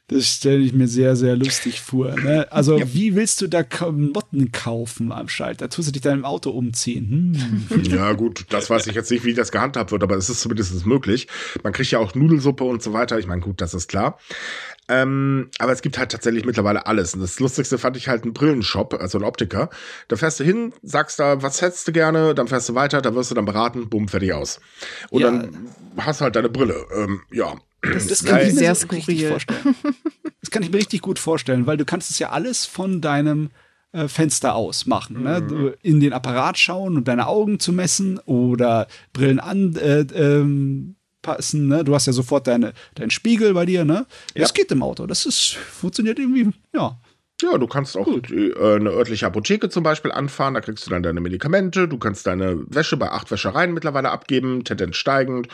Das 0.07 0.27
stelle 0.27 0.59
ich 0.59 0.71
mir 0.71 0.87
sehr, 0.87 1.15
sehr 1.15 1.35
lustig 1.35 1.81
vor. 1.81 2.15
Ne? 2.15 2.45
Also, 2.51 2.77
Ja. 2.77 2.93
wie 2.93 3.15
willst 3.15 3.41
du 3.41 3.47
da 3.47 3.63
Klamotten 3.63 4.51
kaufen 4.51 5.11
am 5.11 5.27
Schalter? 5.27 5.67
Tust 5.67 5.87
du 5.87 5.91
dich 5.93 6.03
da 6.03 6.11
im 6.13 6.25
Auto 6.25 6.51
umziehen? 6.51 7.35
Hm. 7.69 7.83
Ja, 7.85 8.13
gut, 8.13 8.45
das 8.49 8.69
weiß 8.69 8.85
ich 8.85 8.93
jetzt 8.95 9.09
nicht, 9.09 9.25
wie 9.25 9.33
das 9.33 9.51
gehandhabt 9.51 9.91
wird, 9.91 10.03
aber 10.03 10.15
es 10.15 10.29
ist 10.29 10.41
zumindest 10.41 10.85
möglich. 10.85 11.27
Man 11.63 11.73
kriegt 11.73 11.89
ja 11.89 11.97
auch 11.97 12.13
Nudelsuppe 12.13 12.63
und 12.63 12.83
so 12.83 12.93
weiter. 12.93 13.17
Ich 13.17 13.25
meine, 13.25 13.41
gut, 13.41 13.61
das 13.61 13.73
ist 13.73 13.87
klar. 13.87 14.19
Ähm, 14.87 15.49
aber 15.57 15.71
es 15.71 15.81
gibt 15.81 15.97
halt 15.97 16.11
tatsächlich 16.11 16.45
mittlerweile 16.45 16.85
alles. 16.85 17.15
Und 17.15 17.21
das 17.21 17.39
Lustigste 17.39 17.79
fand 17.79 17.97
ich 17.97 18.07
halt 18.07 18.21
einen 18.23 18.33
Brillenshop, 18.33 18.93
also 19.01 19.17
ein 19.17 19.23
Optiker. 19.23 19.71
Da 20.07 20.15
fährst 20.17 20.39
du 20.39 20.43
hin, 20.43 20.73
sagst 20.83 21.17
da, 21.19 21.41
was 21.41 21.63
hättest 21.63 21.87
du 21.87 21.91
gerne, 21.91 22.35
dann 22.35 22.47
fährst 22.47 22.69
du 22.69 22.75
weiter, 22.75 23.01
da 23.01 23.15
wirst 23.15 23.31
du 23.31 23.35
dann 23.35 23.45
beraten, 23.45 23.89
bumm, 23.89 24.07
fertig 24.07 24.33
aus. 24.33 24.59
Und 25.09 25.21
Ja. 25.21 25.31
dann 25.31 25.69
hast 25.97 26.21
du 26.21 26.25
halt 26.25 26.35
deine 26.35 26.49
Brille. 26.49 26.85
Ähm, 26.95 27.21
ja. 27.31 27.55
Das 27.93 28.23
kann 28.23 28.41
ich 28.41 28.47
mir 28.47 28.53
sehr 28.53 28.75
skurril. 28.75 29.29
vorstellen. 29.29 29.75
Das 30.41 30.51
kann 30.51 30.63
ich 30.63 30.71
mir 30.71 30.77
richtig 30.77 31.01
gut 31.01 31.19
vorstellen, 31.19 31.65
weil 31.65 31.77
du 31.77 31.85
kannst 31.85 32.11
es 32.11 32.19
ja 32.19 32.29
alles 32.29 32.65
von 32.65 33.01
deinem 33.01 33.49
äh, 33.91 34.07
Fenster 34.07 34.55
aus 34.55 34.85
machen. 34.85 35.23
Ne? 35.23 35.41
Du 35.41 35.73
in 35.81 35.99
den 35.99 36.13
Apparat 36.13 36.59
schauen 36.59 36.97
und 36.97 37.07
deine 37.07 37.27
Augen 37.27 37.59
zu 37.59 37.73
messen 37.73 38.19
oder 38.25 38.87
Brillen 39.13 39.39
an 39.39 39.75
äh, 39.75 40.01
ähm, 40.01 40.95
passen. 41.21 41.67
Ne? 41.67 41.83
Du 41.83 41.95
hast 41.95 42.05
ja 42.05 42.13
sofort 42.13 42.47
deine, 42.47 42.73
deinen 42.95 43.09
Spiegel 43.09 43.53
bei 43.53 43.65
dir. 43.65 43.85
Ne? 43.85 44.05
Das 44.35 44.53
geht 44.53 44.71
im 44.71 44.83
Auto. 44.83 45.07
Das 45.07 45.25
ist, 45.25 45.55
funktioniert 45.55 46.19
irgendwie, 46.19 46.51
ja. 46.73 46.97
Ja, 47.41 47.57
du 47.57 47.67
kannst 47.67 47.97
auch 47.97 48.07
die, 48.21 48.49
äh, 48.49 48.75
eine 48.75 48.91
örtliche 48.91 49.27
Apotheke 49.27 49.69
zum 49.69 49.83
Beispiel 49.83 50.11
anfahren, 50.11 50.53
da 50.53 50.61
kriegst 50.61 50.85
du 50.85 50.89
dann 50.89 51.03
deine 51.03 51.19
Medikamente, 51.19 51.87
du 51.87 51.97
kannst 51.97 52.27
deine 52.27 52.63
Wäsche 52.67 52.95
bei 52.95 53.11
acht 53.11 53.29
Wäschereien 53.29 53.73
mittlerweile 53.73 54.09
abgeben, 54.11 54.63
Tendenz 54.63 54.95
steigend 54.95 55.49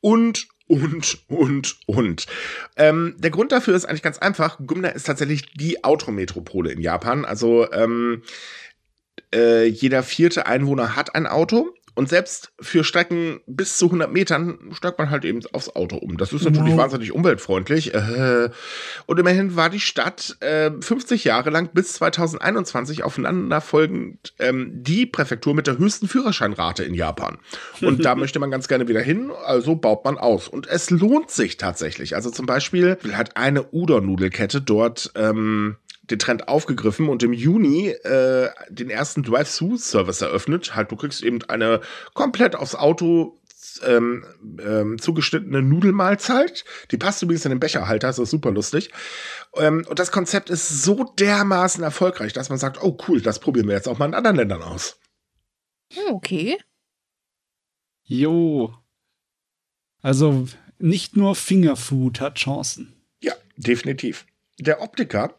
und, 0.00 0.48
und, 0.70 1.18
und, 1.26 1.76
und. 1.86 2.26
Ähm, 2.76 3.16
der 3.18 3.30
Grund 3.30 3.50
dafür 3.50 3.74
ist 3.74 3.86
eigentlich 3.86 4.02
ganz 4.02 4.18
einfach. 4.18 4.58
Gumna 4.64 4.88
ist 4.88 5.04
tatsächlich 5.04 5.52
die 5.54 5.82
Autometropole 5.82 6.70
in 6.70 6.80
Japan. 6.80 7.24
Also 7.24 7.70
ähm, 7.72 8.22
äh, 9.34 9.66
jeder 9.66 10.04
vierte 10.04 10.46
Einwohner 10.46 10.94
hat 10.94 11.16
ein 11.16 11.26
Auto. 11.26 11.74
Und 11.94 12.08
selbst 12.08 12.52
für 12.60 12.84
Strecken 12.84 13.40
bis 13.46 13.76
zu 13.78 13.86
100 13.86 14.12
Metern 14.12 14.58
steigt 14.72 14.98
man 14.98 15.10
halt 15.10 15.24
eben 15.24 15.40
aufs 15.52 15.68
Auto 15.74 15.96
um. 15.96 16.16
Das 16.16 16.32
ist 16.32 16.44
natürlich 16.44 16.72
Wow. 16.72 16.78
wahnsinnig 16.80 17.12
umweltfreundlich. 17.12 17.94
Äh, 17.94 18.50
und 19.06 19.18
immerhin 19.18 19.56
war 19.56 19.70
die 19.70 19.80
Stadt 19.80 20.36
äh, 20.40 20.70
50 20.80 21.24
Jahre 21.24 21.50
lang 21.50 21.70
bis 21.72 21.94
2021 21.94 23.02
aufeinanderfolgend 23.02 24.34
ähm, 24.38 24.70
die 24.72 25.06
Präfektur 25.06 25.54
mit 25.54 25.66
der 25.66 25.78
höchsten 25.78 26.08
Führerscheinrate 26.08 26.84
in 26.84 26.94
Japan. 26.94 27.38
Und 27.80 28.04
da 28.04 28.14
möchte 28.16 28.38
man 28.38 28.50
ganz 28.50 28.68
gerne 28.68 28.88
wieder 28.88 29.00
hin, 29.02 29.30
also 29.44 29.76
baut 29.76 30.04
man 30.04 30.18
aus. 30.18 30.48
Und 30.48 30.66
es 30.68 30.90
lohnt 30.90 31.30
sich 31.30 31.56
tatsächlich. 31.56 32.14
Also 32.14 32.30
zum 32.30 32.46
Beispiel 32.46 32.98
hat 33.12 33.36
eine 33.36 33.64
Udon-Nudelkette 33.72 34.60
dort 34.60 35.12
ähm, 35.16 35.76
den 36.10 36.18
Trend 36.18 36.48
aufgegriffen 36.48 37.08
und 37.08 37.22
im 37.22 37.32
Juni 37.32 37.88
äh, 37.88 38.48
den 38.68 38.90
ersten 38.90 39.22
Drive-Thru-Service 39.22 40.20
eröffnet. 40.20 40.74
Halt, 40.74 40.90
du 40.90 40.96
kriegst 40.96 41.22
eben 41.22 41.42
eine 41.44 41.80
komplett 42.14 42.56
aufs 42.56 42.74
Auto 42.74 43.40
ähm, 43.84 44.24
ähm, 44.60 44.98
zugeschnittene 44.98 45.62
Nudelmahlzeit. 45.62 46.64
Die 46.90 46.96
passt 46.96 47.22
übrigens 47.22 47.44
in 47.44 47.50
den 47.50 47.60
Becherhalter, 47.60 48.08
das 48.08 48.18
ist 48.18 48.30
super 48.30 48.50
lustig. 48.50 48.90
Ähm, 49.56 49.84
und 49.88 49.98
das 49.98 50.12
Konzept 50.12 50.50
ist 50.50 50.82
so 50.82 51.04
dermaßen 51.18 51.82
erfolgreich, 51.82 52.32
dass 52.32 52.48
man 52.48 52.58
sagt, 52.58 52.82
oh 52.82 52.96
cool, 53.08 53.20
das 53.20 53.38
probieren 53.38 53.68
wir 53.68 53.74
jetzt 53.74 53.88
auch 53.88 53.98
mal 53.98 54.06
in 54.06 54.14
anderen 54.14 54.36
Ländern 54.36 54.62
aus. 54.62 54.98
Hm, 55.92 56.14
okay. 56.14 56.58
Jo. 58.04 58.74
Also 60.02 60.46
nicht 60.78 61.16
nur 61.16 61.36
Fingerfood 61.36 62.20
hat 62.20 62.36
Chancen. 62.36 62.94
Ja, 63.22 63.34
definitiv. 63.56 64.26
Der 64.58 64.82
Optiker, 64.82 65.38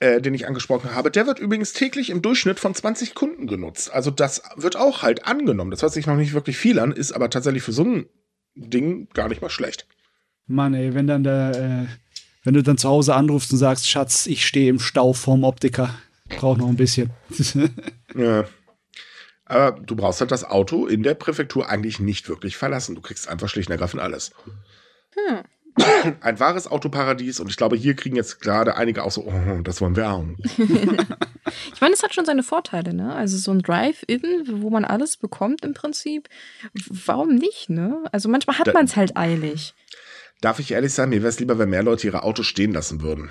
äh, 0.00 0.20
den 0.20 0.34
ich 0.34 0.46
angesprochen 0.46 0.94
habe, 0.94 1.10
der 1.10 1.26
wird 1.26 1.38
übrigens 1.38 1.72
täglich 1.72 2.10
im 2.10 2.22
Durchschnitt 2.22 2.60
von 2.60 2.74
20 2.74 3.14
Kunden 3.14 3.46
genutzt. 3.46 3.92
Also 3.92 4.10
das 4.10 4.42
wird 4.56 4.76
auch 4.76 5.02
halt 5.02 5.26
angenommen. 5.26 5.70
Das 5.70 5.82
hört 5.82 5.92
sich 5.92 6.06
noch 6.06 6.16
nicht 6.16 6.34
wirklich 6.34 6.56
viel 6.56 6.78
an, 6.78 6.92
ist 6.92 7.12
aber 7.12 7.30
tatsächlich 7.30 7.62
für 7.62 7.72
so 7.72 7.84
ein 7.84 8.06
Ding 8.54 9.08
gar 9.14 9.28
nicht 9.28 9.42
mal 9.42 9.50
schlecht. 9.50 9.86
Mann, 10.46 10.74
ey, 10.74 10.94
wenn 10.94 11.06
dann 11.06 11.24
der, 11.24 11.88
äh, 11.88 11.94
wenn 12.44 12.54
du 12.54 12.62
dann 12.62 12.78
zu 12.78 12.88
Hause 12.88 13.14
anrufst 13.14 13.52
und 13.52 13.58
sagst, 13.58 13.88
Schatz, 13.88 14.26
ich 14.26 14.46
stehe 14.46 14.70
im 14.70 14.78
Stau 14.78 15.12
vorm 15.12 15.44
Optiker, 15.44 15.94
brauch 16.28 16.56
noch 16.56 16.68
ein 16.68 16.76
bisschen. 16.76 17.10
Ja. 18.14 18.46
Aber 19.44 19.80
du 19.80 19.96
brauchst 19.96 20.20
halt 20.20 20.30
das 20.30 20.44
Auto 20.44 20.86
in 20.86 21.02
der 21.02 21.14
Präfektur 21.14 21.68
eigentlich 21.68 22.00
nicht 22.00 22.28
wirklich 22.28 22.56
verlassen. 22.56 22.94
Du 22.94 23.00
kriegst 23.00 23.28
einfach 23.28 23.48
schlicht 23.48 23.68
und 23.68 23.72
ergreifend 23.72 24.02
alles. 24.02 24.32
Hm. 25.14 25.42
Ein 26.20 26.40
wahres 26.40 26.66
Autoparadies 26.66 27.40
und 27.40 27.48
ich 27.50 27.56
glaube, 27.56 27.76
hier 27.76 27.94
kriegen 27.94 28.16
jetzt 28.16 28.40
gerade 28.40 28.76
einige 28.76 29.02
auch 29.04 29.10
so, 29.10 29.22
oh, 29.26 29.60
das 29.62 29.80
wollen 29.80 29.96
wir 29.96 30.10
auch. 30.10 30.24
Ich 31.74 31.80
meine, 31.80 31.94
es 31.94 32.02
hat 32.02 32.14
schon 32.14 32.26
seine 32.26 32.42
Vorteile, 32.42 32.92
ne? 32.92 33.14
Also 33.14 33.38
so 33.38 33.50
ein 33.52 33.60
Drive-In, 33.62 34.20
wo 34.62 34.68
man 34.68 34.84
alles 34.84 35.16
bekommt 35.16 35.64
im 35.64 35.72
Prinzip. 35.72 36.28
Warum 36.90 37.34
nicht, 37.36 37.70
ne? 37.70 38.02
Also 38.12 38.28
manchmal 38.28 38.58
hat 38.58 38.74
man 38.74 38.84
es 38.84 38.96
halt 38.96 39.16
eilig. 39.16 39.74
Darf 40.42 40.58
ich 40.58 40.72
ehrlich 40.72 40.92
sein, 40.92 41.08
mir 41.08 41.20
wäre 41.22 41.28
es 41.30 41.40
lieber, 41.40 41.58
wenn 41.58 41.70
mehr 41.70 41.82
Leute 41.82 42.06
ihre 42.06 42.22
Autos 42.22 42.44
stehen 42.46 42.72
lassen 42.72 43.00
würden. 43.00 43.30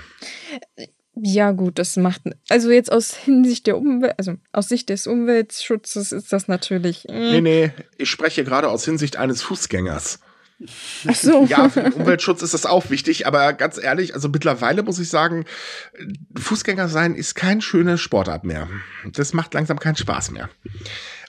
Ja, 1.16 1.52
gut, 1.52 1.78
das 1.78 1.95
macht. 1.98 2.22
Also 2.50 2.72
jetzt 2.72 2.91
aus 2.91 3.16
Hinsicht 3.16 3.68
der 3.68 3.78
Umwelt, 3.78 4.16
also 4.18 4.34
aus 4.52 4.68
Sicht 4.70 4.89
des 4.89 5.06
Umweltschutzes 5.06 6.12
ist 6.12 6.34
das 6.34 6.48
natürlich. 6.48 7.06
Nee, 7.10 7.39
Mm. 7.41 7.43
nee, 7.43 7.72
ich 7.98 8.10
spreche 8.10 8.43
gerade 8.43 8.70
aus 8.70 8.84
Hinsicht 8.86 9.18
eines 9.18 9.41
Fußgängers. 9.43 10.20
Ach 11.08 11.16
so. 11.16 11.45
Ja, 11.49 11.70
für 11.70 11.84
den 11.84 11.93
Umweltschutz 11.93 12.41
ist 12.41 12.53
das 12.53 12.66
auch 12.66 12.89
wichtig, 12.89 13.28
aber 13.28 13.53
ganz 13.53 13.78
ehrlich, 13.78 14.14
also 14.16 14.30
mittlerweile 14.30 14.84
muss 14.84 14.99
ich 14.99 15.10
sagen, 15.10 15.45
Fußgänger 16.36 16.88
sein 16.88 17.16
ist 17.16 17.36
kein 17.36 17.62
schöne 17.62 17.97
Sportart 17.97 18.43
mehr. 18.43 18.68
Das 19.05 19.34
macht 19.34 19.53
langsam 19.53 19.80
keinen 19.80 19.95
Spaß 19.95 20.32
mehr. 20.32 20.49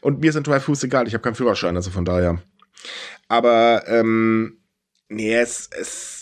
Und 0.01 0.20
mir 0.20 0.33
sind 0.33 0.47
Drive-Fuß 0.47 0.83
egal, 0.85 1.07
ich 1.07 1.14
habe 1.14 1.22
keinen 1.22 1.35
Führerschein, 1.35 1.76
also 1.76 1.91
von 1.91 2.05
daher. 2.05 2.41
Aber, 3.29 3.85
ähm, 3.87 4.59
nee, 5.09 5.35
es, 5.35 5.68
es 5.79 6.18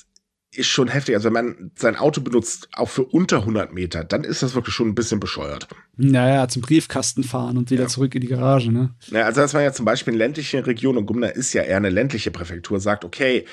ist 0.57 0.69
schon 0.69 0.89
heftig. 0.89 1.15
Also 1.15 1.27
wenn 1.27 1.33
man 1.35 1.71
sein 1.77 1.97
Auto 1.97 2.21
benutzt, 2.21 2.69
auch 2.75 2.89
für 2.89 3.05
unter 3.05 3.39
100 3.41 3.73
Meter, 3.73 4.05
dann 4.05 4.25
ist 4.25 4.43
das 4.43 4.55
wirklich 4.55 4.75
schon 4.75 4.89
ein 4.89 4.95
bisschen 4.95 5.21
bescheuert. 5.21 5.69
naja, 5.99 6.47
zum 6.47 6.61
Briefkasten 6.63 7.25
fahren 7.25 7.57
und 7.57 7.71
wieder 7.71 7.85
Ja. 7.85 7.89
zurück 7.89 8.15
in 8.15 8.21
die 8.21 8.27
Garage, 8.27 8.71
ne? 8.71 8.91
Ja, 9.07 9.23
also 9.25 9.41
dass 9.41 9.55
man 9.55 9.63
ja 9.63 9.73
zum 9.73 9.87
Beispiel 9.87 10.13
in 10.13 10.19
ländlichen 10.19 10.63
Regionen, 10.63 10.99
und 10.99 11.07
Gumna 11.07 11.29
ist 11.29 11.55
ja 11.55 11.63
eher 11.63 11.79
eine 11.79 11.89
ländliche 11.89 12.31
Präfektur, 12.31 12.81
sagt, 12.81 13.03
okay, 13.05 13.47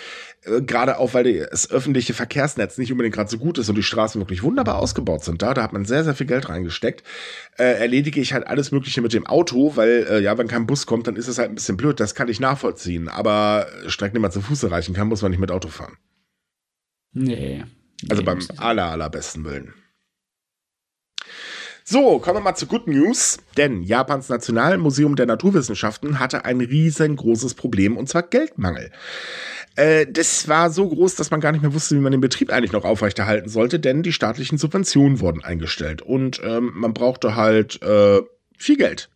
äh, 0.43 0.61
gerade 0.61 0.97
auch, 0.97 1.13
weil 1.13 1.23
die- 1.23 1.45
das 1.49 1.71
öffentliche 1.71 2.13
Verkehrsnetz 2.13 2.77
nicht 2.77 2.91
unbedingt 2.91 3.15
gerade 3.15 3.29
so 3.29 3.37
gut 3.37 3.57
ist 3.59 3.69
und 3.69 3.75
die 3.75 3.83
Straßen 3.83 4.19
wirklich 4.19 4.43
wunderbar 4.43 4.75
ausgebaut 4.79 5.23
sind, 5.23 5.41
da, 5.41 5.53
da 5.53 5.63
hat 5.63 5.71
man 5.71 5.85
sehr, 5.85 6.03
sehr 6.03 6.15
viel 6.15 6.27
Geld 6.27 6.49
reingesteckt, 6.49 7.03
äh, 7.57 7.79
erledige 7.79 8.19
ich 8.19 8.33
halt 8.33 8.45
alles 8.45 8.71
Mögliche 8.73 9.01
mit 9.01 9.13
dem 9.13 9.25
Auto, 9.25 9.77
weil, 9.77 10.05
äh, 10.09 10.19
ja, 10.21 10.37
wenn 10.37 10.49
kein 10.49 10.65
Bus 10.67 10.85
kommt, 10.85 11.07
dann 11.07 11.15
ist 11.15 11.29
es 11.29 11.37
halt 11.37 11.47
ein 11.49 11.55
bisschen 11.55 11.77
blöd, 11.77 12.01
das 12.01 12.13
kann 12.13 12.27
ich 12.27 12.41
nachvollziehen, 12.41 13.07
aber 13.07 13.67
Strecken, 13.87 14.15
die 14.15 14.21
man 14.21 14.31
zu 14.31 14.41
Fuß 14.41 14.63
erreichen 14.63 14.93
kann, 14.93 15.07
muss 15.07 15.21
man 15.21 15.31
nicht 15.31 15.39
mit 15.39 15.49
Auto 15.51 15.69
fahren. 15.69 15.93
Nee. 17.13 17.63
Also 18.09 18.21
Nee, 18.21 18.25
beim 18.25 18.39
aller, 18.57 18.85
allerbesten 18.85 19.45
Willen. 19.45 19.73
So, 21.85 22.19
kommen 22.19 22.37
wir 22.37 22.41
mal 22.41 22.55
zu 22.55 22.65
Good 22.65 22.87
News, 22.87 23.39
denn 23.57 23.83
Japans 23.83 24.29
Nationalmuseum 24.29 25.17
der 25.17 25.25
Naturwissenschaften 25.25 26.17
hatte 26.17 26.45
ein 26.45 26.61
riesengroßes 26.61 27.55
Problem 27.55 27.97
und 27.97 28.07
zwar 28.07 28.23
Geldmangel. 28.23 28.91
Äh, 29.75 30.07
das 30.09 30.47
war 30.47 30.69
so 30.69 30.87
groß, 30.87 31.15
dass 31.15 31.29
man 31.29 31.41
gar 31.41 31.51
nicht 31.51 31.61
mehr 31.61 31.73
wusste, 31.73 31.95
wie 31.95 31.99
man 31.99 32.13
den 32.13 32.21
Betrieb 32.21 32.51
eigentlich 32.51 32.71
noch 32.71 32.85
aufrechterhalten 32.85 33.49
sollte, 33.49 33.81
denn 33.81 34.01
die 34.01 34.13
staatlichen 34.13 34.57
Subventionen 34.57 35.19
wurden 35.19 35.43
eingestellt 35.43 36.01
und 36.01 36.41
ähm, 36.43 36.71
man 36.73 36.93
brauchte 36.93 37.35
halt 37.35 37.81
äh, 37.81 38.21
viel 38.57 38.77
Geld. 38.77 39.09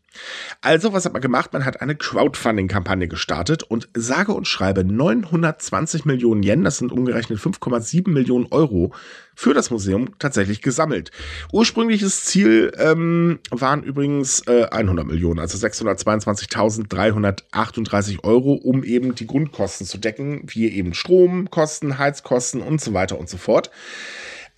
Also, 0.61 0.93
was 0.93 1.05
hat 1.05 1.13
man 1.13 1.21
gemacht? 1.21 1.53
Man 1.53 1.65
hat 1.65 1.81
eine 1.81 1.95
Crowdfunding-Kampagne 1.95 3.07
gestartet 3.07 3.63
und 3.63 3.89
sage 3.95 4.33
und 4.33 4.47
schreibe 4.47 4.83
920 4.83 6.05
Millionen 6.05 6.43
Yen, 6.43 6.63
das 6.63 6.77
sind 6.77 6.91
umgerechnet 6.91 7.39
5,7 7.39 8.09
Millionen 8.09 8.47
Euro, 8.51 8.93
für 9.37 9.53
das 9.53 9.69
Museum 9.69 10.17
tatsächlich 10.17 10.63
gesammelt. 10.63 11.11
Ursprüngliches 11.53 12.25
Ziel 12.25 12.71
ähm, 12.79 13.37
waren 13.51 13.83
übrigens 13.83 14.41
äh, 14.47 14.65
100 14.71 15.05
Millionen, 15.05 15.39
also 15.39 15.59
622.338 15.59 18.23
Euro, 18.23 18.53
um 18.53 18.83
eben 18.83 19.13
die 19.13 19.27
Grundkosten 19.27 19.85
zu 19.85 19.99
decken, 19.99 20.41
wie 20.47 20.69
eben 20.69 20.95
Stromkosten, 20.95 21.99
Heizkosten 21.99 22.63
und 22.63 22.81
so 22.81 22.95
weiter 22.95 23.19
und 23.19 23.29
so 23.29 23.37
fort. 23.37 23.69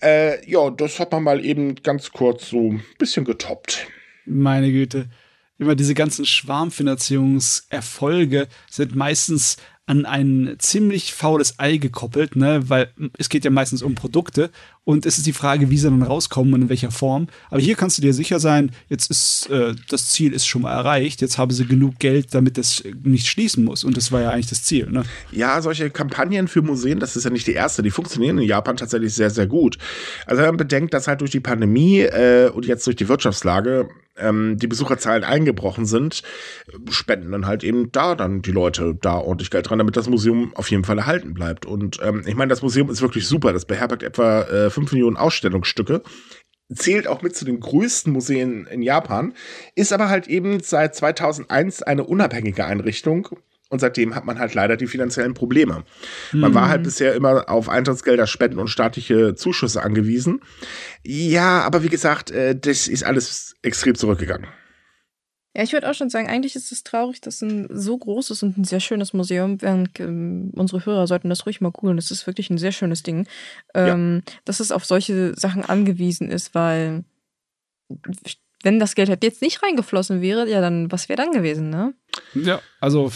Äh, 0.02 0.50
ja, 0.50 0.70
das 0.70 0.98
hat 0.98 1.12
man 1.12 1.24
mal 1.24 1.44
eben 1.44 1.74
ganz 1.74 2.10
kurz 2.10 2.48
so 2.48 2.70
ein 2.70 2.82
bisschen 2.98 3.26
getoppt. 3.26 3.86
Meine 4.24 4.72
Güte 4.72 5.10
immer 5.60 5.76
diese 5.76 5.94
ganzen 5.94 6.24
Schwarmfinanzierungserfolge 6.24 8.48
sind 8.70 8.96
meistens 8.96 9.58
an 9.86 10.06
ein 10.06 10.56
ziemlich 10.58 11.12
faules 11.12 11.58
Ei 11.58 11.76
gekoppelt, 11.76 12.34
ne, 12.36 12.68
weil 12.68 12.92
es 13.18 13.28
geht 13.28 13.44
ja 13.44 13.50
meistens 13.50 13.82
um 13.82 13.94
Produkte 13.94 14.50
und 14.90 15.06
es 15.06 15.18
ist 15.18 15.26
die 15.26 15.32
Frage, 15.32 15.70
wie 15.70 15.78
sie 15.78 15.88
dann 15.88 16.02
rauskommen 16.02 16.52
und 16.52 16.62
in 16.62 16.68
welcher 16.68 16.90
Form. 16.90 17.28
Aber 17.48 17.60
hier 17.60 17.76
kannst 17.76 17.96
du 17.96 18.02
dir 18.02 18.12
sicher 18.12 18.40
sein, 18.40 18.72
jetzt 18.88 19.08
ist 19.08 19.48
äh, 19.48 19.74
das 19.88 20.08
Ziel 20.08 20.32
ist 20.32 20.46
schon 20.46 20.62
mal 20.62 20.72
erreicht, 20.72 21.20
jetzt 21.20 21.38
haben 21.38 21.52
sie 21.52 21.64
genug 21.64 22.00
Geld, 22.00 22.34
damit 22.34 22.58
das 22.58 22.82
nicht 23.04 23.28
schließen 23.28 23.64
muss 23.64 23.84
und 23.84 23.96
das 23.96 24.10
war 24.10 24.20
ja 24.20 24.30
eigentlich 24.30 24.48
das 24.48 24.64
Ziel. 24.64 24.90
Ne? 24.90 25.04
Ja, 25.30 25.62
solche 25.62 25.90
Kampagnen 25.90 26.48
für 26.48 26.62
Museen, 26.62 26.98
das 26.98 27.14
ist 27.14 27.22
ja 27.22 27.30
nicht 27.30 27.46
die 27.46 27.52
erste, 27.52 27.82
die 27.82 27.90
funktionieren 27.90 28.38
in 28.38 28.44
Japan 28.44 28.76
tatsächlich 28.76 29.14
sehr, 29.14 29.30
sehr 29.30 29.46
gut. 29.46 29.78
Also 30.26 30.42
wenn 30.42 30.48
man 30.48 30.56
bedenkt, 30.56 30.92
dass 30.92 31.06
halt 31.06 31.20
durch 31.20 31.30
die 31.30 31.40
Pandemie 31.40 32.00
äh, 32.00 32.50
und 32.50 32.66
jetzt 32.66 32.84
durch 32.86 32.96
die 32.96 33.08
Wirtschaftslage 33.08 33.88
ähm, 34.20 34.56
die 34.58 34.66
Besucherzahlen 34.66 35.24
eingebrochen 35.24 35.86
sind, 35.86 36.22
spenden 36.90 37.32
dann 37.32 37.46
halt 37.46 37.64
eben 37.64 37.90
da 37.92 38.14
dann 38.14 38.42
die 38.42 38.52
Leute 38.52 38.96
da 39.00 39.18
ordentlich 39.18 39.50
Geld 39.50 39.68
dran, 39.68 39.78
damit 39.78 39.96
das 39.96 40.08
Museum 40.08 40.52
auf 40.54 40.70
jeden 40.70 40.84
Fall 40.84 40.98
erhalten 40.98 41.34
bleibt. 41.34 41.66
Und 41.66 41.98
ähm, 42.02 42.22
ich 42.26 42.34
meine, 42.36 42.50
das 42.50 42.62
Museum 42.62 42.90
ist 42.90 43.02
wirklich 43.02 43.26
super. 43.26 43.52
Das 43.52 43.64
beherbergt 43.64 44.02
etwa 44.02 44.42
äh, 44.42 44.70
5 44.80 44.92
Millionen 44.92 45.16
Ausstellungsstücke 45.16 46.02
zählt 46.72 47.08
auch 47.08 47.22
mit 47.22 47.36
zu 47.36 47.44
den 47.44 47.60
größten 47.60 48.12
Museen 48.12 48.66
in 48.66 48.82
Japan, 48.82 49.34
ist 49.74 49.92
aber 49.92 50.08
halt 50.08 50.28
eben 50.28 50.60
seit 50.60 50.94
2001 50.94 51.82
eine 51.82 52.04
unabhängige 52.04 52.64
Einrichtung 52.64 53.28
und 53.70 53.80
seitdem 53.80 54.14
hat 54.14 54.24
man 54.24 54.38
halt 54.38 54.54
leider 54.54 54.76
die 54.76 54.86
finanziellen 54.86 55.34
Probleme. 55.34 55.84
Mhm. 56.32 56.40
Man 56.40 56.54
war 56.54 56.68
halt 56.68 56.80
mhm. 56.80 56.84
bisher 56.84 57.14
immer 57.14 57.48
auf 57.48 57.68
Eintrittsgelder, 57.68 58.26
Spenden 58.26 58.58
und 58.58 58.68
staatliche 58.68 59.34
Zuschüsse 59.34 59.82
angewiesen. 59.82 60.40
Ja, 61.04 61.62
aber 61.62 61.82
wie 61.82 61.88
gesagt, 61.88 62.30
äh, 62.30 62.56
das 62.58 62.88
ist 62.88 63.04
alles 63.04 63.56
extrem 63.62 63.94
zurückgegangen. 63.94 64.46
Ja, 65.56 65.64
ich 65.64 65.72
würde 65.72 65.90
auch 65.90 65.94
schon 65.94 66.10
sagen, 66.10 66.28
eigentlich 66.28 66.54
ist 66.54 66.70
es 66.70 66.84
traurig, 66.84 67.20
dass 67.20 67.42
ein 67.42 67.66
so 67.70 67.98
großes 67.98 68.42
und 68.44 68.56
ein 68.56 68.64
sehr 68.64 68.78
schönes 68.78 69.12
Museum, 69.12 69.60
während 69.60 69.98
ähm, 69.98 70.52
unsere 70.54 70.86
Hörer 70.86 71.08
sollten 71.08 71.28
das 71.28 71.44
ruhig 71.44 71.60
mal 71.60 71.72
googeln, 71.72 71.96
das 71.96 72.12
ist 72.12 72.26
wirklich 72.26 72.50
ein 72.50 72.58
sehr 72.58 72.70
schönes 72.70 73.02
Ding, 73.02 73.26
ähm, 73.74 74.22
ja. 74.24 74.34
dass 74.44 74.60
es 74.60 74.70
auf 74.70 74.84
solche 74.84 75.34
Sachen 75.36 75.64
angewiesen 75.64 76.30
ist, 76.30 76.54
weil 76.54 77.04
wenn 78.62 78.78
das 78.78 78.94
Geld 78.94 79.08
halt 79.08 79.24
jetzt 79.24 79.42
nicht 79.42 79.62
reingeflossen 79.62 80.20
wäre, 80.20 80.48
ja, 80.48 80.60
dann 80.60 80.92
was 80.92 81.08
wäre 81.08 81.16
dann 81.16 81.32
gewesen, 81.32 81.70
ne? 81.70 81.94
Ja, 82.34 82.60
also 82.80 83.10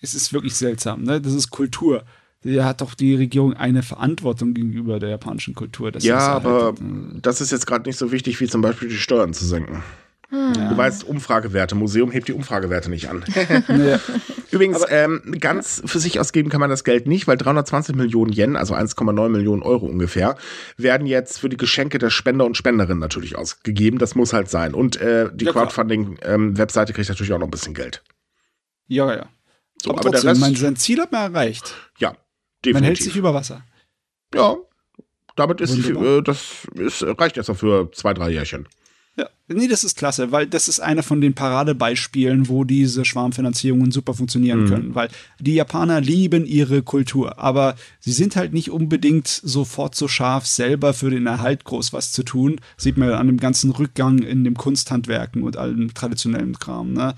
es 0.00 0.14
ist 0.14 0.32
wirklich 0.32 0.54
seltsam, 0.54 1.02
ne? 1.02 1.20
Das 1.20 1.32
ist 1.32 1.50
Kultur. 1.50 2.04
Da 2.42 2.64
hat 2.64 2.80
doch 2.80 2.94
die 2.94 3.14
Regierung 3.14 3.54
eine 3.54 3.82
Verantwortung 3.82 4.54
gegenüber 4.54 4.98
der 4.98 5.10
japanischen 5.10 5.54
Kultur. 5.54 5.92
ja, 5.98 6.18
aber 6.18 6.66
halt, 6.66 6.80
äh, 6.80 7.20
das 7.20 7.40
ist 7.40 7.50
jetzt 7.50 7.66
gerade 7.66 7.88
nicht 7.88 7.98
so 7.98 8.12
wichtig, 8.12 8.40
wie 8.40 8.46
zum 8.46 8.62
Beispiel 8.62 8.88
die 8.88 8.96
Steuern 8.96 9.34
zu 9.34 9.44
senken. 9.44 9.82
Hm. 10.30 10.52
Du 10.54 10.76
weißt, 10.76 11.04
Umfragewerte. 11.04 11.74
Museum 11.74 12.10
hebt 12.12 12.28
die 12.28 12.32
Umfragewerte 12.32 12.88
nicht 12.88 13.08
an. 13.08 13.24
ja. 13.68 13.98
Übrigens, 14.52 14.84
ähm, 14.88 15.34
ganz 15.40 15.82
für 15.84 15.98
sich 15.98 16.20
ausgeben 16.20 16.50
kann 16.50 16.60
man 16.60 16.70
das 16.70 16.84
Geld 16.84 17.08
nicht, 17.08 17.26
weil 17.26 17.36
320 17.36 17.96
Millionen 17.96 18.32
Yen, 18.32 18.56
also 18.56 18.74
1,9 18.74 19.28
Millionen 19.28 19.62
Euro 19.62 19.86
ungefähr, 19.86 20.36
werden 20.76 21.06
jetzt 21.06 21.40
für 21.40 21.48
die 21.48 21.56
Geschenke 21.56 21.98
der 21.98 22.10
Spender 22.10 22.44
und 22.44 22.56
Spenderinnen 22.56 23.00
natürlich 23.00 23.36
ausgegeben. 23.36 23.98
Das 23.98 24.14
muss 24.14 24.32
halt 24.32 24.48
sein. 24.48 24.72
Und 24.72 25.00
äh, 25.00 25.30
die 25.34 25.46
ja, 25.46 25.52
Crowdfunding-Webseite 25.52 26.92
ähm, 26.92 26.94
kriegt 26.94 27.08
natürlich 27.08 27.32
auch 27.32 27.38
noch 27.38 27.48
ein 27.48 27.52
bisschen 27.52 27.74
Geld. 27.74 28.02
Ja, 28.86 29.12
ja. 29.12 29.26
So, 29.82 29.90
aber, 29.90 30.00
aber 30.00 30.10
trotzdem, 30.10 30.22
der 30.22 30.30
Rest, 30.30 30.40
mein, 30.40 30.54
sein 30.54 30.76
Ziel 30.76 31.00
hat 31.00 31.10
man 31.10 31.32
erreicht. 31.32 31.74
Ja, 31.98 32.10
definitiv. 32.64 32.74
Man 32.74 32.84
hält 32.84 33.02
sich 33.02 33.16
über 33.16 33.34
Wasser. 33.34 33.64
Ja, 34.32 34.56
damit 35.34 35.60
ist, 35.60 35.76
äh, 35.88 36.22
das 36.22 36.66
ist, 36.74 37.02
reicht 37.02 37.36
erst 37.36 37.48
noch 37.48 37.56
für 37.56 37.90
zwei, 37.92 38.14
drei 38.14 38.30
Jährchen. 38.30 38.68
Ja, 39.20 39.28
nee, 39.48 39.68
das 39.68 39.84
ist 39.84 39.98
klasse, 39.98 40.32
weil 40.32 40.46
das 40.46 40.66
ist 40.68 40.80
einer 40.80 41.02
von 41.02 41.20
den 41.20 41.34
Paradebeispielen, 41.34 42.48
wo 42.48 42.64
diese 42.64 43.04
Schwarmfinanzierungen 43.04 43.90
super 43.90 44.14
funktionieren 44.14 44.62
mhm. 44.64 44.68
können, 44.68 44.94
weil 44.94 45.08
die 45.38 45.54
Japaner 45.54 46.00
lieben 46.00 46.46
ihre 46.46 46.82
Kultur, 46.82 47.38
aber 47.38 47.74
sie 47.98 48.12
sind 48.12 48.36
halt 48.36 48.54
nicht 48.54 48.70
unbedingt 48.70 49.28
sofort 49.28 49.94
so 49.94 50.08
scharf, 50.08 50.46
selber 50.46 50.94
für 50.94 51.10
den 51.10 51.26
Erhalt 51.26 51.64
groß 51.64 51.92
was 51.92 52.12
zu 52.12 52.22
tun. 52.22 52.60
Sieht 52.78 52.96
man 52.96 53.10
an 53.10 53.26
dem 53.26 53.36
ganzen 53.36 53.72
Rückgang 53.72 54.20
in 54.20 54.44
dem 54.44 54.54
Kunsthandwerken 54.54 55.42
und 55.42 55.58
allem 55.58 55.92
traditionellen 55.92 56.58
Kram, 56.58 56.94
ne? 56.94 57.14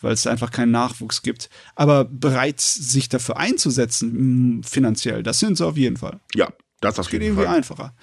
weil 0.00 0.12
es 0.12 0.26
einfach 0.26 0.50
keinen 0.50 0.72
Nachwuchs 0.72 1.22
gibt. 1.22 1.48
Aber 1.74 2.04
bereit, 2.04 2.60
sich 2.60 3.08
dafür 3.08 3.38
einzusetzen, 3.38 4.62
finanziell, 4.62 5.22
das 5.22 5.38
sind 5.38 5.56
sie 5.56 5.66
auf 5.66 5.78
jeden 5.78 5.96
Fall. 5.96 6.20
Ja, 6.34 6.52
das 6.80 6.98
auf 6.98 7.10
jeden 7.10 7.24
Fall. 7.24 7.30
Geht 7.34 7.38
irgendwie 7.38 7.56
einfacher. 7.56 7.94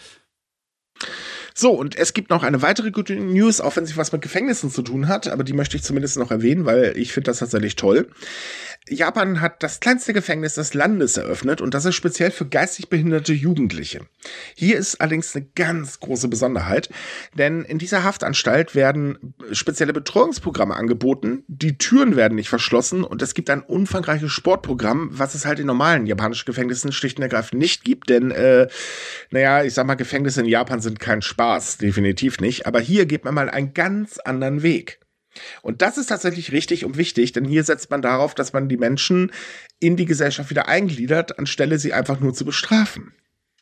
So, 1.54 1.72
und 1.72 1.96
es 1.96 2.14
gibt 2.14 2.30
noch 2.30 2.44
eine 2.44 2.62
weitere 2.62 2.92
gute 2.92 3.16
News, 3.16 3.62
auch 3.62 3.76
wenn 3.76 3.86
sie 3.86 3.96
was 3.96 4.12
mit 4.12 4.22
Gefängnissen 4.22 4.72
zu 4.72 4.82
tun 4.82 5.08
hat, 5.08 5.28
aber 5.28 5.44
die 5.44 5.54
möchte 5.54 5.78
ich 5.78 5.84
zumindest 5.84 6.18
noch 6.18 6.32
erwähnen, 6.32 6.66
weil 6.66 6.94
ich 6.98 7.14
finde 7.14 7.30
das 7.30 7.40
tatsächlich 7.40 7.76
toll. 7.76 8.08
Japan 8.90 9.40
hat 9.40 9.64
das 9.64 9.80
kleinste 9.80 10.12
Gefängnis 10.12 10.56
des 10.56 10.74
Landes 10.74 11.16
eröffnet 11.16 11.62
und 11.62 11.74
das 11.74 11.86
ist 11.86 11.96
speziell 11.96 12.32
für 12.32 12.46
geistig 12.46 12.90
behinderte 12.90 13.32
Jugendliche. 13.32 14.02
Hier 14.56 14.78
ist 14.78 15.00
allerdings 15.00 15.34
eine 15.36 15.46
ganz 15.56 16.02
große 16.02 16.28
Besonderheit, 16.28 16.90
denn 17.34 17.64
in 17.64 17.78
dieser 17.78 18.04
Haftanstalt 18.04 18.76
werden 18.76 19.34
spezielle 19.54 19.94
Betreuungsprogramme 19.94 20.76
angeboten, 20.76 21.44
die 21.48 21.78
Türen 21.78 22.18
werden 22.18 22.36
nicht 22.36 22.50
verschlossen 22.50 23.06
und 23.06 23.22
es 23.22 23.34
gibt 23.34 23.50
ein 23.50 23.62
umfangreiches 23.62 24.32
Sportprogramm, 24.32 25.10
was 25.12 25.34
es 25.34 25.46
halt 25.46 25.60
in 25.60 25.68
normalen 25.68 26.06
japanischen 26.06 26.46
Gefängnissen 26.46 26.92
schlicht 26.92 27.18
und 27.18 27.24
ergreifend 27.24 27.62
nicht 27.62 27.86
gibt, 27.86 28.10
denn, 28.10 28.32
äh, 28.32 28.68
naja, 29.32 29.64
ich 29.64 29.74
sag 29.74 29.88
mal, 29.88 29.96
Gefängnisse 29.96 30.42
in 30.42 30.48
Japan 30.48 30.82
sind 30.82 31.00
kein 31.00 31.22
Spaß, 31.22 31.78
definitiv 31.78 32.42
nicht, 32.42 32.66
aber 32.68 32.82
hier 32.82 33.06
geht 33.06 33.24
man 33.24 33.34
mal 33.34 33.50
einen 33.50 33.74
ganz 33.74 34.18
anderen 34.18 34.62
Weg. 34.62 35.00
Und 35.62 35.82
das 35.82 35.98
ist 35.98 36.08
tatsächlich 36.08 36.52
richtig 36.52 36.86
und 36.86 36.98
wichtig, 36.98 37.32
denn 37.32 37.46
hier 37.46 37.64
setzt 37.64 37.90
man 37.90 38.02
darauf, 38.02 38.36
dass 38.36 38.54
man 38.54 38.70
die 38.70 38.78
Menschen 38.78 39.32
in 39.80 39.98
die 39.98 40.06
Gesellschaft 40.06 40.50
wieder 40.50 40.68
eingliedert, 40.68 41.40
anstelle 41.40 41.80
sie 41.80 41.94
einfach 41.94 42.20
nur 42.20 42.34
zu 42.34 42.46
bestrafen. 42.46 43.14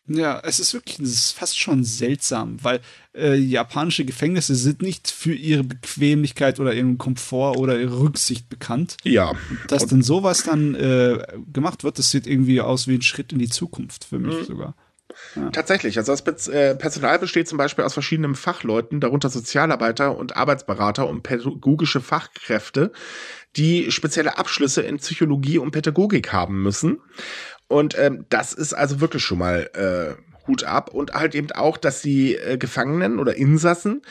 Ja, 0.08 0.42
es 0.44 0.60
ist 0.60 0.74
wirklich, 0.74 1.00
es 1.00 1.14
ist 1.14 1.32
fast 1.32 1.60
schon 1.60 1.84
seltsam, 1.84 2.58
weil 2.64 2.82
äh, 3.16 3.36
japanische 3.36 4.04
Gefängnisse 4.04 4.56
sind 4.56 4.82
nicht 4.82 5.10
für 5.10 5.34
ihre 5.34 5.64
Bequemlichkeit 5.64 6.60
oder 6.60 6.74
ihren 6.74 6.98
Komfort 6.98 7.58
oder 7.58 7.80
ihre 7.80 8.00
Rücksicht 8.00 8.50
bekannt. 8.50 8.98
Ja. 9.04 9.34
Dass 9.68 9.86
denn 9.86 10.02
sowas 10.02 10.44
dann 10.44 10.76
äh, 10.76 11.20
gemacht 11.54 11.84
wird, 11.84 12.00
das 12.00 12.10
sieht 12.10 12.28
irgendwie 12.28 12.62
aus 12.62 12.88
wie 12.88 12.96
ein 12.96 13.02
Schritt 13.04 13.32
in 13.32 13.40
die 13.40 13.50
Zukunft 13.50 14.04
für 14.04 14.20
mich 14.20 14.36
mhm. 14.36 14.46
sogar. 14.46 14.76
Ja. 15.36 15.50
Tatsächlich. 15.52 15.98
Also 15.98 16.16
das 16.16 16.48
äh, 16.48 16.76
Personal 16.76 17.20
besteht 17.20 17.48
zum 17.48 17.58
Beispiel 17.58 17.86
aus 17.86 17.94
verschiedenen 17.94 18.36
Fachleuten, 18.36 19.00
darunter 19.00 19.30
Sozialarbeiter 19.30 20.18
und 20.18 20.36
Arbeitsberater 20.36 21.08
und 21.08 21.24
pädagogische 21.24 22.02
Fachkräfte, 22.02 22.92
die 23.56 23.92
spezielle 23.92 24.38
Abschlüsse 24.38 24.82
in 24.82 24.98
Psychologie 24.98 25.58
und 25.58 25.72
Pädagogik 25.72 26.32
haben 26.32 26.62
müssen. 26.62 27.00
Und 27.68 27.98
ähm, 27.98 28.26
das 28.30 28.54
ist 28.54 28.74
also 28.74 29.00
wirklich 29.00 29.24
schon 29.24 29.38
mal 29.38 29.70
äh, 29.74 30.48
Hut 30.48 30.64
ab. 30.64 30.94
Und 30.94 31.14
halt 31.14 31.36
eben 31.36 31.52
auch, 31.52 31.78
dass 31.78 32.02
die 32.02 32.36
äh, 32.36 32.58
Gefangenen 32.58 33.20
oder 33.20 33.36
Insassen 33.36 34.02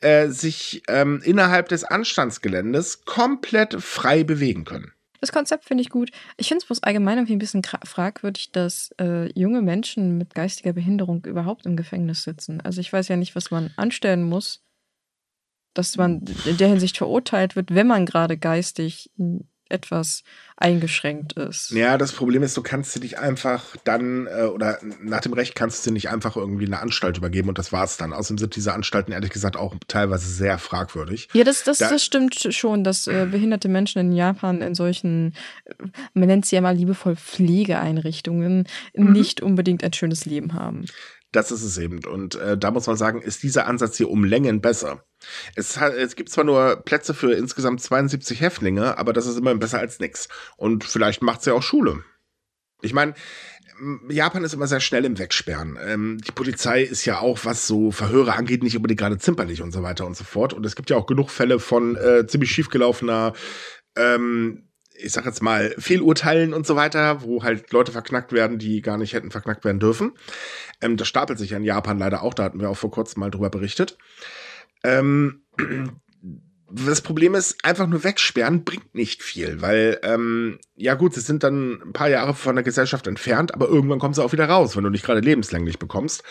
äh, 0.00 0.28
sich 0.28 0.82
ähm, 0.88 1.20
innerhalb 1.24 1.68
des 1.68 1.84
Anstandsgeländes 1.84 3.04
komplett 3.04 3.80
frei 3.80 4.24
bewegen 4.24 4.64
können. 4.64 4.93
Das 5.20 5.32
Konzept 5.32 5.64
finde 5.64 5.82
ich 5.82 5.90
gut. 5.90 6.10
Ich 6.36 6.48
finde 6.48 6.62
es 6.62 6.66
bloß 6.66 6.82
allgemein 6.82 7.18
irgendwie 7.18 7.36
ein 7.36 7.38
bisschen 7.38 7.62
fragwürdig, 7.64 8.52
dass 8.52 8.90
äh, 9.00 9.30
junge 9.38 9.62
Menschen 9.62 10.18
mit 10.18 10.34
geistiger 10.34 10.72
Behinderung 10.72 11.24
überhaupt 11.24 11.66
im 11.66 11.76
Gefängnis 11.76 12.24
sitzen. 12.24 12.60
Also 12.60 12.80
ich 12.80 12.92
weiß 12.92 13.08
ja 13.08 13.16
nicht, 13.16 13.34
was 13.34 13.50
man 13.50 13.70
anstellen 13.76 14.24
muss, 14.24 14.64
dass 15.72 15.96
man 15.96 16.24
in 16.44 16.56
der 16.56 16.68
Hinsicht 16.68 16.96
verurteilt 16.96 17.56
wird, 17.56 17.74
wenn 17.74 17.86
man 17.86 18.06
gerade 18.06 18.36
geistig 18.36 19.10
etwas 19.68 20.22
eingeschränkt 20.56 21.32
ist. 21.32 21.70
Ja, 21.70 21.98
das 21.98 22.12
Problem 22.12 22.42
ist, 22.42 22.56
du 22.56 22.62
kannst 22.62 22.92
sie 22.92 23.00
nicht 23.00 23.18
einfach 23.18 23.76
dann, 23.84 24.26
äh, 24.26 24.44
oder 24.44 24.78
nach 25.02 25.20
dem 25.20 25.32
Recht 25.32 25.56
kannst 25.56 25.80
du 25.80 25.90
sie 25.90 25.92
nicht 25.92 26.10
einfach 26.10 26.36
irgendwie 26.36 26.66
eine 26.66 26.78
Anstalt 26.78 27.18
übergeben 27.18 27.48
und 27.48 27.58
das 27.58 27.72
war's 27.72 27.96
dann. 27.96 28.12
Außerdem 28.12 28.38
sind 28.38 28.56
diese 28.56 28.72
Anstalten 28.72 29.12
ehrlich 29.12 29.30
gesagt 29.30 29.56
auch 29.56 29.74
teilweise 29.88 30.28
sehr 30.28 30.58
fragwürdig. 30.58 31.28
Ja, 31.32 31.42
das, 31.42 31.64
das, 31.64 31.78
da, 31.78 31.90
das 31.90 32.04
stimmt 32.04 32.36
schon, 32.50 32.84
dass 32.84 33.06
äh, 33.08 33.26
behinderte 33.28 33.68
Menschen 33.68 33.98
in 33.98 34.12
Japan 34.12 34.62
in 34.62 34.74
solchen, 34.74 35.34
äh, 35.64 35.74
man 36.12 36.28
nennt 36.28 36.46
sie 36.46 36.54
ja 36.54 36.62
mal 36.62 36.76
liebevoll 36.76 37.16
Pflegeeinrichtungen, 37.16 38.68
mhm. 38.94 39.12
nicht 39.12 39.40
unbedingt 39.40 39.82
ein 39.82 39.92
schönes 39.92 40.24
Leben 40.24 40.54
haben. 40.54 40.84
Das 41.34 41.50
ist 41.50 41.64
es 41.64 41.78
eben. 41.78 42.04
Und 42.04 42.36
äh, 42.36 42.56
da 42.56 42.70
muss 42.70 42.86
man 42.86 42.96
sagen, 42.96 43.20
ist 43.20 43.42
dieser 43.42 43.66
Ansatz 43.66 43.96
hier 43.96 44.08
um 44.08 44.22
Längen 44.22 44.60
besser. 44.60 45.04
Es, 45.56 45.80
hat, 45.80 45.92
es 45.94 46.14
gibt 46.14 46.28
zwar 46.28 46.44
nur 46.44 46.76
Plätze 46.76 47.12
für 47.12 47.32
insgesamt 47.32 47.80
72 47.80 48.40
Häftlinge, 48.40 48.98
aber 48.98 49.12
das 49.12 49.26
ist 49.26 49.36
immerhin 49.36 49.58
besser 49.58 49.80
als 49.80 49.98
nix. 49.98 50.28
Und 50.56 50.84
vielleicht 50.84 51.22
macht 51.22 51.42
sie 51.42 51.50
ja 51.50 51.56
auch 51.56 51.62
Schule. 51.62 52.04
Ich 52.82 52.92
meine, 52.92 53.14
Japan 54.08 54.44
ist 54.44 54.54
immer 54.54 54.68
sehr 54.68 54.78
schnell 54.78 55.04
im 55.04 55.18
Wegsperren. 55.18 55.76
Ähm, 55.84 56.18
die 56.24 56.30
Polizei 56.30 56.82
ist 56.84 57.04
ja 57.04 57.18
auch, 57.18 57.40
was 57.42 57.66
so 57.66 57.90
Verhöre 57.90 58.34
angeht, 58.34 58.62
nicht 58.62 58.76
unbedingt 58.76 59.00
gerade 59.00 59.18
zimperlich 59.18 59.60
und 59.60 59.72
so 59.72 59.82
weiter 59.82 60.06
und 60.06 60.16
so 60.16 60.22
fort. 60.22 60.52
Und 60.52 60.64
es 60.64 60.76
gibt 60.76 60.88
ja 60.88 60.96
auch 60.96 61.06
genug 61.06 61.30
Fälle 61.30 61.58
von 61.58 61.96
äh, 61.96 62.28
ziemlich 62.28 62.52
schiefgelaufener 62.52 63.32
ähm, 63.96 64.68
ich 64.94 65.12
sag 65.12 65.26
jetzt 65.26 65.42
mal, 65.42 65.74
Fehlurteilen 65.78 66.54
und 66.54 66.66
so 66.66 66.76
weiter, 66.76 67.22
wo 67.22 67.42
halt 67.42 67.72
Leute 67.72 67.92
verknackt 67.92 68.32
werden, 68.32 68.58
die 68.58 68.80
gar 68.80 68.96
nicht 68.96 69.12
hätten 69.12 69.30
verknackt 69.30 69.64
werden 69.64 69.80
dürfen. 69.80 70.12
Ähm, 70.80 70.96
das 70.96 71.08
stapelt 71.08 71.38
sich 71.38 71.52
in 71.52 71.64
Japan 71.64 71.98
leider 71.98 72.22
auch, 72.22 72.34
da 72.34 72.44
hatten 72.44 72.60
wir 72.60 72.70
auch 72.70 72.76
vor 72.76 72.90
kurzem 72.90 73.20
mal 73.20 73.30
drüber 73.30 73.50
berichtet. 73.50 73.98
Ähm, 74.82 75.42
das 76.76 77.02
Problem 77.02 77.34
ist, 77.34 77.64
einfach 77.64 77.86
nur 77.86 78.02
wegsperren 78.02 78.64
bringt 78.64 78.94
nicht 78.94 79.22
viel, 79.22 79.62
weil, 79.62 80.00
ähm, 80.02 80.58
ja 80.74 80.94
gut, 80.94 81.14
sie 81.14 81.20
sind 81.20 81.44
dann 81.44 81.80
ein 81.80 81.92
paar 81.92 82.08
Jahre 82.08 82.34
von 82.34 82.56
der 82.56 82.64
Gesellschaft 82.64 83.06
entfernt, 83.06 83.54
aber 83.54 83.68
irgendwann 83.68 84.00
kommen 84.00 84.14
sie 84.14 84.24
auch 84.24 84.32
wieder 84.32 84.48
raus, 84.48 84.76
wenn 84.76 84.82
du 84.82 84.90
nicht 84.90 85.04
gerade 85.04 85.20
lebenslänglich 85.20 85.78
bekommst. 85.78 86.24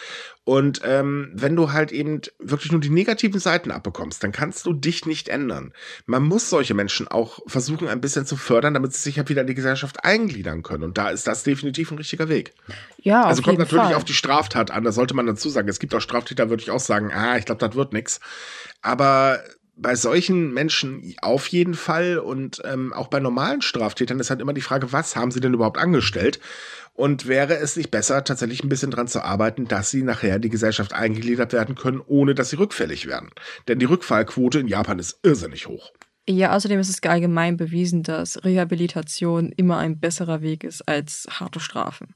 Und 0.43 0.81
ähm, 0.83 1.31
wenn 1.33 1.55
du 1.55 1.71
halt 1.71 1.93
eben 1.93 2.19
wirklich 2.39 2.73
nur 2.73 2.81
die 2.81 2.89
negativen 2.89 3.39
Seiten 3.39 3.71
abbekommst, 3.71 4.21
dann 4.21 4.33
kannst 4.33 4.65
du 4.65 4.73
dich 4.73 5.05
nicht 5.05 5.29
ändern. 5.29 5.71
Man 6.05 6.23
muss 6.23 6.49
solche 6.49 6.73
Menschen 6.73 7.07
auch 7.07 7.39
versuchen, 7.47 7.87
ein 7.87 8.01
bisschen 8.01 8.25
zu 8.25 8.35
fördern, 8.35 8.73
damit 8.73 8.93
sie 8.93 9.01
sich 9.01 9.17
halt 9.17 9.29
wieder 9.29 9.41
in 9.41 9.47
die 9.47 9.55
Gesellschaft 9.55 10.03
eingliedern 10.03 10.61
können. 10.61 10.83
Und 10.83 10.97
da 10.97 11.09
ist 11.09 11.25
das 11.25 11.43
definitiv 11.43 11.91
ein 11.91 11.97
richtiger 11.97 12.27
Weg. 12.27 12.53
Ja, 12.97 13.23
also 13.23 13.41
kommt 13.41 13.59
natürlich 13.59 13.85
Fall. 13.85 13.95
auf 13.95 14.03
die 14.03 14.13
Straftat 14.13 14.71
an, 14.71 14.83
da 14.83 14.91
sollte 14.91 15.13
man 15.13 15.25
dazu 15.25 15.47
sagen. 15.47 15.69
Es 15.69 15.79
gibt 15.79 15.95
auch 15.95 16.01
Straftäter, 16.01 16.49
würde 16.49 16.63
ich 16.63 16.71
auch 16.71 16.81
sagen, 16.81 17.13
ah, 17.13 17.37
ich 17.37 17.45
glaube, 17.45 17.65
das 17.65 17.75
wird 17.75 17.93
nix. 17.93 18.19
Aber 18.81 19.41
bei 19.75 19.95
solchen 19.95 20.53
Menschen 20.53 21.15
auf 21.21 21.47
jeden 21.47 21.73
Fall 21.73 22.19
und 22.19 22.61
ähm, 22.63 22.93
auch 22.93 23.07
bei 23.07 23.19
normalen 23.19 23.61
Straftätern 23.61 24.19
ist 24.19 24.29
halt 24.29 24.41
immer 24.41 24.53
die 24.53 24.61
Frage, 24.61 24.91
was 24.91 25.15
haben 25.15 25.31
sie 25.31 25.39
denn 25.39 25.53
überhaupt 25.53 25.77
angestellt? 25.77 26.39
Und 26.95 27.27
wäre 27.27 27.55
es 27.57 27.75
nicht 27.75 27.89
besser, 27.89 28.23
tatsächlich 28.23 28.63
ein 28.63 28.69
bisschen 28.69 28.91
dran 28.91 29.07
zu 29.07 29.23
arbeiten, 29.23 29.67
dass 29.67 29.89
sie 29.89 30.03
nachher 30.03 30.37
die 30.37 30.49
Gesellschaft 30.49 30.93
eingegliedert 30.93 31.51
werden 31.51 31.73
können, 31.73 32.01
ohne 32.05 32.35
dass 32.35 32.51
sie 32.51 32.57
rückfällig 32.57 33.07
werden? 33.07 33.31
Denn 33.67 33.79
die 33.79 33.85
Rückfallquote 33.85 34.59
in 34.59 34.67
Japan 34.67 34.99
ist 34.99 35.19
irrsinnig 35.23 35.67
hoch. 35.67 35.91
Ja, 36.29 36.55
außerdem 36.55 36.79
ist 36.79 36.89
es 36.89 37.01
allgemein 37.03 37.57
bewiesen, 37.57 38.03
dass 38.03 38.43
Rehabilitation 38.45 39.51
immer 39.51 39.77
ein 39.79 39.99
besserer 39.99 40.41
Weg 40.41 40.63
ist 40.63 40.87
als 40.87 41.27
harte 41.31 41.59
Strafen. 41.59 42.15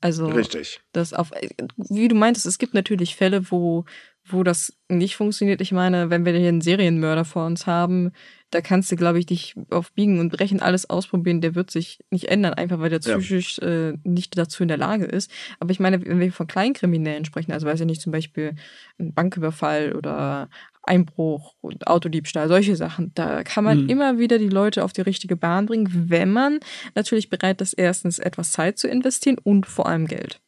Also, 0.00 0.26
Richtig. 0.26 0.80
Das 0.92 1.12
auf, 1.12 1.32
wie 1.76 2.06
du 2.06 2.14
meintest, 2.14 2.46
es 2.46 2.58
gibt 2.58 2.74
natürlich 2.74 3.16
Fälle, 3.16 3.50
wo 3.50 3.84
wo 4.32 4.42
das 4.42 4.72
nicht 4.88 5.16
funktioniert. 5.16 5.60
Ich 5.60 5.72
meine, 5.72 6.10
wenn 6.10 6.24
wir 6.24 6.32
hier 6.32 6.48
einen 6.48 6.60
Serienmörder 6.60 7.24
vor 7.24 7.46
uns 7.46 7.66
haben, 7.66 8.12
da 8.50 8.60
kannst 8.60 8.90
du, 8.90 8.96
glaube 8.96 9.18
ich, 9.18 9.26
dich 9.26 9.54
auf 9.70 9.92
Biegen 9.92 10.20
und 10.20 10.30
Brechen 10.30 10.60
alles 10.60 10.88
ausprobieren. 10.88 11.40
Der 11.40 11.54
wird 11.54 11.70
sich 11.70 11.98
nicht 12.10 12.28
ändern, 12.28 12.54
einfach 12.54 12.80
weil 12.80 12.88
der 12.88 13.00
psychisch 13.00 13.58
ja. 13.58 13.90
äh, 13.90 13.98
nicht 14.04 14.38
dazu 14.38 14.62
in 14.62 14.68
der 14.68 14.78
Lage 14.78 15.04
ist. 15.04 15.30
Aber 15.60 15.70
ich 15.70 15.80
meine, 15.80 16.04
wenn 16.04 16.20
wir 16.20 16.32
von 16.32 16.46
Kleinkriminellen 16.46 17.24
sprechen, 17.26 17.52
also 17.52 17.66
weiß 17.66 17.80
ich 17.80 17.86
nicht, 17.86 18.00
zum 18.00 18.12
Beispiel 18.12 18.54
ein 18.98 19.12
Banküberfall 19.12 19.94
oder 19.94 20.48
Einbruch 20.82 21.54
und 21.60 21.86
Autodiebstahl, 21.86 22.48
solche 22.48 22.76
Sachen, 22.76 23.12
da 23.14 23.44
kann 23.44 23.64
man 23.64 23.82
mhm. 23.82 23.88
immer 23.90 24.18
wieder 24.18 24.38
die 24.38 24.48
Leute 24.48 24.84
auf 24.84 24.94
die 24.94 25.02
richtige 25.02 25.36
Bahn 25.36 25.66
bringen, 25.66 26.06
wenn 26.08 26.32
man 26.32 26.60
natürlich 26.94 27.28
bereit 27.28 27.60
ist, 27.60 27.74
erstens 27.74 28.18
etwas 28.18 28.52
Zeit 28.52 28.78
zu 28.78 28.88
investieren 28.88 29.36
und 29.42 29.66
vor 29.66 29.86
allem 29.86 30.06
Geld. 30.06 30.40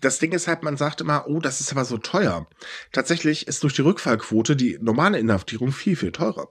Das 0.00 0.18
Ding 0.18 0.32
ist 0.32 0.48
halt, 0.48 0.62
man 0.62 0.76
sagt 0.76 1.00
immer, 1.00 1.26
oh, 1.28 1.40
das 1.40 1.60
ist 1.60 1.72
aber 1.72 1.84
so 1.84 1.98
teuer. 1.98 2.48
Tatsächlich 2.90 3.46
ist 3.46 3.62
durch 3.62 3.74
die 3.74 3.82
Rückfallquote 3.82 4.56
die 4.56 4.78
normale 4.80 5.18
Inhaftierung 5.18 5.72
viel, 5.72 5.96
viel 5.96 6.12
teurer. 6.12 6.48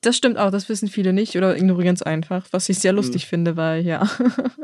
Das 0.00 0.16
stimmt 0.16 0.38
auch, 0.38 0.52
das 0.52 0.68
wissen 0.68 0.88
viele 0.88 1.12
nicht 1.12 1.36
oder 1.36 1.56
ignorieren 1.56 1.94
es 1.94 2.02
einfach, 2.02 2.46
was 2.52 2.68
ich 2.68 2.78
sehr 2.78 2.92
lustig 2.92 3.22
hm. 3.22 3.28
finde, 3.28 3.56
weil 3.56 3.84
ja, 3.84 4.08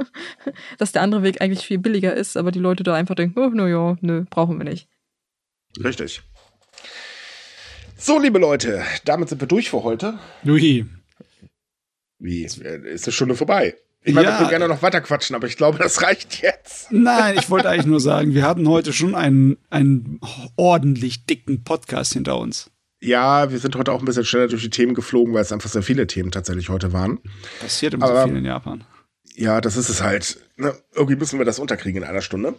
dass 0.78 0.92
der 0.92 1.02
andere 1.02 1.24
Weg 1.24 1.40
eigentlich 1.40 1.66
viel 1.66 1.78
billiger 1.78 2.14
ist, 2.14 2.36
aber 2.36 2.52
die 2.52 2.60
Leute 2.60 2.84
da 2.84 2.94
einfach 2.94 3.16
denken, 3.16 3.38
oh, 3.40 3.48
naja, 3.48 3.96
nö, 4.00 4.24
brauchen 4.30 4.58
wir 4.58 4.64
nicht. 4.64 4.88
Richtig. 5.82 6.22
So, 7.96 8.18
liebe 8.20 8.38
Leute, 8.38 8.84
damit 9.04 9.28
sind 9.28 9.40
wir 9.40 9.48
durch 9.48 9.70
für 9.70 9.82
heute. 9.82 10.18
Ui. 10.46 10.86
Wie? 12.18 12.44
Ist 12.44 12.62
eine 12.62 13.12
Stunde 13.12 13.34
vorbei? 13.34 13.76
Ich 14.06 14.14
meine, 14.14 14.26
ja. 14.26 14.32
wir 14.32 14.38
können 14.38 14.50
gerne 14.50 14.68
noch 14.68 14.82
weiter 14.82 15.00
quatschen, 15.00 15.34
aber 15.34 15.46
ich 15.46 15.56
glaube, 15.56 15.78
das 15.78 16.02
reicht 16.02 16.42
jetzt. 16.42 16.92
Nein, 16.92 17.36
ich 17.38 17.48
wollte 17.48 17.70
eigentlich 17.70 17.86
nur 17.86 18.00
sagen, 18.00 18.34
wir 18.34 18.46
hatten 18.46 18.68
heute 18.68 18.92
schon 18.92 19.14
einen, 19.14 19.56
einen 19.70 20.20
ordentlich 20.56 21.24
dicken 21.24 21.64
Podcast 21.64 22.12
hinter 22.12 22.38
uns. 22.38 22.70
Ja, 23.00 23.50
wir 23.50 23.58
sind 23.58 23.76
heute 23.76 23.92
auch 23.92 24.00
ein 24.00 24.04
bisschen 24.04 24.26
schneller 24.26 24.48
durch 24.48 24.62
die 24.62 24.70
Themen 24.70 24.94
geflogen, 24.94 25.32
weil 25.32 25.40
es 25.40 25.52
einfach 25.52 25.70
sehr 25.70 25.82
viele 25.82 26.06
Themen 26.06 26.30
tatsächlich 26.30 26.68
heute 26.68 26.92
waren. 26.92 27.18
Passiert 27.60 27.94
immer 27.94 28.04
aber, 28.04 28.22
so 28.22 28.28
viel 28.28 28.36
in 28.36 28.44
Japan 28.44 28.84
ja, 29.36 29.60
das 29.60 29.76
ist 29.76 29.88
es 29.88 30.02
halt. 30.02 30.38
Ne? 30.56 30.74
Irgendwie 30.94 31.16
müssen 31.16 31.38
wir 31.38 31.44
das 31.44 31.58
unterkriegen 31.58 32.02
in 32.02 32.08
einer 32.08 32.20
Stunde. 32.22 32.54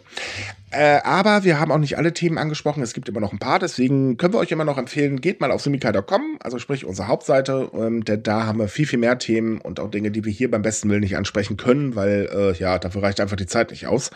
Äh, 0.70 1.00
aber 1.04 1.44
wir 1.44 1.58
haben 1.58 1.72
auch 1.72 1.78
nicht 1.78 1.96
alle 1.96 2.12
Themen 2.12 2.36
angesprochen. 2.36 2.82
Es 2.82 2.92
gibt 2.92 3.08
immer 3.08 3.20
noch 3.20 3.32
ein 3.32 3.38
paar. 3.38 3.58
Deswegen 3.58 4.18
können 4.18 4.34
wir 4.34 4.38
euch 4.38 4.50
immer 4.50 4.66
noch 4.66 4.76
empfehlen, 4.76 5.22
geht 5.22 5.40
mal 5.40 5.50
auf 5.50 5.62
sumika.com, 5.62 6.38
also 6.40 6.58
sprich 6.58 6.84
unsere 6.84 7.08
Hauptseite. 7.08 7.70
Ähm, 7.72 8.04
denn 8.04 8.22
da 8.22 8.44
haben 8.44 8.58
wir 8.58 8.68
viel, 8.68 8.86
viel 8.86 8.98
mehr 8.98 9.18
Themen 9.18 9.58
und 9.58 9.80
auch 9.80 9.90
Dinge, 9.90 10.10
die 10.10 10.24
wir 10.24 10.32
hier 10.32 10.50
beim 10.50 10.62
besten 10.62 10.90
Willen 10.90 11.00
nicht 11.00 11.16
ansprechen 11.16 11.56
können, 11.56 11.96
weil 11.96 12.28
äh, 12.30 12.52
ja, 12.58 12.78
dafür 12.78 13.02
reicht 13.02 13.20
einfach 13.20 13.36
die 13.36 13.46
Zeit 13.46 13.70
nicht 13.70 13.86
aus. 13.86 14.10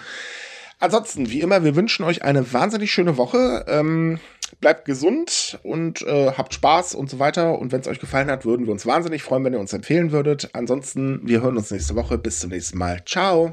Ansonsten, 0.79 1.31
wie 1.31 1.41
immer, 1.41 1.65
wir 1.65 1.77
wünschen 1.77 2.05
euch 2.05 2.23
eine 2.23 2.53
wahnsinnig 2.53 2.93
schöne 2.93 3.17
Woche. 3.17 3.65
Ähm, 3.69 4.19
bleibt 4.61 4.85
gesund 4.85 5.59
und 5.63 6.03
äh, 6.03 6.33
habt 6.33 6.55
Spaß 6.55 6.95
und 6.95 7.11
so 7.11 7.19
weiter. 7.19 7.59
Und 7.59 7.73
wenn 7.73 7.81
es 7.81 7.89
euch 7.89 8.01
gefallen 8.01 8.31
hat, 8.31 8.45
würden 8.45 8.67
wir 8.67 8.73
uns 8.73 8.87
wahnsinnig 8.87 9.23
freuen, 9.23 9.45
wenn 9.45 9.53
ihr 9.53 9.61
uns 9.61 9.73
empfehlen 9.73 10.13
würdet. 10.13 10.51
Ansonsten, 10.55 11.21
wir 11.25 11.43
hören 11.43 11.57
uns 11.57 11.71
nächste 11.71 11.95
Woche. 11.95 12.19
Bis 12.19 12.41
zum 12.41 12.51
nächsten 12.51 12.79
Mal. 12.79 13.03
Ciao. 13.05 13.53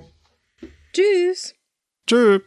Tschüss. 0.93 1.55
Tschüss. 2.07 2.41